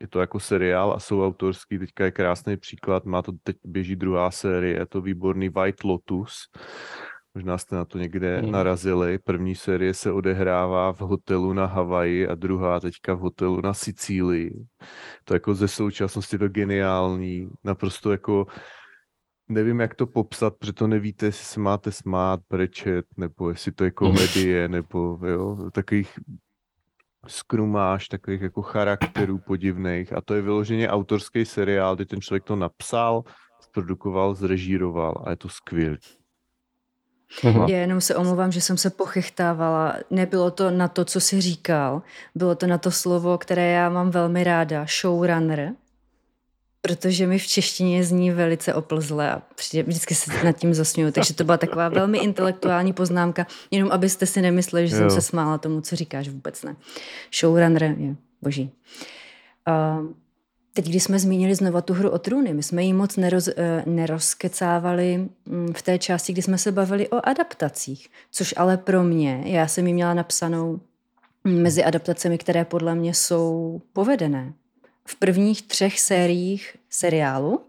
je 0.00 0.08
to 0.08 0.20
jako 0.20 0.40
seriál 0.40 0.92
a 0.92 1.00
jsou 1.00 1.26
autorský, 1.26 1.78
teďka 1.78 2.04
je 2.04 2.10
krásný 2.10 2.56
příklad, 2.56 3.04
má 3.04 3.22
to, 3.22 3.32
teď 3.42 3.56
běží 3.64 3.96
druhá 3.96 4.30
série, 4.30 4.78
je 4.78 4.86
to 4.86 5.00
výborný 5.00 5.48
White 5.48 5.84
Lotus, 5.84 6.34
možná 7.34 7.58
jste 7.58 7.76
na 7.76 7.84
to 7.84 7.98
někde 7.98 8.42
narazili, 8.42 9.18
první 9.18 9.54
série 9.54 9.94
se 9.94 10.12
odehrává 10.12 10.92
v 10.92 11.00
hotelu 11.00 11.52
na 11.52 11.66
Havaji 11.66 12.28
a 12.28 12.34
druhá 12.34 12.80
teďka 12.80 13.14
v 13.14 13.18
hotelu 13.18 13.60
na 13.60 13.74
Sicílii, 13.74 14.66
to 15.24 15.34
jako 15.34 15.54
ze 15.54 15.68
současnosti 15.68 16.38
to 16.38 16.48
geniální, 16.48 17.48
naprosto 17.64 18.12
jako 18.12 18.46
nevím, 19.48 19.80
jak 19.80 19.94
to 19.94 20.06
popsat, 20.06 20.56
protože 20.56 20.72
to 20.72 20.86
nevíte, 20.86 21.26
jestli 21.26 21.44
se 21.44 21.60
máte 21.60 21.92
smát, 21.92 22.40
brečet, 22.50 23.06
nebo 23.16 23.50
jestli 23.50 23.72
to 23.72 23.84
je 23.84 23.90
komedie, 23.90 24.68
nebo 24.78 25.18
jo, 25.26 25.70
takových 25.72 26.18
skrumáš, 27.26 28.08
takových 28.08 28.40
jako 28.40 28.62
charakterů 28.62 29.38
podivných. 29.38 30.12
A 30.12 30.20
to 30.20 30.34
je 30.34 30.42
vyloženě 30.42 30.88
autorský 30.88 31.44
seriál, 31.44 31.96
kdy 31.96 32.06
ten 32.06 32.20
člověk 32.20 32.44
to 32.44 32.56
napsal, 32.56 33.24
zprodukoval, 33.60 34.34
zrežíroval 34.34 35.22
a 35.26 35.30
je 35.30 35.36
to 35.36 35.48
skvělé. 35.48 35.98
Já 37.44 37.78
jenom 37.78 38.00
se 38.00 38.16
omlouvám, 38.16 38.52
že 38.52 38.60
jsem 38.60 38.76
se 38.76 38.90
pochechtávala. 38.90 39.96
Nebylo 40.10 40.50
to 40.50 40.70
na 40.70 40.88
to, 40.88 41.04
co 41.04 41.20
jsi 41.20 41.40
říkal. 41.40 42.02
Bylo 42.34 42.54
to 42.54 42.66
na 42.66 42.78
to 42.78 42.90
slovo, 42.90 43.38
které 43.38 43.70
já 43.70 43.88
mám 43.88 44.10
velmi 44.10 44.44
ráda. 44.44 44.86
Showrunner 44.86 45.74
protože 46.80 47.26
mi 47.26 47.38
v 47.38 47.46
češtině 47.46 48.04
zní 48.04 48.30
velice 48.30 48.74
oplzle 48.74 49.30
a 49.30 49.42
vždycky 49.86 50.14
se 50.14 50.44
nad 50.44 50.52
tím 50.52 50.74
zasměju. 50.74 51.12
Takže 51.12 51.34
to 51.34 51.44
byla 51.44 51.56
taková 51.56 51.88
velmi 51.88 52.18
intelektuální 52.18 52.92
poznámka, 52.92 53.46
jenom 53.70 53.92
abyste 53.92 54.26
si 54.26 54.42
nemysleli, 54.42 54.88
že 54.88 54.96
jo. 54.96 55.00
jsem 55.00 55.10
se 55.10 55.20
smála 55.20 55.58
tomu, 55.58 55.80
co 55.80 55.96
říkáš, 55.96 56.28
vůbec 56.28 56.62
ne. 56.62 56.76
Showrunner 57.40 57.82
je 57.82 58.16
boží. 58.42 58.70
Uh, 59.68 60.06
teď, 60.72 60.88
když 60.88 61.02
jsme 61.02 61.18
zmínili 61.18 61.54
znova 61.54 61.80
tu 61.80 61.94
hru 61.94 62.10
o 62.10 62.18
trůny, 62.18 62.54
my 62.54 62.62
jsme 62.62 62.84
ji 62.84 62.92
moc 62.92 63.16
neroz, 63.16 63.48
eh, 63.48 63.82
nerozkecávali 63.86 65.28
mm, 65.46 65.72
v 65.72 65.82
té 65.82 65.98
části, 65.98 66.32
kdy 66.32 66.42
jsme 66.42 66.58
se 66.58 66.72
bavili 66.72 67.08
o 67.08 67.28
adaptacích, 67.28 68.08
což 68.30 68.54
ale 68.56 68.76
pro 68.76 69.02
mě, 69.04 69.42
já 69.44 69.68
jsem 69.68 69.86
ji 69.86 69.92
měla 69.92 70.14
napsanou 70.14 70.80
mezi 71.44 71.84
adaptacemi, 71.84 72.38
které 72.38 72.64
podle 72.64 72.94
mě 72.94 73.14
jsou 73.14 73.80
povedené. 73.92 74.52
V 75.08 75.16
prvních 75.16 75.62
třech 75.62 76.00
sériích 76.00 76.76
seriálu 76.90 77.60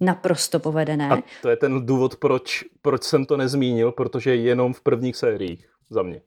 naprosto 0.00 0.60
povedené. 0.60 1.10
A 1.10 1.22
to 1.42 1.48
je 1.48 1.56
ten 1.56 1.86
důvod, 1.86 2.16
proč, 2.16 2.64
proč 2.82 3.02
jsem 3.02 3.26
to 3.26 3.36
nezmínil, 3.36 3.92
protože 3.92 4.36
jenom 4.36 4.74
v 4.74 4.80
prvních 4.80 5.16
sériích 5.16 5.68
za 5.90 6.02
mě. 6.02 6.20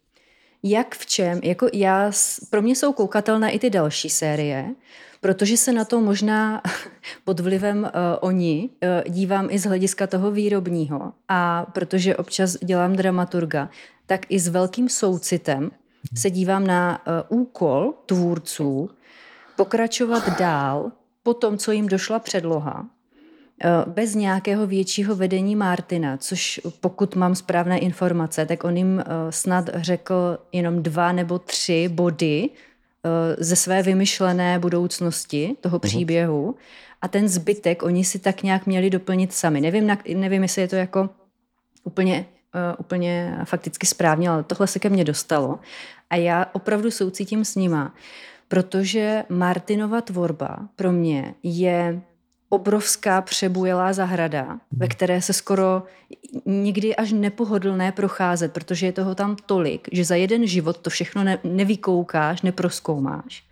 Jak 0.63 0.95
v 0.95 1.05
čem? 1.05 1.39
Jako 1.43 1.67
já, 1.73 2.11
pro 2.49 2.61
mě 2.61 2.75
jsou 2.75 2.93
koukatelné 2.93 3.51
i 3.51 3.59
ty 3.59 3.69
další 3.69 4.09
série, 4.09 4.75
protože 5.21 5.57
se 5.57 5.73
na 5.73 5.85
to 5.85 6.01
možná 6.01 6.61
pod 7.23 7.39
vlivem 7.39 7.83
uh, 7.83 7.89
oni 8.21 8.69
uh, 8.69 9.13
dívám 9.13 9.47
i 9.51 9.59
z 9.59 9.65
hlediska 9.65 10.07
toho 10.07 10.31
výrobního 10.31 11.13
a 11.27 11.65
protože 11.73 12.15
občas 12.15 12.57
dělám 12.63 12.95
dramaturga, 12.95 13.69
tak 14.05 14.21
i 14.29 14.39
s 14.39 14.47
velkým 14.47 14.89
soucitem 14.89 15.71
se 16.15 16.29
dívám 16.29 16.67
na 16.67 17.01
uh, 17.29 17.39
úkol 17.39 17.93
tvůrců 18.05 18.89
pokračovat 19.57 20.39
dál 20.39 20.91
po 21.23 21.33
tom, 21.33 21.57
co 21.57 21.71
jim 21.71 21.87
došla 21.87 22.19
předloha, 22.19 22.85
bez 23.85 24.15
nějakého 24.15 24.67
většího 24.67 25.15
vedení 25.15 25.55
Martina, 25.55 26.17
což 26.17 26.61
pokud 26.81 27.15
mám 27.15 27.35
správné 27.35 27.79
informace, 27.79 28.45
tak 28.45 28.63
on 28.63 28.77
jim 28.77 29.03
snad 29.29 29.69
řekl 29.73 30.37
jenom 30.51 30.83
dva 30.83 31.11
nebo 31.11 31.39
tři 31.39 31.89
body, 31.93 32.49
Eh, 33.07 33.35
ze 33.43 33.55
své 33.55 33.83
vymyšlené 33.83 34.59
budoucnosti 34.59 35.55
toho 35.61 35.75
mhm. 35.75 35.81
příběhu 35.81 36.55
a 37.01 37.07
ten 37.07 37.27
zbytek 37.27 37.83
oni 37.83 38.03
si 38.03 38.19
tak 38.19 38.43
nějak 38.43 38.65
měli 38.65 38.89
doplnit 38.89 39.33
sami. 39.33 39.61
Nevím, 39.61 39.97
nevím 40.15 40.43
jestli 40.43 40.61
je 40.61 40.67
to 40.67 40.75
jako 40.75 41.09
úplně, 41.83 42.25
uh, 42.55 42.75
úplně 42.77 43.37
fakticky 43.43 43.87
správně, 43.87 44.29
ale 44.29 44.43
tohle 44.43 44.67
se 44.67 44.79
ke 44.79 44.89
mně 44.89 45.03
dostalo. 45.03 45.59
A 46.09 46.15
já 46.15 46.45
opravdu 46.53 46.91
soucítím 46.91 47.45
s 47.45 47.55
nima, 47.55 47.93
protože 48.47 49.23
Martinova 49.29 50.01
tvorba 50.01 50.59
pro 50.75 50.91
mě 50.91 51.35
je 51.43 52.01
obrovská 52.49 53.21
přebujelá 53.21 53.93
zahrada, 53.93 54.59
ve 54.71 54.87
které 54.87 55.21
se 55.21 55.33
skoro 55.33 55.83
nikdy 56.45 56.95
až 56.95 57.11
nepohodlné 57.11 57.91
procházet, 57.91 58.53
protože 58.53 58.85
je 58.85 58.91
toho 58.91 59.15
tam 59.15 59.35
tolik, 59.45 59.87
že 59.91 60.05
za 60.05 60.15
jeden 60.15 60.47
život 60.47 60.77
to 60.77 60.89
všechno 60.89 61.23
ne, 61.23 61.39
nevykoukáš, 61.43 62.41
neproskoumáš. 62.41 63.43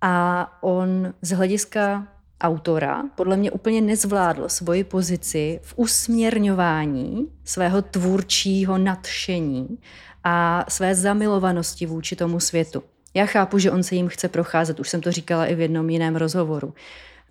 A 0.00 0.46
on 0.62 1.14
z 1.22 1.30
hlediska 1.30 2.08
autora 2.40 3.04
podle 3.14 3.36
mě 3.36 3.50
úplně 3.50 3.80
nezvládl 3.80 4.48
svoji 4.48 4.84
pozici 4.84 5.60
v 5.62 5.74
usměrňování 5.76 7.28
svého 7.44 7.82
tvůrčího 7.82 8.78
nadšení 8.78 9.78
a 10.24 10.64
své 10.68 10.94
zamilovanosti 10.94 11.86
vůči 11.86 12.16
tomu 12.16 12.40
světu. 12.40 12.82
Já 13.14 13.26
chápu, 13.26 13.58
že 13.58 13.70
on 13.70 13.82
se 13.82 13.94
jim 13.94 14.08
chce 14.08 14.28
procházet, 14.28 14.80
už 14.80 14.88
jsem 14.88 15.00
to 15.00 15.12
říkala 15.12 15.46
i 15.46 15.54
v 15.54 15.60
jednom 15.60 15.90
jiném 15.90 16.16
rozhovoru 16.16 16.74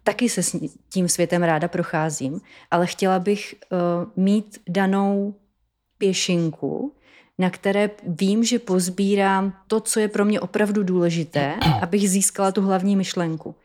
taky 0.04 0.30
se 0.30 0.44
s 0.44 0.56
tím 0.90 1.10
světem 1.10 1.44
ráda 1.44 1.68
procházím, 1.68 2.42
ale 2.72 2.88
chtěla 2.88 3.20
bych 3.20 3.56
uh, 3.56 4.24
mít 4.24 4.62
danou 4.70 5.36
pěšinku, 5.98 6.96
na 7.38 7.50
které 7.50 7.90
vím, 8.08 8.44
že 8.44 8.60
pozbírám 8.60 9.54
to, 9.68 9.80
co 9.80 10.00
je 10.00 10.08
pro 10.08 10.26
mě 10.26 10.40
opravdu 10.40 10.84
důležité, 10.84 11.56
abych 11.82 12.10
získala 12.10 12.52
tu 12.52 12.62
hlavní 12.62 12.96
myšlenku. 12.96 13.56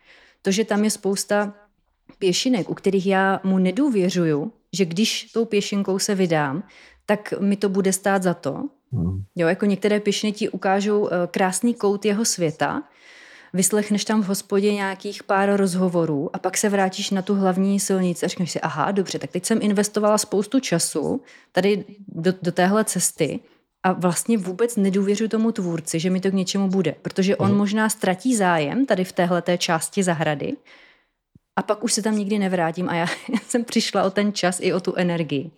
To, 0.41 0.51
že 0.51 0.65
tam 0.65 0.83
je 0.83 0.89
spousta 0.89 1.53
pěšinek, 2.19 2.69
u 2.69 2.73
kterých 2.73 3.07
já 3.07 3.39
mu 3.43 3.57
nedůvěřuju, 3.57 4.51
že 4.73 4.85
když 4.85 5.23
tou 5.33 5.45
pěšinkou 5.45 5.99
se 5.99 6.15
vydám, 6.15 6.63
tak 7.05 7.33
mi 7.39 7.55
to 7.55 7.69
bude 7.69 7.93
stát 7.93 8.23
za 8.23 8.33
to. 8.33 8.69
Hmm. 8.95 9.23
Jo, 9.35 9.47
jako 9.47 9.65
některé 9.65 9.99
pěšiny 9.99 10.31
ti 10.33 10.49
ukážou 10.49 11.07
eh, 11.07 11.27
krásný 11.31 11.73
kout 11.73 12.05
jeho 12.05 12.25
světa, 12.25 12.83
vyslechneš 13.53 14.05
tam 14.05 14.21
v 14.21 14.25
hospodě 14.25 14.73
nějakých 14.73 15.23
pár 15.23 15.55
rozhovorů 15.55 16.29
a 16.33 16.39
pak 16.39 16.57
se 16.57 16.69
vrátíš 16.69 17.11
na 17.11 17.21
tu 17.21 17.35
hlavní 17.35 17.79
silnici 17.79 18.25
a 18.25 18.29
řekneš 18.29 18.51
si, 18.51 18.61
aha, 18.61 18.91
dobře, 18.91 19.19
tak 19.19 19.31
teď 19.31 19.45
jsem 19.45 19.59
investovala 19.61 20.17
spoustu 20.17 20.59
času 20.59 21.21
tady 21.51 21.85
do, 22.07 22.33
do 22.41 22.51
téhle 22.51 22.85
cesty 22.85 23.39
a 23.83 23.91
vlastně 23.91 24.37
vůbec 24.37 24.75
nedůvěřuji 24.75 25.27
tomu 25.27 25.51
tvůrci, 25.51 25.99
že 25.99 26.09
mi 26.09 26.19
to 26.19 26.29
k 26.29 26.33
něčemu 26.33 26.67
bude, 26.67 26.95
protože 27.01 27.35
on 27.35 27.51
mm. 27.51 27.57
možná 27.57 27.89
ztratí 27.89 28.35
zájem 28.35 28.85
tady 28.85 29.03
v 29.03 29.11
téhle 29.11 29.41
té 29.41 29.57
části 29.57 30.03
zahrady 30.03 30.53
a 31.55 31.61
pak 31.61 31.83
už 31.83 31.93
se 31.93 32.01
tam 32.01 32.17
nikdy 32.17 32.39
nevrátím 32.39 32.89
a 32.89 32.95
já 32.95 33.07
jsem 33.47 33.63
přišla 33.63 34.03
o 34.03 34.09
ten 34.09 34.33
čas 34.33 34.59
i 34.61 34.73
o 34.73 34.79
tu 34.79 34.95
energii. 34.95 35.51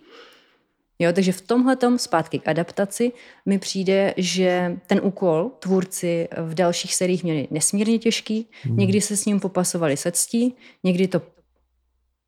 Jo, 0.99 1.13
takže 1.13 1.31
v 1.31 1.41
tomhle 1.41 1.77
zpátky 1.97 2.39
k 2.39 2.47
adaptaci 2.47 3.11
mi 3.45 3.59
přijde, 3.59 4.13
že 4.17 4.77
ten 4.87 4.99
úkol 5.03 5.51
tvůrci 5.59 6.27
v 6.37 6.53
dalších 6.53 6.95
seriích 6.95 7.23
měli 7.23 7.47
nesmírně 7.51 7.99
těžký, 7.99 8.49
hmm. 8.61 8.77
někdy 8.77 9.01
se 9.01 9.17
s 9.17 9.25
ním 9.25 9.39
popasovali 9.39 9.97
se 9.97 10.11
ctí, 10.11 10.55
někdy 10.83 11.07
to 11.07 11.21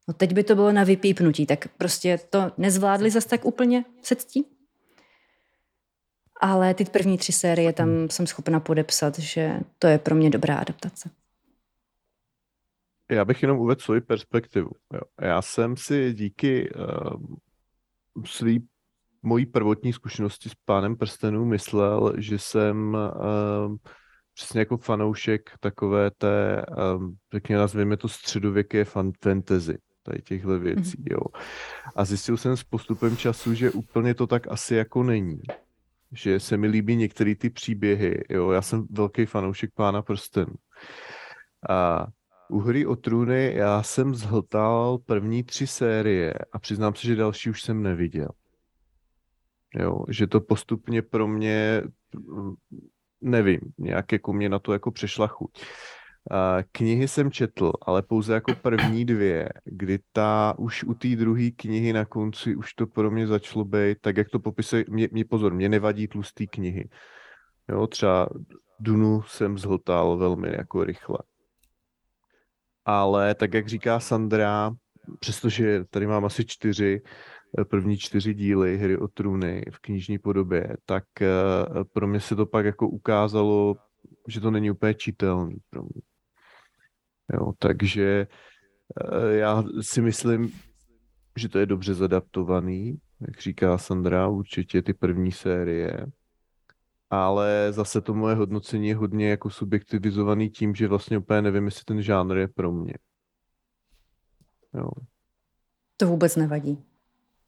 No 0.10 0.14
teď 0.14 0.34
by 0.34 0.44
to 0.44 0.56
bylo 0.56 0.72
na 0.72 0.84
vypípnutí, 0.84 1.46
tak 1.46 1.68
prostě 1.68 2.20
to 2.30 2.52
nezvládli 2.58 3.12
zas 3.12 3.26
tak 3.26 3.46
úplně 3.46 3.86
se 4.02 4.16
ctí. 4.16 4.46
Ale 6.42 6.74
ty 6.74 6.86
první 6.86 7.18
tři 7.18 7.32
série 7.32 7.74
tam 7.74 7.90
hmm. 7.90 8.10
jsem 8.10 8.28
schopna 8.28 8.60
podepsat, 8.60 9.20
že 9.20 9.60
to 9.80 9.88
je 9.88 9.98
pro 9.98 10.16
mě 10.16 10.30
dobrá 10.30 10.56
adaptace. 10.56 11.10
Já 13.12 13.26
bych 13.26 13.42
jenom 13.42 13.60
uvedl 13.60 13.82
svoji 13.82 14.02
perspektivu. 14.02 14.70
Jo. 14.94 15.02
Já 15.22 15.42
jsem 15.42 15.78
si 15.78 16.14
díky 16.14 16.70
uh, 16.70 17.36
svý 18.26 18.68
mojí 19.24 19.46
prvotní 19.46 19.94
zkušenosti 19.94 20.50
s 20.50 20.54
pánem 20.66 20.96
prstenů 20.96 21.46
myslel, 21.46 22.14
že 22.18 22.40
jsem 22.40 22.94
uh, 22.94 23.76
přesně 24.34 24.60
jako 24.60 24.78
fanoušek 24.78 25.52
takové 25.60 26.12
té, 26.12 26.66
um, 26.98 27.16
řekněme, 27.34 27.60
nazvěme 27.60 27.98
to 27.98 28.08
středověké 28.08 28.86
fantasy, 28.86 29.78
tady 30.04 30.22
těchto 30.22 30.60
věcí, 30.60 30.98
mm-hmm. 30.98 31.12
jo. 31.12 31.20
A 31.96 32.06
zjistil 32.06 32.38
jsem 32.38 32.58
s 32.58 32.64
postupem 32.64 33.18
času, 33.18 33.54
že 33.54 33.72
úplně 33.72 34.14
to 34.14 34.28
tak 34.28 34.48
asi 34.48 34.76
jako 34.76 35.04
není. 35.04 35.42
Že 36.12 36.40
se 36.40 36.58
mi 36.58 36.68
líbí 36.68 36.96
některé 36.96 37.36
ty 37.36 37.50
příběhy, 37.50 38.24
jo. 38.30 38.52
Já 38.52 38.62
jsem 38.62 38.88
velký 38.90 39.26
fanoušek 39.26 39.72
pána 39.74 40.02
prstenů. 40.02 40.54
A 41.70 42.08
u 42.50 42.60
hry 42.60 42.86
o 42.86 42.96
trůny 42.96 43.54
já 43.56 43.84
jsem 43.84 44.16
zhltal 44.16 44.98
první 44.98 45.44
tři 45.44 45.68
série 45.68 46.34
a 46.52 46.60
přiznám 46.60 46.96
se, 46.96 47.08
že 47.08 47.16
další 47.16 47.50
už 47.50 47.64
jsem 47.64 47.84
neviděl. 47.84 48.30
Jo, 49.76 50.04
že 50.10 50.28
to 50.28 50.42
postupně 50.42 51.02
pro 51.02 51.28
mě, 51.28 51.84
nevím, 53.22 53.60
nějak 53.78 54.12
jako 54.12 54.34
mě 54.34 54.50
na 54.50 54.60
to 54.60 54.74
jako 54.74 54.92
přešla 54.92 55.28
chuť. 55.28 55.62
Knihy 56.72 57.08
jsem 57.08 57.32
četl, 57.32 57.72
ale 57.82 58.02
pouze 58.02 58.34
jako 58.34 58.56
první 58.56 59.06
dvě, 59.06 59.50
kdy 59.66 60.00
ta 60.12 60.56
už 60.58 60.84
u 60.84 60.94
té 60.94 61.08
druhé 61.08 61.52
knihy 61.52 61.94
na 61.94 62.06
konci 62.06 62.56
už 62.56 62.74
to 62.74 62.88
pro 62.88 63.12
mě 63.12 63.28
začalo 63.28 63.66
být, 63.66 63.98
tak 64.02 64.18
jak 64.18 64.30
to 64.30 64.40
popisuje, 64.40 64.86
mě, 64.90 65.10
mě 65.12 65.26
pozor, 65.26 65.54
mě 65.54 65.70
nevadí 65.70 66.08
tlustý 66.08 66.48
knihy. 66.48 66.90
Jo, 67.70 67.88
třeba 67.88 68.30
Dunu 68.80 69.22
jsem 69.22 69.58
zhltal 69.58 70.18
velmi 70.18 70.48
jako 70.58 70.84
rychle 70.84 71.18
ale 72.90 73.36
tak, 73.36 73.54
jak 73.54 73.68
říká 73.68 74.00
Sandra, 74.00 74.72
přestože 75.20 75.86
tady 75.90 76.08
mám 76.08 76.26
asi 76.26 76.46
čtyři, 76.46 77.02
eh, 77.60 77.66
první 77.66 77.98
čtyři 77.98 78.34
díly 78.34 78.78
Hry 78.78 78.98
o 78.98 79.08
trůny 79.08 79.66
v 79.72 79.80
knižní 79.80 80.20
podobě, 80.20 80.78
tak 80.86 81.04
eh, 81.22 81.28
pro 81.94 82.08
mě 82.08 82.20
se 82.20 82.36
to 82.36 82.46
pak 82.46 82.66
jako 82.66 82.90
ukázalo, 82.90 83.76
že 84.28 84.40
to 84.40 84.52
není 84.52 84.72
úplně 84.72 84.94
čitelný 84.94 85.58
pro 85.70 85.82
mě. 85.82 86.02
Jo, 87.34 87.54
takže 87.60 88.28
eh, 89.02 89.36
já 89.36 89.64
si 89.82 90.02
myslím, 90.02 90.52
že 91.36 91.50
to 91.50 91.60
je 91.60 91.66
dobře 91.66 91.94
zadaptovaný, 91.94 92.98
jak 93.28 93.42
říká 93.42 93.78
Sandra, 93.78 94.28
určitě 94.28 94.82
ty 94.82 94.94
první 94.94 95.32
série 95.32 96.06
ale 97.10 97.68
zase 97.74 98.02
to 98.02 98.14
moje 98.14 98.36
hodnocení 98.36 98.88
je 98.88 98.96
hodně 98.96 99.30
jako 99.30 99.50
subjektivizovaný 99.50 100.50
tím, 100.50 100.76
že 100.76 100.88
vlastně 100.88 101.18
úplně 101.18 101.42
nevím, 101.42 101.66
jestli 101.66 101.84
ten 101.84 102.02
žánr 102.02 102.38
je 102.38 102.48
pro 102.48 102.72
mě. 102.72 102.94
Jo. 104.74 104.90
To 105.98 106.08
vůbec 106.08 106.36
nevadí. 106.36 106.84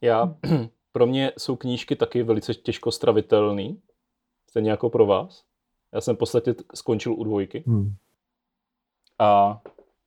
Já, 0.02 0.36
pro 0.92 1.06
mě 1.06 1.32
jsou 1.38 1.56
knížky 1.56 1.96
taky 1.96 2.24
velice 2.24 2.54
těžko 2.54 2.92
stravitelný, 2.92 3.82
stejně 4.50 4.72
jako 4.72 4.90
pro 4.90 5.06
vás. 5.06 5.44
Já 5.94 6.02
jsem 6.02 6.16
v 6.16 6.20
podstatě 6.20 6.56
skončil 6.76 7.14
u 7.14 7.24
dvojky. 7.24 7.64
Hmm. 7.68 7.96
A 9.20 9.62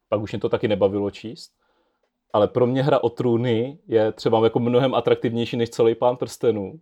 pak 0.09 0.21
už 0.21 0.33
mě 0.33 0.41
to 0.41 0.49
taky 0.49 0.69
nebavilo 0.69 1.11
číst. 1.11 1.53
Ale 2.33 2.49
pro 2.49 2.67
mě 2.67 2.83
hra 2.83 2.99
o 3.03 3.09
trůny 3.09 3.79
je 3.87 4.13
třeba 4.13 4.45
jako 4.45 4.59
mnohem 4.61 4.95
atraktivnější 4.95 5.57
než 5.57 5.71
celý 5.71 5.95
pán 5.95 6.17
prstenů 6.17 6.81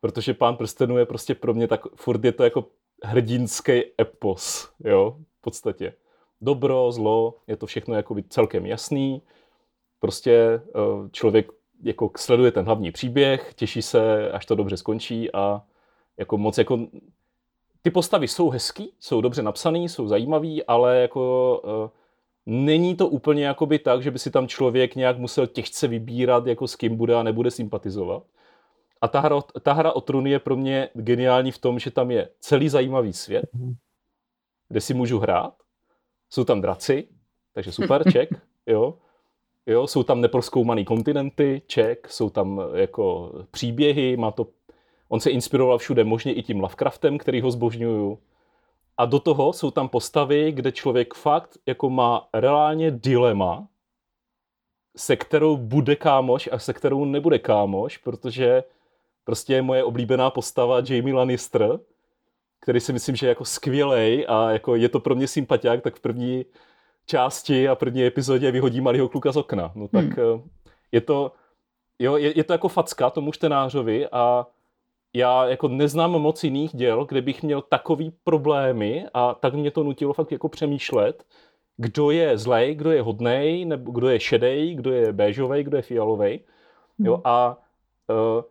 protože 0.00 0.34
Pán 0.34 0.56
prstenů 0.56 0.98
je 0.98 1.06
prostě 1.06 1.34
pro 1.34 1.54
mě 1.54 1.68
tak, 1.68 1.80
furt 1.96 2.24
je 2.24 2.32
to 2.32 2.44
jako 2.44 2.64
hrdinský 3.02 3.82
epos, 4.00 4.70
jo, 4.84 5.16
v 5.38 5.40
podstatě. 5.40 5.94
dobro, 6.40 6.92
zlo, 6.92 7.34
je 7.46 7.56
to 7.56 7.66
všechno 7.66 7.94
jako 7.94 8.16
celkem 8.28 8.66
jasný. 8.66 9.22
Prostě 10.00 10.32
eh, 10.34 11.10
člověk 11.12 11.52
jako 11.82 12.10
sleduje 12.16 12.52
ten 12.52 12.64
hlavní 12.64 12.92
příběh, 12.92 13.54
těší 13.54 13.82
se, 13.82 14.30
až 14.30 14.46
to 14.46 14.54
dobře 14.54 14.76
skončí 14.76 15.32
a 15.32 15.62
jako 16.18 16.38
moc 16.38 16.58
jako 16.58 16.78
ty 17.82 17.90
postavy 17.90 18.28
jsou 18.28 18.50
hezký, 18.50 18.92
jsou 19.00 19.20
dobře 19.20 19.42
napsaný, 19.42 19.88
jsou 19.88 20.08
zajímavý, 20.08 20.64
ale 20.64 20.98
jako 20.98 21.60
uh, 21.64 21.90
není 22.46 22.96
to 22.96 23.08
úplně 23.08 23.46
jakoby 23.46 23.78
tak, 23.78 24.02
že 24.02 24.10
by 24.10 24.18
si 24.18 24.30
tam 24.30 24.48
člověk 24.48 24.94
nějak 24.94 25.18
musel 25.18 25.46
těžce 25.46 25.88
vybírat, 25.88 26.46
jako 26.46 26.68
s 26.68 26.76
kým 26.76 26.96
bude 26.96 27.14
a 27.14 27.22
nebude 27.22 27.50
sympatizovat. 27.50 28.22
A 29.00 29.08
ta 29.08 29.20
hra, 29.20 29.40
ta 29.62 29.72
hra 29.72 29.92
o 29.92 30.00
trůny 30.00 30.30
je 30.30 30.38
pro 30.38 30.56
mě 30.56 30.88
geniální 30.94 31.52
v 31.52 31.58
tom, 31.58 31.78
že 31.78 31.90
tam 31.90 32.10
je 32.10 32.28
celý 32.40 32.68
zajímavý 32.68 33.12
svět, 33.12 33.44
kde 34.68 34.80
si 34.80 34.94
můžu 34.94 35.18
hrát. 35.18 35.54
Jsou 36.30 36.44
tam 36.44 36.60
draci, 36.60 37.08
takže 37.52 37.72
super, 37.72 38.12
ček, 38.12 38.28
jo. 38.66 38.98
Jo, 39.66 39.86
jsou 39.86 40.02
tam 40.02 40.20
neproskoumaný 40.20 40.84
kontinenty, 40.84 41.62
ček, 41.66 42.08
jsou 42.10 42.30
tam 42.30 42.62
jako 42.74 43.32
příběhy, 43.50 44.16
má 44.16 44.30
to 44.30 44.46
On 45.08 45.20
se 45.20 45.30
inspiroval 45.30 45.78
všude, 45.78 46.04
možně 46.04 46.32
i 46.32 46.42
tím 46.42 46.60
Lovecraftem, 46.60 47.18
který 47.18 47.40
ho 47.40 47.50
zbožňuju. 47.50 48.18
A 48.96 49.04
do 49.06 49.20
toho 49.20 49.52
jsou 49.52 49.70
tam 49.70 49.88
postavy, 49.88 50.52
kde 50.52 50.72
člověk 50.72 51.14
fakt 51.14 51.58
jako 51.66 51.90
má 51.90 52.28
reálně 52.34 52.90
dilema, 52.90 53.68
se 54.96 55.16
kterou 55.16 55.56
bude 55.56 55.96
kámoš 55.96 56.48
a 56.52 56.58
se 56.58 56.72
kterou 56.72 57.04
nebude 57.04 57.38
kámoš, 57.38 57.96
protože 57.96 58.64
prostě 59.28 59.54
je 59.54 59.62
moje 59.62 59.84
oblíbená 59.84 60.30
postava 60.30 60.80
Jamie 60.88 61.14
Lannister, 61.14 61.78
který 62.60 62.80
si 62.80 62.92
myslím, 62.92 63.16
že 63.16 63.26
je 63.26 63.28
jako 63.28 63.44
skvělej 63.44 64.26
a 64.28 64.50
jako 64.50 64.76
je 64.76 64.88
to 64.88 65.00
pro 65.00 65.14
mě 65.14 65.28
sympatiák, 65.28 65.82
tak 65.82 65.96
v 65.96 66.00
první 66.00 66.44
části 67.06 67.68
a 67.68 67.74
první 67.74 68.04
epizodě 68.04 68.50
vyhodí 68.50 68.80
malého 68.80 69.08
kluka 69.08 69.32
z 69.32 69.36
okna. 69.36 69.72
No 69.74 69.88
tak 69.88 70.04
hmm. 70.04 70.14
Eh, 70.18 70.42
je 70.92 71.00
to, 71.00 71.32
jo, 71.98 72.16
je, 72.16 72.38
je 72.38 72.44
to 72.44 72.52
jako 72.52 72.68
facka 72.68 73.10
tomu 73.10 73.32
čtenářovi 73.32 74.08
a 74.12 74.46
já 75.14 75.46
jako 75.46 75.68
neznám 75.68 76.10
moc 76.10 76.44
jiných 76.44 76.76
děl, 76.76 77.04
kde 77.04 77.22
bych 77.22 77.42
měl 77.42 77.62
takový 77.62 78.12
problémy 78.24 79.06
a 79.14 79.34
tak 79.34 79.54
mě 79.54 79.70
to 79.70 79.82
nutilo 79.82 80.12
fakt 80.12 80.32
jako 80.32 80.48
přemýšlet, 80.48 81.24
kdo 81.76 82.10
je 82.10 82.38
zlej, 82.38 82.74
kdo 82.74 82.92
je 82.92 83.02
hodnej, 83.02 83.64
nebo 83.64 83.92
kdo 83.92 84.08
je 84.08 84.20
šedej, 84.20 84.74
kdo 84.74 84.92
je 84.92 85.12
béžovej, 85.12 85.64
kdo 85.64 85.76
je 85.76 85.82
fialovej. 85.82 86.40
Jo, 86.98 87.14
hmm. 87.14 87.22
a 87.24 87.58
uh, 88.08 88.42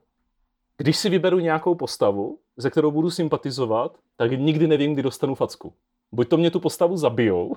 když 0.78 0.98
si 0.98 1.10
vyberu 1.10 1.40
nějakou 1.40 1.76
postavu, 1.76 2.40
ze 2.58 2.70
kterou 2.70 2.92
budu 2.92 3.10
sympatizovat, 3.10 3.98
tak 4.16 4.32
nikdy 4.32 4.68
nevím, 4.68 4.94
kdy 4.94 5.04
dostanu 5.04 5.36
facku. 5.36 5.74
Buď 6.12 6.28
to 6.28 6.38
mě 6.38 6.52
tu 6.52 6.60
postavu 6.60 6.98
zabijou, 6.98 7.56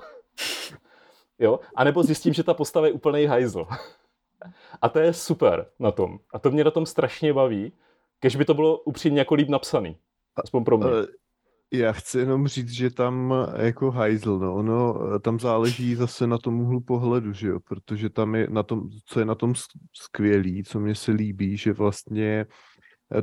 jo, 1.38 1.60
anebo 1.74 2.02
zjistím, 2.02 2.32
že 2.32 2.42
ta 2.42 2.54
postava 2.54 2.86
je 2.86 2.92
úplný 2.92 3.26
hajzl. 3.26 3.66
A 4.82 4.88
to 4.88 4.98
je 4.98 5.12
super 5.12 5.66
na 5.78 5.90
tom. 5.90 6.18
A 6.32 6.38
to 6.38 6.50
mě 6.50 6.64
na 6.64 6.70
tom 6.70 6.86
strašně 6.86 7.32
baví, 7.32 7.72
kež 8.20 8.36
by 8.36 8.44
to 8.44 8.54
bylo 8.54 8.78
upřímně 8.78 9.18
jako 9.18 9.34
líp 9.34 9.48
napsaný. 9.48 9.96
Aspoň 10.36 10.64
pro 10.64 10.78
mě. 10.78 10.86
Já 11.72 11.92
chci 11.92 12.18
jenom 12.18 12.48
říct, 12.48 12.70
že 12.70 12.90
tam 12.90 13.34
jako 13.56 13.90
hajzl, 13.90 14.38
no, 14.38 14.54
ono, 14.54 14.94
tam 15.18 15.40
záleží 15.40 15.94
zase 15.94 16.26
na 16.26 16.38
tom 16.38 16.60
úhlu 16.60 16.80
pohledu, 16.80 17.32
že 17.32 17.48
jo, 17.48 17.60
protože 17.60 18.10
tam 18.10 18.34
je 18.34 18.46
na 18.50 18.62
tom, 18.62 18.88
co 19.04 19.18
je 19.18 19.24
na 19.24 19.34
tom 19.34 19.54
skvělý, 19.92 20.64
co 20.64 20.80
mě 20.80 20.94
se 20.94 21.12
líbí, 21.12 21.56
že 21.56 21.72
vlastně 21.72 22.26
eh, 22.28 22.46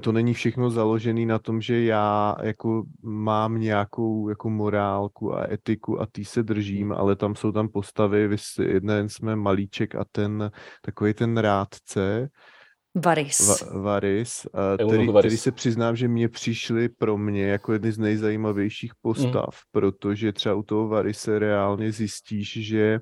to 0.01 0.11
není 0.11 0.33
všechno 0.33 0.69
založené 0.69 1.25
na 1.25 1.39
tom, 1.39 1.61
že 1.61 1.83
já 1.83 2.35
jako 2.43 2.83
mám 3.03 3.59
nějakou 3.59 4.29
jako 4.29 4.49
morálku 4.49 5.35
a 5.35 5.51
etiku 5.51 6.01
a 6.01 6.07
tý 6.11 6.25
se 6.25 6.43
držím, 6.43 6.91
ale 6.91 7.15
tam 7.15 7.35
jsou 7.35 7.51
tam 7.51 7.69
postavy, 7.69 8.29
jeden 8.61 9.09
jsme 9.09 9.35
malíček 9.35 9.95
a 9.95 10.05
ten 10.11 10.51
takový 10.81 11.13
ten 11.13 11.37
rádce, 11.37 12.29
Varis. 13.05 13.47
Va, 13.47 13.81
Varis, 13.81 14.47
který, 14.87 15.07
který 15.07 15.37
se 15.37 15.51
přiznám, 15.51 15.95
že 15.95 16.07
mě 16.07 16.29
přišli 16.29 16.89
pro 16.89 17.17
mě 17.17 17.43
jako 17.43 17.73
jedny 17.73 17.91
z 17.91 17.97
nejzajímavějších 17.97 18.91
postav, 19.01 19.45
mm. 19.45 19.71
protože 19.71 20.33
třeba 20.33 20.55
u 20.55 20.63
toho 20.63 20.87
Varise 20.87 21.39
reálně 21.39 21.91
zjistíš, 21.91 22.67
že 22.67 22.99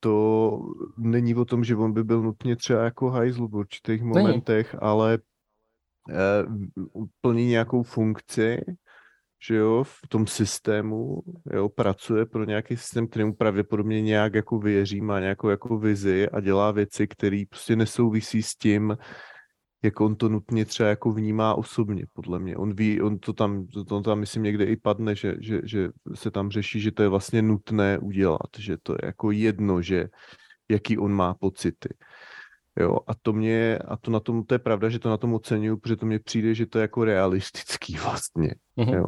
to 0.00 0.58
není 0.98 1.34
o 1.34 1.44
tom, 1.44 1.64
že 1.64 1.76
on 1.76 1.92
by 1.92 2.04
byl 2.04 2.22
nutně 2.22 2.56
třeba 2.56 2.84
jako 2.84 3.10
hajzl 3.10 3.48
v 3.48 3.54
určitých 3.54 4.02
momentech, 4.02 4.74
není. 4.74 4.80
ale 4.82 5.18
plní 7.20 7.46
nějakou 7.46 7.82
funkci 7.82 8.60
že 9.46 9.54
jo, 9.54 9.84
v 9.84 10.08
tom 10.08 10.26
systému, 10.26 11.22
jo, 11.52 11.68
pracuje 11.68 12.26
pro 12.26 12.44
nějaký 12.44 12.76
systém, 12.76 13.08
kterému 13.08 13.34
pravděpodobně 13.34 14.02
nějak 14.02 14.34
jako 14.34 14.58
věří, 14.58 15.00
má 15.00 15.20
nějakou 15.20 15.48
jako 15.48 15.78
vizi 15.78 16.28
a 16.28 16.40
dělá 16.40 16.70
věci, 16.70 17.08
které 17.08 17.42
prostě 17.48 17.76
nesouvisí 17.76 18.42
s 18.42 18.54
tím, 18.54 18.96
jak 19.82 20.00
on 20.00 20.16
to 20.16 20.28
nutně 20.28 20.64
třeba 20.64 20.88
jako 20.88 21.12
vnímá 21.12 21.54
osobně, 21.54 22.04
podle 22.12 22.38
mě. 22.38 22.56
On 22.56 22.74
ví, 22.74 23.00
on 23.00 23.18
to 23.18 23.32
tam, 23.32 23.66
to 23.88 24.00
tam 24.00 24.18
myslím 24.18 24.42
někde 24.42 24.64
i 24.64 24.76
padne, 24.76 25.14
že, 25.14 25.34
že, 25.40 25.60
že 25.64 25.88
se 26.14 26.30
tam 26.30 26.50
řeší, 26.50 26.80
že 26.80 26.92
to 26.92 27.02
je 27.02 27.08
vlastně 27.08 27.42
nutné 27.42 27.98
udělat, 27.98 28.50
že 28.58 28.76
to 28.82 28.92
je 28.92 28.98
jako 29.02 29.30
jedno, 29.30 29.82
že 29.82 30.08
jaký 30.70 30.98
on 30.98 31.12
má 31.12 31.34
pocity. 31.34 31.88
Jo, 32.80 32.98
a 33.06 33.14
to 33.14 33.32
mě, 33.32 33.78
a 33.78 33.96
to 33.96 34.10
na 34.10 34.20
tom, 34.20 34.44
to 34.44 34.54
je 34.54 34.58
pravda, 34.58 34.88
že 34.88 34.98
to 34.98 35.10
na 35.10 35.16
tom 35.16 35.34
oceňuju, 35.34 35.76
protože 35.76 35.96
to 35.96 36.06
mně 36.06 36.18
přijde, 36.18 36.54
že 36.54 36.66
to 36.66 36.78
je 36.78 36.82
jako 36.82 37.04
realistický 37.04 37.96
vlastně, 38.04 38.54
mm-hmm. 38.78 38.94
jo. 38.94 39.06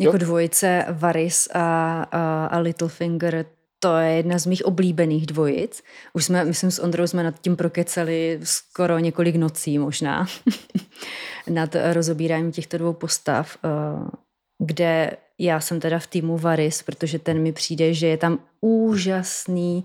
Jako 0.00 0.18
dvojice 0.18 0.86
Varys 0.92 1.48
a, 1.54 2.02
a, 2.02 2.46
a 2.46 2.58
Littlefinger, 2.58 3.46
to 3.78 3.96
je 3.96 4.12
jedna 4.12 4.38
z 4.38 4.46
mých 4.46 4.64
oblíbených 4.64 5.26
dvojic. 5.26 5.82
Už 6.12 6.24
jsme, 6.24 6.44
myslím, 6.44 6.70
s 6.70 6.78
Ondrou 6.78 7.06
jsme 7.06 7.22
nad 7.22 7.40
tím 7.40 7.56
prokeceli 7.56 8.40
skoro 8.42 8.98
několik 8.98 9.36
nocí 9.36 9.78
možná. 9.78 10.26
nad 11.50 11.76
rozobíráním 11.92 12.52
těchto 12.52 12.78
dvou 12.78 12.92
postav, 12.92 13.58
eh, 13.64 13.68
kde 14.58 15.16
já 15.38 15.60
jsem 15.60 15.80
teda 15.80 15.98
v 15.98 16.06
týmu 16.06 16.38
Varys, 16.38 16.82
protože 16.82 17.18
ten 17.18 17.42
mi 17.42 17.52
přijde, 17.52 17.94
že 17.94 18.06
je 18.06 18.16
tam 18.16 18.38
úžasný 18.60 19.84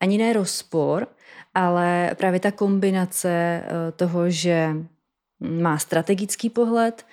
ani 0.00 0.18
ne 0.18 0.32
rozpor, 0.32 1.06
ale 1.54 2.10
právě 2.18 2.40
ta 2.40 2.50
kombinace 2.50 3.28
eh, 3.30 3.92
toho, 3.96 4.30
že 4.30 4.76
má 5.40 5.78
strategický 5.78 6.50
pohled, 6.50 7.06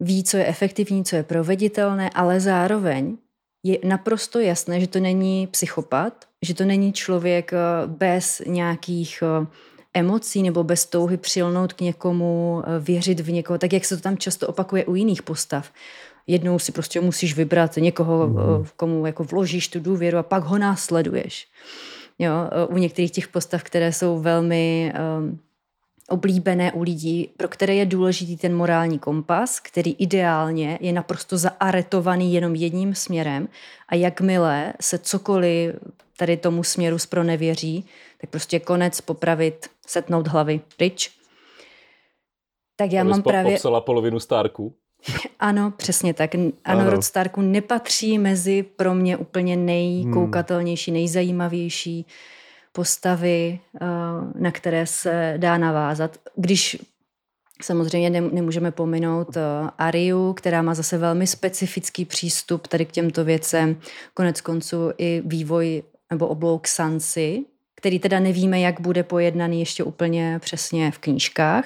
ví, 0.00 0.24
co 0.24 0.36
je 0.36 0.46
efektivní, 0.46 1.04
co 1.04 1.16
je 1.16 1.22
proveditelné, 1.22 2.10
ale 2.14 2.40
zároveň 2.40 3.16
je 3.64 3.78
naprosto 3.84 4.40
jasné, 4.40 4.80
že 4.80 4.86
to 4.86 5.00
není 5.00 5.46
psychopat, 5.46 6.24
že 6.42 6.54
to 6.54 6.64
není 6.64 6.92
člověk 6.92 7.52
eh, 7.52 7.58
bez 7.86 8.42
nějakých 8.46 9.22
eh, 9.22 9.46
emocí 9.94 10.42
nebo 10.42 10.64
bez 10.64 10.86
touhy 10.86 11.16
přilnout 11.16 11.72
k 11.72 11.80
někomu, 11.80 12.62
věřit 12.80 13.20
v 13.20 13.32
někoho, 13.32 13.58
tak 13.58 13.72
jak 13.72 13.84
se 13.84 13.96
to 13.96 14.02
tam 14.02 14.18
často 14.18 14.46
opakuje 14.46 14.84
u 14.84 14.94
jiných 14.94 15.22
postav. 15.22 15.72
Jednou 16.28 16.58
si 16.58 16.72
prostě 16.72 17.00
musíš 17.00 17.36
vybrat 17.36 17.76
někoho, 17.76 18.26
mm. 18.28 18.66
komu 18.76 19.06
jako 19.06 19.24
vložíš 19.24 19.68
tu 19.68 19.80
důvěru 19.80 20.18
a 20.18 20.22
pak 20.22 20.44
ho 20.44 20.58
následuješ. 20.58 21.48
Jo, 22.18 22.32
u 22.68 22.78
některých 22.78 23.10
těch 23.10 23.28
postav, 23.28 23.62
které 23.62 23.92
jsou 23.92 24.18
velmi 24.18 24.92
um, 25.18 25.38
oblíbené 26.08 26.72
u 26.72 26.82
lidí, 26.82 27.30
pro 27.36 27.48
které 27.48 27.74
je 27.74 27.86
důležitý 27.86 28.36
ten 28.36 28.56
morální 28.56 28.98
kompas, 28.98 29.60
který 29.60 29.92
ideálně 29.92 30.78
je 30.80 30.92
naprosto 30.92 31.38
zaaretovaný 31.38 32.34
jenom 32.34 32.54
jedním 32.54 32.94
směrem 32.94 33.48
a 33.88 33.94
jakmile 33.94 34.72
se 34.80 34.98
cokoliv 34.98 35.74
tady 36.16 36.36
tomu 36.36 36.64
směru 36.64 36.98
spronevěří, 36.98 37.84
tak 38.20 38.30
prostě 38.30 38.60
konec 38.60 39.00
popravit, 39.00 39.66
setnout 39.86 40.26
hlavy 40.26 40.60
pryč. 40.76 41.10
Tak 42.76 42.92
já 42.92 43.04
mám 43.04 43.22
právě... 43.22 43.52
popsala 43.52 43.80
polovinu 43.80 44.20
Starku. 44.20 44.74
Ano, 45.40 45.72
přesně 45.76 46.14
tak. 46.14 46.34
Ano, 46.34 46.52
ano, 46.64 46.90
Rod 46.90 47.04
Starku 47.04 47.40
nepatří 47.40 48.18
mezi 48.18 48.62
pro 48.62 48.94
mě 48.94 49.16
úplně 49.16 49.56
nejkoukatelnější, 49.56 50.90
nejzajímavější 50.92 52.06
postavy, 52.72 53.60
eh, 53.80 53.86
na 54.34 54.50
které 54.50 54.86
se 54.86 55.34
dá 55.36 55.58
navázat. 55.58 56.18
Když 56.36 56.76
samozřejmě 57.62 58.10
nemůžeme 58.10 58.70
pominout 58.70 59.36
eh, 59.36 59.40
Ariu, 59.78 60.32
která 60.32 60.62
má 60.62 60.74
zase 60.74 60.98
velmi 60.98 61.26
specifický 61.26 62.04
přístup 62.04 62.66
tady 62.66 62.86
k 62.86 62.92
těmto 62.92 63.24
věcem. 63.24 63.80
Konec 64.14 64.40
konců 64.40 64.92
i 64.98 65.22
vývoj 65.26 65.82
nebo 66.10 66.26
oblouk 66.28 66.68
Sansy, 66.68 67.44
který 67.76 67.98
teda 67.98 68.20
nevíme, 68.20 68.60
jak 68.60 68.80
bude 68.80 69.02
pojednaný 69.02 69.60
ještě 69.60 69.84
úplně 69.84 70.38
přesně 70.38 70.90
v 70.90 70.98
knížkách 70.98 71.64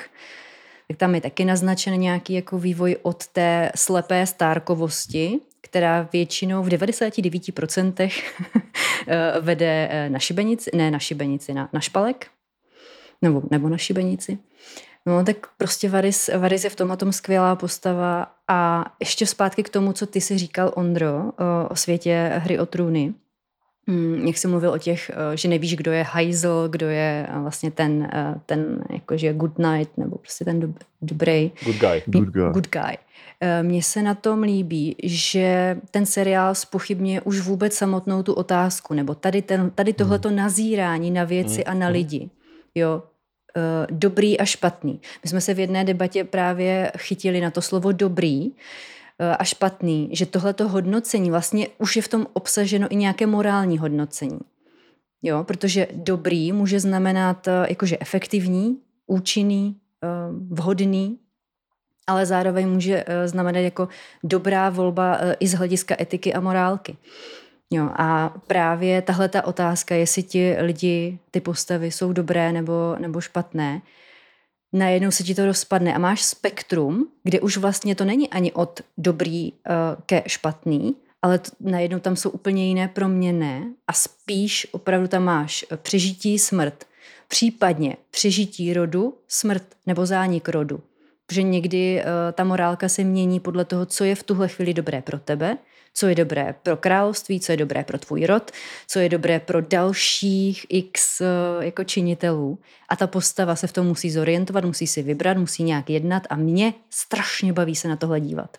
tak 0.93 0.99
tam 0.99 1.15
je 1.15 1.21
taky 1.21 1.45
naznačen 1.45 2.01
nějaký 2.01 2.33
jako 2.33 2.59
vývoj 2.59 2.97
od 3.03 3.27
té 3.27 3.73
slepé 3.77 4.27
stárkovosti, 4.27 5.39
která 5.61 6.09
většinou 6.13 6.63
v 6.63 6.69
99% 6.69 7.93
eh, 9.07 9.41
vede 9.41 9.89
eh, 9.91 10.11
na 10.11 10.19
šibenici, 10.19 10.71
ne 10.75 10.91
na 10.91 10.99
šibenici, 10.99 11.55
na, 11.55 11.69
na 11.73 11.81
špalek, 11.81 12.27
nebo, 13.23 13.43
nebo 13.51 13.69
na 13.69 13.79
šibenici. 13.79 14.39
No 15.07 15.25
tak 15.25 15.47
prostě 15.57 15.89
Varys, 15.89 16.31
Varys 16.39 16.65
je 16.65 16.71
v 16.71 16.77
tomhle 16.77 16.97
tom 16.97 17.13
skvělá 17.13 17.57
postava 17.57 18.27
A 18.49 18.85
ještě 19.01 19.27
zpátky 19.27 19.63
k 19.63 19.69
tomu, 19.69 19.93
co 19.93 20.07
ty 20.07 20.21
si 20.21 20.39
říkal, 20.39 20.73
Ondro, 20.77 21.17
o, 21.17 21.69
o 21.69 21.77
světě 21.77 22.33
hry 22.35 22.59
o 22.59 22.67
trůny. 22.67 23.15
Mm, 23.87 24.27
jak 24.27 24.39
jsi 24.39 24.49
mluvil 24.49 24.71
o 24.71 24.79
těch, 24.79 25.11
eh, 25.11 25.37
že 25.37 25.49
nevíš, 25.49 25.77
kdo 25.77 25.93
je 25.93 26.03
hajzl, 26.03 26.69
kdo 26.69 26.89
je 26.89 27.27
eh, 27.29 27.39
vlastně 27.39 27.71
ten, 27.71 28.09
eh, 28.13 28.35
ten 28.47 28.85
jakože 28.93 29.33
good 29.33 29.59
night, 29.59 29.99
nebo 29.99 30.19
prostě 30.19 30.45
ten 30.45 30.61
dob, 30.61 30.71
dobrý. 31.03 31.53
Good 31.65 31.77
guy. 31.77 32.03
Good 32.07 32.29
guy. 32.29 32.51
Good 32.53 32.69
guy. 32.69 32.97
Mně 33.63 33.83
se 33.83 34.03
na 34.03 34.15
tom 34.15 34.43
líbí, 34.43 34.97
že 35.03 35.77
ten 35.91 36.07
seriál 36.07 36.55
spochybně 36.55 37.21
už 37.21 37.41
vůbec 37.41 37.75
samotnou 37.75 38.23
tu 38.23 38.33
otázku, 38.33 38.95
nebo 38.95 39.15
tady, 39.15 39.43
ten, 39.43 39.71
tady 39.71 39.93
tohleto 39.93 40.29
hmm. 40.29 40.37
nazírání 40.37 41.11
na 41.11 41.25
věci 41.25 41.65
hmm. 41.67 41.77
a 41.77 41.81
na 41.81 41.87
hmm. 41.87 41.93
lidi. 41.93 42.31
Jo, 42.75 43.03
dobrý 43.91 44.41
a 44.41 44.45
špatný. 44.45 45.01
My 45.25 45.29
jsme 45.29 45.41
se 45.41 45.55
v 45.55 45.59
jedné 45.59 45.85
debatě 45.85 46.25
právě 46.25 46.93
chytili 46.99 47.41
na 47.41 47.51
to 47.51 47.63
slovo 47.63 47.93
dobrý, 47.93 48.51
a 49.39 49.45
špatný, 49.45 50.09
že 50.13 50.27
tohleto 50.27 50.69
hodnocení 50.69 51.31
vlastně 51.31 51.69
už 51.79 51.97
je 51.97 52.03
v 52.03 52.09
tom 52.09 52.27
obsaženo 52.33 52.87
i 52.91 52.97
nějaké 52.97 53.27
morální 53.27 53.79
hodnocení. 53.79 54.41
Jo, 55.23 55.45
protože 55.45 55.87
dobrý 55.93 56.53
může 56.53 56.81
znamenat 56.81 57.49
eh, 57.49 57.67
jakože 57.69 57.97
efektivní, 58.01 58.79
účinný, 59.07 59.77
eh, 60.03 60.09
vhodný, 60.51 61.19
ale 62.07 62.27
zároveň 62.27 62.69
může 62.69 63.05
znamenat 63.27 63.61
jako 63.61 63.89
dobrá 64.25 64.71
volba 64.71 65.19
i 65.41 65.49
z 65.49 65.55
hlediska 65.55 65.97
etiky 66.01 66.35
a 66.35 66.41
morálky. 66.41 66.97
Jo, 67.71 67.91
a 67.97 68.35
právě 68.47 69.03
tahle 69.03 69.29
ta 69.29 69.47
otázka, 69.47 69.95
jestli 69.95 70.23
ti 70.23 70.57
lidi, 70.61 71.19
ty 71.31 71.41
postavy 71.41 71.91
jsou 71.91 72.13
dobré 72.13 72.53
nebo, 72.53 72.97
nebo 72.99 73.21
špatné, 73.21 73.83
najednou 74.73 75.11
se 75.11 75.23
ti 75.23 75.35
to 75.35 75.47
rozpadne 75.47 75.95
a 75.95 75.99
máš 75.99 76.23
spektrum, 76.23 77.09
kde 77.23 77.41
už 77.41 77.57
vlastně 77.57 77.95
to 77.95 78.05
není 78.05 78.31
ani 78.31 78.53
od 78.53 78.81
dobrý 78.99 79.53
uh, 79.53 79.59
ke 80.07 80.23
špatný, 80.27 80.97
ale 81.23 81.39
t- 81.39 81.51
najednou 81.61 81.99
tam 81.99 82.17
jsou 82.17 82.31
úplně 82.31 82.69
jiné 82.69 82.89
proměny 82.89 83.65
a 83.87 83.93
spíš 83.93 84.67
opravdu 84.73 85.09
tam 85.09 85.25
máš 85.25 85.65
eh, 85.71 85.77
přežití, 85.77 86.39
smrt, 86.39 86.85
případně 87.29 87.97
přežití 88.11 88.75
rodu, 88.75 89.19
smrt 89.29 89.65
nebo 89.87 90.07
zánik 90.07 90.49
rodu. 90.49 90.81
Protože 91.27 91.43
někdy 91.43 92.03
uh, 92.03 92.07
ta 92.33 92.45
morálka 92.45 92.89
se 92.89 93.05
mění 93.05 93.41
podle 93.41 93.65
toho, 93.65 93.87
co 93.87 94.05
je 94.05 94.15
v 94.15 94.23
tuhle 94.23 94.49
chvíli 94.49 94.75
dobré 94.75 95.03
pro 95.03 95.19
tebe 95.19 95.59
co 95.95 96.07
je 96.07 96.15
dobré 96.15 96.55
pro 96.63 96.77
království, 96.77 97.41
co 97.41 97.53
je 97.53 97.57
dobré 97.57 97.85
pro 97.85 97.99
tvůj 97.99 98.27
rod, 98.27 98.51
co 98.89 98.99
je 98.99 99.09
dobré 99.09 99.41
pro 99.41 99.61
dalších 99.61 100.67
x 100.69 101.21
eh, 101.21 101.27
jako 101.65 101.85
činitelů. 101.85 102.59
A 102.89 102.97
ta 102.97 103.07
postava 103.07 103.57
se 103.57 103.67
v 103.67 103.73
tom 103.73 103.87
musí 103.87 104.11
zorientovat, 104.11 104.65
musí 104.65 104.87
si 104.87 105.03
vybrat, 105.03 105.37
musí 105.37 105.63
nějak 105.63 105.91
jednat 105.91 106.23
a 106.31 106.37
mě 106.37 106.75
strašně 106.91 107.53
baví 107.53 107.77
se 107.77 107.89
na 107.89 107.97
tohle 107.97 108.21
dívat. 108.21 108.57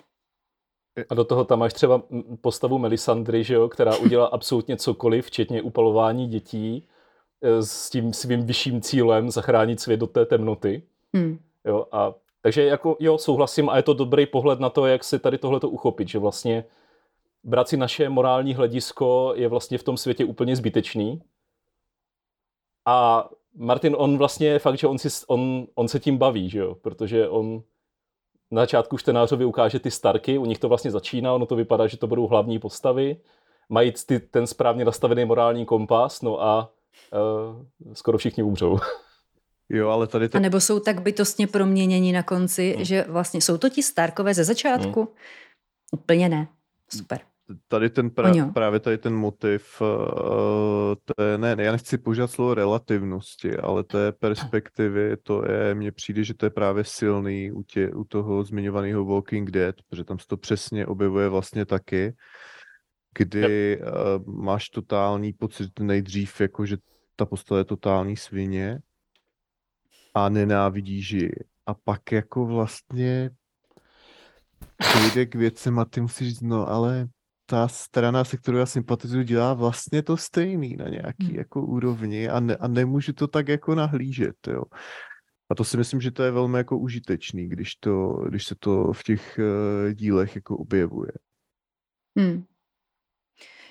A 1.09 1.13
do 1.13 1.23
toho 1.23 1.43
tam 1.43 1.59
máš 1.59 1.73
třeba 1.73 2.01
postavu 2.41 2.77
Melisandry, 2.77 3.43
že 3.43 3.53
jo, 3.53 3.69
která 3.69 3.95
udělá 3.95 4.25
absolutně 4.31 4.77
cokoliv, 4.77 5.25
včetně 5.25 5.61
upalování 5.61 6.27
dětí 6.27 6.87
eh, 7.41 7.63
s 7.63 7.89
tím 7.89 8.13
svým 8.13 8.45
vyšším 8.45 8.81
cílem 8.81 9.31
zachránit 9.31 9.79
svět 9.79 9.97
do 9.97 10.07
té 10.07 10.25
temnoty. 10.25 10.83
Hmm. 11.13 11.39
Jo, 11.65 11.85
a 11.91 12.13
takže 12.41 12.63
jako 12.63 12.97
jo, 12.99 13.17
souhlasím 13.17 13.69
a 13.69 13.77
je 13.77 13.83
to 13.83 13.93
dobrý 13.93 14.25
pohled 14.25 14.59
na 14.59 14.69
to, 14.69 14.85
jak 14.85 15.03
si 15.03 15.19
tady 15.19 15.37
tohleto 15.37 15.69
uchopit, 15.69 16.07
že 16.07 16.19
vlastně 16.19 16.65
brát 17.43 17.67
si 17.67 17.77
naše 17.77 18.09
morální 18.09 18.53
hledisko 18.53 19.33
je 19.35 19.47
vlastně 19.47 19.77
v 19.77 19.83
tom 19.83 19.97
světě 19.97 20.25
úplně 20.25 20.55
zbytečný. 20.55 21.21
A 22.85 23.29
Martin, 23.55 23.95
on 23.97 24.17
vlastně 24.17 24.47
je 24.47 24.59
fakt, 24.59 24.77
že 24.77 24.87
on, 24.87 24.97
si, 24.97 25.09
on, 25.27 25.67
on 25.75 25.87
se 25.87 25.99
tím 25.99 26.17
baví, 26.17 26.49
že 26.49 26.59
jo? 26.59 26.75
protože 26.75 27.29
on 27.29 27.63
na 28.51 28.61
začátku 28.61 28.97
čtenářovi 28.97 29.45
ukáže 29.45 29.79
ty 29.79 29.91
Starky, 29.91 30.37
u 30.37 30.45
nich 30.45 30.59
to 30.59 30.69
vlastně 30.69 30.91
začíná, 30.91 31.33
ono 31.33 31.45
to 31.45 31.55
vypadá, 31.55 31.87
že 31.87 31.97
to 31.97 32.07
budou 32.07 32.27
hlavní 32.27 32.59
postavy, 32.59 33.17
mají 33.69 33.93
ty, 34.07 34.19
ten 34.19 34.47
správně 34.47 34.85
nastavený 34.85 35.25
morální 35.25 35.65
kompas, 35.65 36.21
no 36.21 36.43
a 36.43 36.73
uh, 37.13 37.93
skoro 37.93 38.17
všichni 38.17 38.43
umřou. 38.43 38.79
Jo, 39.69 39.89
ale 39.89 40.07
tady... 40.07 40.29
Te... 40.29 40.37
A 40.37 40.41
nebo 40.41 40.59
jsou 40.59 40.79
tak 40.79 41.01
bytostně 41.01 41.47
proměněni 41.47 42.11
na 42.11 42.23
konci, 42.23 42.73
hmm. 42.75 42.85
že 42.85 43.05
vlastně 43.07 43.41
jsou 43.41 43.57
to 43.57 43.69
ti 43.69 43.83
Starkové 43.83 44.33
ze 44.33 44.43
začátku? 44.43 44.99
Hmm. 44.99 45.13
Úplně 45.91 46.29
ne. 46.29 46.47
Super 46.97 47.19
tady 47.67 47.89
ten 47.89 48.09
pra, 48.09 48.31
právě 48.53 48.79
tady 48.79 48.97
ten 48.97 49.15
motiv, 49.15 49.81
uh, 49.81 50.95
té, 51.05 51.37
ne, 51.37 51.55
ne, 51.55 51.63
já 51.63 51.71
nechci 51.71 51.97
používat 51.97 52.31
slovo 52.31 52.53
relativnosti, 52.53 53.57
ale 53.57 53.83
té 53.83 54.11
perspektivy, 54.11 55.17
to 55.23 55.51
je, 55.51 55.75
mně 55.75 55.91
přijde, 55.91 56.23
že 56.23 56.33
to 56.33 56.45
je 56.45 56.49
právě 56.49 56.83
silný 56.83 57.51
u, 57.51 57.63
tě, 57.63 57.91
u 57.91 58.03
toho 58.03 58.43
zmiňovaného 58.43 59.05
Walking 59.05 59.51
Dead, 59.51 59.75
protože 59.89 60.03
tam 60.03 60.19
se 60.19 60.27
to 60.27 60.37
přesně 60.37 60.85
objevuje 60.85 61.29
vlastně 61.29 61.65
taky, 61.65 62.15
kdy 63.17 63.81
uh, 63.81 64.43
máš 64.43 64.69
totální 64.69 65.33
pocit 65.33 65.79
nejdřív, 65.79 66.41
jako 66.41 66.65
že 66.65 66.77
ta 67.15 67.25
postava 67.25 67.59
je 67.59 67.65
totální 67.65 68.17
svině 68.17 68.79
a 70.13 70.29
nenávidíš 70.29 71.11
ji. 71.11 71.31
A 71.65 71.73
pak 71.73 72.11
jako 72.11 72.45
vlastně 72.45 73.29
dojde 74.93 75.25
k 75.25 75.35
věcem 75.35 75.79
a 75.79 75.85
ty 75.85 76.01
musíš 76.01 76.27
říct, 76.27 76.41
no 76.41 76.69
ale 76.69 77.07
ta 77.45 77.67
strana, 77.67 78.23
se 78.23 78.37
kterou 78.37 78.57
já 78.57 78.65
sympatizuji, 78.65 79.25
dělá 79.25 79.53
vlastně 79.53 80.03
to 80.03 80.17
stejný 80.17 80.75
na 80.75 80.89
nějaký 80.89 81.27
hmm. 81.27 81.35
jako 81.35 81.61
úrovni 81.61 82.29
a, 82.29 82.39
ne, 82.39 82.55
a 82.55 82.67
nemůžu 82.67 83.13
to 83.13 83.27
tak 83.27 83.47
jako 83.47 83.75
nahlížet, 83.75 84.47
jo. 84.47 84.63
A 85.49 85.55
to 85.55 85.63
si 85.63 85.77
myslím, 85.77 86.01
že 86.01 86.11
to 86.11 86.23
je 86.23 86.31
velmi 86.31 86.57
jako 86.57 86.77
užitečný, 86.77 87.49
když, 87.49 87.75
to, 87.75 88.09
když 88.29 88.45
se 88.45 88.55
to 88.59 88.93
v 88.93 89.03
těch 89.03 89.39
uh, 89.39 89.93
dílech 89.93 90.35
jako 90.35 90.57
objevuje. 90.57 91.11
Hmm. 92.17 92.43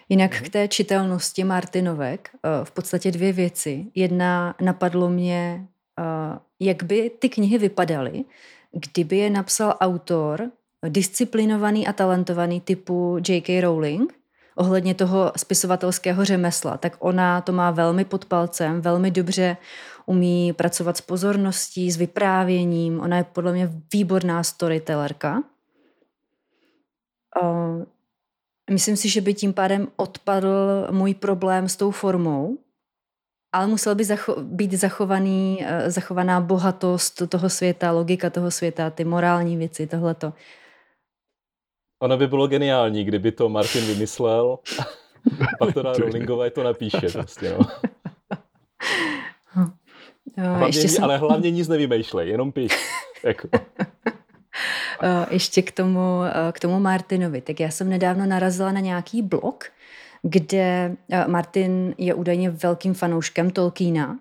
Jinak 0.08 0.42
k 0.42 0.48
té 0.48 0.68
čitelnosti 0.68 1.44
Martinovek 1.44 2.30
uh, 2.34 2.64
v 2.64 2.70
podstatě 2.70 3.10
dvě 3.10 3.32
věci. 3.32 3.86
Jedna 3.94 4.54
napadlo 4.60 5.10
mě, 5.10 5.68
uh, 5.98 6.38
jak 6.60 6.82
by 6.82 7.10
ty 7.10 7.28
knihy 7.28 7.58
vypadaly, 7.58 8.24
kdyby 8.72 9.16
je 9.16 9.30
napsal 9.30 9.76
autor, 9.80 10.50
disciplinovaný 10.88 11.86
a 11.86 11.92
talentovaný 11.92 12.60
typu 12.60 13.18
J.K. 13.28 13.60
Rowling 13.60 14.22
ohledně 14.56 14.94
toho 14.94 15.32
spisovatelského 15.36 16.24
řemesla, 16.24 16.76
tak 16.76 16.96
ona 16.98 17.40
to 17.40 17.52
má 17.52 17.70
velmi 17.70 18.04
pod 18.04 18.24
palcem, 18.24 18.80
velmi 18.80 19.10
dobře 19.10 19.56
umí 20.06 20.52
pracovat 20.52 20.96
s 20.96 21.00
pozorností, 21.00 21.90
s 21.90 21.96
vyprávěním. 21.96 23.00
Ona 23.00 23.16
je 23.16 23.24
podle 23.24 23.52
mě 23.52 23.70
výborná 23.92 24.42
storytellerka. 24.42 25.42
Myslím 28.70 28.96
si, 28.96 29.08
že 29.08 29.20
by 29.20 29.34
tím 29.34 29.52
pádem 29.52 29.88
odpadl 29.96 30.88
můj 30.90 31.14
problém 31.14 31.68
s 31.68 31.76
tou 31.76 31.90
formou, 31.90 32.58
ale 33.52 33.66
musel 33.66 33.94
by 33.94 34.04
zacho- 34.04 34.42
být 34.42 34.72
zachovaný, 34.72 35.58
eh, 35.64 35.90
zachovaná 35.90 36.40
bohatost 36.40 37.22
toho 37.28 37.50
světa, 37.50 37.90
logika 37.90 38.30
toho 38.30 38.50
světa, 38.50 38.90
ty 38.90 39.04
morální 39.04 39.56
věci, 39.56 39.86
tohleto. 39.86 40.32
Ono 42.02 42.16
by 42.16 42.26
bylo 42.26 42.46
geniální, 42.46 43.04
kdyby 43.04 43.32
to 43.32 43.48
Martin 43.48 43.84
vymyslel, 43.84 44.58
pak 45.58 45.74
to 45.74 45.82
dá 45.82 45.92
Rowlingové 45.92 46.50
to 46.50 46.62
napíše 46.62 47.00
prostě, 47.12 47.56
no. 47.58 47.66
No, 50.36 50.44
hlavně, 50.56 50.72
jsem... 50.72 51.04
Ale 51.04 51.18
hlavně 51.18 51.50
nic 51.50 51.68
nevymýšlej, 51.68 52.28
jenom 52.28 52.52
píš. 52.52 52.72
jako. 53.24 53.48
ještě 55.30 55.62
k 55.62 55.72
tomu, 55.72 56.20
k 56.52 56.60
tomu 56.60 56.80
Martinovi. 56.80 57.40
Tak 57.40 57.60
já 57.60 57.70
jsem 57.70 57.88
nedávno 57.88 58.26
narazila 58.26 58.72
na 58.72 58.80
nějaký 58.80 59.22
blog, 59.22 59.64
kde 60.22 60.96
Martin 61.26 61.94
je 61.98 62.14
údajně 62.14 62.50
velkým 62.50 62.94
fanouškem 62.94 63.50
Tolkiena, 63.50 64.18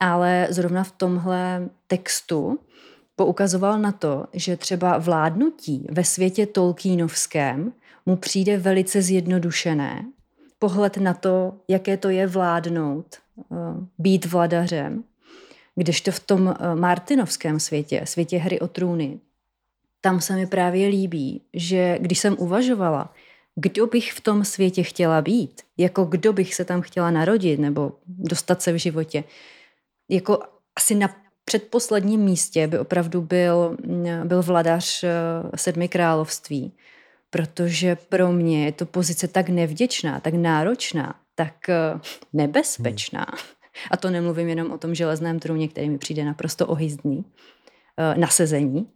ale 0.00 0.46
zrovna 0.50 0.84
v 0.84 0.92
tomhle 0.92 1.68
textu 1.86 2.58
poukazoval 3.20 3.78
na 3.78 3.92
to, 3.92 4.26
že 4.32 4.56
třeba 4.56 4.98
vládnutí 4.98 5.86
ve 5.90 6.04
světě 6.04 6.46
Tolkienovském 6.46 7.72
mu 8.06 8.16
přijde 8.16 8.58
velice 8.58 9.02
zjednodušené. 9.02 10.04
Pohled 10.58 10.96
na 10.96 11.14
to, 11.14 11.54
jaké 11.68 11.96
to 11.96 12.08
je 12.08 12.26
vládnout, 12.26 13.06
eh, 13.16 13.54
být 13.98 14.24
vladařem, 14.26 15.04
kdežto 15.76 16.10
v 16.10 16.20
tom 16.20 16.48
eh, 16.48 16.74
Martinovském 16.74 17.60
světě, 17.60 18.02
světě 18.04 18.38
hry 18.38 18.60
o 18.60 18.68
trůny, 18.68 19.20
tam 20.00 20.20
se 20.20 20.36
mi 20.36 20.46
právě 20.46 20.88
líbí, 20.88 21.42
že 21.54 21.98
když 22.00 22.18
jsem 22.18 22.36
uvažovala, 22.38 23.14
kdo 23.54 23.86
bych 23.86 24.12
v 24.12 24.20
tom 24.20 24.44
světě 24.44 24.82
chtěla 24.82 25.22
být, 25.22 25.62
jako 25.78 26.04
kdo 26.04 26.32
bych 26.32 26.54
se 26.54 26.64
tam 26.64 26.80
chtěla 26.80 27.10
narodit 27.10 27.60
nebo 27.60 27.92
dostat 28.06 28.62
se 28.62 28.72
v 28.72 28.76
životě, 28.76 29.24
jako 30.08 30.42
asi 30.76 30.94
na 30.94 31.29
předposledním 31.50 32.20
místě 32.20 32.66
by 32.66 32.78
opravdu 32.78 33.22
byl, 33.22 33.76
byl 34.24 34.42
vladař 34.42 35.04
eh, 35.04 35.10
sedmi 35.56 35.88
království, 35.88 36.72
protože 37.30 37.96
pro 37.96 38.32
mě 38.32 38.64
je 38.64 38.72
to 38.72 38.86
pozice 38.86 39.28
tak 39.28 39.48
nevděčná, 39.48 40.20
tak 40.20 40.34
náročná, 40.34 41.14
tak 41.34 41.68
eh, 41.68 42.00
nebezpečná. 42.32 43.26
A 43.90 43.96
to 43.96 44.10
nemluvím 44.10 44.48
jenom 44.48 44.70
o 44.70 44.78
tom 44.78 44.94
železném 44.94 45.38
trůně, 45.38 45.68
který 45.68 45.90
mi 45.90 45.98
přijde 45.98 46.24
naprosto 46.24 46.66
ohyzdný. 46.66 47.24
nasezení, 48.16 48.86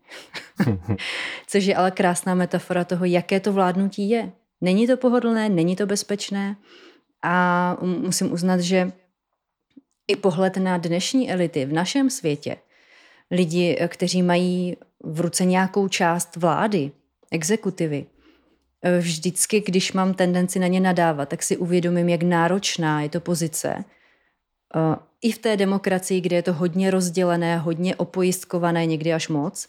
což 1.46 1.64
je 1.64 1.76
ale 1.76 1.90
krásná 1.90 2.34
metafora 2.34 2.84
toho, 2.84 3.04
jaké 3.04 3.40
to 3.40 3.52
vládnutí 3.52 4.10
je. 4.10 4.32
Není 4.60 4.86
to 4.86 4.96
pohodlné, 4.96 5.48
není 5.48 5.76
to 5.76 5.86
bezpečné 5.86 6.56
a 7.22 7.76
musím 7.82 8.32
uznat, 8.32 8.60
že 8.60 8.92
i 10.08 10.16
pohled 10.16 10.56
na 10.56 10.78
dnešní 10.78 11.30
elity 11.30 11.64
v 11.64 11.72
našem 11.72 12.10
světě, 12.10 12.56
lidi, 13.30 13.78
kteří 13.88 14.22
mají 14.22 14.76
v 15.00 15.20
ruce 15.20 15.44
nějakou 15.44 15.88
část 15.88 16.36
vlády, 16.36 16.90
exekutivy, 17.30 18.06
vždycky, 18.98 19.60
když 19.60 19.92
mám 19.92 20.14
tendenci 20.14 20.58
na 20.58 20.66
ně 20.66 20.80
nadávat, 20.80 21.28
tak 21.28 21.42
si 21.42 21.56
uvědomím, 21.56 22.08
jak 22.08 22.22
náročná 22.22 23.02
je 23.02 23.08
to 23.08 23.20
pozice. 23.20 23.84
I 25.20 25.32
v 25.32 25.38
té 25.38 25.56
demokracii, 25.56 26.20
kde 26.20 26.36
je 26.36 26.42
to 26.42 26.52
hodně 26.52 26.90
rozdělené, 26.90 27.58
hodně 27.58 27.96
opojistkované, 27.96 28.86
někdy 28.86 29.12
až 29.12 29.28
moc. 29.28 29.68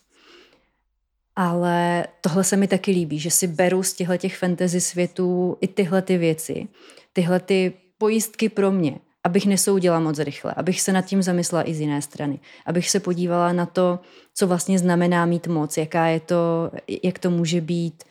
Ale 1.36 2.08
tohle 2.22 2.44
se 2.44 2.58
mi 2.58 2.68
taky 2.68 2.92
líbí, 2.92 3.20
že 3.20 3.32
si 3.32 3.48
beru 3.48 3.84
z 3.84 3.94
těchto 3.94 4.18
těch 4.18 4.38
fantasy 4.38 4.82
světů 4.82 5.58
i 5.62 5.68
tyhle 5.68 6.02
ty 6.02 6.18
věci, 6.18 6.68
tyhle 7.14 7.40
ty 7.40 7.74
pojistky 7.98 8.50
pro 8.50 8.72
mě, 8.72 9.00
abych 9.26 9.46
nesoudila 9.46 10.00
moc 10.00 10.20
rychle, 10.20 10.54
abych 10.54 10.82
se 10.82 10.94
nad 10.94 11.02
tím 11.02 11.22
zamyslela 11.22 11.70
i 11.70 11.74
z 11.74 11.80
jiné 11.80 12.02
strany, 12.02 12.40
abych 12.66 12.90
se 12.90 13.00
podívala 13.00 13.54
na 13.54 13.66
to, 13.66 14.00
co 14.34 14.48
vlastně 14.48 14.80
znamená 14.80 15.26
mít 15.26 15.48
moc, 15.48 15.78
jaká 15.78 16.06
je 16.06 16.20
to, 16.20 16.72
jak 17.04 17.20
to 17.20 17.30
může 17.30 17.62
být 17.62 18.04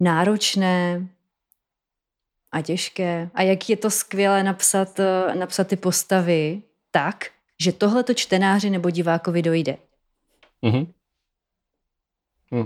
náročné 0.00 1.08
a 2.52 2.62
těžké 2.62 3.30
a 3.34 3.42
jak 3.42 3.70
je 3.70 3.76
to 3.76 3.90
skvělé 3.90 4.42
napsat, 4.42 5.00
napsat 5.34 5.68
ty 5.68 5.76
postavy 5.76 6.62
tak, 6.90 7.26
že 7.60 7.72
tohle 7.72 8.02
to 8.02 8.14
čtenáři 8.14 8.70
nebo 8.70 8.90
divákovi 8.90 9.42
dojde. 9.42 9.76
Mm-hmm. 10.62 10.86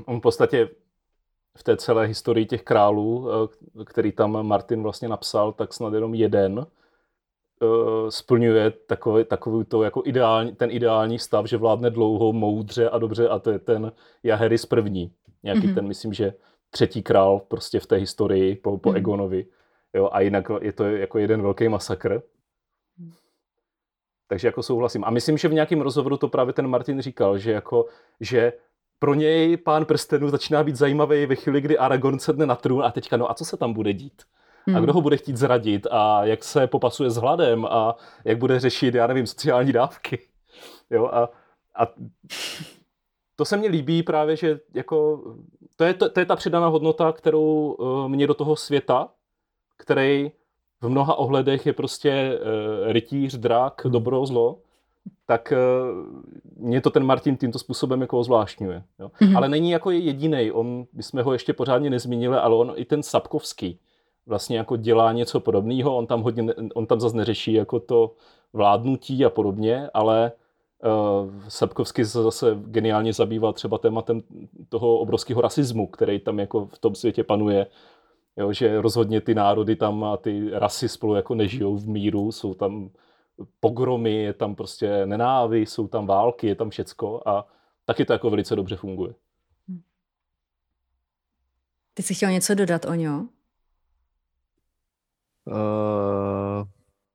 On 0.07 0.19
v 0.19 0.23
podstatě 0.23 0.69
v 1.59 1.63
té 1.63 1.77
celé 1.77 2.07
historii 2.07 2.47
těch 2.47 2.63
králů, 2.63 3.29
eh, 3.31 3.85
který 3.85 4.13
tam 4.13 4.47
Martin 4.47 4.83
vlastně 4.83 5.09
napsal, 5.09 5.53
tak 5.53 5.75
snad 5.75 5.95
jenom 5.95 6.15
jeden 6.15 6.67
splňuje 8.09 8.71
takový, 8.71 9.25
takový 9.25 9.65
to 9.65 9.83
jako 9.83 10.03
ideální, 10.05 10.55
ten 10.55 10.71
ideální 10.71 11.19
stav, 11.19 11.47
že 11.47 11.57
vládne 11.57 11.91
dlouho, 11.91 12.33
moudře 12.33 12.91
a 12.91 12.99
dobře 12.99 13.29
a 13.29 13.39
to 13.39 13.51
je 13.51 13.59
ten 13.59 13.93
Jaheris 14.23 14.67
první. 14.67 15.13
Nějaký 15.43 15.61
mm-hmm. 15.61 15.75
ten, 15.75 15.89
myslím, 15.89 16.13
že 16.13 16.35
třetí 16.71 17.03
král 17.03 17.41
prostě 17.49 17.81
v 17.81 17.87
té 17.87 17.97
historii 17.97 18.57
po, 18.57 18.79
po 18.79 18.91
mm-hmm. 18.91 18.97
Egonovi. 18.97 19.47
Jo, 19.95 20.09
a 20.13 20.21
jinak 20.21 20.49
je 20.61 20.73
to 20.73 20.85
jako 20.85 21.19
jeden 21.19 21.43
velký 21.43 21.69
masakr. 21.69 22.23
Takže 24.29 24.49
jako 24.49 24.63
souhlasím. 24.63 25.05
A 25.05 25.11
myslím, 25.11 25.39
že 25.39 25.49
v 25.49 25.53
nějakém 25.53 25.81
rozhovoru 25.81 26.17
to 26.17 26.29
právě 26.29 26.53
ten 26.53 26.67
Martin 26.67 27.01
říkal, 27.01 27.39
že 27.39 27.53
jako, 27.53 27.87
že 28.21 28.53
pro 28.99 29.15
něj 29.15 29.57
pán 29.57 29.85
prstenů 29.85 30.29
začíná 30.29 30.65
být 30.65 30.77
zajímavý 30.77 31.27
ve 31.27 31.35
chvíli, 31.35 31.61
kdy 31.61 31.79
Aragorn 31.79 32.19
sedne 32.19 32.47
na 32.47 32.57
trůn 32.57 32.85
a 32.85 32.91
teďka, 32.91 33.17
no 33.17 33.31
a 33.31 33.35
co 33.35 33.45
se 33.45 33.57
tam 33.57 33.73
bude 33.73 33.93
dít? 33.93 34.23
Hmm. 34.67 34.77
A 34.77 34.81
kdo 34.81 34.93
ho 34.93 35.01
bude 35.01 35.17
chtít 35.17 35.37
zradit 35.37 35.87
a 35.91 36.25
jak 36.25 36.45
se 36.45 36.67
popasuje 36.67 37.11
s 37.11 37.17
hladem 37.17 37.65
a 37.65 37.97
jak 38.25 38.39
bude 38.39 38.61
řešit, 38.61 38.95
já 38.95 39.07
nevím, 39.07 39.27
sociální 39.27 39.73
dávky. 39.73 40.19
Jo, 40.91 41.07
a, 41.13 41.29
a 41.79 41.87
to 43.37 43.45
se 43.45 43.57
mně 43.57 43.69
líbí 43.69 44.03
právě, 44.03 44.37
že 44.37 44.61
jako, 44.75 45.23
to, 45.77 45.85
je, 45.85 45.95
to, 45.95 46.09
to 46.09 46.21
je 46.21 46.27
ta 46.27 46.37
přidaná 46.37 46.67
hodnota, 46.67 47.13
kterou 47.13 47.73
uh, 47.73 48.09
mě 48.09 48.27
do 48.27 48.35
toho 48.35 48.57
světa, 48.57 49.09
který 49.79 50.33
v 50.81 50.89
mnoha 50.89 51.15
ohledech 51.15 51.67
je 51.67 51.73
prostě 51.73 52.39
uh, 52.39 52.93
rytíř, 52.93 53.35
drak, 53.37 53.85
hmm. 53.85 53.93
dobro, 53.93 54.27
zlo, 54.27 54.59
tak 55.27 55.53
uh, 55.53 56.67
mě 56.67 56.81
to 56.81 56.91
ten 56.91 57.05
Martin 57.05 57.37
tímto 57.37 57.59
způsobem 57.59 58.01
jako 58.01 58.19
ozvláštňuje. 58.19 58.83
Jo? 58.99 59.09
Mm-hmm. 59.09 59.37
Ale 59.37 59.49
není 59.49 59.71
jako 59.71 59.91
jediný, 59.91 60.53
on, 60.53 60.87
my 60.93 61.03
jsme 61.03 61.23
ho 61.23 61.33
ještě 61.33 61.53
pořádně 61.53 61.91
nezmínili, 61.91 62.37
ale 62.37 62.57
on 62.57 62.73
i 62.77 62.85
ten 62.85 63.03
Sapkovský, 63.03 63.79
vlastně 64.27 64.59
jako 64.59 64.77
dělá 64.77 65.13
něco 65.13 65.41
podobného. 65.41 65.97
On 65.97 66.07
tam 66.07 66.23
hodně, 66.23 66.55
on 66.75 66.87
tam 66.87 67.01
zase 67.01 67.17
neřeší 67.17 67.53
jako 67.53 67.81
to 67.81 68.15
vládnutí 68.53 69.25
a 69.25 69.31
podobně, 69.31 69.91
ale 69.95 70.33
uh, 70.85 71.31
Sapkovský 71.49 72.05
se 72.05 72.23
zase 72.23 72.59
geniálně 72.67 73.13
zabývá 73.13 73.53
třeba 73.53 73.79
tématem 73.79 74.23
toho 74.69 74.99
obrovského 74.99 75.41
rasismu, 75.41 75.87
který 75.87 76.19
tam 76.19 76.39
jako 76.39 76.67
v 76.67 76.79
tom 76.79 76.95
světě 76.95 77.25
panuje. 77.25 77.67
Jo, 78.37 78.53
že 78.53 78.81
rozhodně 78.81 79.21
ty 79.21 79.35
národy 79.35 79.77
tam 79.77 80.05
a 80.05 80.17
ty 80.17 80.51
rasy 80.53 80.89
spolu 80.89 81.15
jako 81.15 81.35
nežijou 81.35 81.77
v 81.77 81.89
míru, 81.89 82.33
jsou 82.33 82.55
tam 82.55 82.91
pogromy, 83.61 84.15
je 84.15 84.33
tam 84.33 84.55
prostě 84.55 85.07
nenávy, 85.07 85.61
jsou 85.61 85.89
tam 85.89 86.07
války, 86.07 86.47
je 86.47 86.55
tam 86.55 86.71
všecko 86.71 87.23
a 87.27 87.47
taky 87.85 88.05
to 88.05 88.13
jako 88.13 88.31
velice 88.31 88.57
dobře 88.57 88.77
funguje. 88.77 89.15
Ty 91.95 92.03
jsi 92.03 92.15
chtěl 92.15 92.31
něco 92.31 92.55
dodat 92.55 92.85
o 92.85 92.95
něm? 92.95 93.29
Uh, 95.47 96.65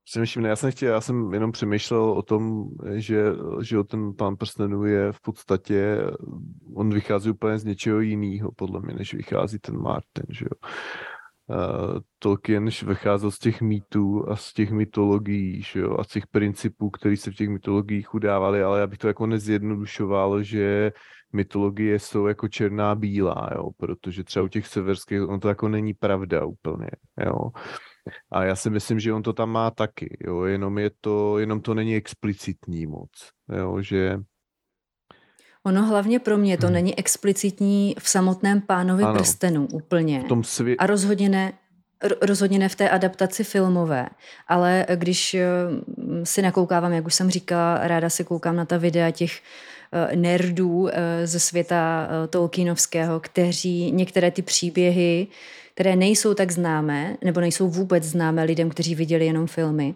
přemýšlím, 0.03 0.43
ne, 0.43 0.49
já 0.49 0.55
jsem 0.55 0.71
chtěl, 0.71 0.93
já 0.93 1.01
jsem 1.01 1.33
jenom 1.33 1.51
přemýšlel 1.51 2.11
o 2.11 2.21
tom, 2.21 2.65
že, 2.93 3.23
že 3.61 3.83
ten 3.83 4.13
pán 4.13 4.35
prstenů 4.35 4.85
je 4.85 5.11
v 5.11 5.21
podstatě, 5.21 6.01
on 6.75 6.89
vychází 6.89 7.29
úplně 7.29 7.57
z 7.57 7.63
něčeho 7.63 7.99
jiného, 7.99 8.51
podle 8.55 8.81
mě, 8.81 8.93
než 8.93 9.13
vychází 9.13 9.59
ten 9.59 9.77
Martin, 9.77 10.25
že 10.29 10.45
jo. 10.45 10.69
Uh, 11.49 11.99
Tolkien 12.19 12.69
vycházel 12.85 13.31
z 13.31 13.39
těch 13.39 13.61
mýtů 13.61 14.29
a 14.29 14.35
z 14.35 14.53
těch 14.53 14.71
mytologií, 14.71 15.61
že 15.61 15.79
jo, 15.79 15.97
a 15.99 16.03
z 16.03 16.07
těch 16.07 16.27
principů, 16.27 16.89
které 16.89 17.17
se 17.17 17.31
v 17.31 17.35
těch 17.35 17.49
mytologiích 17.49 18.13
udávaly, 18.13 18.63
ale 18.63 18.79
já 18.79 18.87
bych 18.87 18.97
to 18.99 19.07
jako 19.07 19.27
nezjednodušoval, 19.27 20.43
že 20.43 20.91
mytologie 21.33 21.99
jsou 21.99 22.27
jako 22.27 22.47
černá 22.47 22.95
bílá, 22.95 23.49
jo, 23.55 23.69
protože 23.77 24.23
třeba 24.23 24.45
u 24.45 24.47
těch 24.47 24.67
severských, 24.67 25.21
on 25.21 25.39
to 25.39 25.47
jako 25.47 25.69
není 25.69 25.93
pravda 25.93 26.45
úplně, 26.45 26.89
jo. 27.25 27.51
A 28.31 28.43
já 28.43 28.55
si 28.55 28.69
myslím, 28.69 28.99
že 28.99 29.13
on 29.13 29.23
to 29.23 29.33
tam 29.33 29.49
má 29.49 29.71
taky, 29.71 30.17
jo, 30.27 30.43
jenom 30.43 30.77
je 30.77 30.91
to, 31.01 31.39
jenom 31.39 31.61
to 31.61 31.73
není 31.73 31.95
explicitní 31.95 32.85
moc, 32.85 33.11
jo, 33.57 33.81
že... 33.81 34.19
Ono 35.63 35.85
hlavně 35.85 36.19
pro 36.19 36.37
mě 36.37 36.57
to 36.57 36.65
hmm. 36.67 36.73
není 36.73 36.99
explicitní 36.99 37.95
v 37.99 38.09
samotném 38.09 38.61
pánovi 38.61 39.03
ano, 39.03 39.13
prstenu 39.13 39.67
úplně. 39.73 40.19
V 40.19 40.27
tom 40.27 40.43
svě... 40.43 40.75
A 40.75 40.85
rozhodně 40.87 41.29
ne, 41.29 41.53
rozhodně 42.21 42.59
ne 42.59 42.69
v 42.69 42.75
té 42.75 42.89
adaptaci 42.89 43.43
filmové, 43.43 44.09
ale 44.47 44.85
když 44.95 45.33
eh, 45.33 45.45
si 46.23 46.41
nakoukávám, 46.41 46.93
jak 46.93 47.05
už 47.05 47.13
jsem 47.13 47.29
říkala, 47.29 47.87
ráda 47.87 48.09
si 48.09 48.23
koukám 48.23 48.55
na 48.55 48.65
ta 48.65 48.77
videa 48.77 49.11
těch 49.11 49.41
eh, 49.91 50.15
nerdů 50.15 50.89
eh, 50.89 51.27
ze 51.27 51.39
světa 51.39 52.07
Tolkienovského, 52.29 53.19
kteří 53.19 53.91
některé 53.91 54.31
ty 54.31 54.41
příběhy 54.41 55.27
které 55.77 55.95
nejsou 55.95 56.33
tak 56.33 56.51
známé, 56.51 57.17
nebo 57.23 57.39
nejsou 57.39 57.69
vůbec 57.69 58.03
známé 58.03 58.43
lidem, 58.43 58.69
kteří 58.69 58.95
viděli 58.95 59.25
jenom 59.25 59.47
filmy. 59.47 59.95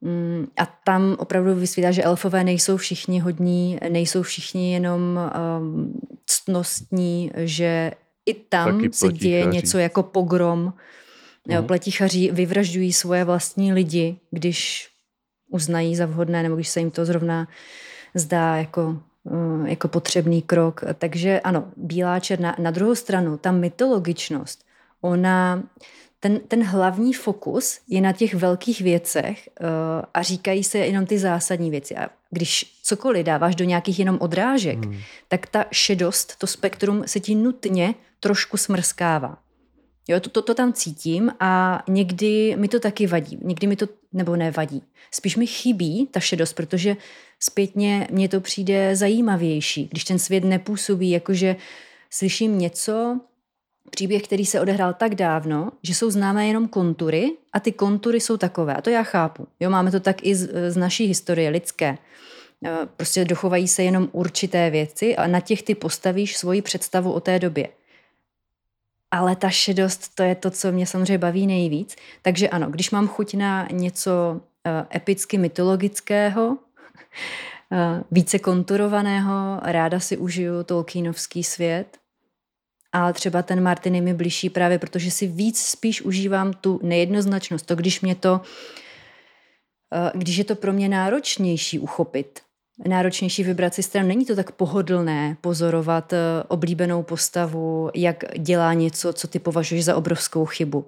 Mm, 0.00 0.46
a 0.56 0.66
tam 0.66 1.16
opravdu 1.18 1.54
vysvětlá, 1.54 1.90
že 1.90 2.02
elfové 2.02 2.44
nejsou 2.44 2.76
všichni 2.76 3.20
hodní, 3.20 3.78
nejsou 3.88 4.22
všichni 4.22 4.72
jenom 4.72 5.20
um, 5.60 6.00
ctnostní, 6.26 7.30
že 7.36 7.92
i 8.26 8.34
tam 8.34 8.76
Taky 8.80 8.92
se 8.92 9.12
děje 9.12 9.46
něco 9.46 9.78
jako 9.78 10.02
pogrom. 10.02 10.72
Uh-huh. 11.48 11.66
Pletichaři 11.66 12.30
vyvražďují 12.32 12.92
svoje 12.92 13.24
vlastní 13.24 13.72
lidi, 13.72 14.16
když 14.30 14.88
uznají 15.50 15.96
za 15.96 16.06
vhodné, 16.06 16.42
nebo 16.42 16.54
když 16.54 16.68
se 16.68 16.80
jim 16.80 16.90
to 16.90 17.04
zrovna 17.04 17.48
zdá 18.14 18.56
jako, 18.56 18.98
uh, 19.24 19.68
jako 19.68 19.88
potřebný 19.88 20.42
krok. 20.42 20.80
Takže 20.98 21.40
ano, 21.40 21.64
bílá 21.76 22.20
černá. 22.20 22.56
Na 22.58 22.70
druhou 22.70 22.94
stranu, 22.94 23.36
ta 23.36 23.52
mytologičnost 23.52 24.71
ona, 25.02 25.62
ten, 26.20 26.40
ten 26.48 26.64
hlavní 26.64 27.12
fokus 27.12 27.80
je 27.88 28.00
na 28.00 28.12
těch 28.12 28.34
velkých 28.34 28.80
věcech 28.80 29.48
uh, 29.60 29.66
a 30.14 30.22
říkají 30.22 30.64
se 30.64 30.78
jenom 30.78 31.06
ty 31.06 31.18
zásadní 31.18 31.70
věci. 31.70 31.96
A 31.96 32.08
když 32.30 32.78
cokoliv 32.82 33.26
dáváš 33.26 33.54
do 33.54 33.64
nějakých 33.64 33.98
jenom 33.98 34.18
odrážek, 34.20 34.84
hmm. 34.84 34.98
tak 35.28 35.46
ta 35.46 35.64
šedost, 35.70 36.38
to 36.38 36.46
spektrum 36.46 37.02
se 37.06 37.20
ti 37.20 37.34
nutně 37.34 37.94
trošku 38.20 38.56
smrskává. 38.56 39.38
Jo, 40.08 40.20
to, 40.20 40.30
to, 40.30 40.42
to 40.42 40.54
tam 40.54 40.72
cítím 40.72 41.32
a 41.40 41.82
někdy 41.88 42.56
mi 42.56 42.68
to 42.68 42.80
taky 42.80 43.06
vadí. 43.06 43.38
Někdy 43.42 43.66
mi 43.66 43.76
to, 43.76 43.86
nebo 44.12 44.36
nevadí. 44.36 44.82
Spíš 45.10 45.36
mi 45.36 45.46
chybí 45.46 46.08
ta 46.10 46.20
šedost, 46.20 46.56
protože 46.56 46.96
zpětně 47.40 48.08
mně 48.10 48.28
to 48.28 48.40
přijde 48.40 48.96
zajímavější, 48.96 49.88
když 49.90 50.04
ten 50.04 50.18
svět 50.18 50.44
nepůsobí, 50.44 51.10
jakože 51.10 51.56
slyším 52.10 52.58
něco, 52.58 53.20
příběh, 53.90 54.22
který 54.22 54.46
se 54.46 54.60
odehrál 54.60 54.94
tak 54.94 55.14
dávno, 55.14 55.72
že 55.82 55.94
jsou 55.94 56.10
známé 56.10 56.46
jenom 56.46 56.68
kontury 56.68 57.32
a 57.52 57.60
ty 57.60 57.72
kontury 57.72 58.20
jsou 58.20 58.36
takové. 58.36 58.74
A 58.74 58.80
to 58.80 58.90
já 58.90 59.02
chápu. 59.02 59.46
Jo, 59.60 59.70
máme 59.70 59.90
to 59.90 60.00
tak 60.00 60.26
i 60.26 60.34
z, 60.34 60.72
z 60.72 60.76
naší 60.76 61.06
historie 61.06 61.50
lidské. 61.50 61.86
E, 61.86 61.98
prostě 62.96 63.24
dochovají 63.24 63.68
se 63.68 63.82
jenom 63.82 64.08
určité 64.12 64.70
věci 64.70 65.16
a 65.16 65.26
na 65.26 65.40
těch 65.40 65.62
ty 65.62 65.74
postavíš 65.74 66.36
svoji 66.36 66.62
představu 66.62 67.12
o 67.12 67.20
té 67.20 67.38
době. 67.38 67.68
Ale 69.10 69.36
ta 69.36 69.50
šedost, 69.50 70.14
to 70.14 70.22
je 70.22 70.34
to, 70.34 70.50
co 70.50 70.72
mě 70.72 70.86
samozřejmě 70.86 71.18
baví 71.18 71.46
nejvíc. 71.46 71.96
Takže 72.22 72.48
ano, 72.48 72.70
když 72.70 72.90
mám 72.90 73.08
chuť 73.08 73.34
na 73.34 73.68
něco 73.72 74.40
e, 74.64 74.96
epicky 74.96 75.38
mytologického, 75.38 76.58
více 78.10 78.38
konturovaného, 78.38 79.60
ráda 79.62 80.00
si 80.00 80.16
užiju 80.16 80.62
Tolkienovský 80.64 81.44
svět, 81.44 81.98
ale 82.92 83.12
třeba 83.12 83.42
ten 83.42 83.62
Martin 83.62 83.94
je 83.94 84.00
mi 84.00 84.14
blížší 84.14 84.50
právě 84.50 84.78
protože 84.78 85.10
si 85.10 85.26
víc 85.26 85.60
spíš 85.60 86.02
užívám 86.02 86.52
tu 86.52 86.80
nejednoznačnost. 86.82 87.66
To, 87.66 87.76
když 87.76 88.00
mě 88.00 88.14
to, 88.14 88.40
když 90.14 90.36
je 90.36 90.44
to 90.44 90.54
pro 90.54 90.72
mě 90.72 90.88
náročnější 90.88 91.78
uchopit, 91.78 92.40
náročnější 92.88 93.44
vybrat 93.44 93.74
si 93.74 93.82
stranu. 93.82 94.08
Není 94.08 94.26
to 94.26 94.36
tak 94.36 94.52
pohodlné 94.52 95.36
pozorovat 95.40 96.14
oblíbenou 96.48 97.02
postavu, 97.02 97.90
jak 97.94 98.24
dělá 98.38 98.74
něco, 98.74 99.12
co 99.12 99.28
ty 99.28 99.38
považuješ 99.38 99.84
za 99.84 99.96
obrovskou 99.96 100.44
chybu. 100.44 100.86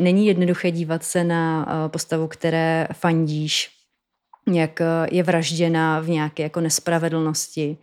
Není 0.00 0.26
jednoduché 0.26 0.70
dívat 0.70 1.04
se 1.04 1.24
na 1.24 1.68
postavu, 1.88 2.28
které 2.28 2.88
fandíš, 2.92 3.70
jak 4.52 4.80
eh, 4.80 4.84
je 5.10 5.22
vražděna 5.22 6.00
v 6.00 6.08
nějaké 6.08 6.42
jako 6.42 6.60
nespravedlnosti. 6.60 7.76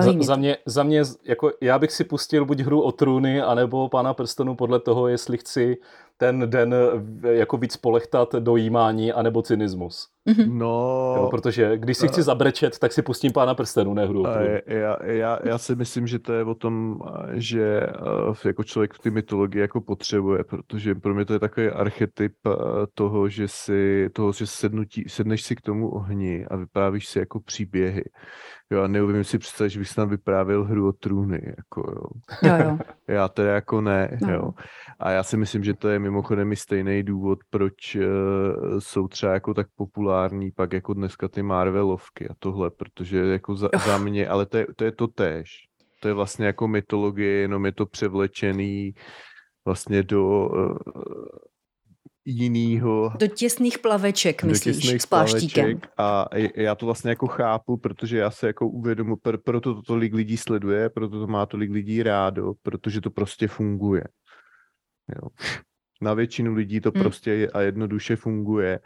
Za, 0.00 0.12
za, 0.20 0.36
mě, 0.36 0.56
za 0.66 0.82
mě, 0.82 1.02
jako 1.24 1.52
já 1.60 1.78
bych 1.78 1.92
si 1.92 2.04
pustil 2.04 2.44
buď 2.44 2.60
hru 2.60 2.82
o 2.82 2.92
trůny, 2.92 3.42
anebo 3.42 3.88
Pána 3.88 4.14
prstenu 4.14 4.56
podle 4.56 4.80
toho, 4.80 5.08
jestli 5.08 5.38
chci 5.38 5.76
ten 6.16 6.50
den 6.50 6.74
jako 7.22 7.56
víc 7.56 7.76
polechtat 7.76 8.34
dojímání 8.34 9.12
anebo 9.12 9.42
cynismus. 9.42 10.08
Mhm. 10.24 10.58
No... 10.58 11.14
Jo, 11.16 11.28
protože 11.30 11.78
když 11.78 11.96
si 11.96 12.08
chci 12.08 12.22
zabrečet, 12.22 12.78
tak 12.78 12.92
si 12.92 13.02
pustím 13.02 13.32
Pána 13.32 13.54
prstenů, 13.54 13.94
ne 13.94 14.06
hru 14.06 14.24
já, 14.66 14.96
já, 15.04 15.38
já 15.44 15.58
si 15.58 15.74
myslím, 15.74 16.06
že 16.06 16.18
to 16.18 16.32
je 16.32 16.44
o 16.44 16.54
tom, 16.54 16.98
že 17.32 17.80
eh, 17.80 18.48
jako 18.48 18.64
člověk 18.64 18.94
v 18.94 18.98
té 18.98 19.10
mytologii 19.10 19.60
jako 19.60 19.80
potřebuje, 19.80 20.44
protože 20.44 20.94
pro 20.94 21.14
mě 21.14 21.24
to 21.24 21.32
je 21.32 21.38
takový 21.38 21.68
archetyp 21.68 22.34
eh, 22.46 22.50
toho, 22.94 23.28
že 23.28 23.48
si, 23.48 24.10
toho, 24.12 24.32
že 24.32 24.46
sednutí, 24.46 25.04
sedneš 25.08 25.42
si 25.42 25.56
k 25.56 25.60
tomu 25.60 25.94
ohni 25.94 26.46
a 26.46 26.56
vyprávíš 26.56 27.08
si 27.08 27.18
jako 27.18 27.40
příběhy. 27.40 28.04
Jo, 28.70 28.82
a 28.82 28.86
neumím 28.86 29.24
si 29.24 29.38
představit, 29.38 29.70
že 29.70 29.78
bych 29.78 29.94
tam 29.94 30.08
vyprávěl 30.08 30.64
hru 30.64 30.88
o 30.88 30.92
trůny, 30.92 31.54
jako 31.56 31.80
jo. 31.80 32.08
jo, 32.50 32.56
jo. 32.64 32.78
Já 33.08 33.28
teda 33.28 33.54
jako 33.54 33.80
ne, 33.80 34.18
no. 34.20 34.32
jo. 34.32 34.52
A 34.98 35.10
já 35.10 35.22
si 35.22 35.36
myslím, 35.36 35.64
že 35.64 35.74
to 35.74 35.88
je 35.88 35.98
mimochodem 35.98 36.52
i 36.52 36.56
stejný 36.56 37.02
důvod, 37.02 37.38
proč 37.50 37.96
uh, 37.96 38.02
jsou 38.78 39.08
třeba 39.08 39.32
jako 39.32 39.54
tak 39.54 39.66
populární 39.76 40.50
pak 40.50 40.72
jako 40.72 40.94
dneska 40.94 41.28
ty 41.28 41.42
Marvelovky 41.42 42.28
a 42.28 42.34
tohle, 42.38 42.70
protože 42.70 43.18
jako 43.18 43.56
za, 43.56 43.68
za 43.86 43.98
mě, 43.98 44.28
ale 44.28 44.46
to 44.46 44.56
je, 44.56 44.66
to 44.76 44.84
je 44.84 44.92
to 44.92 45.06
též. 45.06 45.50
To 46.02 46.08
je 46.08 46.14
vlastně 46.14 46.46
jako 46.46 46.68
mytologie, 46.68 47.32
jenom 47.32 47.66
je 47.66 47.72
to 47.72 47.86
převlečený 47.86 48.94
vlastně 49.64 50.02
do 50.02 50.48
uh, 50.48 50.76
jinýho. 52.26 53.12
Do 53.18 53.26
těsných 53.26 53.78
plaveček, 53.78 54.42
myslíš, 54.42 54.76
do 54.76 54.82
těsných 54.82 55.02
s 55.02 55.06
pláštíkem. 55.06 55.80
A 55.98 56.28
já 56.56 56.74
to 56.74 56.86
vlastně 56.86 57.10
jako 57.10 57.26
chápu, 57.26 57.76
protože 57.76 58.18
já 58.18 58.30
se 58.30 58.46
jako 58.46 58.68
uvědomu, 58.68 59.16
proto 59.44 59.74
to 59.74 59.82
tolik 59.82 60.14
lidí 60.14 60.36
sleduje, 60.36 60.90
proto 60.90 61.20
to 61.20 61.26
má 61.26 61.46
tolik 61.46 61.70
lidí 61.70 62.02
rádo, 62.02 62.52
protože 62.62 63.00
to 63.00 63.10
prostě 63.10 63.48
funguje. 63.48 64.04
Jo. 65.08 65.28
Na 66.00 66.14
většinu 66.14 66.54
lidí 66.54 66.80
to 66.80 66.90
hmm. 66.94 67.02
prostě 67.02 67.48
a 67.54 67.60
jednoduše 67.60 68.16
funguje 68.16 68.80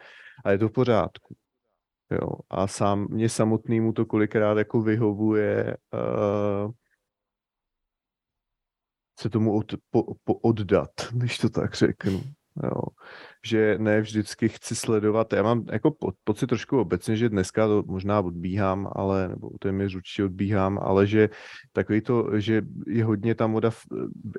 a 0.45 0.51
je 0.51 0.59
to 0.59 0.69
v 0.69 0.73
pořádku. 0.73 1.37
Jo. 2.11 2.29
A 2.51 2.67
sám, 2.67 3.07
mě 3.11 3.29
samotnému 3.29 3.93
to 3.93 4.07
kolikrát 4.07 4.59
jako 4.59 4.83
vyhovuje 4.83 5.77
uh, 5.95 6.73
se 9.21 9.31
tomu 9.31 9.57
od, 9.57 9.75
po, 9.91 10.15
po, 10.25 10.35
oddat, 10.35 10.91
když 11.13 11.39
to 11.39 11.49
tak 11.49 11.75
řeknu. 11.75 12.23
Jo. 12.63 12.83
Že 13.47 13.79
ne 13.79 14.01
vždycky 14.01 14.49
chci 14.49 14.75
sledovat, 14.77 15.33
já 15.33 15.43
mám 15.43 15.65
jako 15.73 15.91
po, 15.91 16.13
pocit 16.25 16.47
trošku 16.47 16.81
obecně, 16.81 17.17
že 17.17 17.29
dneska 17.29 17.67
to 17.67 17.83
možná 17.87 18.21
odbíhám, 18.21 18.89
ale, 18.93 19.29
nebo 19.29 19.51
to 19.59 19.69
je 19.69 19.73
mi 19.73 19.85
určitě 19.85 20.25
odbíhám, 20.25 20.79
ale 20.83 21.07
že 21.07 21.29
takový 21.73 22.01
to, 22.01 22.41
že 22.41 22.63
je 22.87 23.05
hodně 23.05 23.35
tam 23.35 23.53
voda 23.53 23.71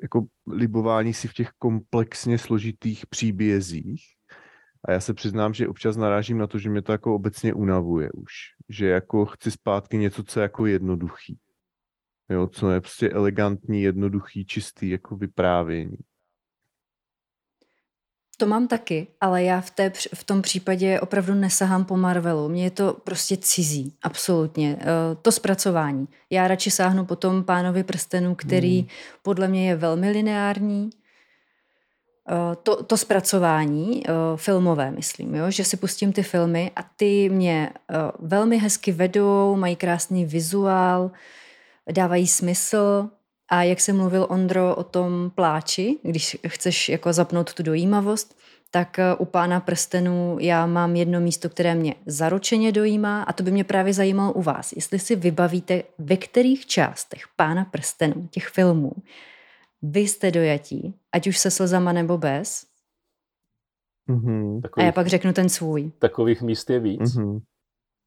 jako 0.02 0.24
libování 0.46 1.14
si 1.14 1.28
v 1.28 1.34
těch 1.34 1.50
komplexně 1.58 2.38
složitých 2.38 3.06
příbězích, 3.06 4.02
a 4.84 4.92
já 4.92 5.00
se 5.00 5.14
přiznám, 5.14 5.54
že 5.54 5.68
občas 5.68 5.96
narážím 5.96 6.38
na 6.38 6.46
to, 6.46 6.58
že 6.58 6.70
mě 6.70 6.82
to 6.82 6.92
jako 6.92 7.14
obecně 7.14 7.54
unavuje 7.54 8.12
už. 8.12 8.32
Že 8.68 8.86
jako 8.86 9.26
chci 9.26 9.50
zpátky 9.50 9.96
něco, 9.96 10.24
co 10.24 10.40
je 10.40 10.42
jako 10.42 10.66
jednoduchý. 10.66 11.38
Jo, 12.28 12.46
co 12.46 12.70
je 12.70 12.80
prostě 12.80 13.10
elegantní, 13.10 13.82
jednoduchý, 13.82 14.44
čistý 14.44 14.90
jako 14.90 15.16
vyprávění. 15.16 15.96
To 18.36 18.46
mám 18.46 18.68
taky, 18.68 19.06
ale 19.20 19.42
já 19.42 19.60
v, 19.60 19.70
té, 19.70 19.92
v 20.14 20.24
tom 20.24 20.42
případě 20.42 21.00
opravdu 21.00 21.34
nesahám 21.34 21.84
po 21.84 21.96
Marvelu. 21.96 22.48
Mně 22.48 22.64
je 22.64 22.70
to 22.70 22.92
prostě 23.04 23.36
cizí, 23.36 23.94
absolutně. 24.02 24.76
Eh, 24.80 24.84
to 25.22 25.32
zpracování. 25.32 26.08
Já 26.30 26.48
radši 26.48 26.70
sáhnu 26.70 27.04
po 27.04 27.16
tom 27.16 27.44
pánovi 27.44 27.84
prstenu, 27.84 28.34
který 28.34 28.78
hmm. 28.78 28.88
podle 29.22 29.48
mě 29.48 29.68
je 29.68 29.76
velmi 29.76 30.10
lineární. 30.10 30.90
Eh, 32.28 32.56
to, 32.62 32.82
to 32.82 32.96
zpracování 32.96 34.02
eh, 34.06 34.12
filmové, 34.36 34.90
myslím, 34.90 35.34
jo? 35.34 35.50
že 35.50 35.64
si 35.64 35.76
pustím 35.76 36.12
ty 36.12 36.22
filmy 36.22 36.70
a 36.76 36.82
ty 36.82 37.28
mě 37.28 37.70
velmi 38.18 38.58
hezky 38.58 38.92
vedou, 38.92 39.56
mají 39.56 39.76
krásný 39.76 40.24
vizuál, 40.24 41.10
dávají 41.92 42.26
smysl, 42.26 43.10
a 43.52 43.62
jak 43.62 43.80
se 43.80 43.92
mluvil 43.92 44.26
Ondro 44.30 44.74
o 44.76 44.84
tom 44.84 45.30
pláči, 45.34 45.98
když 46.02 46.36
chceš 46.46 46.88
jako 46.88 47.12
zapnout 47.12 47.54
tu 47.54 47.62
dojímavost, 47.62 48.36
tak 48.70 48.98
eh, 48.98 49.14
u 49.14 49.24
pána 49.24 49.60
prstenů 49.60 50.36
já 50.40 50.66
mám 50.66 50.96
jedno 50.96 51.20
místo, 51.20 51.48
které 51.48 51.74
mě 51.74 51.94
zaručeně 52.06 52.72
dojímá 52.72 53.22
a 53.22 53.32
to 53.32 53.42
by 53.42 53.50
mě 53.50 53.64
právě 53.64 53.94
zajímalo 53.94 54.32
u 54.32 54.42
vás. 54.42 54.72
Jestli 54.72 54.98
si 54.98 55.16
vybavíte, 55.16 55.82
ve 55.98 56.16
kterých 56.16 56.66
částech 56.66 57.22
pána 57.36 57.64
prstenů, 57.64 58.28
těch 58.30 58.48
filmů, 58.48 58.92
vy 59.82 60.00
jste 60.00 60.30
dojatí, 60.30 60.94
ať 61.12 61.26
už 61.26 61.38
se 61.38 61.50
slzama 61.50 61.92
nebo 61.92 62.18
bez. 62.18 62.66
Mm-hmm. 64.08 64.62
Takových, 64.62 64.84
a 64.84 64.86
já 64.86 64.92
pak 64.92 65.06
řeknu 65.06 65.32
ten 65.32 65.48
svůj. 65.48 65.92
Takových 65.98 66.42
míst 66.42 66.70
je 66.70 66.80
víc. 66.80 67.00
Mm-hmm. 67.00 67.40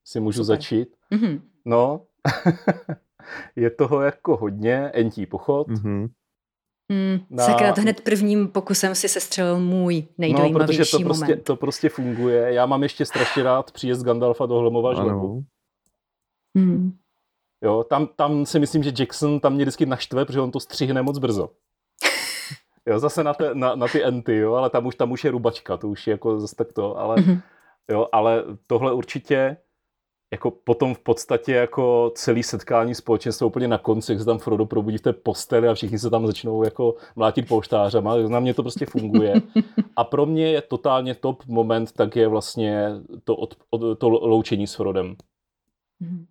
Si 0.06 0.20
můžu 0.20 0.44
Super. 0.44 0.58
začít? 0.58 0.88
Mm-hmm. 1.12 1.42
No, 1.66 2.02
je 3.56 3.70
toho 3.70 4.02
jako 4.02 4.38
hodně, 4.38 4.76
entí 4.76 5.26
pochod. 5.26 5.68
Mm-hmm. 5.68 6.10
Mm, 6.92 7.20
na... 7.30 7.44
Sakra, 7.44 7.74
hned 7.78 8.02
prvním 8.02 8.48
pokusem 8.48 8.96
si 8.96 9.10
sestřelil 9.10 9.60
můj 9.60 10.04
nejdojímavější 10.18 10.80
no, 10.80 10.86
protože 10.86 10.92
to 10.92 11.00
moment. 11.00 11.20
prostě, 11.20 11.36
to 11.36 11.56
prostě 11.56 11.90
funguje. 11.90 12.54
Já 12.54 12.66
mám 12.66 12.84
ještě 12.84 13.06
strašně 13.06 13.44
rád 13.44 13.72
příjezd 13.72 14.06
Gandalfa 14.06 14.46
do 14.46 14.56
Hlomova 14.56 14.94
žlebu. 14.94 15.44
Mm. 16.54 16.92
Jo, 17.64 17.84
tam, 17.84 18.08
tam 18.16 18.46
si 18.46 18.60
myslím, 18.60 18.84
že 18.84 18.92
Jackson 19.00 19.40
tam 19.40 19.54
mě 19.54 19.64
vždycky 19.64 19.86
naštve, 19.86 20.26
protože 20.26 20.40
on 20.40 20.52
to 20.52 20.60
střihne 20.60 21.02
moc 21.02 21.18
brzo. 21.18 21.50
Jo, 22.88 23.00
zase 23.00 23.24
na, 23.24 23.34
te, 23.34 23.56
na, 23.56 23.76
na 23.76 23.88
ty 23.88 24.04
enty, 24.04 24.38
jo, 24.38 24.54
ale 24.54 24.70
tam 24.70 24.86
už, 24.86 24.96
tam 24.96 25.12
už 25.12 25.24
je 25.24 25.32
rubačka, 25.32 25.78
to 25.78 25.90
už 25.90 26.08
je 26.08 26.12
jako 26.12 26.40
zase 26.40 26.56
tak 26.56 26.74
to, 26.74 26.98
ale, 26.98 27.16
mm-hmm. 27.16 27.42
jo, 27.92 28.08
ale 28.12 28.44
tohle 28.68 28.94
určitě 28.94 29.58
jako 30.32 30.52
potom 30.52 30.94
v 30.94 31.00
podstatě 31.00 31.54
jako 31.54 32.12
celý 32.16 32.44
setkání 32.44 32.96
společenstva 32.96 33.48
úplně 33.48 33.68
na 33.68 33.78
konci, 33.78 34.12
jak 34.12 34.20
se 34.20 34.26
tam 34.26 34.38
Frodo 34.38 34.66
probudí 34.66 34.98
v 34.98 35.02
té 35.02 35.14
posteli 35.14 35.68
a 35.68 35.74
všichni 35.74 36.00
se 36.00 36.10
tam 36.10 36.28
začnou 36.28 36.64
jako 36.64 36.96
mlátit 37.16 37.48
pouštářama, 37.48 38.18
na 38.18 38.40
mě 38.40 38.54
to 38.54 38.64
prostě 38.64 38.86
funguje. 38.86 39.34
A 39.96 40.04
pro 40.04 40.26
mě 40.26 40.52
je 40.52 40.62
totálně 40.62 41.16
top 41.16 41.46
moment, 41.46 41.92
tak 41.92 42.16
je 42.16 42.28
vlastně 42.28 42.90
to, 43.24 43.36
od, 43.36 43.58
od, 43.70 44.00
to 44.00 44.10
loučení 44.10 44.68
s 44.68 44.76
Frodem. 44.76 45.16
Mm. 46.00 46.26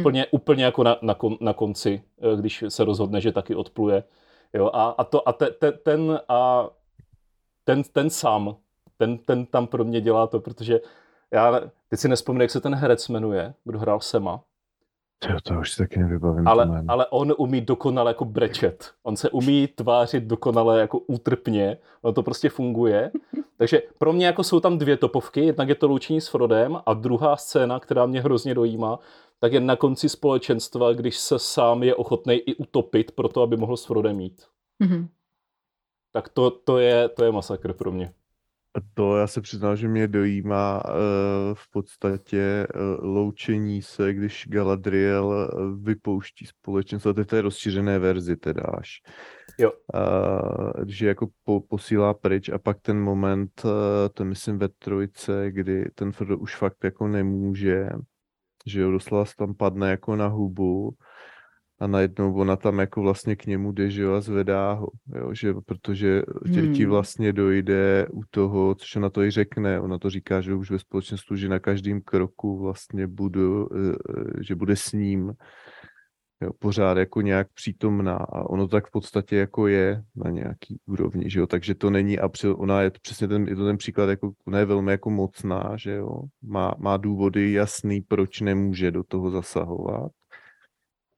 Úplně, 0.00 0.26
úplně 0.30 0.64
jako 0.64 0.84
na, 0.84 0.96
na, 1.02 1.14
kon, 1.14 1.36
na 1.40 1.52
konci, 1.52 2.02
eh, 2.18 2.36
když 2.36 2.64
se 2.68 2.84
rozhodne, 2.84 3.20
že 3.20 3.32
taky 3.32 3.54
odpluje. 3.54 4.04
Jo, 4.54 4.70
a, 4.72 4.88
a, 4.88 5.04
to, 5.04 5.28
a 5.28 5.32
te, 5.32 5.50
te, 5.50 5.72
ten, 5.72 6.20
a 6.28 6.68
ten, 7.64 7.82
ten 7.82 8.10
sám, 8.10 8.56
ten, 8.96 9.18
ten 9.18 9.46
tam 9.46 9.66
pro 9.66 9.84
mě 9.84 10.00
dělá 10.00 10.26
to, 10.26 10.40
protože 10.40 10.80
já 11.34 11.60
teď 11.88 12.00
si 12.00 12.08
nespomínám, 12.08 12.40
jak 12.40 12.50
se 12.50 12.60
ten 12.60 12.74
herec 12.74 13.08
jmenuje, 13.08 13.54
kdo 13.64 13.78
hrál 13.78 14.00
Sema. 14.00 14.40
Jo, 15.30 15.36
to 15.42 15.54
už 15.60 15.72
si 15.72 15.78
taky 15.78 15.98
nevybavím. 15.98 16.48
Ale, 16.48 16.84
ale 16.88 17.06
on 17.06 17.34
umí 17.38 17.60
dokonale 17.60 18.10
jako 18.10 18.24
brečet. 18.24 18.92
On 19.02 19.16
se 19.16 19.30
umí 19.30 19.66
tvářit 19.66 20.24
dokonale 20.24 20.80
jako 20.80 20.98
útrpně. 20.98 21.78
Ono 22.02 22.12
to 22.12 22.22
prostě 22.22 22.48
funguje. 22.48 23.10
Takže 23.56 23.82
pro 23.98 24.12
mě 24.12 24.26
jako 24.26 24.44
jsou 24.44 24.60
tam 24.60 24.78
dvě 24.78 24.96
topovky. 24.96 25.40
Jednak 25.40 25.68
je 25.68 25.74
to 25.74 25.88
loučení 25.88 26.20
s 26.20 26.28
Frodem 26.28 26.80
a 26.86 26.94
druhá 26.94 27.36
scéna, 27.36 27.80
která 27.80 28.06
mě 28.06 28.20
hrozně 28.20 28.54
dojímá, 28.54 28.98
tak 29.38 29.52
je 29.52 29.60
na 29.60 29.76
konci 29.76 30.08
společenstva, 30.08 30.92
když 30.92 31.18
se 31.18 31.38
sám 31.38 31.82
je 31.82 31.94
ochotný 31.94 32.34
i 32.34 32.54
utopit 32.54 33.10
pro 33.10 33.28
to, 33.28 33.42
aby 33.42 33.56
mohl 33.56 33.76
s 33.76 33.84
Frodem 33.84 34.16
mít. 34.16 34.46
Mm-hmm. 34.84 35.08
Tak 36.12 36.28
to, 36.28 36.50
to, 36.50 36.78
je, 36.78 37.08
to 37.08 37.24
je 37.24 37.32
masakr 37.32 37.72
pro 37.72 37.92
mě. 37.92 38.12
To 38.94 39.16
já 39.16 39.26
se 39.26 39.40
přiznám, 39.40 39.76
že 39.76 39.88
mě 39.88 40.08
dojímá 40.08 40.82
uh, 40.84 40.92
v 41.54 41.70
podstatě 41.70 42.66
uh, 42.74 43.04
loučení 43.04 43.82
se, 43.82 44.14
když 44.14 44.46
Galadriel 44.48 45.26
uh, 45.26 45.84
vypouští 45.84 46.46
společenstvo, 46.46 47.14
to 47.14 47.20
je 47.20 47.24
té 47.24 47.40
rozšířené 47.40 47.98
verzi 47.98 48.36
teda 48.36 48.62
až. 48.78 49.02
Jo. 49.58 49.72
Uh, 49.94 50.84
že 50.86 51.06
jako 51.06 51.28
po, 51.44 51.60
posílá 51.60 52.14
pryč 52.14 52.48
a 52.48 52.58
pak 52.58 52.80
ten 52.80 53.00
moment, 53.00 53.62
uh, 53.64 53.70
to 54.14 54.24
myslím 54.24 54.58
ve 54.58 54.68
trojce, 54.68 55.46
kdy 55.50 55.90
ten 55.94 56.12
Frodo 56.12 56.38
už 56.38 56.56
fakt 56.56 56.84
jako 56.84 57.08
nemůže 57.08 57.88
že 58.66 58.80
jo, 58.80 58.90
doslova 58.90 59.24
tam 59.36 59.54
padne 59.54 59.90
jako 59.90 60.16
na 60.16 60.26
hubu 60.26 60.96
a 61.80 61.86
najednou 61.86 62.34
ona 62.34 62.56
tam 62.56 62.78
jako 62.78 63.02
vlastně 63.02 63.36
k 63.36 63.46
němu 63.46 63.72
jde, 63.72 63.90
že 63.90 64.02
jo, 64.02 64.12
a 64.12 64.20
zvedá 64.20 64.72
ho, 64.72 64.88
jo, 65.16 65.34
že 65.34 65.54
protože 65.66 66.22
hmm. 66.46 66.74
ti 66.74 66.86
vlastně 66.86 67.32
dojde 67.32 68.06
u 68.12 68.20
toho, 68.30 68.74
což 68.74 68.96
ona 68.96 69.10
to 69.10 69.22
i 69.22 69.30
řekne, 69.30 69.80
ona 69.80 69.98
to 69.98 70.10
říká, 70.10 70.40
že 70.40 70.54
už 70.54 70.70
ve 70.70 70.78
společnosti, 70.78 71.36
že 71.36 71.48
na 71.48 71.58
každém 71.58 72.00
kroku 72.00 72.58
vlastně 72.58 73.06
budu, 73.06 73.68
eh, 73.76 73.94
že 74.40 74.54
bude 74.54 74.76
s 74.76 74.92
ním, 74.92 75.32
jo, 76.42 76.50
pořád 76.58 76.98
jako 76.98 77.20
nějak 77.20 77.48
přítomná 77.54 78.16
a 78.16 78.50
ono 78.50 78.68
tak 78.68 78.86
v 78.86 78.90
podstatě 78.90 79.36
jako 79.36 79.66
je 79.66 80.02
na 80.16 80.30
nějaký 80.30 80.80
úrovni, 80.86 81.30
že 81.30 81.40
jo, 81.40 81.46
takže 81.46 81.74
to 81.74 81.90
není, 81.90 82.18
a 82.18 82.30
ona 82.56 82.82
je 82.82 82.90
to 82.90 82.98
přesně 83.02 83.28
ten, 83.28 83.48
je 83.48 83.56
to 83.56 83.64
ten 83.64 83.76
příklad, 83.76 84.08
jako 84.08 84.32
ona 84.46 84.58
je 84.58 84.64
velmi 84.64 84.90
jako 84.90 85.10
mocná, 85.10 85.72
že 85.76 85.92
jo, 85.92 86.22
má, 86.42 86.74
má 86.78 86.96
důvody 86.96 87.52
jasný, 87.52 88.00
proč 88.00 88.40
nemůže 88.40 88.90
do 88.90 89.04
toho 89.04 89.30
zasahovat. 89.30 90.12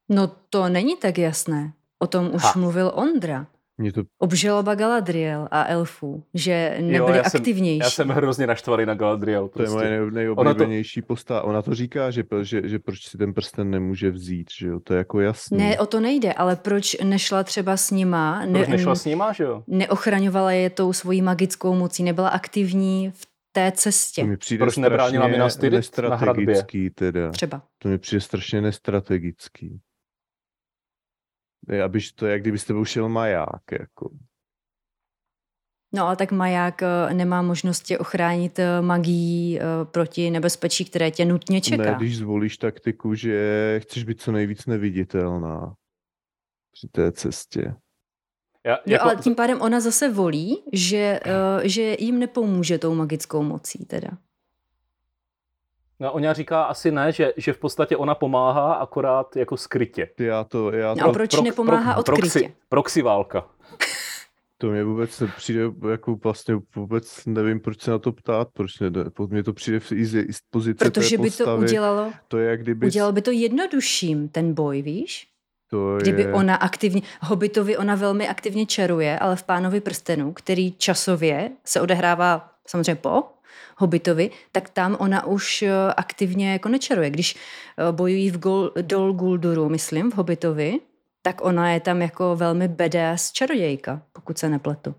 No 0.08 0.32
to 0.50 0.68
není 0.68 0.96
tak 0.96 1.18
jasné. 1.18 1.72
O 1.98 2.06
tom 2.06 2.30
už 2.34 2.42
ha. 2.42 2.52
mluvil 2.56 2.92
Ondra. 2.94 3.46
Mě 3.78 3.92
to... 3.92 4.02
Obžaloba 4.18 4.74
Galadriel 4.74 5.48
a 5.50 5.64
elfů, 5.66 6.22
že 6.34 6.76
nebyli 6.80 6.96
jo, 6.96 7.08
já 7.08 7.22
aktivnější. 7.22 7.78
Jsem, 7.78 7.86
já 7.86 7.90
jsem 7.90 8.08
hrozně 8.08 8.46
naštvaný 8.46 8.86
na 8.86 8.94
Galadriel. 8.94 9.48
Prostě. 9.48 9.74
To 9.76 9.82
je 9.82 9.88
moje 9.88 10.00
prostě. 10.00 10.14
nejoblíbenější 10.14 11.00
to... 11.00 11.06
postava. 11.06 11.42
Ona 11.42 11.62
to 11.62 11.74
říká, 11.74 12.10
že, 12.10 12.24
že, 12.42 12.68
že 12.68 12.78
proč 12.78 13.08
si 13.08 13.18
ten 13.18 13.34
prsten 13.34 13.70
nemůže 13.70 14.10
vzít, 14.10 14.50
že 14.58 14.68
jo, 14.68 14.80
to 14.80 14.94
je 14.94 14.98
jako 14.98 15.20
jasné. 15.20 15.58
Ne, 15.58 15.78
o 15.78 15.86
to 15.86 16.00
nejde, 16.00 16.32
ale 16.32 16.56
proč 16.56 16.96
nešla 17.04 17.44
třeba 17.44 17.76
s 17.76 17.90
nima? 17.90 18.46
Ne, 18.46 18.58
proč 18.58 18.68
nešla 18.68 18.94
s 18.94 19.04
nima, 19.04 19.32
že 19.32 19.44
jo? 19.44 19.62
Neochraňovala 19.66 20.52
je 20.52 20.70
tou 20.70 20.92
svojí 20.92 21.22
magickou 21.22 21.74
mocí, 21.74 22.02
nebyla 22.02 22.28
aktivní 22.28 23.10
v 23.14 23.26
té 23.52 23.72
cestě. 23.72 24.22
To 24.22 24.28
mi 24.28 24.36
přijde 24.36 24.64
proč 24.64 24.76
nebránila 24.76 25.28
Minas 25.28 25.56
Tirith 25.56 25.98
na 25.98 26.16
hradbě? 26.16 26.64
Teda. 26.94 27.30
Třeba. 27.30 27.62
To 27.78 27.88
mi 27.88 27.98
přijde 27.98 28.20
strašně 28.20 28.60
nestrategický. 28.60 29.80
Abyš 31.84 32.12
to, 32.12 32.26
jak 32.26 32.40
kdybyste 32.40 32.72
byl 32.72 32.84
šel 32.84 33.08
maják, 33.08 33.62
jako. 33.72 34.10
No 35.94 36.06
ale 36.06 36.16
tak 36.16 36.32
maják 36.32 36.82
eh, 36.82 37.14
nemá 37.14 37.42
možnosti 37.42 37.98
ochránit 37.98 38.58
eh, 38.58 38.82
magií 38.82 39.58
eh, 39.60 39.62
proti 39.84 40.30
nebezpečí, 40.30 40.84
které 40.84 41.10
tě 41.10 41.24
nutně 41.24 41.60
čeká. 41.60 41.82
Ne, 41.82 41.94
když 41.96 42.16
zvolíš 42.16 42.56
taktiku, 42.56 43.14
že 43.14 43.80
chceš 43.82 44.04
být 44.04 44.20
co 44.20 44.32
nejvíc 44.32 44.66
neviditelná 44.66 45.74
při 46.72 46.88
té 46.88 47.12
cestě. 47.12 47.74
Já, 48.66 48.72
jako... 48.72 48.90
Jo, 48.90 48.98
ale 49.00 49.16
tím 49.16 49.34
pádem 49.34 49.60
ona 49.60 49.80
zase 49.80 50.12
volí, 50.12 50.62
že, 50.72 51.20
že 51.62 51.96
jim 51.98 52.18
nepomůže 52.18 52.78
tou 52.78 52.94
magickou 52.94 53.42
mocí 53.42 53.84
teda. 53.84 54.08
No, 56.00 56.12
ona 56.12 56.32
říká 56.32 56.62
asi 56.62 56.90
ne, 56.90 57.12
že, 57.12 57.32
že 57.36 57.52
v 57.52 57.58
podstatě 57.58 57.96
ona 57.96 58.14
pomáhá 58.14 58.74
akorát 58.74 59.36
jako 59.36 59.56
skrytě. 59.56 60.08
Já 60.18 60.44
to, 60.44 60.72
já 60.72 60.94
to... 60.94 61.00
No 61.00 61.06
a 61.06 61.12
proč 61.12 61.30
pro, 61.30 61.42
nepomáhá 61.42 61.92
pro, 61.92 62.00
odkrytě? 62.00 62.38
Proxy, 62.38 62.54
proxy 62.68 63.02
válka. 63.02 63.46
To 64.58 64.70
mě 64.70 64.84
vůbec 64.84 65.22
přijde, 65.36 65.60
jako 65.90 66.16
vlastně 66.16 66.54
vůbec 66.76 67.26
nevím, 67.26 67.60
proč 67.60 67.82
se 67.82 67.90
na 67.90 67.98
to 67.98 68.12
ptát, 68.12 68.48
proč 68.52 68.80
ne, 68.80 68.90
mně 69.28 69.42
to 69.42 69.52
přijde 69.52 69.80
z, 69.80 70.32
z 70.32 70.40
pozice 70.50 70.84
Protože 70.84 71.16
té 71.16 71.22
by 71.22 71.30
to 71.30 71.56
udělalo, 71.56 72.12
to 72.28 72.38
je, 72.38 72.50
jak 72.50 72.62
kdyby... 72.62 72.86
udělalo 72.86 73.12
by 73.12 73.22
to 73.22 73.30
jednodušším, 73.30 74.28
ten 74.28 74.54
boj, 74.54 74.82
víš? 74.82 75.28
To 75.70 75.96
Kdyby 75.96 76.22
je... 76.22 76.32
ona 76.32 76.56
aktivně, 76.56 77.02
Hobbitovi 77.20 77.76
ona 77.76 77.94
velmi 77.94 78.28
aktivně 78.28 78.66
čaruje, 78.66 79.18
ale 79.18 79.36
v 79.36 79.42
Pánovi 79.42 79.80
prstenu, 79.80 80.32
který 80.32 80.72
časově 80.72 81.50
se 81.64 81.80
odehrává 81.80 82.50
samozřejmě 82.66 82.94
po, 82.94 83.22
Hobbitovi, 83.78 84.30
tak 84.52 84.70
tam 84.70 84.96
ona 85.00 85.26
už 85.26 85.62
eh, 85.62 85.72
aktivně 85.96 86.52
jako 86.52 86.68
nečaruje. 86.68 87.10
Když 87.10 87.36
eh, 87.36 87.92
bojují 87.92 88.30
v 88.30 88.38
Gol, 88.38 88.72
Dol 88.82 89.12
Gulduru, 89.12 89.68
myslím, 89.68 90.10
v 90.10 90.14
Hobbitovi, 90.14 90.80
tak 91.22 91.44
ona 91.44 91.70
je 91.70 91.80
tam 91.80 92.02
jako 92.02 92.36
velmi 92.36 92.68
badass 92.68 93.32
čarodějka, 93.32 94.02
pokud 94.12 94.38
se 94.38 94.48
nepletu. 94.48 94.94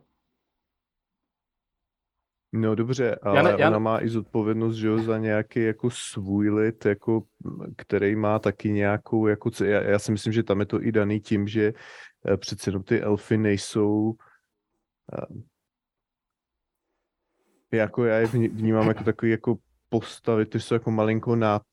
No 2.54 2.76
dobře, 2.76 3.16
ale 3.22 3.38
já 3.38 3.44
ne, 3.44 3.56
já... 3.58 3.70
ona 3.70 3.80
má 3.80 4.04
i 4.04 4.10
zodpovědnost 4.10 4.76
že 4.76 4.88
jo, 4.88 5.00
za 5.00 5.18
nějaký 5.18 5.64
jako 5.64 5.90
svůj 5.90 6.50
lid, 6.50 6.86
jako, 6.86 7.24
který 7.78 8.16
má 8.16 8.40
taky 8.40 8.72
nějakou, 8.72 9.28
jako, 9.28 9.52
já, 9.64 9.82
já 9.82 10.00
si 10.00 10.12
myslím, 10.12 10.34
že 10.34 10.44
tam 10.44 10.60
je 10.60 10.66
to 10.66 10.84
i 10.84 10.92
daný 10.92 11.20
tím, 11.20 11.48
že 11.48 11.74
eh, 12.28 12.38
přece 12.38 12.70
jenom 12.70 12.84
ty 12.84 13.02
elfy 13.02 13.38
nejsou 13.38 14.14
jako 17.72 18.06
já 18.06 18.18
je 18.18 18.28
vnímám 18.28 18.88
jako 18.88 19.04
takový 19.04 19.32
jako 19.32 19.58
postavy, 19.90 20.46
ty 20.46 20.60
jsou 20.60 20.76
jako 20.76 20.92
malinko 20.92 21.36
nad 21.36 21.64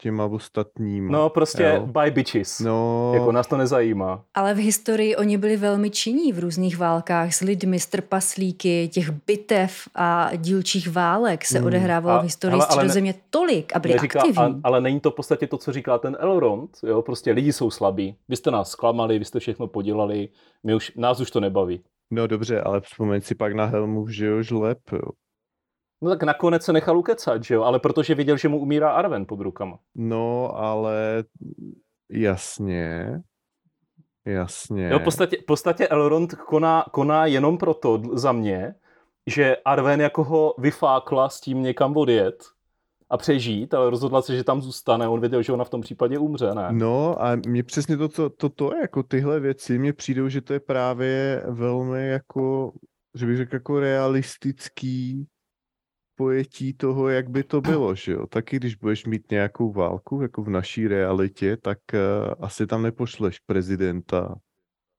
těma 0.00 0.24
ostatníma. 0.24 1.12
No 1.12 1.28
prostě 1.28 1.62
jo. 1.62 1.86
by 1.86 2.10
bitches. 2.10 2.60
No. 2.60 3.10
Jako 3.14 3.32
nás 3.32 3.46
to 3.46 3.56
nezajímá. 3.56 4.24
Ale 4.34 4.54
v 4.54 4.56
historii 4.56 5.16
oni 5.16 5.38
byli 5.38 5.56
velmi 5.56 5.90
činní 5.90 6.32
v 6.32 6.38
různých 6.38 6.78
válkách 6.78 7.34
s 7.34 7.40
lidmi, 7.40 7.80
s 7.80 7.86
trpaslíky, 7.86 8.88
těch 8.88 9.10
bitev 9.10 9.88
a 9.94 10.30
dílčích 10.36 10.88
válek 10.88 11.44
se 11.44 11.58
hmm. 11.58 11.66
odehrávalo 11.66 12.18
a, 12.18 12.20
v 12.20 12.24
historii 12.24 12.60
hele, 12.60 12.66
středozemě 12.70 13.12
ne, 13.12 13.18
tolik 13.30 13.76
a 13.76 13.78
byli 13.78 13.94
neříká, 13.94 14.20
aktivní. 14.20 14.42
A, 14.42 14.54
ale 14.64 14.80
není 14.80 15.00
to 15.00 15.10
v 15.10 15.14
podstatě 15.14 15.46
to, 15.46 15.58
co 15.58 15.72
říká 15.72 15.98
ten 15.98 16.16
Elrond, 16.20 16.70
jo, 16.86 17.02
prostě 17.02 17.32
lidi 17.32 17.52
jsou 17.52 17.70
slabí, 17.70 18.16
vy 18.28 18.36
jste 18.36 18.50
nás 18.50 18.70
zklamali, 18.70 19.18
vy 19.18 19.24
jste 19.24 19.40
všechno 19.40 19.66
podělali, 19.66 20.28
my 20.64 20.74
už, 20.74 20.92
nás 20.96 21.20
už 21.20 21.30
to 21.30 21.40
nebaví. 21.40 21.80
No 22.10 22.26
dobře, 22.26 22.60
ale 22.60 22.80
vzpomeň 22.80 23.20
si 23.20 23.34
pak 23.34 23.52
na 23.52 23.64
Helmu, 23.64 24.08
že 24.08 24.26
jo, 24.26 24.42
žleb, 24.42 24.78
jo. 24.92 25.10
No 26.02 26.10
tak 26.10 26.22
nakonec 26.22 26.64
se 26.64 26.72
nechal 26.72 26.98
ukecat, 26.98 27.44
že 27.44 27.54
jo, 27.54 27.62
ale 27.62 27.78
protože 27.78 28.14
viděl, 28.14 28.36
že 28.36 28.48
mu 28.48 28.60
umírá 28.60 28.90
Arven 28.90 29.26
pod 29.26 29.40
rukama. 29.40 29.78
No, 29.94 30.56
ale 30.56 31.24
jasně, 32.10 33.20
jasně. 34.26 34.88
Jo, 34.88 34.98
v 34.98 35.02
podstatě, 35.02 35.36
v 35.42 35.44
podstatě 35.44 35.88
Elrond 35.88 36.34
koná, 36.34 36.84
koná 36.92 37.26
jenom 37.26 37.58
proto 37.58 38.02
za 38.12 38.32
mě, 38.32 38.74
že 39.26 39.56
Arven 39.56 40.00
jako 40.00 40.24
ho 40.24 40.54
vyfákla 40.58 41.28
s 41.28 41.40
tím 41.40 41.62
někam 41.62 41.96
odjet 41.96 42.44
a 43.10 43.16
přežít, 43.16 43.74
ale 43.74 43.90
rozhodla 43.90 44.22
se, 44.22 44.36
že 44.36 44.44
tam 44.44 44.62
zůstane. 44.62 45.08
On 45.08 45.20
věděl, 45.20 45.42
že 45.42 45.52
ona 45.52 45.64
v 45.64 45.70
tom 45.70 45.80
případě 45.80 46.18
umře, 46.18 46.54
ne? 46.54 46.68
No 46.72 47.22
a 47.22 47.36
mně 47.36 47.62
přesně 47.62 47.96
to, 47.96 48.08
to, 48.08 48.30
to, 48.30 48.48
to 48.48 48.76
jako 48.76 49.02
tyhle 49.02 49.40
věci, 49.40 49.78
mně 49.78 49.92
přijdou, 49.92 50.28
že 50.28 50.40
to 50.40 50.52
je 50.52 50.60
právě 50.60 51.42
velmi 51.48 52.08
jako, 52.08 52.72
že 53.14 53.26
bych 53.26 53.36
řekl 53.36 53.54
jako 53.54 53.80
realistický 53.80 55.26
pojetí 56.16 56.74
toho, 56.74 57.08
jak 57.08 57.30
by 57.30 57.44
to 57.44 57.60
bylo, 57.60 57.94
že 57.94 58.12
jo. 58.12 58.26
Taky 58.26 58.56
když 58.56 58.74
budeš 58.74 59.06
mít 59.06 59.30
nějakou 59.30 59.72
válku, 59.72 60.22
jako 60.22 60.42
v 60.42 60.50
naší 60.50 60.88
realitě, 60.88 61.56
tak 61.56 61.78
uh, 61.92 62.34
asi 62.40 62.66
tam 62.66 62.82
nepošleš 62.82 63.38
prezidenta 63.38 64.34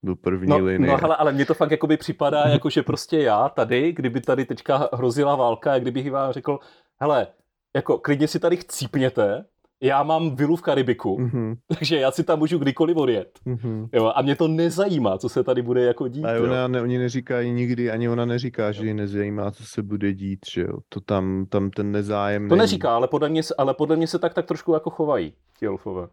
do 0.03 0.15
první 0.15 0.49
no, 0.49 0.57
linie. 0.57 0.91
No 0.91 0.97
hele, 0.97 1.15
ale 1.15 1.31
mně 1.31 1.45
to 1.45 1.53
fakt 1.53 1.71
jakoby 1.71 1.97
připadá, 1.97 2.43
jako 2.43 2.69
že 2.69 2.83
prostě 2.83 3.19
já 3.19 3.49
tady, 3.49 3.91
kdyby 3.91 4.21
tady 4.21 4.45
teďka 4.45 4.89
hrozila 4.93 5.35
válka, 5.35 5.73
jak 5.73 5.81
kdybych 5.81 6.11
vám 6.11 6.33
řekl, 6.33 6.59
hele, 7.01 7.27
jako 7.75 7.97
klidně 7.97 8.27
si 8.27 8.39
tady 8.39 8.57
chcípněte, 8.57 9.45
já 9.83 10.03
mám 10.03 10.35
vilu 10.35 10.55
v 10.55 10.61
Karibiku, 10.61 11.17
mm-hmm. 11.17 11.55
takže 11.79 11.99
já 11.99 12.11
si 12.11 12.23
tam 12.23 12.39
můžu 12.39 12.57
kdykoliv 12.57 12.97
odjet. 12.97 13.39
Mm-hmm. 13.47 13.89
Jo, 13.93 14.11
a 14.15 14.21
mě 14.21 14.35
to 14.35 14.47
nezajímá, 14.47 15.17
co 15.17 15.29
se 15.29 15.43
tady 15.43 15.61
bude 15.61 15.83
jako 15.83 16.07
dít. 16.07 16.25
A 16.25 16.43
ona, 16.43 16.67
ne, 16.67 16.81
oni 16.81 16.97
neříkají 16.97 17.51
nikdy, 17.51 17.91
ani 17.91 18.09
ona 18.09 18.25
neříká, 18.25 18.71
že 18.71 18.85
ji 18.85 18.93
nezajímá, 18.93 19.51
co 19.51 19.63
se 19.65 19.83
bude 19.83 20.13
dít, 20.13 20.39
že 20.51 20.61
jo. 20.61 20.77
To 20.89 20.99
tam, 21.01 21.45
tam 21.49 21.69
ten 21.69 21.91
nezájem 21.91 22.49
To 22.49 22.55
není. 22.55 22.59
neříká, 22.59 22.95
ale 22.95 23.07
podle, 23.07 23.29
mě, 23.29 23.41
ale 23.57 23.73
podle 23.73 23.95
mě 23.95 24.07
se 24.07 24.19
tak, 24.19 24.33
tak 24.33 24.45
trošku 24.45 24.73
jako 24.73 24.89
chovají, 24.89 25.33
ti 25.59 25.65
elfové. 25.65 26.07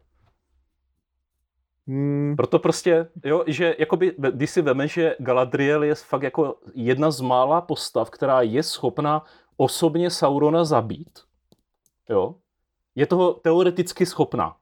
Hmm. 1.86 2.34
Proto 2.36 2.58
prostě, 2.58 3.06
jo, 3.24 3.44
že 3.46 3.76
jakoby, 3.78 4.14
když 4.32 4.50
si 4.50 4.62
veme, 4.62 4.88
že 4.88 5.16
Galadriel 5.18 5.82
je 5.82 5.94
fakt 5.94 6.22
jako 6.22 6.54
jedna 6.74 7.10
z 7.10 7.20
mála 7.20 7.60
postav, 7.60 8.10
která 8.10 8.42
je 8.42 8.62
schopna 8.62 9.24
osobně 9.56 10.10
Saurona 10.10 10.64
zabít, 10.64 11.18
jo, 12.08 12.34
je 12.94 13.06
toho 13.06 13.32
teoreticky 13.34 14.06
schopná. 14.06 14.56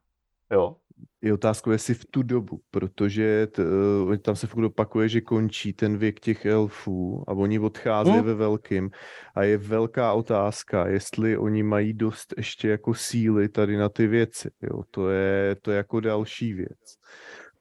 Jo? 0.50 0.76
Je 1.22 1.32
otázka, 1.32 1.72
jestli 1.72 1.94
v 1.94 2.04
tu 2.04 2.22
dobu, 2.22 2.60
protože 2.70 3.46
t, 3.46 3.62
uh, 3.62 4.16
tam 4.16 4.36
se 4.36 4.46
furt 4.46 4.64
opakuje, 4.64 5.08
že 5.08 5.20
končí 5.20 5.72
ten 5.72 5.96
věk 5.98 6.20
těch 6.20 6.46
elfů 6.46 7.24
a 7.28 7.32
oni 7.32 7.58
odcházejí 7.58 8.16
hmm. 8.16 8.26
ve 8.26 8.34
velkým 8.34 8.90
a 9.34 9.42
je 9.42 9.58
velká 9.58 10.12
otázka, 10.12 10.86
jestli 10.86 11.38
oni 11.38 11.62
mají 11.62 11.92
dost 11.92 12.34
ještě 12.36 12.68
jako 12.68 12.94
síly 12.94 13.48
tady 13.48 13.76
na 13.76 13.88
ty 13.88 14.06
věci. 14.06 14.50
Jo? 14.62 14.82
To, 14.90 15.10
je, 15.10 15.56
to 15.62 15.70
je 15.70 15.76
jako 15.76 16.00
další 16.00 16.52
věc. 16.52 16.96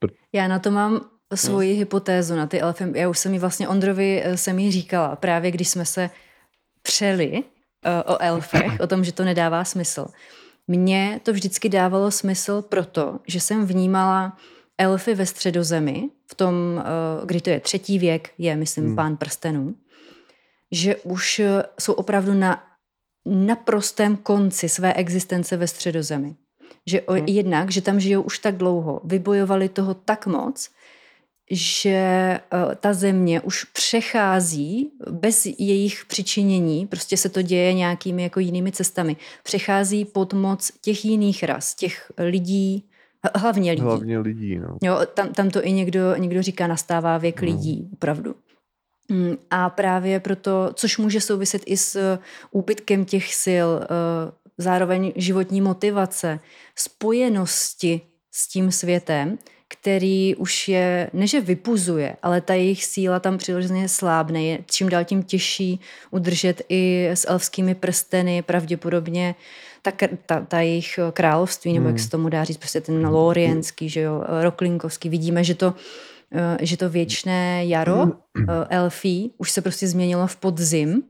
Pr- 0.02 0.14
Já 0.34 0.48
na 0.48 0.60
to 0.60 0.72
mám 0.72 1.10
svoji 1.36 1.72
hmm. 1.72 1.80
hypotézu 1.80 2.36
na 2.36 2.48
ty 2.48 2.62
elfy. 2.62 2.84
Já 2.96 3.10
už 3.10 3.20
jsem 3.20 3.32
mi 3.32 3.40
vlastně 3.40 3.68
Ondrovi 3.68 4.22
eh, 4.24 4.38
jsem 4.38 4.60
jí 4.60 4.72
říkala, 4.72 5.16
právě 5.16 5.52
když 5.52 5.70
jsme 5.70 5.86
se 5.86 6.10
přeli 6.82 7.44
o 8.06 8.22
elfech, 8.22 8.80
o 8.80 8.88
tom, 8.88 9.04
že 9.04 9.12
to 9.12 9.24
nedává 9.24 9.64
smysl 9.64 10.06
mně 10.68 11.20
to 11.24 11.34
vždycky 11.34 11.70
dávalo 11.70 12.12
smysl 12.12 12.62
proto, 12.62 13.20
že 13.28 13.40
jsem 13.40 13.66
vnímala 13.66 14.38
elfy 14.78 15.16
ve 15.16 15.26
středozemi, 15.26 16.10
v 16.32 16.36
tom, 16.36 16.56
eh, 16.80 17.26
kdy 17.26 17.42
to 17.42 17.50
je 17.50 17.60
třetí 17.60 18.00
věk, 18.00 18.34
je, 18.38 18.56
myslím, 18.56 18.86
hmm. 18.86 18.96
pán 18.96 19.18
prstenů, 19.18 19.76
že 20.72 20.96
už 20.96 21.40
eh, 21.40 21.64
jsou 21.80 21.94
opravdu 21.94 22.34
na 22.34 22.64
naprostém 23.26 24.18
konci 24.18 24.70
své 24.70 24.94
existence 24.94 25.58
ve 25.58 25.68
středozemi. 25.68 26.36
Že 26.88 27.02
o, 27.02 27.14
hmm. 27.14 27.26
jednak, 27.28 27.72
že 27.72 27.82
tam 27.82 28.00
žijou 28.00 28.22
už 28.22 28.40
tak 28.40 28.58
dlouho, 28.58 29.02
vybojovali 29.04 29.70
toho 29.70 29.94
tak 29.94 30.26
moc, 30.26 30.70
že 31.52 32.40
uh, 32.54 32.76
ta 32.76 32.94
země 32.94 33.42
už 33.42 33.64
přechází 33.64 34.92
bez 35.12 35.46
jejich 35.46 36.06
přičinění, 36.06 36.88
prostě 36.88 37.18
se 37.18 37.30
to 37.30 37.42
děje 37.42 37.74
nějakými 37.74 38.24
jako 38.24 38.40
jinými 38.40 38.72
cestami, 38.72 39.16
přechází 39.44 40.06
pod 40.06 40.34
moc 40.34 40.72
těch 40.82 41.06
jiných 41.06 41.44
ras, 41.44 41.76
těch 41.76 42.12
lidí, 42.18 42.90
hlavně 43.36 43.72
lidí. 43.72 43.82
Hlavně 43.82 44.20
lidí, 44.20 44.58
no. 44.58 44.78
Jo, 44.84 45.00
tam, 45.14 45.34
tam 45.34 45.50
to 45.50 45.66
i 45.66 45.72
někdo, 45.72 46.16
někdo 46.16 46.42
říká, 46.42 46.68
nastává 46.68 47.18
věk 47.18 47.42
no. 47.42 47.46
lidí, 47.46 47.90
opravdu. 47.94 48.36
Mm, 49.10 49.38
a 49.52 49.70
právě 49.70 50.20
proto, 50.20 50.70
což 50.74 50.98
může 50.98 51.22
souviset 51.22 51.62
i 51.66 51.78
s 51.78 52.18
úbytkem 52.52 53.06
těch 53.06 53.34
sil, 53.44 53.70
uh, 53.76 53.86
zároveň 54.58 55.14
životní 55.16 55.62
motivace, 55.62 56.40
spojenosti 56.76 58.02
s 58.32 58.48
tím 58.48 58.72
světem, 58.72 59.38
který 59.68 60.36
už 60.36 60.68
je, 60.68 61.10
ne 61.14 61.28
že 61.28 61.42
vypuzuje, 61.42 62.16
ale 62.22 62.42
ta 62.42 62.54
jejich 62.54 62.86
síla 62.86 63.20
tam 63.20 63.38
přirozeně 63.38 63.90
slábne. 63.90 64.44
Je 64.44 64.60
čím 64.66 64.90
dál 64.90 65.04
tím 65.04 65.24
těžší 65.24 65.80
udržet 66.12 66.62
i 66.70 67.10
s 67.14 67.30
elfskými 67.30 67.76
prsteny 67.76 68.42
pravděpodobně 68.42 69.36
ta, 69.82 69.92
ta, 70.26 70.42
ta 70.42 70.60
jejich 70.60 71.00
království, 71.14 71.74
nebo 71.74 71.86
hmm. 71.86 71.96
jak 71.96 72.00
se 72.00 72.10
tomu 72.10 72.30
dá 72.30 72.44
říct, 72.44 72.58
prostě 72.58 72.82
ten 72.82 73.08
lorienský, 73.08 73.90
že 73.90 74.02
jo, 74.02 74.24
roklinkovský. 74.42 75.10
Vidíme, 75.10 75.44
že 75.44 75.56
to 75.56 75.74
eh, 76.32 76.58
že 76.62 76.78
to 76.78 76.90
věčné 76.90 77.66
jaro 77.66 77.98
hmm. 77.98 78.14
eh, 78.50 78.68
elfí 78.70 79.32
už 79.38 79.52
se 79.52 79.62
prostě 79.62 79.88
změnilo 79.88 80.28
v 80.28 80.36
podzim 80.36 81.04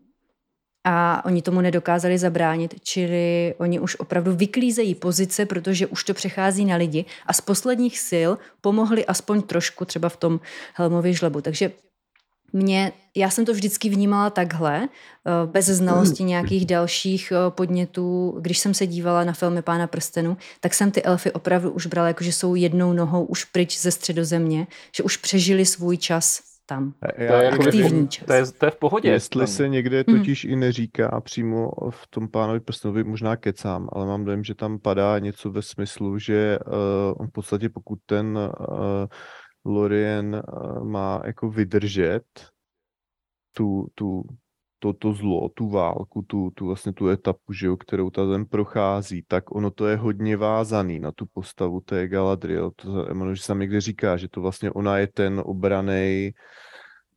a 0.87 1.25
oni 1.25 1.41
tomu 1.41 1.61
nedokázali 1.61 2.17
zabránit, 2.17 2.75
čili 2.83 3.53
oni 3.57 3.79
už 3.79 3.95
opravdu 3.95 4.35
vyklízejí 4.35 4.95
pozice, 4.95 5.45
protože 5.45 5.87
už 5.87 6.03
to 6.03 6.13
přechází 6.13 6.65
na 6.65 6.75
lidi 6.75 7.05
a 7.25 7.33
z 7.33 7.41
posledních 7.41 7.99
sil 8.09 8.29
pomohli 8.61 9.05
aspoň 9.05 9.41
trošku 9.41 9.85
třeba 9.85 10.09
v 10.09 10.17
tom 10.17 10.39
Helmově 10.73 11.13
žlebu. 11.13 11.41
Takže 11.41 11.71
mě, 12.53 12.91
já 13.15 13.29
jsem 13.29 13.45
to 13.45 13.53
vždycky 13.53 13.89
vnímala 13.89 14.29
takhle, 14.29 14.83
eh, 14.83 15.31
bez 15.45 15.65
znalosti 15.65 16.23
nějakých 16.23 16.65
dalších 16.65 17.31
eh, 17.31 17.35
podnětů. 17.49 18.37
Když 18.41 18.59
jsem 18.59 18.73
se 18.73 18.87
dívala 18.87 19.23
na 19.23 19.33
filmy 19.33 19.61
Pána 19.61 19.87
prstenu, 19.87 20.37
tak 20.59 20.73
jsem 20.73 20.91
ty 20.91 21.03
elfy 21.03 21.31
opravdu 21.31 21.71
už 21.71 21.85
brala, 21.85 22.07
jako 22.07 22.23
že 22.23 22.33
jsou 22.33 22.55
jednou 22.55 22.93
nohou 22.93 23.25
už 23.25 23.43
pryč 23.43 23.79
ze 23.79 23.91
středozemě, 23.91 24.67
že 24.95 25.03
už 25.03 25.17
přežili 25.17 25.65
svůj 25.65 25.97
čas 25.97 26.54
tam. 26.65 26.93
Já, 27.17 27.27
to, 27.27 27.33
je 27.33 27.43
jako 27.43 27.63
aktivní 27.63 28.07
čas. 28.07 28.25
To 28.25 28.33
je, 28.33 28.45
to 28.45 28.65
je 28.65 28.71
v 28.71 28.75
pohodě. 28.75 29.09
Jestli 29.09 29.47
se 29.47 29.69
někde 29.69 30.03
mhm. 30.07 30.17
totiž 30.17 30.45
mm. 30.45 30.51
i 30.51 30.55
neříká 30.55 31.21
přímo 31.21 31.71
v 31.89 32.07
tom 32.07 32.27
pánovi 32.27 32.59
prstenovi, 32.59 33.03
možná 33.03 33.35
kecám, 33.35 33.89
ale 33.91 34.05
mám 34.05 34.25
dojem, 34.25 34.43
že 34.43 34.55
tam 34.55 34.79
padá 34.79 35.19
něco 35.19 35.51
ve 35.51 35.61
smyslu, 35.61 36.19
že 36.19 36.59
uh, 36.67 36.73
on 37.17 37.27
v 37.27 37.31
podstatě 37.31 37.69
pokud 37.69 37.99
ten 38.05 38.37
uh, 38.37 39.05
Lorien 39.65 40.41
uh, 40.53 40.83
má 40.83 41.21
jako 41.25 41.49
vydržet 41.49 42.23
tu, 43.53 43.87
tu, 43.95 44.23
to, 44.85 44.93
to 44.93 45.13
zlo, 45.13 45.49
tu 45.49 45.69
válku, 45.69 46.21
tu, 46.21 46.51
tu 46.55 46.65
vlastně 46.65 46.93
tu 46.93 47.09
etapu, 47.09 47.53
že 47.53 47.67
jo, 47.67 47.77
kterou 47.77 48.09
ta 48.09 48.27
zem 48.27 48.45
prochází, 48.45 49.23
tak 49.27 49.55
ono 49.55 49.71
to 49.71 49.87
je 49.87 49.95
hodně 49.95 50.37
vázaný 50.37 50.99
na 50.99 51.11
tu 51.11 51.25
postavu 51.33 51.81
té 51.81 52.07
Galadriel. 52.07 52.71
To 52.75 53.09
Emanuel 53.09 53.35
sám 53.35 53.59
někde 53.59 53.81
říká, 53.81 54.17
že 54.17 54.27
to 54.27 54.41
vlastně 54.41 54.71
ona 54.71 54.97
je 54.97 55.07
ten 55.07 55.41
obranej, 55.45 56.33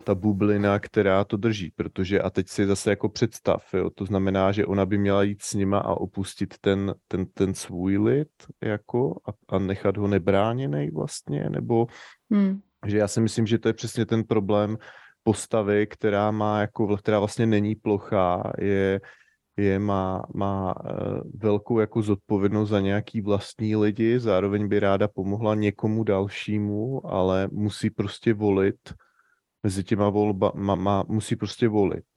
ta 0.05 0.15
bublina, 0.15 0.79
která 0.79 1.25
to 1.25 1.37
drží, 1.37 1.73
protože 1.77 2.21
a 2.21 2.31
teď 2.31 2.49
si 2.49 2.67
zase 2.67 2.91
jako 2.91 3.09
představ, 3.09 3.75
jo, 3.75 3.91
to 3.91 4.05
znamená, 4.05 4.53
že 4.53 4.67
ona 4.67 4.87
by 4.87 4.99
měla 4.99 5.23
jít 5.23 5.43
s 5.43 5.55
nima 5.55 5.79
a 5.79 5.95
opustit 5.95 6.55
ten, 6.61 6.95
ten, 7.09 7.27
ten 7.27 7.55
svůj 7.55 7.99
lid 7.99 8.29
jako 8.63 9.21
a, 9.29 9.57
a 9.57 9.59
nechat 9.59 9.97
ho 9.97 10.09
nebráněný 10.09 10.91
vlastně, 10.91 11.51
nebo 11.51 11.87
hmm. 12.31 12.61
že 12.87 12.99
já 12.99 13.09
si 13.09 13.21
myslím, 13.21 13.47
že 13.47 13.59
to 13.59 13.69
je 13.69 13.73
přesně 13.73 14.07
ten 14.07 14.25
problém, 14.25 14.77
postavy, 15.29 15.87
která 15.87 16.31
má 16.31 16.61
jako, 16.61 16.97
která 16.97 17.19
vlastně 17.19 17.47
není 17.47 17.75
plochá, 17.75 18.53
je, 18.59 19.01
je 19.57 19.79
má, 19.79 20.25
má 20.35 20.75
eh, 20.75 20.93
velkou 21.35 21.79
jako 21.79 22.03
zodpovědnost 22.03 22.69
za 22.69 22.81
nějaký 22.81 23.21
vlastní 23.21 23.77
lidi, 23.77 24.21
zároveň 24.21 24.69
by 24.69 24.81
ráda 24.81 25.09
pomohla 25.09 25.55
někomu 25.55 26.05
dalšímu, 26.05 27.07
ale 27.07 27.49
musí 27.53 27.91
prostě 27.91 28.35
volit 28.35 28.95
mezi 29.63 29.85
těma 29.85 30.09
volba, 30.09 30.53
má, 30.55 30.75
má, 30.75 31.05
musí 31.09 31.37
prostě 31.37 31.69
volit. 31.69 32.09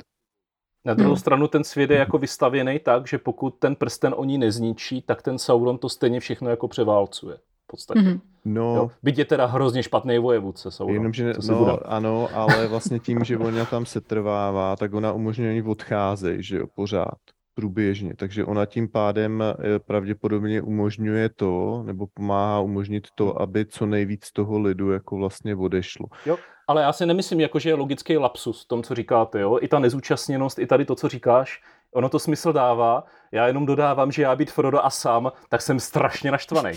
Na 0.86 0.94
druhou 0.94 1.14
hmm. 1.14 1.20
stranu 1.20 1.48
ten 1.48 1.64
svět 1.64 1.92
je 1.92 1.98
jako 1.98 2.18
vystavěný 2.18 2.80
tak, 2.80 3.08
že 3.08 3.18
pokud 3.18 3.60
ten 3.60 3.76
prsten 3.76 4.14
oni 4.18 4.38
nezničí, 4.38 5.02
tak 5.02 5.22
ten 5.22 5.38
Sauron 5.38 5.78
to 5.78 5.90
stejně 5.90 6.20
všechno 6.20 6.50
jako 6.50 6.68
převálcuje 6.68 7.38
podstatě. 7.72 8.00
Mm-hmm. 8.00 8.20
No, 8.46 8.76
jo? 8.76 8.92
Byť 9.04 9.18
je 9.18 9.26
teda 9.26 9.46
hrozně 9.46 9.84
špatný 9.84 10.20
vojevůdce. 10.20 10.72
Sauron. 10.72 10.96
Jenomže, 10.96 11.34
no, 11.50 11.58
bude? 11.58 11.72
ano, 11.86 12.30
ale 12.34 12.68
vlastně 12.68 13.00
tím, 13.00 13.24
že 13.24 13.38
ona 13.38 13.66
tam 13.66 13.86
se 13.86 14.02
trvává, 14.02 14.76
tak 14.76 14.94
ona 14.94 15.12
umožňuje, 15.14 15.52
oni 15.52 15.64
odcházejí, 15.64 16.44
že 16.44 16.58
jo, 16.58 16.68
pořád 16.76 17.18
průběžně, 17.54 18.14
takže 18.18 18.46
ona 18.46 18.66
tím 18.66 18.88
pádem 18.90 19.44
eh, 19.44 19.80
pravděpodobně 19.80 20.62
umožňuje 20.62 21.30
to, 21.30 21.84
nebo 21.86 22.08
pomáhá 22.14 22.60
umožnit 22.60 23.08
to, 23.16 23.42
aby 23.42 23.66
co 23.66 23.86
nejvíc 23.86 24.32
toho 24.32 24.60
lidu 24.60 24.92
jako 24.92 25.18
vlastně 25.18 25.56
odešlo. 25.56 26.06
Jo, 26.26 26.38
ale 26.68 26.82
já 26.82 26.94
si 26.94 27.06
nemyslím, 27.06 27.40
jako, 27.40 27.60
že 27.60 27.70
je 27.70 27.74
logický 27.74 28.18
lapsus 28.18 28.64
v 28.64 28.68
tom, 28.68 28.84
co 28.84 28.96
říkáte, 28.96 29.40
jo? 29.40 29.60
I 29.62 29.68
ta 29.68 29.80
nezúčastněnost, 29.80 30.60
i 30.60 30.68
tady 30.68 30.86
to, 30.86 30.96
co 30.96 31.10
říkáš, 31.10 31.62
ono 31.94 32.10
to 32.10 32.20
smysl 32.20 32.54
dává. 32.54 33.04
Já 33.32 33.48
jenom 33.48 33.66
dodávám, 33.66 34.12
že 34.12 34.22
já 34.22 34.36
být 34.36 34.52
Frodo 34.52 34.86
a 34.86 34.90
sám, 34.90 35.32
tak 35.50 35.62
jsem 35.62 35.80
strašně 35.80 36.32
naštvaný. 36.32 36.72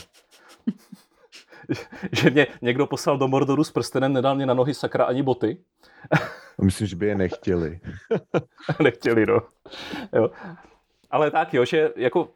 že 2.13 2.31
mě 2.31 2.47
někdo 2.63 2.87
poslal 2.87 3.19
do 3.19 3.29
Mordoru 3.29 3.65
s 3.65 3.71
prstenem, 3.71 4.13
nedal 4.13 4.35
mě 4.35 4.47
na 4.47 4.55
nohy 4.55 4.75
sakra 4.75 5.05
ani 5.05 5.23
boty. 5.23 5.57
Myslím, 6.63 6.87
že 6.87 6.97
by 6.97 7.07
je 7.07 7.15
nechtěli. 7.15 7.81
nechtěli, 8.83 9.27
no. 9.27 9.41
Jo. 10.13 10.31
Ale 11.11 11.31
tak 11.31 11.55
jo, 11.55 11.65
že 11.65 11.93
jako 11.97 12.29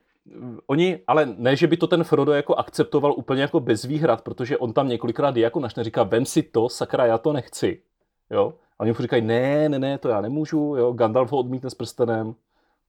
oni, 0.66 1.00
ale 1.06 1.26
ne, 1.36 1.56
že 1.56 1.66
by 1.66 1.76
to 1.76 1.86
ten 1.86 2.04
Frodo 2.04 2.32
jako 2.32 2.54
akceptoval 2.54 3.14
úplně 3.16 3.42
jako 3.42 3.60
bez 3.60 3.84
výhrad, 3.84 4.22
protože 4.22 4.58
on 4.58 4.72
tam 4.72 4.88
několikrát 4.88 5.36
jako 5.36 5.60
našne 5.60 5.84
říká, 5.84 6.02
vem 6.02 6.26
si 6.26 6.42
to, 6.42 6.68
sakra, 6.68 7.06
já 7.06 7.18
to 7.18 7.32
nechci. 7.32 7.82
Jo? 8.30 8.54
A 8.78 8.80
oni 8.80 8.90
mu 8.90 8.96
říkají, 9.02 9.22
ne, 9.22 9.68
ne, 9.68 9.78
ne, 9.78 9.98
to 9.98 10.08
já 10.08 10.20
nemůžu, 10.20 10.74
jo? 10.78 10.92
Gandalf 10.92 11.32
ho 11.32 11.38
odmítne 11.38 11.70
s 11.70 11.74
prstenem, 11.74 12.34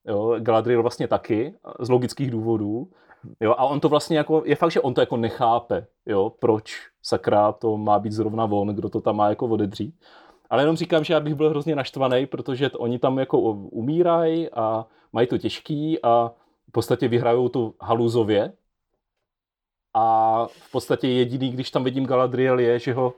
jo? 0.05 0.35
Galadriel 0.39 0.81
vlastně 0.81 1.07
taky, 1.07 1.53
z 1.79 1.89
logických 1.89 2.31
důvodů. 2.31 2.87
Jo, 3.39 3.51
a 3.51 3.65
on 3.65 3.79
to 3.79 3.89
vlastně 3.89 4.17
jako, 4.17 4.43
je 4.45 4.55
fakt, 4.55 4.71
že 4.71 4.81
on 4.81 4.93
to 4.93 5.01
jako 5.01 5.17
nechápe, 5.17 5.87
jo, 6.05 6.33
proč 6.39 6.75
sakra 7.03 7.51
to 7.51 7.77
má 7.77 7.99
být 7.99 8.13
zrovna 8.13 8.43
on, 8.43 8.67
kdo 8.67 8.89
to 8.89 9.01
tam 9.01 9.15
má 9.15 9.29
jako 9.29 9.47
odedřít. 9.47 9.95
Ale 10.49 10.61
jenom 10.61 10.75
říkám, 10.75 11.03
že 11.03 11.13
já 11.13 11.19
bych 11.19 11.35
byl 11.35 11.49
hrozně 11.49 11.75
naštvaný, 11.75 12.25
protože 12.25 12.71
oni 12.71 12.99
tam 12.99 13.19
jako 13.19 13.39
umírají 13.39 14.49
a 14.49 14.85
mají 15.13 15.27
to 15.27 15.37
těžký 15.37 16.01
a 16.03 16.31
v 16.67 16.71
podstatě 16.71 17.07
vyhrajou 17.07 17.49
tu 17.49 17.75
haluzově. 17.81 18.53
A 19.93 20.45
v 20.47 20.71
podstatě 20.71 21.07
jediný, 21.07 21.51
když 21.51 21.71
tam 21.71 21.83
vidím 21.83 22.05
Galadriel, 22.05 22.59
je, 22.59 22.79
že 22.79 22.93
ho 22.93 23.13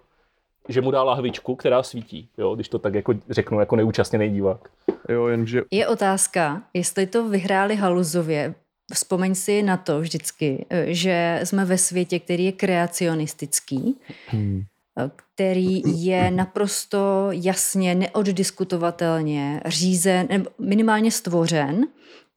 že 0.69 0.81
mu 0.81 0.91
dá 0.91 1.03
lahvičku, 1.03 1.55
která 1.55 1.83
svítí, 1.83 2.29
jo, 2.37 2.55
když 2.55 2.69
to 2.69 2.79
tak 2.79 2.93
jako 2.93 3.13
řeknu 3.29 3.59
jako 3.59 3.75
neúčastněný 3.75 4.29
divák. 4.29 4.69
Jo, 5.09 5.27
jenže... 5.27 5.61
Je 5.71 5.87
otázka, 5.87 6.63
jestli 6.73 7.07
to 7.07 7.29
vyhráli 7.29 7.75
Haluzově 7.75 8.55
Vzpomeň 8.93 9.35
si 9.35 9.63
na 9.63 9.77
to 9.77 9.99
vždycky, 9.99 10.65
eh, 10.69 10.85
že 10.93 11.39
jsme 11.43 11.65
ve 11.65 11.77
světě, 11.77 12.19
který 12.19 12.45
je 12.45 12.51
kreacionistický, 12.51 13.99
hmm. 14.27 14.63
Eh, 14.99 15.11
který 15.15 16.03
je 16.05 16.31
naprosto 16.31 17.27
jasně, 17.31 17.95
neoddiskutovatelně 17.95 19.61
řízen, 19.65 20.27
nebo 20.29 20.49
minimálně 20.59 21.11
stvořen 21.11 21.87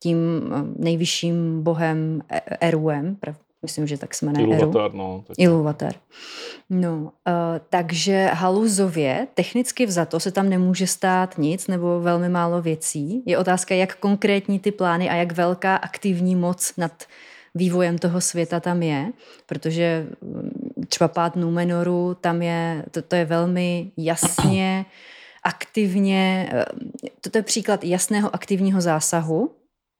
tím 0.03 0.19
eh, 0.53 0.83
nejvyšším 0.83 1.63
bohem 1.63 2.23
Eruem, 2.61 3.17
Myslím, 3.65 3.87
že 3.87 3.99
tak 3.99 4.15
se 4.15 4.27
jmenuje 4.27 4.47
Iluvatar, 4.47 4.95
no. 4.95 5.25
Tak... 5.27 5.37
Iluvatar. 5.39 5.93
No, 6.71 6.97
uh, 6.97 7.11
takže 7.71 8.31
haluzově, 8.33 9.27
technicky 9.35 9.87
vzato, 9.87 10.21
se 10.21 10.33
tam 10.33 10.49
nemůže 10.49 10.87
stát 10.87 11.39
nic 11.39 11.67
nebo 11.67 12.01
velmi 12.01 12.29
málo 12.29 12.63
věcí. 12.63 13.23
Je 13.27 13.39
otázka, 13.39 13.75
jak 13.75 13.97
konkrétní 13.97 14.59
ty 14.59 14.73
plány 14.73 15.11
a 15.11 15.15
jak 15.15 15.33
velká 15.33 15.77
aktivní 15.77 16.37
moc 16.37 16.73
nad 16.77 16.93
vývojem 17.55 17.99
toho 17.99 18.21
světa 18.21 18.61
tam 18.61 18.83
je, 18.83 19.13
protože 19.47 20.07
mm, 20.23 20.85
třeba 20.89 21.09
pád 21.09 21.37
Numenoru, 21.37 22.17
tam 22.21 22.43
je, 22.43 22.85
to, 22.91 23.03
to 23.03 23.17
je 23.17 23.25
velmi 23.25 23.93
jasně, 23.97 24.87
aktivně, 25.45 26.51
eh, 26.53 26.65
to 27.31 27.39
je 27.39 27.43
příklad 27.43 27.85
jasného 27.85 28.35
aktivního 28.35 28.81
zásahu 28.81 29.51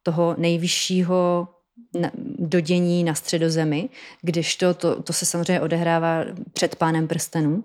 toho 0.03 0.35
nejvyššího 0.39 1.49
na, 1.95 2.11
do 2.39 2.61
dění 2.61 3.05
na 3.05 3.15
středozemi, 3.15 3.89
kdežto 4.23 4.75
to, 4.75 5.03
to 5.03 5.13
se 5.13 5.27
samozřejmě 5.27 5.61
odehrává 5.61 6.25
před 6.53 6.77
pánem 6.77 7.09
prstenů. 7.09 7.65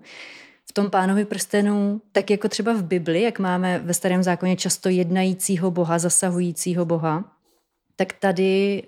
V 0.68 0.72
tom 0.72 0.90
pánovi 0.90 1.24
prstenů, 1.24 2.00
tak 2.12 2.30
jako 2.30 2.48
třeba 2.48 2.72
v 2.72 2.82
Bibli, 2.82 3.22
jak 3.22 3.38
máme 3.38 3.78
ve 3.78 3.94
starém 3.94 4.22
zákoně 4.22 4.56
často 4.56 4.88
jednajícího 4.88 5.70
boha, 5.70 5.98
zasahujícího 5.98 6.84
boha, 6.84 7.24
tak 7.96 8.12
tady 8.12 8.82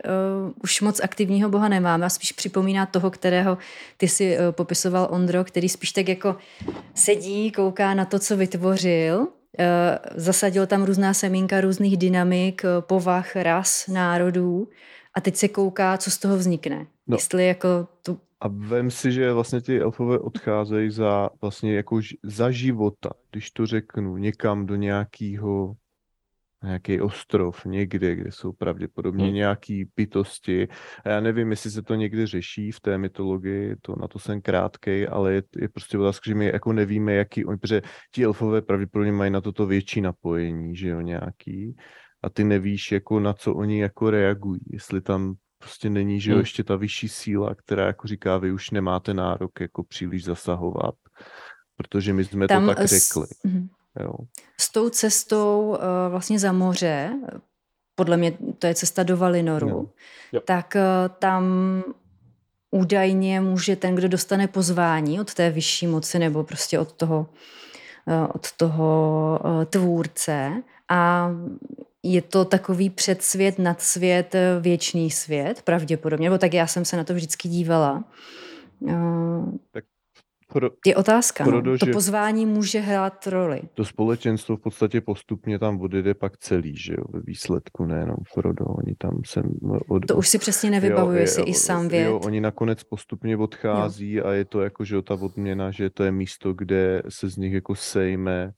uh, 0.44 0.52
už 0.62 0.80
moc 0.80 1.00
aktivního 1.00 1.48
boha 1.48 1.68
nemáme 1.68 2.06
a 2.06 2.08
spíš 2.08 2.32
připomíná 2.32 2.86
toho, 2.86 3.10
kterého 3.10 3.58
ty 3.96 4.08
si 4.08 4.38
uh, 4.38 4.52
popisoval 4.52 5.08
Ondro, 5.10 5.44
který 5.44 5.68
spíš 5.68 5.92
tak 5.92 6.08
jako 6.08 6.36
sedí, 6.94 7.52
kouká 7.52 7.94
na 7.94 8.04
to, 8.04 8.18
co 8.18 8.36
vytvořil, 8.36 9.18
uh, 9.18 9.26
zasadil 10.14 10.66
tam 10.66 10.84
různá 10.84 11.14
semínka 11.14 11.60
různých 11.60 11.96
dynamik, 11.96 12.62
uh, 12.64 12.80
povah, 12.80 13.36
ras, 13.36 13.86
národů 13.86 14.68
a 15.14 15.20
teď 15.20 15.36
se 15.36 15.48
kouká, 15.48 15.98
co 15.98 16.10
z 16.10 16.18
toho 16.18 16.36
vznikne. 16.36 16.86
No. 17.06 17.16
Jestli 17.16 17.46
jako 17.46 17.88
tu... 18.02 18.20
A 18.40 18.48
vem 18.48 18.90
si, 18.90 19.12
že 19.12 19.32
vlastně 19.32 19.60
ty 19.60 19.80
elfové 19.80 20.18
odcházejí 20.18 20.90
za 20.90 21.30
vlastně 21.40 21.76
jako 21.76 22.00
za 22.22 22.50
života, 22.50 23.10
když 23.30 23.50
to 23.50 23.66
řeknu, 23.66 24.16
někam 24.16 24.66
do 24.66 24.76
nějakého 24.76 25.76
nějaký 26.62 27.00
ostrov 27.00 27.64
někde, 27.64 28.16
kde 28.16 28.32
jsou 28.32 28.52
pravděpodobně 28.52 29.24
hmm. 29.24 29.34
nějaký 29.34 29.88
bytosti. 29.96 30.68
A 31.04 31.08
já 31.08 31.20
nevím, 31.20 31.50
jestli 31.50 31.70
se 31.70 31.82
to 31.82 31.94
někdy 31.94 32.26
řeší 32.26 32.72
v 32.72 32.80
té 32.80 32.98
mytologii, 32.98 33.76
to 33.82 33.96
na 33.96 34.08
to 34.08 34.18
jsem 34.18 34.42
krátkej, 34.42 35.08
ale 35.10 35.32
je, 35.32 35.42
je 35.56 35.68
prostě 35.68 35.98
otázka, 35.98 36.22
že 36.30 36.34
my 36.34 36.46
jako 36.46 36.72
nevíme, 36.72 37.14
jaký 37.14 37.44
oni, 37.44 37.58
protože 37.58 37.82
ti 38.12 38.24
elfové 38.24 38.62
pravděpodobně 38.62 39.12
mají 39.12 39.30
na 39.30 39.40
toto 39.40 39.66
větší 39.66 40.00
napojení, 40.00 40.76
že 40.76 40.88
jo, 40.88 41.00
nějaký. 41.00 41.76
A 42.22 42.30
ty 42.30 42.44
nevíš, 42.44 42.92
jako 42.92 43.20
na 43.20 43.32
co 43.32 43.54
oni 43.54 43.80
jako 43.80 44.10
reagují, 44.10 44.60
jestli 44.70 45.00
tam 45.00 45.34
prostě 45.58 45.90
není, 45.90 46.20
že 46.20 46.30
jo, 46.30 46.34
hmm. 46.34 46.40
ještě 46.40 46.64
ta 46.64 46.76
vyšší 46.76 47.08
síla, 47.08 47.54
která 47.54 47.86
jako 47.86 48.08
říká, 48.08 48.38
vy 48.38 48.52
už 48.52 48.70
nemáte 48.70 49.14
nárok 49.14 49.60
jako 49.60 49.84
příliš 49.84 50.24
zasahovat, 50.24 50.94
protože 51.76 52.12
my 52.12 52.24
jsme 52.24 52.48
tam 52.48 52.66
to 52.66 52.74
tak 52.74 52.86
řekli. 52.86 53.26
S... 53.26 53.44
Mhm. 53.44 53.68
Jo. 54.00 54.12
S 54.60 54.72
tou 54.72 54.90
cestou 54.90 55.68
uh, 55.68 55.76
vlastně 56.08 56.38
za 56.38 56.52
moře, 56.52 57.12
podle 57.94 58.16
mě 58.16 58.32
to 58.58 58.66
je 58.66 58.74
cesta 58.74 59.02
do 59.02 59.16
Valinoru, 59.16 59.68
jo. 59.68 59.86
Jo. 60.32 60.40
tak 60.40 60.76
uh, 60.76 61.14
tam 61.18 61.44
údajně 62.70 63.40
může 63.40 63.76
ten, 63.76 63.94
kdo 63.94 64.08
dostane 64.08 64.48
pozvání 64.48 65.20
od 65.20 65.34
té 65.34 65.50
vyšší 65.50 65.86
moci 65.86 66.18
nebo 66.18 66.44
prostě 66.44 66.78
od 66.78 66.92
toho, 66.92 67.26
uh, 68.06 68.26
od 68.34 68.52
toho 68.52 69.40
tvůrce 69.70 70.62
a 70.88 71.30
je 72.02 72.22
to 72.22 72.44
takový 72.44 72.90
předsvět, 72.90 73.58
nadsvět, 73.58 74.36
věčný 74.60 75.10
svět, 75.10 75.62
pravděpodobně, 75.62 76.30
nebo 76.30 76.38
tak 76.38 76.54
já 76.54 76.66
jsem 76.66 76.84
se 76.84 76.96
na 76.96 77.04
to 77.04 77.14
vždycky 77.14 77.48
dívala. 77.48 78.04
Tak 79.70 79.84
pro, 80.52 80.70
je 80.86 80.96
otázka. 80.96 81.44
Pro, 81.44 81.62
no. 81.62 81.78
To 81.78 81.86
pozvání 81.92 82.46
může 82.46 82.80
hrát 82.80 83.26
roli. 83.26 83.60
To 83.74 83.84
společenstvo 83.84 84.56
v 84.56 84.60
podstatě 84.60 85.00
postupně 85.00 85.58
tam 85.58 85.80
odjede 85.80 86.14
pak 86.14 86.36
celý, 86.36 86.76
že 86.76 86.92
jo, 86.92 87.04
ve 87.12 87.20
výsledku, 87.20 87.84
nejenom 87.84 88.16
Frodo, 88.32 88.64
oni 88.64 88.94
tam 88.98 89.20
sem... 89.26 89.44
Od... 89.88 90.06
To 90.06 90.16
už 90.16 90.28
si 90.28 90.38
přesně 90.38 90.70
nevybavuji, 90.70 91.20
jestli 91.20 91.42
i 91.42 91.54
sám 91.54 91.88
věd. 91.88 92.04
Jo, 92.04 92.18
oni 92.24 92.40
nakonec 92.40 92.84
postupně 92.84 93.36
odchází 93.36 94.12
jo. 94.12 94.26
a 94.26 94.32
je 94.32 94.44
to 94.44 94.60
jako, 94.60 94.84
že 94.84 94.94
jo, 94.94 95.02
ta 95.02 95.14
odměna, 95.14 95.70
že 95.70 95.90
to 95.90 96.04
je 96.04 96.12
místo, 96.12 96.52
kde 96.52 97.02
se 97.08 97.28
z 97.28 97.36
nich 97.36 97.52
jako 97.52 97.74
sejme 97.74 98.52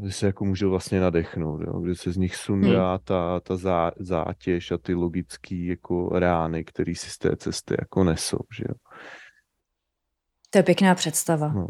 kde 0.00 0.12
se 0.12 0.26
jako 0.26 0.44
můžou 0.44 0.70
vlastně 0.70 1.00
nadechnout, 1.00 1.60
jo? 1.60 1.80
kde 1.80 1.94
se 1.94 2.12
z 2.12 2.16
nich 2.16 2.36
sundá 2.36 2.90
hmm. 2.90 2.98
ta, 3.04 3.40
ta 3.40 3.56
zá, 3.56 3.92
zátěž 3.98 4.70
a 4.70 4.78
ty 4.78 4.94
logické 4.94 5.56
jako 5.56 6.08
rány, 6.08 6.64
které 6.64 6.94
si 6.94 7.10
z 7.10 7.18
té 7.18 7.36
cesty 7.36 7.74
jako 7.80 8.04
nesou. 8.04 8.40
Že 8.56 8.64
jo? 8.68 8.74
To 10.50 10.58
je 10.58 10.62
pěkná 10.62 10.94
představa. 10.94 11.48
No. 11.48 11.66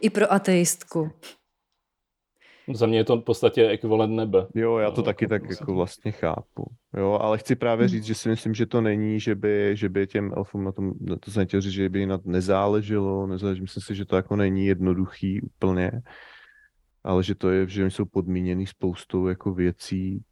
I 0.00 0.10
pro 0.10 0.32
ateistku. 0.32 1.10
Za 2.74 2.86
mě 2.86 2.98
je 2.98 3.04
to 3.04 3.16
v 3.16 3.24
podstatě 3.24 3.68
ekvivalent 3.68 4.12
nebe. 4.14 4.46
Jo, 4.54 4.78
já 4.78 4.90
to 4.90 5.00
no, 5.00 5.04
taky 5.04 5.24
jako 5.24 5.30
tak 5.30 5.50
jako 5.60 5.74
vlastně 5.74 6.12
chápu. 6.12 6.64
Jo, 6.96 7.18
ale 7.22 7.38
chci 7.38 7.56
právě 7.56 7.86
hmm. 7.86 7.88
říct, 7.88 8.04
že 8.04 8.14
si 8.14 8.28
myslím, 8.28 8.54
že 8.54 8.66
to 8.66 8.80
není, 8.80 9.20
že 9.20 9.34
by, 9.34 9.70
že 9.76 9.88
by 9.88 10.06
těm 10.06 10.32
elfům 10.36 10.64
na 10.64 10.72
tom, 10.72 10.92
to 11.20 11.30
jsem 11.30 11.46
chtěl 11.46 11.60
říct, 11.60 11.72
že 11.72 11.88
by 11.88 11.98
jim 11.98 12.18
nezáleželo, 12.24 13.26
nezáleží, 13.26 13.60
myslím 13.60 13.82
si, 13.82 13.94
že 13.94 14.04
to 14.04 14.16
jako 14.16 14.36
není 14.36 14.66
jednoduchý 14.66 15.40
úplně, 15.40 15.90
ale 17.06 17.22
že 17.22 17.34
to 17.34 17.50
je, 17.50 17.68
že 17.68 17.82
oni 17.82 17.90
jsou 17.90 18.04
podmíněný 18.04 18.66
spoustou 18.66 19.26
jako 19.28 19.54
věcí, 19.54 20.24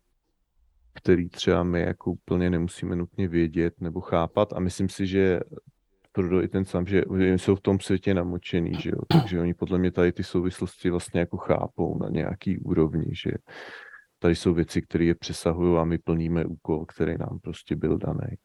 které 0.95 1.29
třeba 1.29 1.63
my 1.63 1.81
jako 1.81 2.11
úplně 2.11 2.51
nemusíme 2.51 2.97
nutně 2.97 3.29
vědět 3.29 3.81
nebo 3.81 4.01
chápat 4.01 4.53
a 4.53 4.61
myslím 4.61 4.89
si, 4.89 5.07
že 5.07 5.41
Frodo 6.17 6.43
i 6.43 6.49
ten 6.49 6.65
sám, 6.65 6.87
že 6.87 7.03
jsou 7.19 7.55
v 7.55 7.61
tom 7.61 7.81
světě 7.81 8.15
namočený, 8.15 8.75
že 8.81 8.91
jo? 8.91 8.99
takže 9.09 9.41
oni 9.41 9.55
podle 9.55 9.79
mě 9.79 9.91
tady 9.91 10.13
ty 10.13 10.25
souvislosti 10.25 10.91
vlastně 10.91 11.21
jako 11.21 11.37
chápou 11.37 11.99
na 11.99 12.09
nějaký 12.09 12.59
úrovni, 12.59 13.07
že 13.25 13.31
tady 14.19 14.35
jsou 14.35 14.55
věci, 14.55 14.83
které 14.83 15.05
je 15.05 15.15
přesahují 15.15 15.79
a 15.79 15.85
my 15.85 15.99
plníme 15.99 16.45
úkol, 16.45 16.87
který 16.87 17.19
nám 17.19 17.39
prostě 17.43 17.77
byl 17.77 17.99
daný. 17.99 18.37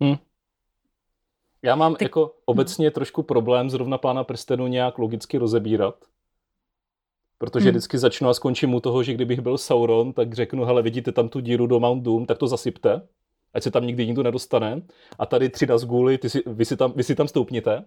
Hmm. 0.00 0.27
Já 1.62 1.74
mám 1.74 1.94
Ty... 1.94 2.04
jako 2.04 2.34
obecně 2.44 2.90
trošku 2.90 3.22
problém 3.22 3.70
zrovna 3.70 3.98
pána 3.98 4.24
prstenu 4.24 4.66
nějak 4.66 4.98
logicky 4.98 5.38
rozebírat, 5.38 6.04
protože 7.38 7.64
hmm. 7.64 7.70
vždycky 7.70 7.98
začnu 7.98 8.28
a 8.28 8.34
skončím 8.34 8.74
u 8.74 8.80
toho, 8.80 9.02
že 9.02 9.14
kdybych 9.14 9.40
byl 9.40 9.58
Sauron, 9.58 10.12
tak 10.12 10.34
řeknu, 10.34 10.64
hele, 10.64 10.82
vidíte 10.82 11.12
tam 11.12 11.28
tu 11.28 11.40
díru 11.40 11.66
do 11.66 11.80
Mount 11.80 12.02
Doom, 12.02 12.26
tak 12.26 12.38
to 12.38 12.46
zasypte 12.46 13.02
ať 13.54 13.62
se 13.62 13.70
tam 13.70 13.86
nikdy 13.86 14.06
nikdo 14.06 14.22
nedostane. 14.22 14.82
A 15.18 15.26
tady 15.26 15.48
tři 15.48 15.66
Nazgûly, 15.66 16.18
ty 16.18 16.30
si, 16.30 16.42
vy, 16.46 16.64
si 16.64 16.76
tam, 16.76 16.92
vy 16.96 17.04
si 17.04 17.14
tam 17.14 17.28
stoupněte 17.28 17.84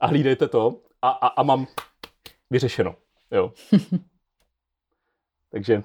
a 0.00 0.06
hlídejte 0.06 0.48
to 0.48 0.80
a, 1.02 1.08
a, 1.10 1.26
a 1.26 1.42
mám 1.42 1.66
vyřešeno. 2.50 2.96
Jo. 3.30 3.52
Takže 5.50 5.82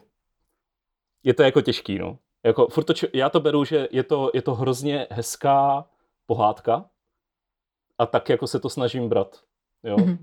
je 1.23 1.33
to 1.33 1.43
jako 1.43 1.61
těžký, 1.61 1.99
no. 1.99 2.17
Jako, 2.43 2.67
furt 2.67 2.83
to, 2.83 2.93
já 3.13 3.29
to 3.29 3.39
beru, 3.39 3.65
že 3.65 3.87
je 3.91 4.03
to, 4.03 4.31
je 4.33 4.41
to 4.41 4.55
hrozně 4.55 5.07
hezká 5.09 5.85
pohádka 6.25 6.89
a 7.97 8.05
tak 8.05 8.29
jako 8.29 8.47
se 8.47 8.59
to 8.59 8.69
snažím 8.69 9.09
brát. 9.09 9.39
Jo. 9.83 9.95
Mm-hmm. 9.95 10.17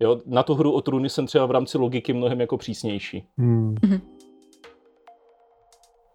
Jo, 0.00 0.20
na 0.26 0.42
tu 0.42 0.54
hru 0.54 0.72
o 0.72 0.80
trůny 0.80 1.08
jsem 1.08 1.26
třeba 1.26 1.46
v 1.46 1.50
rámci 1.50 1.78
logiky 1.78 2.12
mnohem 2.12 2.40
jako 2.40 2.56
přísnější. 2.56 3.28
Mm. 3.36 3.74
Mm-hmm. 3.74 4.00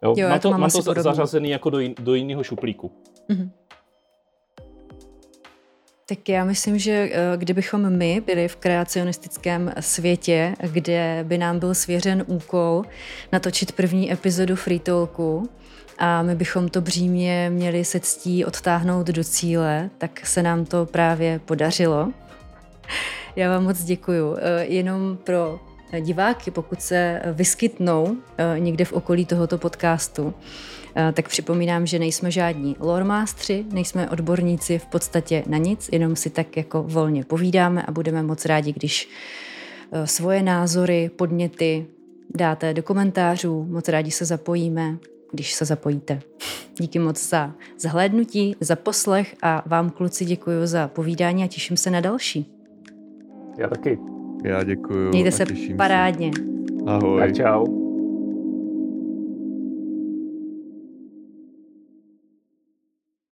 Jo, 0.03 0.13
jo 0.17 0.29
mám 0.29 0.39
to, 0.39 0.51
mám, 0.51 0.59
mám 0.59 0.69
to 0.69 0.81
zařazený 1.01 1.49
jako 1.49 1.69
do, 1.69 1.79
jin, 1.79 1.95
do 1.99 2.15
jiného 2.15 2.43
šuplíku. 2.43 2.91
Mm-hmm. 3.29 3.49
Tak 6.05 6.29
já 6.29 6.45
myslím, 6.45 6.79
že 6.79 6.91
eh, 6.91 7.37
kdybychom 7.37 7.97
my 7.97 8.21
byli 8.21 8.47
v 8.47 8.55
kreacionistickém 8.55 9.73
světě, 9.79 10.55
kde 10.71 11.25
by 11.27 11.37
nám 11.37 11.59
byl 11.59 11.75
svěřen 11.75 12.23
úkol 12.27 12.83
natočit 13.31 13.71
první 13.71 14.11
epizodu 14.11 14.55
Free 14.55 14.79
Talku 14.79 15.49
a 16.03 16.21
my 16.21 16.35
bychom 16.35 16.69
to 16.69 16.81
břímě 16.81 17.49
měli 17.53 17.85
se 17.85 17.99
ctí 17.99 18.45
odtáhnout 18.45 19.07
do 19.07 19.23
cíle, 19.23 19.89
tak 19.97 20.25
se 20.25 20.43
nám 20.43 20.65
to 20.65 20.85
právě 20.85 21.39
podařilo. 21.45 22.11
Já 23.35 23.49
vám 23.49 23.63
moc 23.63 23.83
děkuju. 23.83 24.37
Eh, 24.39 24.65
jenom 24.65 25.17
pro 25.23 25.59
diváky, 25.99 26.51
pokud 26.51 26.81
se 26.81 27.21
vyskytnou 27.33 28.17
eh, 28.37 28.59
někde 28.59 28.85
v 28.85 28.93
okolí 28.93 29.25
tohoto 29.25 29.57
podcastu, 29.57 30.33
eh, 30.95 31.11
tak 31.11 31.27
připomínám, 31.27 31.85
že 31.85 31.99
nejsme 31.99 32.31
žádní 32.31 32.75
lormástři, 32.79 33.65
nejsme 33.71 34.09
odborníci 34.09 34.79
v 34.79 34.85
podstatě 34.85 35.43
na 35.47 35.57
nic, 35.57 35.89
jenom 35.91 36.15
si 36.15 36.29
tak 36.29 36.57
jako 36.57 36.83
volně 36.83 37.23
povídáme 37.23 37.83
a 37.83 37.91
budeme 37.91 38.23
moc 38.23 38.45
rádi, 38.45 38.73
když 38.73 39.09
svoje 40.05 40.43
názory, 40.43 41.11
podněty 41.15 41.85
dáte 42.35 42.73
do 42.73 42.83
komentářů, 42.83 43.65
moc 43.69 43.87
rádi 43.87 44.11
se 44.11 44.25
zapojíme, 44.25 44.97
když 45.31 45.53
se 45.53 45.65
zapojíte. 45.65 46.19
Díky 46.79 46.99
moc 46.99 47.29
za 47.29 47.53
zhlédnutí, 47.79 48.55
za 48.59 48.75
poslech 48.75 49.35
a 49.41 49.63
vám 49.65 49.89
kluci 49.89 50.25
děkuji 50.25 50.67
za 50.67 50.87
povídání 50.87 51.43
a 51.43 51.47
těším 51.47 51.77
se 51.77 51.91
na 51.91 52.01
další. 52.01 52.51
Já 53.57 53.67
taky. 53.67 53.99
Já 54.43 54.63
děkuji. 54.63 55.09
Mějte 55.09 55.31
se 55.31 55.45
parádně. 55.77 56.31
Se. 56.37 56.43
Ahoj. 56.85 57.21
Tak 57.21 57.35
čau. 57.35 57.80